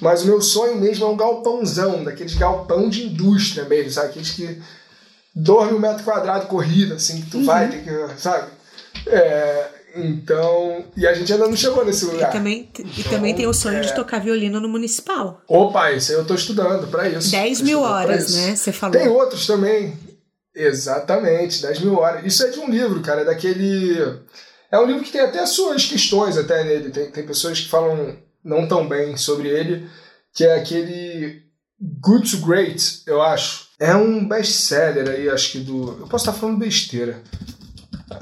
Mas 0.00 0.22
o 0.22 0.26
meu 0.26 0.40
sonho 0.40 0.76
mesmo 0.76 1.04
é 1.04 1.08
um 1.08 1.16
galpãozão, 1.16 2.04
daqueles 2.04 2.34
galpão 2.34 2.88
de 2.88 3.06
indústria 3.06 3.64
mesmo, 3.64 3.90
sabe? 3.90 4.10
Aqueles 4.10 4.30
que 4.30 4.62
dorme 5.34 5.74
um 5.74 5.80
metro 5.80 6.04
quadrado 6.04 6.46
corrida, 6.46 6.94
assim, 6.94 7.22
que 7.22 7.30
tu 7.30 7.38
uhum. 7.38 7.44
vai, 7.44 7.68
tem 7.68 7.82
que, 7.82 8.20
sabe? 8.20 8.50
É, 9.06 9.68
então, 9.96 10.84
e 10.96 11.06
a 11.06 11.14
gente 11.14 11.32
ainda 11.32 11.48
não 11.48 11.56
chegou 11.56 11.84
nesse 11.84 12.04
lugar. 12.04 12.30
E 12.30 12.32
também, 12.32 12.68
e 12.96 13.04
também 13.04 13.34
tem 13.34 13.46
o 13.46 13.54
sonho 13.54 13.78
é... 13.78 13.80
de 13.80 13.94
tocar 13.94 14.20
violino 14.20 14.60
no 14.60 14.68
municipal. 14.68 15.42
Opa, 15.48 15.90
isso 15.92 16.12
aí 16.12 16.18
eu 16.18 16.24
tô 16.24 16.34
estudando 16.34 16.86
para 16.88 17.08
isso. 17.08 17.30
10 17.30 17.62
mil 17.62 17.80
horas, 17.80 18.32
né? 18.34 18.54
Você 18.54 18.70
falou. 18.72 18.96
Tem 18.96 19.08
outros 19.08 19.46
também. 19.46 19.98
Exatamente, 20.58 21.62
10 21.62 21.80
mil 21.80 21.98
horas. 21.98 22.24
Isso 22.24 22.44
é 22.44 22.50
de 22.50 22.58
um 22.58 22.68
livro, 22.68 23.00
cara, 23.00 23.20
é 23.20 23.24
daquele. 23.24 23.96
É 24.70 24.78
um 24.78 24.86
livro 24.86 25.04
que 25.04 25.12
tem 25.12 25.20
até 25.20 25.46
suas 25.46 25.86
questões 25.86 26.36
até 26.36 26.64
nele. 26.64 26.90
Tem, 26.90 27.10
tem 27.10 27.26
pessoas 27.26 27.60
que 27.60 27.68
falam 27.68 28.16
não 28.44 28.66
tão 28.66 28.88
bem 28.88 29.16
sobre 29.16 29.48
ele, 29.48 29.88
que 30.34 30.44
é 30.44 30.56
aquele 30.56 31.42
Good 31.80 32.30
to 32.30 32.46
Great, 32.46 33.02
eu 33.06 33.22
acho. 33.22 33.68
É 33.78 33.94
um 33.94 34.26
best-seller 34.26 35.08
aí, 35.08 35.28
acho 35.30 35.52
que 35.52 35.60
do. 35.60 35.98
Eu 36.00 36.08
posso 36.08 36.28
estar 36.28 36.38
falando 36.38 36.58
besteira. 36.58 37.22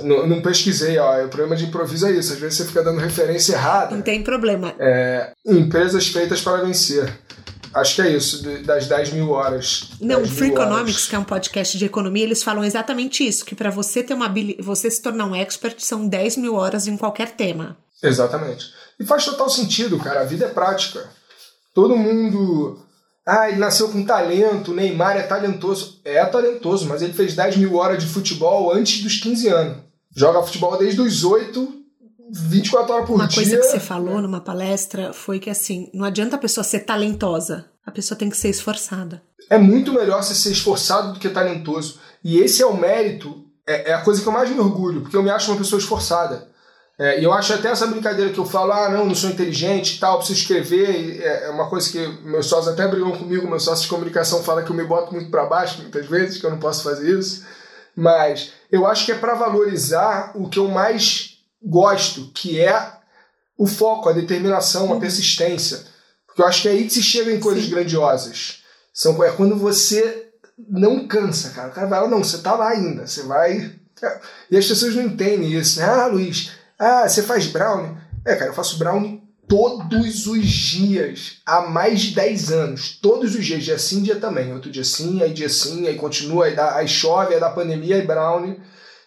Não, 0.02 0.26
não, 0.26 0.42
pesquisei, 0.42 0.98
ó. 0.98 1.24
O 1.24 1.28
problema 1.28 1.56
de 1.56 1.64
improviso 1.64 2.06
é 2.06 2.12
isso. 2.12 2.32
Às 2.34 2.38
vezes 2.38 2.58
você 2.58 2.64
fica 2.66 2.82
dando 2.82 3.00
referência 3.00 3.54
errada. 3.54 3.94
Não 3.94 4.02
tem 4.02 4.22
problema. 4.22 4.74
É, 4.78 5.32
empresas 5.46 6.08
feitas 6.08 6.42
para 6.42 6.62
vencer. 6.62 7.10
Acho 7.76 7.96
que 7.96 8.02
é 8.02 8.16
isso, 8.16 8.42
das 8.64 8.86
10 8.86 9.12
mil 9.12 9.30
horas. 9.32 9.90
Não, 10.00 10.22
o 10.22 10.26
Free 10.26 10.48
Economics, 10.48 10.94
horas. 10.94 11.06
que 11.08 11.14
é 11.14 11.18
um 11.18 11.24
podcast 11.24 11.76
de 11.76 11.84
economia, 11.84 12.24
eles 12.24 12.42
falam 12.42 12.64
exatamente 12.64 13.26
isso: 13.26 13.44
que 13.44 13.54
para 13.54 13.68
você 13.68 14.02
ter 14.02 14.14
uma 14.14 14.32
você 14.60 14.90
se 14.90 15.02
tornar 15.02 15.26
um 15.26 15.34
expert 15.34 15.78
são 15.80 16.08
10 16.08 16.38
mil 16.38 16.54
horas 16.54 16.86
em 16.86 16.96
qualquer 16.96 17.32
tema. 17.32 17.76
Exatamente. 18.02 18.72
E 18.98 19.04
faz 19.04 19.26
total 19.26 19.50
sentido, 19.50 19.98
cara. 19.98 20.20
A 20.22 20.24
vida 20.24 20.46
é 20.46 20.48
prática. 20.48 21.06
Todo 21.74 21.98
mundo. 21.98 22.80
Ah, 23.26 23.50
ele 23.50 23.58
nasceu 23.58 23.90
com 23.90 24.06
talento, 24.06 24.70
o 24.70 24.74
Neymar 24.74 25.18
é 25.18 25.22
talentoso. 25.22 26.00
É 26.02 26.24
talentoso, 26.24 26.86
mas 26.86 27.02
ele 27.02 27.12
fez 27.12 27.34
10 27.34 27.58
mil 27.58 27.74
horas 27.74 28.02
de 28.02 28.08
futebol 28.08 28.72
antes 28.72 29.02
dos 29.02 29.18
15 29.18 29.48
anos. 29.48 29.76
Joga 30.16 30.42
futebol 30.42 30.78
desde 30.78 31.02
os 31.02 31.24
8, 31.24 31.74
24 32.42 32.92
horas 32.92 33.06
por 33.06 33.14
Uma 33.14 33.26
dia. 33.26 33.42
Uma 33.42 33.50
coisa 33.50 33.56
que 33.58 33.72
você 33.72 33.80
falou 33.80 34.20
numa 34.20 34.40
palestra 34.40 35.12
foi 35.12 35.38
que 35.38 35.50
assim, 35.50 35.90
não 35.94 36.04
adianta 36.04 36.36
a 36.36 36.38
pessoa 36.38 36.64
ser 36.64 36.80
talentosa, 36.80 37.66
a 37.84 37.90
pessoa 37.90 38.18
tem 38.18 38.28
que 38.28 38.36
ser 38.36 38.48
esforçada. 38.48 39.22
É 39.48 39.58
muito 39.58 39.92
melhor 39.92 40.22
você 40.22 40.34
ser 40.34 40.50
esforçado 40.50 41.14
do 41.14 41.20
que 41.20 41.28
talentoso. 41.28 42.00
E 42.22 42.38
esse 42.38 42.62
é 42.62 42.66
o 42.66 42.76
mérito, 42.76 43.44
é, 43.66 43.90
é 43.90 43.94
a 43.94 44.02
coisa 44.02 44.20
que 44.20 44.26
eu 44.26 44.32
mais 44.32 44.50
me 44.50 44.58
orgulho, 44.58 45.02
porque 45.02 45.16
eu 45.16 45.22
me 45.22 45.30
acho 45.30 45.50
uma 45.50 45.58
pessoa 45.58 45.78
esforçada. 45.78 46.48
É, 46.98 47.20
e 47.20 47.24
eu 47.24 47.32
acho 47.32 47.52
até 47.52 47.68
essa 47.68 47.86
brincadeira 47.86 48.32
que 48.32 48.38
eu 48.38 48.46
falo, 48.46 48.72
ah, 48.72 48.88
não, 48.88 49.04
não 49.04 49.14
sou 49.14 49.28
inteligente 49.28 49.96
e 49.96 50.00
tal, 50.00 50.18
preciso 50.18 50.40
escrever. 50.40 51.20
É, 51.20 51.46
é 51.46 51.50
uma 51.50 51.68
coisa 51.68 51.90
que 51.90 51.98
meus 52.24 52.46
sócios 52.46 52.72
até 52.72 52.88
brigam 52.88 53.12
comigo, 53.12 53.46
meus 53.46 53.64
sócios 53.64 53.82
de 53.82 53.88
comunicação 53.88 54.42
falam 54.42 54.64
que 54.64 54.70
eu 54.70 54.76
me 54.76 54.84
boto 54.84 55.12
muito 55.12 55.30
para 55.30 55.44
baixo 55.44 55.82
muitas 55.82 56.06
vezes, 56.06 56.40
que 56.40 56.46
eu 56.46 56.50
não 56.50 56.58
posso 56.58 56.82
fazer 56.82 57.18
isso. 57.18 57.44
Mas 57.94 58.52
eu 58.72 58.86
acho 58.86 59.04
que 59.04 59.12
é 59.12 59.18
para 59.18 59.34
valorizar 59.34 60.32
o 60.34 60.48
que 60.48 60.58
eu 60.58 60.68
mais 60.68 61.35
gosto, 61.66 62.30
que 62.32 62.60
é 62.60 62.92
o 63.58 63.66
foco, 63.66 64.08
a 64.08 64.12
determinação, 64.12 64.90
a 64.90 64.94
uhum. 64.94 65.00
persistência. 65.00 65.84
Porque 66.26 66.40
eu 66.42 66.46
acho 66.46 66.62
que 66.62 66.68
é 66.68 66.72
aí 66.72 66.84
que 66.84 66.92
se 66.92 67.02
chega 67.02 67.32
em 67.32 67.40
coisas 67.40 67.64
Sim. 67.64 67.70
grandiosas. 67.70 68.62
São, 68.92 69.22
é 69.24 69.30
quando 69.32 69.56
você 69.56 70.28
não 70.68 71.06
cansa, 71.06 71.50
cara. 71.50 71.68
O 71.68 71.72
cara 71.72 71.86
vai 71.86 72.00
lá, 72.00 72.08
não, 72.08 72.22
você 72.22 72.38
tá 72.38 72.54
lá 72.54 72.70
ainda, 72.70 73.06
você 73.06 73.22
vai. 73.22 73.74
E 74.50 74.58
as 74.58 74.66
pessoas 74.66 74.94
não 74.94 75.04
entendem 75.04 75.50
isso. 75.54 75.80
Né? 75.80 75.86
Ah, 75.86 76.06
Luiz, 76.06 76.52
ah, 76.78 77.08
você 77.08 77.22
faz 77.22 77.46
brownie? 77.46 77.96
É, 78.26 78.36
cara, 78.36 78.50
eu 78.50 78.54
faço 78.54 78.78
brownie 78.78 79.22
todos 79.48 80.26
os 80.26 80.46
dias, 80.46 81.38
há 81.46 81.62
mais 81.62 82.00
de 82.00 82.14
10 82.14 82.52
anos. 82.52 82.98
Todos 83.00 83.34
os 83.34 83.44
dias, 83.44 83.64
dia 83.64 83.78
sim, 83.78 84.02
dia 84.02 84.16
também. 84.16 84.52
Outro 84.52 84.70
dia 84.70 84.84
sim, 84.84 85.22
aí 85.22 85.32
dia 85.32 85.48
sim, 85.48 85.86
aí 85.86 85.94
continua, 85.94 86.44
aí, 86.44 86.54
dá, 86.54 86.76
aí 86.76 86.86
chove, 86.86 87.34
aí 87.34 87.40
dá 87.40 87.48
pandemia, 87.48 87.96
aí 87.96 88.06
brownie. 88.06 88.60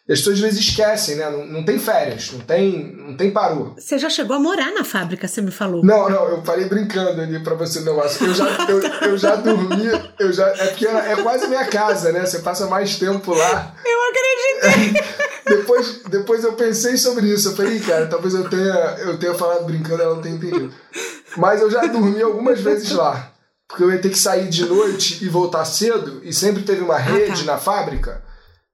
E 0.10 0.14
as 0.14 0.20
pessoas 0.22 0.38
às 0.38 0.42
vezes 0.42 0.60
esquecem, 0.60 1.18
né? 1.18 1.30
Não, 1.30 1.46
não 1.46 1.64
tem 1.64 1.78
férias, 1.78 2.32
não 2.34 2.40
tem, 2.40 2.96
não 2.98 3.16
tem 3.16 3.30
parou. 3.30 3.76
Você 3.78 4.00
já 4.00 4.10
chegou 4.10 4.36
a 4.36 4.40
morar 4.40 4.72
na 4.72 4.84
fábrica, 4.84 5.28
você 5.28 5.40
me 5.40 5.52
falou. 5.52 5.86
Não, 5.86 6.10
não, 6.10 6.28
eu 6.30 6.42
falei 6.42 6.68
brincando 6.68 7.22
ali 7.22 7.40
pra 7.44 7.54
você 7.54 7.78
o 7.78 7.86
negócio. 7.86 8.26
Eu 8.26 8.34
já, 8.34 8.46
eu, 8.68 8.82
eu 9.10 9.18
já 9.20 9.36
dormi, 9.36 9.86
eu 10.18 10.34
já. 10.34 10.48
É 10.48 10.66
porque 10.70 10.88
é 10.88 11.16
quase 11.22 11.48
minha 11.48 11.64
casa, 11.66 12.12
né? 12.12 12.26
Você 12.26 12.40
passa 12.40 12.66
mais 12.66 12.98
tempo 12.98 13.32
lá. 13.36 13.76
Eu 13.86 14.00
acreditei. 14.10 15.04
depois, 15.46 16.02
depois 16.10 16.44
eu 16.44 16.54
pensei 16.54 16.98
sobre 16.98 17.28
isso. 17.28 17.50
Eu 17.50 17.56
falei, 17.56 17.80
cara, 17.80 18.08
talvez 18.08 18.34
eu 18.34 18.50
tenha, 18.50 18.98
eu 19.02 19.20
tenha 19.20 19.36
falado 19.36 19.66
brincando, 19.66 20.02
ela 20.02 20.16
não 20.16 20.24
tenha 20.24 20.38
entendido. 20.38 20.74
Mas 21.38 21.62
eu 21.62 21.70
já 21.70 21.86
dormi 21.86 22.20
algumas 22.20 22.60
vezes 22.60 22.90
lá. 22.94 23.32
Porque 23.68 23.84
eu 23.84 23.92
ia 23.92 24.02
ter 24.02 24.10
que 24.10 24.18
sair 24.18 24.50
de 24.50 24.66
noite 24.66 25.24
e 25.24 25.30
voltar 25.30 25.64
cedo, 25.66 26.20
e 26.24 26.34
sempre 26.34 26.64
teve 26.64 26.82
uma 26.82 26.98
rede 26.98 27.44
ah, 27.44 27.46
tá. 27.46 27.52
na 27.52 27.58
fábrica. 27.60 28.28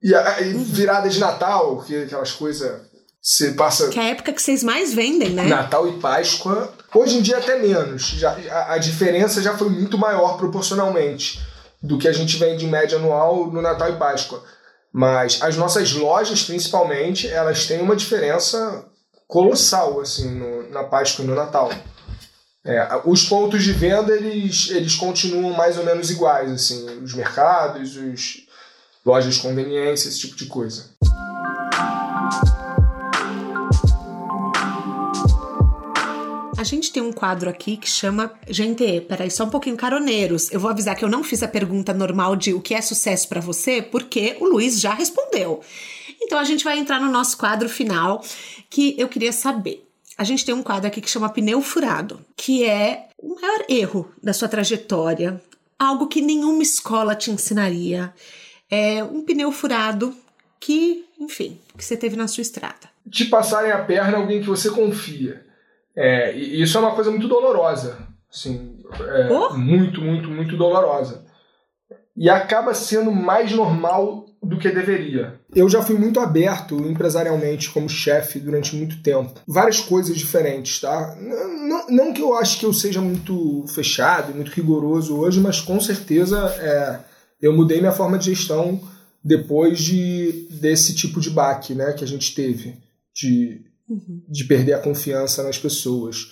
E 0.06 0.14
aí, 0.14 0.54
virada 0.54 1.10
de 1.10 1.20
Natal, 1.20 1.82
que 1.82 2.04
aquelas 2.04 2.32
coisas. 2.32 2.80
Você 3.20 3.54
passa. 3.54 3.90
Que 3.90 4.00
é 4.00 4.04
a 4.04 4.10
época 4.10 4.32
que 4.32 4.40
vocês 4.40 4.62
mais 4.62 4.94
vendem, 4.94 5.32
né? 5.32 5.48
Natal 5.48 5.90
e 5.90 5.94
Páscoa. 5.94 6.72
Hoje 6.94 7.18
em 7.18 7.24
dia 7.24 7.40
até 7.40 7.58
menos. 7.58 8.04
Já, 8.10 8.38
a, 8.52 8.74
a 8.74 8.78
diferença 8.78 9.42
já 9.42 9.58
foi 9.58 9.68
muito 9.68 9.98
maior 9.98 10.38
proporcionalmente 10.38 11.42
do 11.82 11.98
que 11.98 12.08
a 12.08 12.12
gente 12.12 12.38
vende 12.38 12.66
em 12.66 12.70
média 12.70 13.00
anual 13.00 13.48
no 13.48 13.64
Natal 13.64 13.90
e 13.90 13.96
Páscoa. 13.98 14.44
Mas 14.94 15.42
as 15.42 15.58
nossas 15.58 15.92
lojas, 15.94 16.44
principalmente, 16.44 17.28
elas 17.28 17.66
têm 17.66 17.82
uma 17.82 17.96
diferença 17.96 18.86
colossal 19.28 20.00
assim 20.02 20.30
no, 20.36 20.70
na 20.70 20.84
Páscoa 20.84 21.26
e 21.26 21.28
no 21.28 21.34
Natal. 21.34 21.72
É, 22.64 23.02
os 23.06 23.24
pontos 23.24 23.64
de 23.64 23.74
venda 23.74 24.16
eles, 24.16 24.70
eles 24.70 24.96
continuam 24.96 25.54
mais 25.54 25.80
ou 25.80 25.84
menos 25.84 26.12
iguais, 26.12 26.52
assim, 26.52 27.00
os 27.04 27.14
mercados, 27.16 27.96
os, 27.96 28.45
lojas 29.06 29.36
de 29.36 29.42
conveniência, 29.42 30.10
esse 30.10 30.20
tipo 30.20 30.36
de 30.36 30.48
coisa. 30.48 30.96
A 36.58 36.64
gente 36.64 36.92
tem 36.92 37.04
um 37.04 37.14
quadro 37.14 37.48
aqui 37.48 37.78
que 37.78 37.88
chama. 37.88 38.34
Gente, 38.50 39.02
peraí, 39.02 39.30
só 39.30 39.44
um 39.44 39.50
pouquinho 39.50 39.78
caroneiros. 39.78 40.52
Eu 40.52 40.60
vou 40.60 40.72
avisar 40.72 40.96
que 40.96 41.06
eu 41.06 41.10
não 41.10 41.24
fiz 41.24 41.44
a 41.44 41.48
pergunta 41.48 41.94
normal 41.94 42.36
de 42.36 42.54
o 42.54 42.62
que 42.62 42.74
é 42.74 42.82
sucesso 42.82 43.30
para 43.30 43.40
você, 43.40 43.84
porque 43.84 44.36
o 44.40 44.46
Luiz 44.46 44.80
já 44.80 44.94
respondeu. 44.94 45.62
Então 46.20 46.40
a 46.40 46.44
gente 46.44 46.64
vai 46.64 46.80
entrar 46.80 47.00
no 47.00 47.12
nosso 47.12 47.38
quadro 47.38 47.70
final, 47.70 48.24
que 48.68 48.96
eu 48.98 49.08
queria 49.08 49.32
saber. 49.32 49.86
A 50.18 50.24
gente 50.24 50.44
tem 50.44 50.56
um 50.56 50.64
quadro 50.64 50.88
aqui 50.88 51.02
que 51.02 51.10
chama 51.10 51.30
Pneu 51.30 51.62
Furado, 51.62 52.26
que 52.36 52.64
é 52.64 53.10
o 53.20 53.36
maior 53.36 53.66
erro 53.70 54.10
da 54.24 54.34
sua 54.34 54.48
trajetória, 54.48 55.40
algo 55.78 56.08
que 56.08 56.22
nenhuma 56.22 56.64
escola 56.64 57.14
te 57.14 57.30
ensinaria 57.30 58.12
é, 58.70 59.04
um 59.04 59.24
pneu 59.24 59.52
furado 59.52 60.16
que, 60.60 61.06
enfim, 61.20 61.60
que 61.78 61.84
você 61.84 61.96
teve 61.96 62.16
na 62.16 62.28
sua 62.28 62.42
estrada. 62.42 62.90
Te 63.10 63.26
passarem 63.26 63.72
a 63.72 63.84
perna 63.84 64.18
alguém 64.18 64.42
que 64.42 64.48
você 64.48 64.70
confia. 64.70 65.46
É, 65.96 66.36
e 66.36 66.62
isso 66.62 66.78
é 66.78 66.82
uma 66.82 66.96
coisa 66.96 67.12
muito 67.12 67.28
dolorosa. 67.28 67.98
Assim, 68.34 68.80
é, 69.00 69.32
oh? 69.32 69.54
Muito, 69.58 70.02
muito, 70.02 70.30
muito 70.30 70.58
dolorosa. 70.58 71.26
E 72.18 72.30
acaba 72.30 72.74
sendo 72.74 73.12
mais 73.12 73.52
normal 73.52 74.26
do 74.42 74.58
que 74.58 74.70
deveria. 74.70 75.40
Eu 75.56 75.68
já 75.68 75.82
fui 75.82 75.98
muito 75.98 76.20
aberto 76.20 76.76
empresarialmente 76.88 77.72
como 77.72 77.90
chefe 77.90 78.40
durante 78.40 78.76
muito 78.76 79.02
tempo. 79.02 79.34
Várias 79.48 79.80
coisas 79.80 80.16
diferentes, 80.16 80.80
tá? 80.80 81.16
Não, 81.20 81.88
não 81.88 82.14
que 82.14 82.22
eu 82.22 82.36
acho 82.36 82.60
que 82.60 82.66
eu 82.66 82.72
seja 82.72 83.02
muito 83.02 83.66
fechado, 83.68 84.34
muito 84.34 84.52
rigoroso 84.52 85.18
hoje, 85.18 85.40
mas 85.40 85.60
com 85.60 85.80
certeza 85.80 86.40
é, 86.60 87.00
eu 87.42 87.54
mudei 87.54 87.80
minha 87.80 87.92
forma 87.92 88.18
de 88.18 88.34
gestão 88.34 88.82
depois 89.24 89.80
de, 89.80 90.48
desse 90.52 90.94
tipo 90.94 91.20
de 91.20 91.30
baque 91.30 91.74
né, 91.74 91.94
que 91.94 92.04
a 92.04 92.08
gente 92.08 92.36
teve, 92.36 92.78
de, 93.14 93.62
uhum. 93.90 94.22
de 94.28 94.44
perder 94.44 94.74
a 94.74 94.80
confiança 94.80 95.42
nas 95.42 95.58
pessoas. 95.58 96.30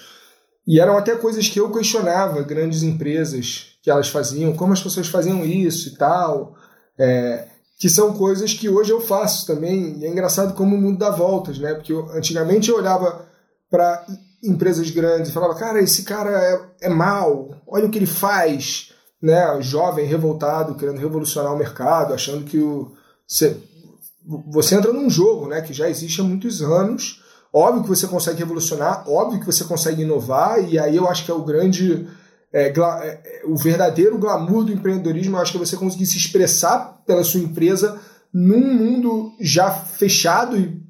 E 0.65 0.79
eram 0.79 0.97
até 0.97 1.15
coisas 1.15 1.49
que 1.49 1.59
eu 1.59 1.71
questionava, 1.71 2.43
grandes 2.43 2.83
empresas 2.83 3.77
que 3.81 3.89
elas 3.89 4.07
faziam, 4.07 4.53
como 4.53 4.73
as 4.73 4.81
pessoas 4.81 5.07
faziam 5.07 5.43
isso 5.43 5.89
e 5.89 5.97
tal, 5.97 6.55
é, 6.97 7.47
que 7.79 7.89
são 7.89 8.13
coisas 8.13 8.53
que 8.53 8.69
hoje 8.69 8.91
eu 8.91 9.01
faço 9.01 9.45
também. 9.45 9.99
E 9.99 10.05
é 10.05 10.09
engraçado 10.09 10.53
como 10.53 10.75
o 10.75 10.79
mundo 10.79 10.99
dá 10.99 11.09
voltas, 11.09 11.57
né? 11.57 11.73
Porque 11.73 11.91
eu, 11.91 12.09
antigamente 12.11 12.69
eu 12.69 12.77
olhava 12.77 13.27
para 13.69 14.05
empresas 14.43 14.89
grandes 14.89 15.29
e 15.29 15.33
falava, 15.33 15.55
cara, 15.55 15.81
esse 15.81 16.03
cara 16.03 16.29
é, 16.29 16.87
é 16.87 16.89
mal, 16.89 17.61
olha 17.67 17.87
o 17.87 17.89
que 17.89 17.97
ele 17.97 18.05
faz 18.05 18.92
né, 19.23 19.61
jovem, 19.61 20.05
revoltado, 20.05 20.75
querendo 20.75 20.99
revolucionar 20.99 21.53
o 21.53 21.57
mercado, 21.57 22.13
achando 22.13 22.43
que 22.43 22.57
o, 22.57 22.91
você, 23.25 23.55
você 24.49 24.75
entra 24.75 24.91
num 24.91 25.09
jogo 25.09 25.47
né, 25.47 25.61
que 25.61 25.71
já 25.71 25.89
existe 25.89 26.19
há 26.19 26.25
muitos 26.25 26.61
anos. 26.61 27.23
Óbvio 27.53 27.83
que 27.83 27.89
você 27.89 28.05
consegue 28.05 28.39
revolucionar, 28.39 29.09
óbvio 29.09 29.39
que 29.39 29.45
você 29.45 29.63
consegue 29.63 30.01
inovar, 30.01 30.61
e 30.67 30.77
aí 30.77 30.97
eu 30.97 31.07
acho 31.07 31.23
que 31.23 31.31
é 31.31 31.33
o 31.33 31.45
grande 31.45 32.05
é, 32.51 32.67
é, 32.67 33.41
o 33.45 33.55
verdadeiro 33.55 34.17
glamour 34.17 34.65
do 34.65 34.73
empreendedorismo, 34.73 35.37
eu 35.37 35.41
acho 35.41 35.51
que 35.51 35.57
é 35.57 35.65
você 35.65 35.77
conseguir 35.77 36.05
se 36.05 36.17
expressar 36.17 37.01
pela 37.05 37.23
sua 37.23 37.39
empresa 37.39 37.99
num 38.33 38.73
mundo 38.73 39.31
já 39.39 39.71
fechado 39.71 40.57
e 40.57 40.83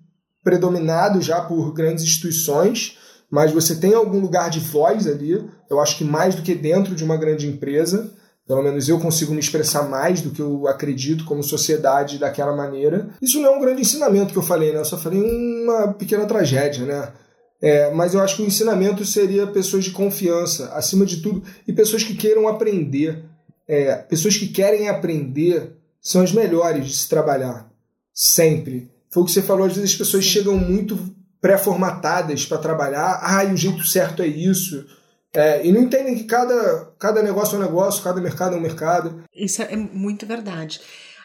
predominado 0.44 1.22
já 1.22 1.42
por 1.42 1.72
grandes 1.72 2.04
instituições, 2.04 2.98
mas 3.30 3.52
você 3.52 3.76
tem 3.76 3.94
algum 3.94 4.20
lugar 4.20 4.50
de 4.50 4.60
voz 4.60 5.08
ali. 5.08 5.44
Eu 5.70 5.80
acho 5.80 5.98
que 5.98 6.04
mais 6.04 6.36
do 6.36 6.42
que 6.42 6.56
dentro 6.56 6.96
de 6.96 7.04
uma 7.04 7.18
grande 7.18 7.48
empresa, 7.48 8.12
pelo 8.48 8.62
menos 8.62 8.89
eu 8.89 9.00
consigo 9.00 9.34
me 9.34 9.39
expressar 9.39 9.89
mais 9.89 10.22
do 10.22 10.32
que 10.32 10.41
eu 10.41 10.68
acredito 10.68 11.26
como 11.26 11.41
sociedade 11.44 12.18
daquela 12.18 12.56
maneira. 12.56 13.10
Isso 13.22 13.39
não 13.39 13.54
é 13.54 13.58
um 13.58 13.62
grande 13.62 13.82
ensinamento 13.82 14.34
que 14.34 14.38
eu 14.38 14.44
falei, 14.44 14.74
né? 14.74 14.80
Eu 14.80 14.86
só 14.86 14.98
falei 14.98 15.22
uma 15.22 15.94
pequena 15.94 16.26
tragédia, 16.26 16.86
né? 16.86 17.14
É, 17.62 17.91
mas 17.91 18.14
eu 18.14 18.20
acho 18.20 18.36
que 18.36 18.41
o 18.41 18.46
ensinamento 18.46 19.06
seria 19.06 19.48
pessoas 19.48 19.86
de 19.86 19.91
confiança, 19.91 20.74
acima 20.74 21.06
de 21.06 21.22
tudo, 21.22 21.41
e 21.66 21.72
pessoas 21.72 22.04
que 22.04 22.14
queiram 22.14 22.48
aprender. 22.48 23.24
É, 23.66 23.96
pessoas 23.96 24.36
que 24.36 24.48
querem 24.48 24.89
aprender 24.89 25.78
são 26.02 26.22
as 26.22 26.34
melhores 26.34 26.86
de 26.86 26.98
se 26.98 27.08
trabalhar. 27.08 27.72
Sempre. 28.14 28.91
Foi 29.10 29.24
o 29.24 29.26
que 29.26 29.32
você 29.32 29.41
falou, 29.41 29.66
às 29.66 29.74
vezes 29.74 29.91
as 29.91 29.98
pessoas 29.98 30.26
chegam 30.26 30.58
muito 30.58 31.00
pré-formatadas 31.39 32.46
para 32.46 32.58
trabalhar. 32.58 33.22
Ah, 33.24 33.46
e 33.46 33.54
o 33.54 33.58
jeito 33.58 33.86
certo 33.86 34.22
é 34.22 34.28
isso. 34.28 34.86
É, 35.34 35.66
e 35.66 35.72
não 35.72 35.82
entendem 35.82 36.16
que 36.16 36.26
cada, 36.26 36.92
cada 37.00 37.24
negócio 37.24 37.56
é 37.56 37.60
um 37.60 37.64
negócio, 37.64 38.04
cada 38.04 38.22
mercado 38.22 38.56
é 38.56 38.58
um 38.58 38.62
mercado. 38.62 39.24
Isso 39.36 39.62
é 39.62 39.76
muito 39.76 40.26
verdade. 40.26 40.80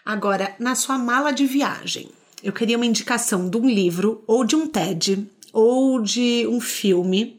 Agora, 0.04 0.54
na 0.58 0.74
sua 0.74 0.96
mala 0.96 1.30
de 1.30 1.46
viagem, 1.46 2.10
eu 2.42 2.52
queria 2.52 2.76
uma 2.76 2.86
indicação 2.86 3.48
de 3.50 3.56
um 3.58 3.68
livro, 3.68 4.22
ou 4.26 4.44
de 4.44 4.56
um 4.56 4.66
TED, 4.66 5.28
ou 5.52 6.00
de 6.00 6.46
um 6.48 6.60
filme 6.60 7.38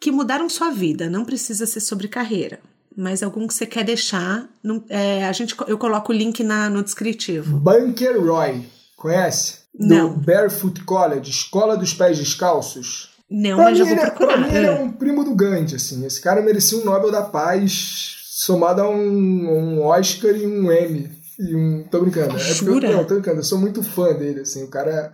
que 0.00 0.10
mudaram 0.10 0.48
sua 0.48 0.70
vida. 0.70 1.10
Não 1.10 1.24
precisa 1.24 1.66
ser 1.66 1.80
sobre 1.80 2.08
carreira 2.08 2.60
mas 2.96 3.22
algum 3.22 3.46
que 3.46 3.54
você 3.54 3.66
quer 3.66 3.84
deixar, 3.84 4.48
não, 4.62 4.84
é, 4.88 5.24
a 5.24 5.32
gente, 5.32 5.54
eu 5.66 5.78
coloco 5.78 6.12
o 6.12 6.14
link 6.14 6.42
na, 6.42 6.68
no 6.68 6.82
descritivo. 6.82 7.58
Bunker 7.58 8.20
Roy, 8.20 8.66
conhece? 8.96 9.60
Não. 9.74 10.12
Do 10.12 10.20
Barefoot 10.20 10.84
College, 10.84 11.30
Escola 11.30 11.76
dos 11.76 11.94
Pés 11.94 12.18
Descalços. 12.18 13.09
Não, 13.30 13.56
pra 13.56 13.66
mas 13.66 13.78
eu 13.78 13.86
vou 13.86 13.96
é, 13.96 14.10
procurar. 14.10 14.32
Pra 14.32 14.48
mim, 14.48 14.54
ele 14.54 14.66
é 14.66 14.72
um 14.72 14.90
primo 14.90 15.22
do 15.22 15.34
Gandhi, 15.34 15.76
assim. 15.76 16.04
Esse 16.04 16.20
cara 16.20 16.42
merecia 16.42 16.78
um 16.78 16.84
Nobel 16.84 17.12
da 17.12 17.22
Paz 17.22 18.16
somado 18.30 18.82
a 18.82 18.90
um, 18.90 18.96
um 18.96 19.82
Oscar 19.82 20.34
e 20.34 20.46
um 20.46 20.72
Emmy. 20.72 21.10
E 21.38 21.54
um... 21.54 21.84
Tô 21.90 22.00
brincando. 22.00 22.36
É? 22.36 22.50
Eu, 22.60 22.96
não, 22.96 23.04
tô 23.04 23.14
brincando. 23.14 23.38
Eu 23.38 23.44
sou 23.44 23.58
muito 23.58 23.82
fã 23.82 24.12
dele, 24.12 24.40
assim. 24.40 24.64
O 24.64 24.68
cara... 24.68 25.12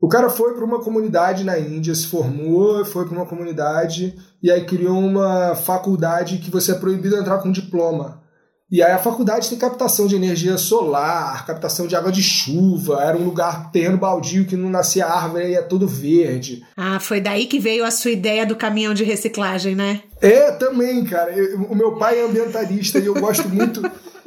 O 0.00 0.08
cara 0.08 0.30
foi 0.30 0.54
para 0.54 0.64
uma 0.64 0.80
comunidade 0.80 1.42
na 1.42 1.58
Índia, 1.58 1.92
se 1.92 2.06
formou, 2.06 2.84
foi 2.84 3.04
para 3.04 3.16
uma 3.16 3.26
comunidade 3.26 4.16
e 4.40 4.48
aí 4.48 4.64
criou 4.64 4.96
uma 4.96 5.56
faculdade 5.56 6.38
que 6.38 6.52
você 6.52 6.70
é 6.70 6.76
proibido 6.76 7.16
entrar 7.16 7.38
com 7.38 7.50
diploma. 7.50 8.22
E 8.70 8.82
aí 8.82 8.92
a 8.92 8.98
faculdade 8.98 9.48
tem 9.48 9.58
captação 9.58 10.06
de 10.06 10.14
energia 10.14 10.58
solar, 10.58 11.46
captação 11.46 11.86
de 11.86 11.96
água 11.96 12.12
de 12.12 12.22
chuva, 12.22 13.02
era 13.02 13.16
um 13.16 13.24
lugar 13.24 13.70
terreno 13.70 13.96
baldio 13.96 14.44
que 14.44 14.56
não 14.56 14.68
nascia 14.68 15.06
árvore 15.06 15.48
e 15.48 15.54
é 15.54 15.62
tudo 15.62 15.86
verde. 15.86 16.62
Ah, 16.76 17.00
foi 17.00 17.20
daí 17.20 17.46
que 17.46 17.58
veio 17.58 17.84
a 17.84 17.90
sua 17.90 18.10
ideia 18.10 18.44
do 18.44 18.56
caminhão 18.56 18.92
de 18.92 19.04
reciclagem, 19.04 19.74
né? 19.74 20.02
É, 20.20 20.50
também, 20.52 21.02
cara. 21.04 21.32
Eu, 21.32 21.62
o 21.62 21.74
meu 21.74 21.96
pai 21.96 22.20
é 22.20 22.24
ambientalista 22.24 22.98
e 22.98 23.06
eu 23.06 23.14
gosto 23.14 23.48
muito. 23.48 23.82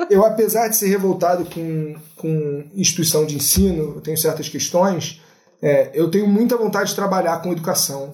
Eu, 0.09 0.25
apesar 0.25 0.67
de 0.67 0.75
ser 0.75 0.87
revoltado 0.87 1.45
com, 1.45 1.95
com 2.15 2.63
instituição 2.73 3.25
de 3.25 3.35
ensino, 3.35 3.93
eu 3.95 4.01
tenho 4.01 4.17
certas 4.17 4.49
questões 4.49 5.21
é, 5.61 5.91
eu 5.93 6.09
tenho 6.09 6.27
muita 6.27 6.57
vontade 6.57 6.89
de 6.89 6.95
trabalhar 6.95 7.39
com 7.41 7.51
educação, 7.51 8.11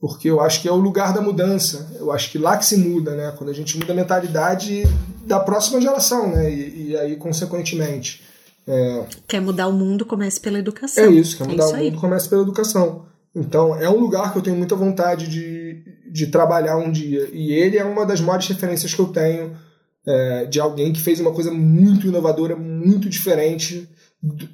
porque 0.00 0.30
eu 0.30 0.40
acho 0.40 0.62
que 0.62 0.68
é 0.68 0.72
o 0.72 0.76
lugar 0.76 1.12
da 1.12 1.20
mudança. 1.20 1.94
Eu 1.98 2.10
acho 2.10 2.30
que 2.30 2.38
lá 2.38 2.56
que 2.56 2.64
se 2.64 2.76
muda, 2.76 3.14
né? 3.14 3.32
Quando 3.36 3.50
a 3.50 3.52
gente 3.52 3.76
muda 3.78 3.92
a 3.92 3.96
mentalidade 3.96 4.84
da 5.26 5.38
próxima 5.38 5.80
geração, 5.80 6.30
né? 6.30 6.50
E, 6.50 6.88
e 6.88 6.96
aí, 6.96 7.16
consequentemente. 7.16 8.22
É... 8.66 9.04
Quer 9.28 9.40
mudar 9.40 9.68
o 9.68 9.72
mundo, 9.72 10.06
comece 10.06 10.40
pela 10.40 10.58
educação. 10.58 11.04
É 11.04 11.08
isso, 11.08 11.36
quer 11.36 11.44
é 11.44 11.46
mudar 11.48 11.64
é 11.64 11.66
isso 11.66 11.74
o 11.74 11.78
mundo, 11.78 11.94
aí. 11.94 12.00
comece 12.00 12.28
pela 12.28 12.42
educação. 12.42 13.06
Então, 13.34 13.76
é 13.76 13.88
um 13.88 14.00
lugar 14.00 14.32
que 14.32 14.38
eu 14.38 14.42
tenho 14.42 14.56
muita 14.56 14.74
vontade 14.74 15.28
de, 15.28 15.84
de 16.10 16.26
trabalhar 16.28 16.76
um 16.78 16.90
dia. 16.90 17.28
E 17.32 17.52
ele 17.52 17.76
é 17.76 17.84
uma 17.84 18.06
das 18.06 18.20
maiores 18.20 18.48
referências 18.48 18.94
que 18.94 19.00
eu 19.00 19.08
tenho 19.08 19.56
é, 20.06 20.46
de 20.46 20.58
alguém 20.58 20.92
que 20.92 21.00
fez 21.00 21.20
uma 21.20 21.32
coisa 21.32 21.52
muito 21.52 22.06
inovadora, 22.06 22.56
muito 22.56 23.08
diferente 23.08 23.88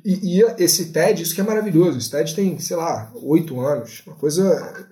e, 0.05 0.39
e, 0.39 0.43
esse 0.59 0.93
TED, 0.93 1.23
isso 1.23 1.35
que 1.35 1.41
é 1.41 1.45
maravilhoso. 1.45 1.99
Esse 1.99 2.11
TED 2.11 2.35
tem, 2.35 2.59
sei 2.59 2.77
lá, 2.77 3.13
oito 3.15 3.61
anos, 3.61 4.03
uma 4.07 4.17
coisa. 4.17 4.89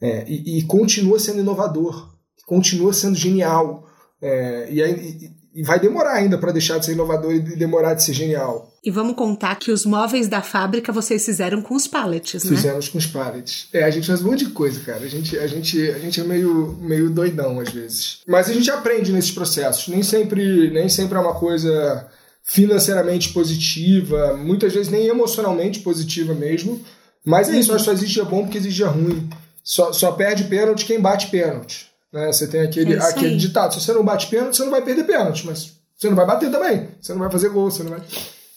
É, 0.00 0.24
e, 0.28 0.58
e, 0.58 0.62
continua 0.64 1.18
sendo 1.18 1.40
inovador, 1.40 2.14
continua 2.46 2.92
sendo 2.92 3.16
genial. 3.16 3.88
É, 4.20 4.68
e, 4.70 5.30
e, 5.54 5.62
vai 5.62 5.78
demorar 5.78 6.14
ainda 6.14 6.36
para 6.36 6.52
deixar 6.52 6.78
de 6.78 6.86
ser 6.86 6.92
inovador 6.92 7.32
e 7.32 7.40
demorar 7.40 7.94
de 7.94 8.02
ser 8.02 8.12
genial. 8.12 8.72
E 8.82 8.90
vamos 8.90 9.16
contar 9.16 9.56
que 9.56 9.70
os 9.70 9.86
móveis 9.86 10.28
da 10.28 10.42
fábrica 10.42 10.92
vocês 10.92 11.24
fizeram 11.24 11.62
com 11.62 11.74
os 11.74 11.86
pallets, 11.86 12.44
né? 12.44 12.56
Fizemos 12.56 12.88
com 12.88 12.98
os 12.98 13.06
pallets. 13.06 13.68
É, 13.72 13.84
a 13.84 13.90
gente 13.90 14.06
faz 14.06 14.20
um 14.20 14.30
monte 14.30 14.44
de 14.44 14.50
coisa, 14.50 14.80
cara. 14.80 15.04
A 15.04 15.08
gente, 15.08 15.38
a 15.38 15.46
gente, 15.46 15.80
a 15.90 15.98
gente 15.98 16.20
é 16.20 16.24
meio, 16.24 16.76
meio 16.80 17.08
doidão 17.08 17.60
às 17.60 17.70
vezes. 17.70 18.20
Mas 18.26 18.50
a 18.50 18.52
gente 18.52 18.70
aprende 18.70 19.12
nesses 19.12 19.30
processos. 19.30 19.88
Nem 19.88 20.02
sempre, 20.02 20.70
nem 20.70 20.88
sempre 20.88 21.16
é 21.16 21.20
uma 21.20 21.34
coisa 21.34 22.08
financeiramente 22.44 23.32
positiva, 23.32 24.36
muitas 24.36 24.72
vezes 24.74 24.92
nem 24.92 25.06
emocionalmente 25.06 25.80
positiva 25.80 26.34
mesmo. 26.34 26.78
Mas 27.24 27.48
é 27.48 27.58
isso, 27.58 27.72
acho 27.72 27.84
que 27.84 27.84
só 27.86 27.92
existe 27.92 28.14
dia 28.14 28.24
bom 28.24 28.42
porque 28.42 28.58
existe 28.58 28.76
dia 28.76 28.88
ruim. 28.88 29.28
Só, 29.64 29.94
só 29.94 30.12
perde 30.12 30.44
pênalti 30.44 30.84
quem 30.84 31.00
bate 31.00 31.28
pênalti. 31.28 31.90
Né? 32.12 32.26
Você 32.26 32.46
tem 32.46 32.60
aquele, 32.60 32.94
é 32.94 32.98
aquele 32.98 33.36
ditado: 33.36 33.72
se 33.72 33.80
você 33.80 33.92
não 33.94 34.04
bate 34.04 34.26
pênalti, 34.26 34.56
você 34.56 34.62
não 34.62 34.70
vai 34.70 34.82
perder 34.82 35.04
pênalti, 35.04 35.46
mas 35.46 35.72
você 35.96 36.08
não 36.08 36.16
vai 36.16 36.26
bater 36.26 36.50
também. 36.50 36.88
Você 37.00 37.12
não 37.12 37.20
vai 37.20 37.30
fazer 37.30 37.48
gol, 37.48 37.70
você 37.70 37.82
não 37.82 37.90
vai. 37.90 38.02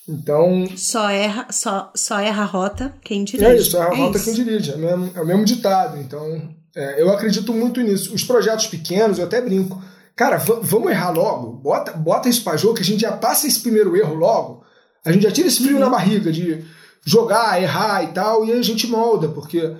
Então. 0.08 0.68
Só 0.76 1.10
erra, 1.10 1.47
só, 1.49 1.91
só 1.95 2.20
erra 2.20 2.43
a 2.43 2.45
rota 2.45 2.93
quem 3.01 3.24
dirige. 3.24 3.45
É 3.49 3.55
isso, 3.55 3.72
só 3.72 3.84
erra 3.84 3.91
a 3.91 3.93
é 3.93 3.97
rota 3.97 4.18
isso. 4.18 4.26
quem 4.26 4.34
dirige. 4.34 4.72
É 4.72 4.76
o, 4.76 4.80
mesmo, 4.80 5.12
é 5.16 5.22
o 5.22 5.26
mesmo 5.26 5.45
ditado. 5.45 5.97
Então, 5.97 6.49
é, 6.76 7.01
eu 7.01 7.10
acredito 7.10 7.53
muito 7.53 7.82
nisso. 7.82 8.14
Os 8.14 8.24
projetos 8.24 8.68
pequenos, 8.68 9.18
eu 9.18 9.26
até 9.26 9.41
brinco. 9.41 9.82
Cara, 10.16 10.38
vamos 10.38 10.91
errar 10.91 11.12
logo. 11.12 11.51
Bota, 11.53 11.91
bota 11.93 12.28
isso 12.28 12.43
pra 12.43 12.58
jogo 12.58 12.76
que 12.76 12.82
a 12.82 12.86
gente 12.86 13.01
já 13.01 13.12
passa 13.12 13.47
esse 13.47 13.60
primeiro 13.60 13.95
erro 13.95 14.16
logo. 14.16 14.64
A 15.05 15.12
gente 15.12 15.24
já 15.24 15.32
tira 15.32 15.47
esse 15.47 15.62
frio 15.62 15.76
uhum. 15.76 15.80
na 15.80 15.89
barriga 15.89 16.32
de 16.32 16.66
jogar, 17.05 17.62
errar 17.62 18.03
e 18.03 18.08
tal, 18.08 18.43
e 18.43 18.51
aí 18.51 18.60
a 18.60 18.64
gente 18.64 18.88
molda, 18.88 19.30
porque 19.30 19.74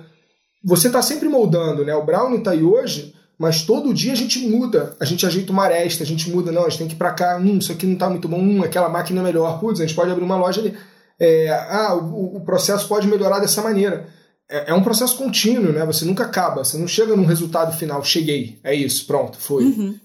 você 0.62 0.90
tá 0.90 1.00
sempre 1.02 1.28
moldando, 1.28 1.84
né? 1.84 1.94
O 1.94 2.04
Brown 2.04 2.40
tá 2.40 2.50
aí 2.52 2.62
hoje, 2.62 3.14
mas 3.38 3.62
todo 3.62 3.94
dia 3.94 4.12
a 4.12 4.16
gente 4.16 4.40
muda. 4.48 4.96
A 4.98 5.04
gente 5.04 5.24
ajeita 5.24 5.52
uma 5.52 5.64
aresta, 5.64 6.02
a 6.02 6.06
gente 6.06 6.28
muda, 6.30 6.50
não, 6.50 6.64
a 6.64 6.68
gente 6.68 6.78
tem 6.78 6.88
que 6.88 6.94
ir 6.94 6.98
pra 6.98 7.12
cá, 7.12 7.38
hum, 7.38 7.58
isso 7.58 7.70
aqui 7.70 7.86
não 7.86 7.96
tá 7.96 8.10
muito 8.10 8.28
bom, 8.28 8.40
hum, 8.40 8.62
aquela 8.62 8.88
máquina 8.88 9.20
é 9.20 9.24
melhor, 9.24 9.60
putz, 9.60 9.80
a 9.80 9.86
gente 9.86 9.94
pode 9.94 10.10
abrir 10.10 10.24
uma 10.24 10.36
loja 10.36 10.60
ali. 10.60 10.76
É, 11.20 11.48
ah, 11.50 11.94
o, 11.94 12.36
o, 12.36 12.40
processo 12.40 12.86
pode 12.86 13.08
melhorar 13.08 13.40
dessa 13.40 13.62
maneira. 13.62 14.08
É, 14.48 14.70
é, 14.70 14.74
um 14.74 14.82
processo 14.82 15.16
contínuo, 15.16 15.72
né? 15.72 15.84
Você 15.86 16.04
nunca 16.04 16.24
acaba, 16.24 16.64
você 16.64 16.78
não 16.78 16.86
chega 16.86 17.16
num 17.16 17.24
resultado 17.24 17.76
final, 17.76 18.02
cheguei, 18.04 18.58
é 18.62 18.74
isso, 18.74 19.06
pronto, 19.06 19.38
foi. 19.38 19.64
Uhum. 19.64 19.98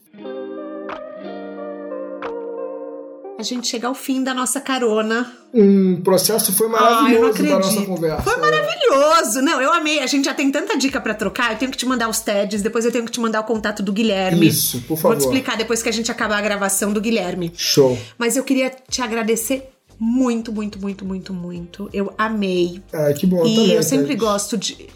A 3.43 3.45
gente 3.45 3.67
chega 3.67 3.87
ao 3.87 3.93
fim 3.93 4.23
da 4.23 4.33
nossa 4.33 4.59
carona. 4.59 5.31
Um 5.53 6.01
processo 6.01 6.51
foi 6.53 6.67
maravilhoso 6.67 7.43
da 7.43 7.59
nossa 7.59 7.81
conversa. 7.85 8.21
Foi 8.23 8.37
maravilhoso. 8.37 9.41
Não, 9.41 9.61
eu 9.61 9.71
amei. 9.71 9.99
A 9.99 10.07
gente 10.07 10.25
já 10.25 10.33
tem 10.33 10.49
tanta 10.49 10.77
dica 10.77 10.99
para 10.99 11.13
trocar. 11.13 11.51
Eu 11.51 11.57
tenho 11.57 11.71
que 11.71 11.77
te 11.77 11.85
mandar 11.85 12.09
os 12.09 12.21
TEDs, 12.21 12.61
depois 12.61 12.85
eu 12.85 12.91
tenho 12.91 13.05
que 13.05 13.11
te 13.11 13.19
mandar 13.19 13.41
o 13.41 13.43
contato 13.43 13.83
do 13.83 13.91
Guilherme. 13.91 14.47
Isso, 14.47 14.81
por 14.81 14.97
favor. 14.97 15.09
Vou 15.09 15.17
te 15.17 15.21
explicar 15.25 15.57
depois 15.57 15.83
que 15.83 15.89
a 15.89 15.91
gente 15.91 16.09
acabar 16.09 16.37
a 16.37 16.41
gravação 16.41 16.91
do 16.91 17.01
Guilherme. 17.01 17.51
Show. 17.55 17.97
Mas 18.17 18.35
eu 18.35 18.43
queria 18.43 18.71
te 18.89 19.01
agradecer 19.01 19.69
muito, 19.99 20.51
muito, 20.51 20.79
muito, 20.79 21.05
muito, 21.05 21.33
muito. 21.33 21.89
Eu 21.93 22.13
amei. 22.17 22.81
Ah, 22.91 23.13
que 23.13 23.27
bom. 23.27 23.45
E 23.45 23.55
também, 23.55 23.71
eu 23.71 23.83
sempre 23.83 24.15
gosto 24.15 24.57
de 24.57 24.87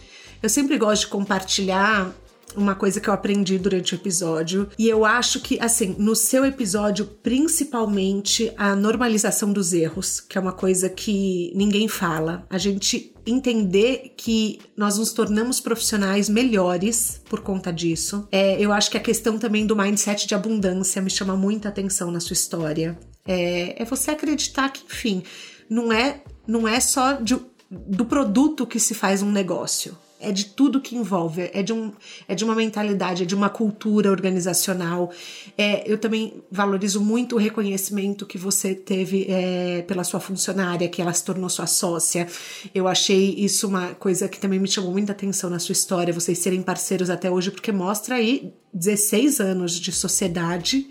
eu 0.42 0.50
sempre 0.50 0.78
gosto 0.78 1.02
de 1.02 1.08
compartilhar 1.08 2.12
uma 2.58 2.76
coisa 2.76 3.00
que 3.00 3.08
eu 3.08 3.14
aprendi 3.14 3.58
durante 3.58 3.94
o 3.94 3.96
episódio. 3.96 4.70
E 4.78 4.90
eu 4.90 5.06
acho 5.06 5.40
que, 5.40 5.60
assim, 5.60 5.96
no 5.98 6.16
seu 6.16 6.44
episódio, 6.44 7.06
principalmente 7.06 8.52
a 8.58 8.76
normalização 8.76 9.54
dos 9.54 9.72
erros, 9.72 10.20
que 10.20 10.38
é 10.38 10.42
uma 10.42 10.52
coisa 10.52 10.90
que 10.90 11.52
ninguém 11.56 11.88
fala. 11.88 12.46
A 12.50 12.58
gente 12.58 13.14
entender 13.26 14.14
que 14.18 14.60
nós 14.76 14.98
nos 14.98 15.12
tornamos 15.12 15.60
profissionais 15.60 16.30
melhores 16.30 17.22
por 17.30 17.42
conta 17.42 17.72
disso. 17.72 18.28
É, 18.32 18.60
eu 18.60 18.72
acho 18.72 18.90
que 18.90 18.98
a 18.98 19.02
questão 19.02 19.38
também 19.38 19.68
do 19.68 19.76
mindset 19.76 20.28
de 20.28 20.34
abundância 20.34 21.02
me 21.02 21.10
chama 21.10 21.36
muita 21.36 21.70
atenção 21.70 22.10
na 22.10 22.20
sua 22.20 22.34
história. 22.34 22.98
É, 23.26 23.82
é 23.82 23.86
você 23.86 24.12
acreditar 24.12 24.70
que, 24.70 24.84
enfim, 24.86 25.24
não 25.70 25.92
é, 25.92 26.22
não 26.48 26.68
é 26.68 26.80
só 26.80 27.14
de, 27.14 27.38
do 27.70 28.06
produto 28.06 28.66
que 28.66 28.80
se 28.80 28.94
faz 28.94 29.22
um 29.22 29.32
negócio 29.32 29.96
é 30.20 30.32
de 30.32 30.46
tudo 30.46 30.82
que 30.82 30.96
envolve, 30.96 31.50
é 31.54 31.62
de, 31.62 31.72
um, 31.72 31.92
é 32.28 32.34
de 32.34 32.44
uma 32.44 32.56
mentalidade, 32.56 33.24
é 33.24 33.26
de 33.26 33.36
uma 33.36 33.50
cultura 33.50 34.10
organizacional. 34.10 35.12
É, 35.58 35.90
eu 35.92 35.98
também 35.98 36.42
valorizo 36.52 37.00
muito 37.02 37.36
o 37.36 37.40
reconhecimento 37.40 38.26
que 38.26 38.38
você 38.38 38.74
teve 38.74 39.26
é, 39.30 39.84
pela 39.84 40.04
sua 40.04 40.20
funcionária, 40.20 40.90
que 40.90 41.02
ela 41.02 41.14
se 41.14 41.24
tornou 41.24 41.50
sua 41.50 41.68
sócia. 41.68 42.28
Eu 42.74 42.88
achei 42.88 43.36
isso 43.38 43.68
uma 43.68 43.94
coisa 43.96 44.28
que 44.28 44.40
também 44.40 44.60
me 44.60 44.68
chamou 44.68 44.92
muita 44.92 45.12
atenção 45.12 45.50
na 45.50 45.60
sua 45.60 45.74
história, 45.74 46.14
vocês 46.14 46.40
serem 46.40 46.62
parceiros 46.62 47.10
até 47.10 47.30
hoje, 47.30 47.52
porque 47.52 47.72
mostra 47.72 48.16
aí 48.16 48.54
16 48.74 49.40
anos 49.40 49.80
de 49.80 49.92
sociedade 49.92 50.88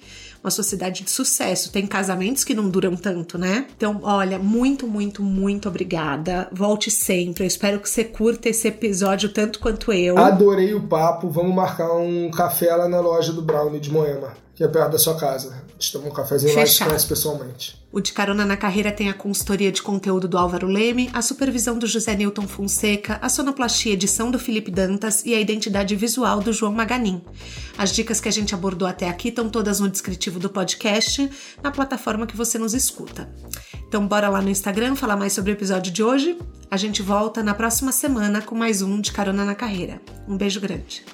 uma 0.46 0.50
sociedade 0.50 1.02
de 1.02 1.10
sucesso. 1.10 1.72
Tem 1.72 1.86
casamentos 1.86 2.44
que 2.44 2.54
não 2.54 2.68
duram 2.68 2.96
tanto, 2.96 3.36
né? 3.36 3.66
Então, 3.76 4.00
olha, 4.02 4.38
muito, 4.38 4.86
muito, 4.86 5.22
muito 5.22 5.68
obrigada. 5.68 6.48
Volte 6.52 6.90
sempre. 6.90 7.44
Eu 7.44 7.48
espero 7.48 7.80
que 7.80 7.90
você 7.90 8.04
curta 8.04 8.48
esse 8.48 8.68
episódio 8.68 9.28
tanto 9.28 9.58
quanto 9.58 9.92
eu. 9.92 10.16
Adorei 10.16 10.72
o 10.74 10.82
papo. 10.82 11.28
Vamos 11.28 11.54
marcar 11.54 11.92
um 11.96 12.30
café 12.30 12.74
lá 12.74 12.88
na 12.88 13.00
loja 13.00 13.32
do 13.32 13.42
Brownie 13.42 13.80
de 13.80 13.90
Moema, 13.90 14.34
que 14.56 14.64
é 14.64 14.68
perto 14.68 14.92
da 14.92 14.98
sua 14.98 15.14
casa. 15.14 15.50
A 15.50 15.72
gente 15.72 15.92
toma 15.92 16.06
um 16.08 16.10
cafezinho 16.10 16.54
Fechado. 16.54 16.64
lá 16.64 16.64
e 16.64 16.72
se 16.72 16.84
conhece 16.84 17.06
pessoalmente. 17.06 17.86
O 17.92 18.00
De 18.00 18.10
Carona 18.12 18.42
na 18.46 18.56
Carreira 18.56 18.90
tem 18.90 19.10
a 19.10 19.14
consultoria 19.14 19.70
de 19.70 19.82
conteúdo 19.82 20.26
do 20.26 20.38
Álvaro 20.38 20.66
Leme, 20.66 21.10
a 21.12 21.20
supervisão 21.20 21.78
do 21.78 21.86
José 21.86 22.14
Newton 22.14 22.48
Fonseca, 22.48 23.18
a 23.20 23.28
sonoplastia 23.28 23.92
edição 23.92 24.30
do 24.30 24.38
Felipe 24.38 24.70
Dantas 24.70 25.26
e 25.26 25.34
a 25.34 25.40
identidade 25.40 25.94
visual 25.94 26.40
do 26.40 26.54
João 26.54 26.72
Maganin. 26.72 27.22
As 27.76 27.92
dicas 27.92 28.18
que 28.18 28.30
a 28.30 28.32
gente 28.32 28.54
abordou 28.54 28.88
até 28.88 29.10
aqui 29.10 29.28
estão 29.28 29.50
todas 29.50 29.78
no 29.78 29.90
descritivo 29.90 30.38
do 30.38 30.48
podcast, 30.48 31.30
na 31.62 31.70
plataforma 31.70 32.26
que 32.26 32.36
você 32.36 32.56
nos 32.56 32.72
escuta. 32.72 33.28
Então 33.86 34.08
bora 34.08 34.30
lá 34.30 34.40
no 34.40 34.48
Instagram 34.48 34.96
falar 34.96 35.18
mais 35.18 35.34
sobre 35.34 35.52
o 35.52 35.54
episódio 35.54 35.92
de 35.92 36.02
hoje. 36.02 36.38
A 36.70 36.78
gente 36.78 37.02
volta 37.02 37.42
na 37.42 37.52
próxima 37.52 37.92
semana 37.92 38.40
com 38.40 38.54
mais 38.54 38.80
um 38.80 39.02
De 39.02 39.12
Carona 39.12 39.44
na 39.44 39.54
Carreira. 39.54 40.00
Um 40.26 40.36
beijo 40.36 40.60
grande. 40.60 41.04